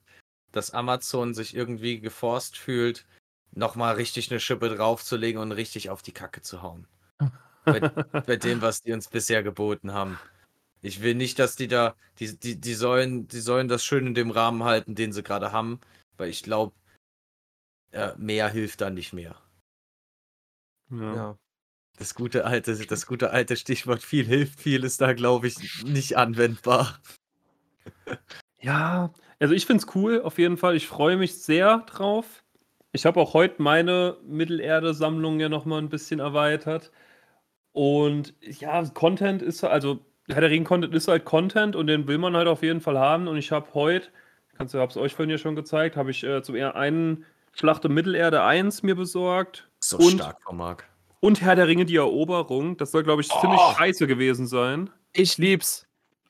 dass 0.52 0.72
Amazon 0.72 1.34
sich 1.34 1.56
irgendwie 1.56 2.00
geforst 2.00 2.56
fühlt, 2.56 3.06
nochmal 3.56 3.96
richtig 3.96 4.32
eine 4.32 4.40
Schippe 4.40 4.70
draufzulegen 4.70 5.42
und 5.42 5.52
richtig 5.52 5.90
auf 5.90 6.02
die 6.02 6.12
Kacke 6.12 6.42
zu 6.42 6.62
hauen. 6.62 6.88
Bei, 7.66 7.80
bei 7.80 8.36
dem, 8.36 8.62
was 8.62 8.82
die 8.82 8.92
uns 8.92 9.08
bisher 9.08 9.42
geboten 9.42 9.94
haben. 9.94 10.20
Ich 10.82 11.02
will 11.02 11.16
nicht, 11.16 11.40
dass 11.40 11.56
die 11.56 11.70
da, 11.70 11.96
die, 12.20 12.38
die, 12.38 12.60
die, 12.60 12.74
sollen, 12.74 13.26
die 13.30 13.40
sollen 13.40 13.70
das 13.70 13.86
schön 13.86 14.06
in 14.06 14.16
dem 14.16 14.32
Rahmen 14.32 14.66
halten, 14.66 14.96
den 14.96 15.14
sie 15.14 15.24
gerade 15.24 15.54
haben, 15.54 15.80
weil 16.18 16.30
ich 16.30 16.44
glaube, 16.44 16.74
äh, 17.92 18.12
mehr 18.18 18.50
hilft 18.50 18.82
da 18.82 18.90
nicht 18.90 19.14
mehr. 19.14 19.38
Ja. 20.90 21.16
Ja. 21.16 21.38
Das 21.98 22.16
gute 22.16 22.44
alte, 22.44 22.76
das 22.86 23.06
gute 23.06 23.30
alte 23.30 23.56
Stichwort 23.56 24.04
viel 24.04 24.26
hilft 24.26 24.60
viel 24.60 24.84
ist 24.84 25.00
da, 25.00 25.14
glaube 25.14 25.48
ich, 25.48 25.84
nicht 25.86 26.18
anwendbar. 26.18 27.00
Ja, 28.60 29.14
also 29.40 29.54
ich 29.54 29.66
finde 29.66 29.84
es 29.86 29.96
cool, 29.96 30.22
auf 30.22 30.38
jeden 30.38 30.58
Fall. 30.58 30.76
Ich 30.76 30.88
freue 30.88 31.18
mich 31.18 31.42
sehr 31.42 31.80
drauf. 31.80 32.43
Ich 32.94 33.06
habe 33.06 33.20
auch 33.20 33.34
heute 33.34 33.62
meine 33.62 34.18
Mittelerde-Sammlung 34.26 35.40
ja 35.40 35.50
nochmal 35.50 35.80
ein 35.80 35.90
bisschen 35.90 36.20
erweitert. 36.20 36.92
Und 37.72 38.36
ja, 38.42 38.84
Content 38.94 39.42
ist 39.42 39.64
also, 39.64 40.00
Herr 40.30 40.42
der 40.42 40.52
Ring-Content 40.52 40.94
ist 40.94 41.08
halt 41.08 41.26
Content 41.26 41.76
und 41.76 41.88
den 41.88 42.08
will 42.08 42.20
man 42.20 42.36
halt 42.36 42.48
auf 42.48 42.62
jeden 42.62 42.82
Fall 42.82 42.98
haben. 43.00 43.28
Und 43.28 43.38
ich 43.38 43.52
habe 43.52 43.68
heute, 43.74 44.10
ich 44.54 44.60
habe 44.60 44.88
es 44.88 44.98
euch 44.98 45.16
vorhin 45.16 45.32
ja 45.32 45.38
schon 45.40 45.56
gezeigt, 45.56 45.98
habe 45.98 46.12
ich 46.12 46.24
äh, 46.24 46.44
zum 46.44 46.56
einen 46.56 47.26
Schlacht 47.54 47.84
um 47.86 47.94
Mittelerde 47.94 48.44
1 48.44 48.84
mir 48.84 48.96
besorgt. 48.96 49.68
So 49.80 49.98
Und- 49.98 50.12
stark 50.14 50.42
von 50.44 50.58
Marc. 50.58 50.88
Und 51.20 51.42
Herr 51.42 51.56
der 51.56 51.68
Ringe, 51.68 51.86
die 51.86 51.96
Eroberung. 51.96 52.76
Das 52.78 52.92
soll, 52.92 53.04
glaube 53.04 53.22
ich, 53.22 53.30
ziemlich 53.30 53.60
Oh. 53.64 53.74
scheiße 53.78 54.08
gewesen 54.08 54.46
sein. 54.46 54.90
Ich 55.14 55.38
lieb's. 55.38 55.88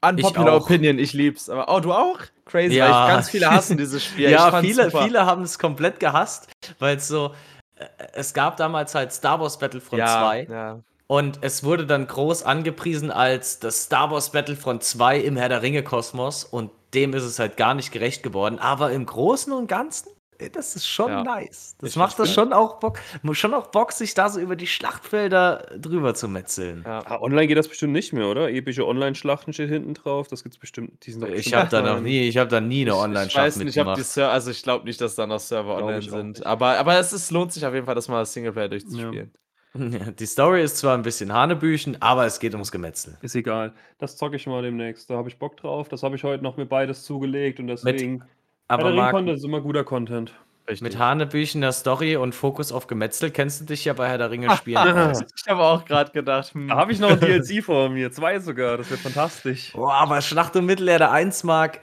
Unpopular 0.09 0.53
auch. 0.53 0.61
Opinion, 0.63 0.99
ich 0.99 1.13
lieb's. 1.13 1.49
Aber 1.49 1.73
oh, 1.73 1.79
du 1.79 1.93
auch? 1.93 2.19
Crazy, 2.45 2.75
Ja. 2.75 3.07
ich 3.07 3.13
ganz 3.13 3.29
viele 3.29 3.49
hassen 3.49 3.77
dieses 3.77 4.03
Spiel. 4.05 4.25
Ich 4.25 4.31
Ja, 4.31 4.59
viele, 4.61 4.85
super. 4.91 5.03
viele 5.03 5.25
haben 5.25 5.43
es 5.43 5.57
komplett 5.57 5.99
gehasst, 5.99 6.47
weil 6.79 6.97
es 6.97 7.07
so, 7.07 7.33
äh, 7.75 7.85
es 8.13 8.33
gab 8.33 8.57
damals 8.57 8.93
halt 8.95 9.11
Star 9.13 9.39
Wars 9.39 9.57
Battlefront 9.59 9.99
ja, 9.99 10.21
2 10.21 10.47
Ja. 10.49 10.79
und 11.07 11.39
es 11.41 11.63
wurde 11.63 11.85
dann 11.85 12.07
groß 12.07 12.43
angepriesen 12.43 13.11
als 13.11 13.59
das 13.59 13.83
Star 13.83 14.11
Wars 14.11 14.31
Battlefront 14.31 14.83
2 14.83 15.19
im 15.19 15.37
Herr 15.37 15.49
der 15.49 15.61
Ringe 15.61 15.83
Kosmos 15.83 16.43
und 16.43 16.69
dem 16.93 17.13
ist 17.13 17.23
es 17.23 17.39
halt 17.39 17.57
gar 17.57 17.73
nicht 17.73 17.91
gerecht 17.91 18.21
geworden, 18.23 18.59
aber 18.59 18.91
im 18.91 19.05
Großen 19.05 19.51
und 19.53 19.67
Ganzen, 19.67 20.09
das 20.53 20.75
ist 20.75 20.87
schon 20.87 21.09
Ja. 21.09 21.23
nice. 21.23 21.75
Das 21.79 21.91
Ich 21.91 21.95
macht 21.95 22.17
das 22.19 22.33
schon 22.33 22.53
auch 22.53 22.79
Bock, 22.79 22.99
schon 23.33 23.53
auch 23.53 23.67
Bock, 23.67 23.91
sich 23.91 24.13
da 24.13 24.29
so 24.29 24.39
über 24.39 24.55
die 24.55 24.67
Schlachtfelder 24.67 25.67
drüber 25.77 26.13
zu 26.15 26.27
metzeln. 26.27 26.83
Ja. 26.85 27.03
Ah, 27.05 27.19
online 27.21 27.47
geht 27.47 27.57
das 27.57 27.67
bestimmt 27.67 27.93
nicht 27.93 28.13
mehr, 28.13 28.27
oder? 28.27 28.49
Epische 28.49 28.85
Online-Schlachten 28.87 29.53
steht 29.53 29.69
hinten 29.69 29.93
drauf. 29.93 30.27
Das 30.27 30.43
gibt's 30.43 30.57
bestimmt. 30.57 31.05
Die 31.05 31.11
sind 31.11 31.23
Ich 31.25 31.31
bestimmt 31.35 31.55
habe 31.55 31.69
da 31.69 31.81
noch 31.81 32.01
nie, 32.01 32.27
ich 32.27 32.37
habe 32.37 32.49
da 32.49 32.61
nie 32.61 32.81
eine 32.81 32.91
Ich 32.91 32.95
Online-Schlacht 32.97 33.45
weiß 33.47 33.55
nicht, 33.57 33.67
ob 33.67 33.73
die 33.73 33.79
mitgemacht. 33.79 34.03
Server, 34.05 34.31
also 34.31 34.51
ich 34.51 34.63
glaube 34.63 34.85
nicht, 34.85 34.99
dass 35.01 35.15
da 35.15 35.27
noch 35.27 35.39
Server 35.39 35.75
Glaub 35.77 35.81
online 35.87 35.99
ich 35.99 36.09
sind. 36.09 36.45
Aber, 36.45 36.77
aber 36.77 36.97
es 36.99 37.13
ist, 37.13 37.31
lohnt 37.31 37.51
sich 37.53 37.65
auf 37.65 37.73
jeden 37.73 37.85
Fall, 37.85 37.95
das 37.95 38.07
mal 38.07 38.19
als 38.19 38.33
Singleplayer 38.33 38.69
durchzuspielen. 38.69 39.31
Ja, 39.33 39.39
Die 40.19 40.25
Story 40.27 40.61
ist 40.63 40.77
zwar 40.77 40.95
ein 40.95 41.01
bisschen 41.01 41.33
Hanebüchen, 41.33 41.99
aber 41.99 42.25
es 42.27 42.39
geht 42.39 42.53
ums 42.53 42.71
Gemetzel. 42.71 43.17
Ist 43.21 43.35
egal. 43.35 43.73
Das 43.97 44.17
zocke 44.17 44.35
ich 44.35 44.45
mal 44.45 44.61
demnächst. 44.61 45.09
Da 45.09 45.15
habe 45.15 45.29
ich 45.29 45.39
Bock 45.39 45.57
drauf. 45.57 45.89
Das 45.89 46.03
habe 46.03 46.15
ich 46.15 46.23
heute 46.23 46.43
noch 46.43 46.57
mir 46.57 46.67
beides 46.67 47.03
zugelegt 47.03 47.59
und 47.59 47.67
deswegen. 47.67 48.23
Aber 48.67 48.83
Herr 48.83 48.91
der 48.91 49.01
Marc, 49.01 49.13
Ring-Content 49.13 49.37
ist 49.37 49.43
immer 49.45 49.61
guter 49.61 49.83
Content. 49.83 50.33
mit 50.81 50.97
Hanebüchen 50.97 51.61
der 51.61 51.71
Story 51.73 52.15
und 52.15 52.33
Fokus 52.33 52.71
auf 52.71 52.87
Gemetzel 52.87 53.31
kennst 53.31 53.61
du 53.61 53.65
dich 53.65 53.85
ja 53.85 53.93
bei 53.93 54.07
Herr 54.09 54.17
der 54.17 54.31
Ringe 54.31 54.55
spielen. 54.55 55.13
Ich 55.35 55.47
habe 55.49 55.61
auch 55.63 55.83
gerade 55.85 56.11
gedacht, 56.11 56.53
hm, 56.53 56.69
Da 56.69 56.75
habe 56.77 56.91
ich 56.91 56.99
noch 56.99 57.09
ein 57.11 57.19
DLC 57.19 57.63
vor 57.63 57.89
mir. 57.89 58.11
Zwei 58.11 58.39
sogar. 58.39 58.77
Das 58.77 58.89
wird 58.89 59.01
fantastisch. 59.01 59.73
Boah, 59.73 59.93
aber 59.93 60.21
Schlacht 60.21 60.55
um 60.55 60.65
Mittelerde 60.65 61.09
1 61.09 61.43
Mark 61.43 61.81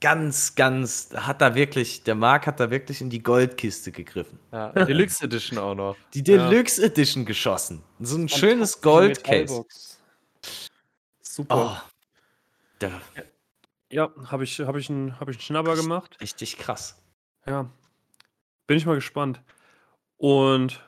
ganz, 0.00 0.54
ganz, 0.54 1.10
hat 1.14 1.42
da 1.42 1.54
wirklich, 1.54 2.04
der 2.04 2.14
Mark 2.14 2.46
hat 2.46 2.58
da 2.60 2.70
wirklich 2.70 3.02
in 3.02 3.10
die 3.10 3.22
Goldkiste 3.22 3.92
gegriffen. 3.92 4.38
ja, 4.52 4.70
Deluxe 4.72 5.24
Edition 5.24 5.58
auch 5.58 5.74
noch. 5.74 5.96
Die 6.14 6.20
Ja. 6.20 6.48
Deluxe 6.48 6.82
Edition 6.82 7.26
geschossen. 7.26 7.82
So 7.98 8.16
ein 8.16 8.28
schönes 8.28 8.80
Goldcase. 8.80 9.64
Super. 11.20 11.82
Oh, 11.82 11.90
der, 12.80 12.92
Ja, 13.90 14.10
habe 14.26 14.44
ich, 14.44 14.60
hab 14.60 14.76
ich, 14.76 14.88
einen, 14.90 15.18
hab 15.18 15.28
ich 15.28 15.36
einen 15.36 15.42
Schnapper 15.42 15.74
gemacht. 15.76 16.16
richtig 16.20 16.56
krass. 16.58 16.96
Ja. 17.46 17.68
Bin 18.66 18.76
ich 18.76 18.86
mal 18.86 18.94
gespannt. 18.94 19.40
Und 20.16 20.80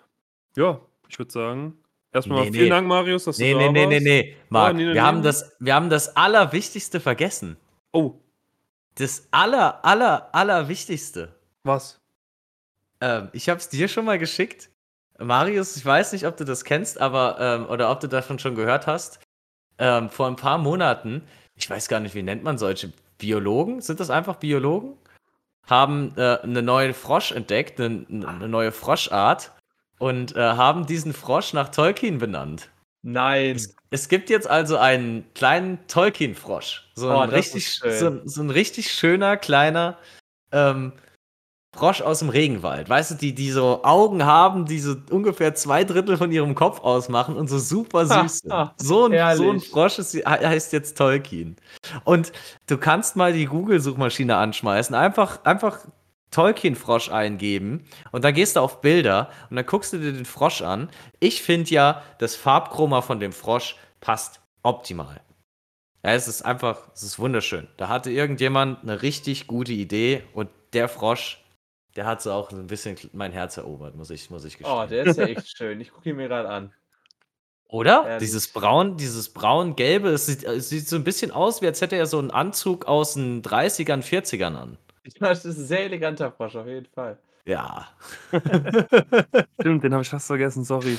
ja, 0.57 0.80
ich 1.09 1.18
würde 1.18 1.32
sagen, 1.32 1.76
erstmal 2.12 2.44
Nee, 2.44 2.53
vielen 2.53 2.64
nee. 2.64 2.70
Dank, 2.70 2.86
Marius, 2.86 3.24
dass 3.24 3.38
Nee, 3.38 3.53
du 3.53 3.59
nee, 3.59 3.66
da 3.66 3.72
nee, 3.72 3.86
nee, 3.86 3.94
warst. 3.94 4.05
nee. 4.05 4.36
Marc, 4.50 4.74
nee, 4.76 4.82
nee, 4.82 4.86
wir, 4.88 4.94
nee. 4.94 5.00
Haben 5.00 5.22
das, 5.22 5.57
wir 5.59 5.74
haben 5.74 5.90
das 5.90 6.16
Allerwichtigste 6.16 7.00
vergessen. 7.00 7.57
Oh, 7.92 8.14
Das 8.94 9.26
aller, 9.32 9.84
aller, 9.84 10.28
allerwichtigste. 10.34 11.34
was? 11.64 11.98
Ähm, 13.00 13.30
ich 13.32 13.48
habe 13.48 13.59
es 13.59 13.68
dir 13.68 13.88
schon 13.88 14.05
mal 14.05 14.18
geschickt. 14.18 14.70
Marius, 15.18 15.76
ich 15.76 15.84
weiß 15.84 16.12
nicht, 16.12 16.26
ob 16.26 16.36
du 16.36 16.44
das 16.44 16.64
kennst, 16.64 17.00
aber 17.00 17.36
ähm, 17.40 17.66
oder 17.66 17.90
ob 17.90 17.98
du 18.00 18.07
davon 18.09 18.38
schon 18.38 18.55
gehört 18.55 18.86
hast. 18.86 19.18
Ähm, 19.78 20.09
vor 20.11 20.26
ein 20.28 20.36
paar 20.36 20.59
Monaten, 20.59 21.22
ich 21.62 21.70
weiß 21.70 21.86
gar 21.86 22.00
nicht, 22.00 22.16
wie 22.16 22.22
nennt 22.22 22.42
man 22.42 22.58
solche 22.58 22.92
Biologen? 23.18 23.80
Sind 23.80 24.00
das 24.00 24.10
einfach 24.10 24.36
Biologen? 24.36 24.96
Haben 25.68 26.12
äh, 26.16 26.38
eine 26.42 26.60
neue 26.60 26.92
Frosch 26.92 27.30
entdeckt, 27.30 27.80
eine, 27.80 28.04
eine 28.26 28.48
neue 28.48 28.72
Froschart 28.72 29.52
und 29.98 30.34
äh, 30.34 30.40
haben 30.40 30.86
diesen 30.86 31.12
Frosch 31.12 31.52
nach 31.52 31.68
Tolkien 31.68 32.18
benannt. 32.18 32.68
Nein. 33.02 33.60
Es 33.90 34.08
gibt 34.08 34.28
jetzt 34.28 34.48
also 34.48 34.76
einen 34.76 35.24
kleinen 35.34 35.78
Tolkien-Frosch. 35.86 36.88
So 36.96 37.10
Oh, 37.10 37.18
ein, 37.18 37.30
richtig, 37.30 37.78
so, 37.78 38.20
so 38.24 38.42
ein 38.42 38.50
richtig 38.50 38.90
schöner, 38.92 39.36
kleiner 39.36 39.98
ähm, 40.50 40.92
Frosch 41.75 42.03
aus 42.03 42.18
dem 42.18 42.29
Regenwald. 42.29 42.89
Weißt 42.89 43.12
du, 43.12 43.14
die, 43.14 43.35
die 43.35 43.51
so 43.51 43.83
Augen 43.83 44.25
haben, 44.27 44.66
die 44.66 44.79
so 44.79 44.95
ungefähr 45.11 45.55
zwei 45.55 45.85
Drittel 45.85 46.16
von 46.18 46.31
ihrem 46.31 46.55
Kopf 46.55 46.81
ausmachen 46.81 47.37
und 47.37 47.49
so 47.49 47.59
super 47.59 48.05
süß 48.07 48.39
sind. 48.41 48.53
So 48.79 49.07
ein, 49.07 49.12
so 49.37 49.45
ein. 49.51 49.61
Frosch 49.70 49.99
ist, 49.99 50.12
he- 50.12 50.23
heißt 50.25 50.73
jetzt 50.75 50.99
Tolkien. 50.99 51.57
Und 52.05 52.33
du 52.66 52.77
kannst 52.77 53.16
mal 53.16 53.33
die 53.33 53.47
Google-Suchmaschine 53.47 54.37
anschmeißen, 54.37 54.95
einfach, 54.95 55.45
einfach 55.45 55.79
Tolkien-Frosch 56.31 57.11
eingeben 57.11 57.85
und 58.11 58.25
dann 58.25 58.33
gehst 58.35 58.57
du 58.57 58.61
auf 58.61 58.81
Bilder 58.81 59.29
und 59.51 59.57
dann 59.57 59.66
guckst 59.66 59.93
du 59.93 59.99
dir 59.99 60.12
den 60.12 60.25
Frosch 60.25 60.62
an. 60.62 60.89
Ich 61.20 61.43
finde 61.43 61.70
ja, 61.70 62.03
das 62.18 62.37
Farbchroma 62.37 63.03
von 63.03 63.20
dem 63.20 63.33
Frosch 63.33 63.77
passt 64.01 64.41
optimal. 64.62 65.20
Ja, 66.05 66.12
es 66.12 66.29
ist 66.29 66.43
einfach, 66.43 66.79
es 66.95 67.03
ist 67.03 67.18
wunderschön. 67.18 67.68
Da 67.77 67.89
hatte 67.89 68.11
irgendjemand 68.11 68.83
eine 68.83 69.03
richtig 69.03 69.47
gute 69.47 69.73
Idee 69.73 70.23
und 70.33 70.49
der 70.73 70.89
Frosch, 70.89 71.41
der 71.97 72.07
hat 72.07 72.22
so 72.22 72.32
auch 72.32 72.51
ein 72.51 72.66
bisschen 72.66 72.97
mein 73.12 73.32
Herz 73.32 73.57
erobert, 73.57 73.95
muss 73.95 74.11
ich, 74.11 74.30
muss 74.30 74.45
ich 74.45 74.59
gestehen. 74.59 74.76
Oh, 74.76 74.86
der 74.86 75.07
ist 75.07 75.18
ja 75.18 75.26
echt 75.26 75.49
schön. 75.57 75.80
Ich 75.80 75.93
gucke 75.93 76.11
ihn 76.11 76.16
mir 76.16 76.28
gerade 76.28 76.49
an. 76.49 76.72
Oder? 77.68 78.05
Ehrlich. 78.07 78.28
Dieses 78.28 78.49
braun, 78.49 78.97
dieses 78.99 79.30
braun-gelbe, 79.30 80.11
es 80.11 80.26
sieht, 80.26 80.45
es 80.45 80.68
sieht 80.68 80.88
so 80.88 80.97
ein 80.97 81.05
bisschen 81.05 81.30
aus, 81.30 81.62
wie 81.62 81.66
als 81.66 81.80
hätte 81.80 81.97
er 81.97 82.07
so 82.07 82.18
einen 82.18 82.30
Anzug 82.30 82.84
aus 82.86 83.14
den 83.14 83.43
30ern, 83.43 84.03
40ern 84.03 84.55
an. 84.55 84.78
Das 85.18 85.45
ist 85.45 85.59
ein 85.59 85.66
sehr 85.66 85.84
eleganter 85.84 86.30
Frosch, 86.30 86.55
auf 86.55 86.66
jeden 86.66 86.86
Fall. 86.86 87.18
Ja. 87.45 87.88
Stimmt, 89.61 89.84
den 89.84 89.93
habe 89.93 90.03
ich 90.03 90.09
fast 90.09 90.26
vergessen, 90.26 90.64
sorry. 90.64 90.99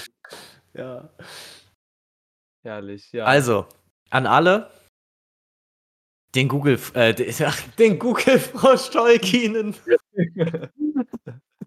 ja. 0.74 1.10
Herrlich, 2.64 3.12
ja. 3.12 3.26
Also, 3.26 3.68
an 4.10 4.26
alle, 4.26 4.72
den 6.36 6.48
Google, 6.48 6.80
äh, 6.94 7.14
den, 7.14 7.34
den 7.78 8.00
Google 8.00 8.40
Frosch 8.40 8.90
Tolkienen, 8.90 9.76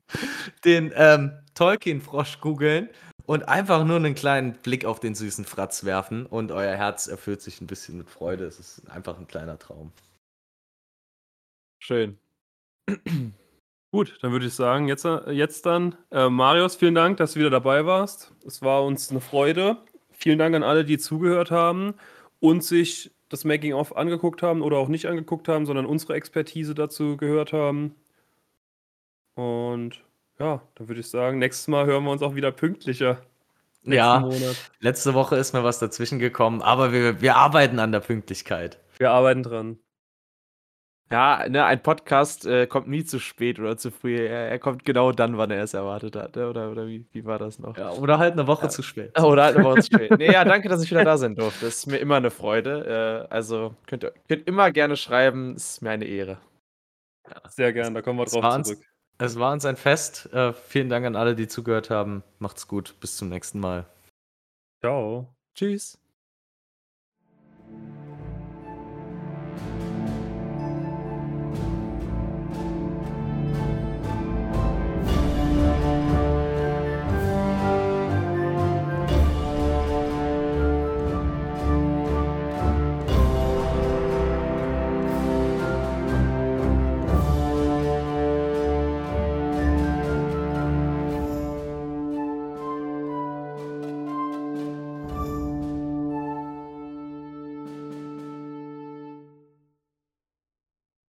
den 0.65 0.93
ähm, 0.95 1.33
Tolkien 1.55 2.01
Frosch 2.01 2.41
googeln 2.41 2.89
und 3.27 3.49
einfach 3.49 3.85
nur 3.85 3.97
einen 3.97 4.15
kleinen 4.15 4.55
Blick 4.55 4.85
auf 4.85 5.01
den 5.01 5.15
süßen 5.15 5.45
Fratz 5.45 5.85
werfen 5.85 6.27
und 6.27 6.53
euer 6.53 6.75
Herz 6.77 7.07
erfüllt 7.07 7.43
sich 7.43 7.61
ein 7.61 7.67
bisschen 7.67 7.99
mit 7.99 8.09
Freude. 8.09 8.45
Es 8.45 8.59
ist 8.59 8.89
einfach 8.91 9.19
ein 9.19 9.27
kleiner 9.27 9.59
Traum. 9.59 9.93
Schön. 11.83 12.19
Gut, 13.93 14.19
dann 14.21 14.33
würde 14.33 14.47
ich 14.47 14.55
sagen, 14.55 14.89
jetzt, 14.89 15.07
jetzt 15.31 15.65
dann, 15.65 15.97
äh, 16.11 16.29
Marius, 16.29 16.77
vielen 16.77 16.95
Dank, 16.95 17.17
dass 17.17 17.33
du 17.33 17.41
wieder 17.41 17.51
dabei 17.51 17.87
warst. 17.87 18.33
Es 18.47 18.61
war 18.63 18.85
uns 18.85 19.11
eine 19.11 19.21
Freude. 19.21 19.79
Vielen 20.11 20.39
Dank 20.39 20.55
an 20.55 20.63
alle, 20.63 20.85
die 20.85 20.99
zugehört 20.99 21.51
haben 21.51 21.95
und 22.41 22.63
sich 22.65 23.13
das 23.29 23.45
Making-of 23.45 23.97
angeguckt 23.97 24.43
haben 24.43 24.63
oder 24.63 24.79
auch 24.79 24.89
nicht 24.89 25.07
angeguckt 25.07 25.49
haben, 25.49 25.67
sondern 25.67 25.87
unsere 25.87 26.15
Expertise 26.15 26.75
dazu 26.75 27.17
gehört 27.17 27.53
haben. 27.53 27.95
Und 29.37 30.03
ja, 30.39 30.62
dann 30.74 30.89
würde 30.89 31.01
ich 31.01 31.09
sagen, 31.11 31.39
nächstes 31.39 31.68
Mal 31.68 31.87
hören 31.87 32.05
wir 32.05 32.11
uns 32.11 32.22
auch 32.22 32.34
wieder 32.34 32.51
pünktlicher. 32.53 33.18
Ja, 33.84 34.18
Monat. 34.20 34.57
letzte 34.80 35.14
Woche 35.14 35.37
ist 35.37 35.53
mir 35.53 35.62
was 35.62 35.78
dazwischen 35.78 36.18
gekommen, 36.18 36.61
aber 36.61 36.91
wir, 36.93 37.20
wir 37.20 37.37
arbeiten 37.37 37.78
an 37.78 37.93
der 37.93 38.01
Pünktlichkeit. 38.01 38.80
Wir 38.99 39.12
arbeiten 39.12 39.45
dran. 39.45 39.78
Ja, 41.09 41.49
ne, 41.49 41.64
ein 41.64 41.80
Podcast 41.80 42.47
äh, 42.47 42.66
kommt 42.66 42.89
nie 42.89 43.05
zu 43.05 43.20
spät 43.20 43.61
oder 43.61 43.76
zu 43.76 43.93
früh. 43.93 44.16
Er, 44.16 44.49
er 44.51 44.59
kommt 44.59 44.84
genau 44.84 45.12
dann, 45.12 45.39
wann 45.39 45.53
er 45.53 45.62
es 45.62 45.72
erwartet 45.72 46.16
hat. 46.16 46.34
ne? 46.34 46.49
Oder, 46.51 46.68
oder 46.72 46.89
wie, 46.89 47.07
wie 47.12 47.24
war 47.24 47.39
das 47.39 47.61
noch? 47.61 47.76
Ja, 47.78 47.93
oder 47.93 48.18
halt 48.18 48.32
eine 48.32 48.49
Woche 48.49 48.64
Ja. 48.64 48.68
zu 48.70 48.82
spät. 48.82 49.16
Oder 49.22 49.45
halt 49.45 49.57
aber 49.57 49.74
uns 49.74 49.87
spät. 49.87 50.11
Nee, 50.18 50.32
ja, 50.32 50.45
danke, 50.45 50.68
dass 50.68 50.82
ich 50.82 50.91
wieder 50.91 51.05
da 51.05 51.16
sein 51.16 51.37
durfte. 51.37 51.66
Das 51.66 51.76
ist 51.76 51.87
mir 51.87 51.99
immer 51.99 52.16
eine 52.16 52.32
Freude. 52.32 53.26
Äh, 53.30 53.32
also 53.32 53.76
könnt 53.87 54.03
ihr 54.03 54.14
könnt 54.26 54.49
immer 54.49 54.72
gerne 54.72 54.97
schreiben. 54.97 55.55
Es 55.55 55.74
ist 55.74 55.82
mir 55.82 55.91
eine 55.91 56.07
Ehre. 56.07 56.39
Sehr 57.51 57.72
gern, 57.72 57.95
da 57.95 58.03
kommen 58.03 58.18
wir 58.18 58.24
drauf 58.24 58.62
zurück. 58.64 58.80
Es 59.19 59.39
war 59.39 59.53
uns 59.53 59.64
ein 59.64 59.77
Fest. 59.77 60.33
Äh, 60.33 60.53
vielen 60.53 60.89
Dank 60.89 61.07
an 61.07 61.17
alle, 61.17 61.35
die 61.35 61.49
zugehört 61.49 61.91
haben. 61.91 62.23
Macht's 62.39 62.69
gut. 62.69 62.95
Bis 63.01 63.17
zum 63.17 63.29
nächsten 63.29 63.61
Mal. 63.61 63.87
Ciao. 64.81 65.35
Tschüss. 65.55 65.99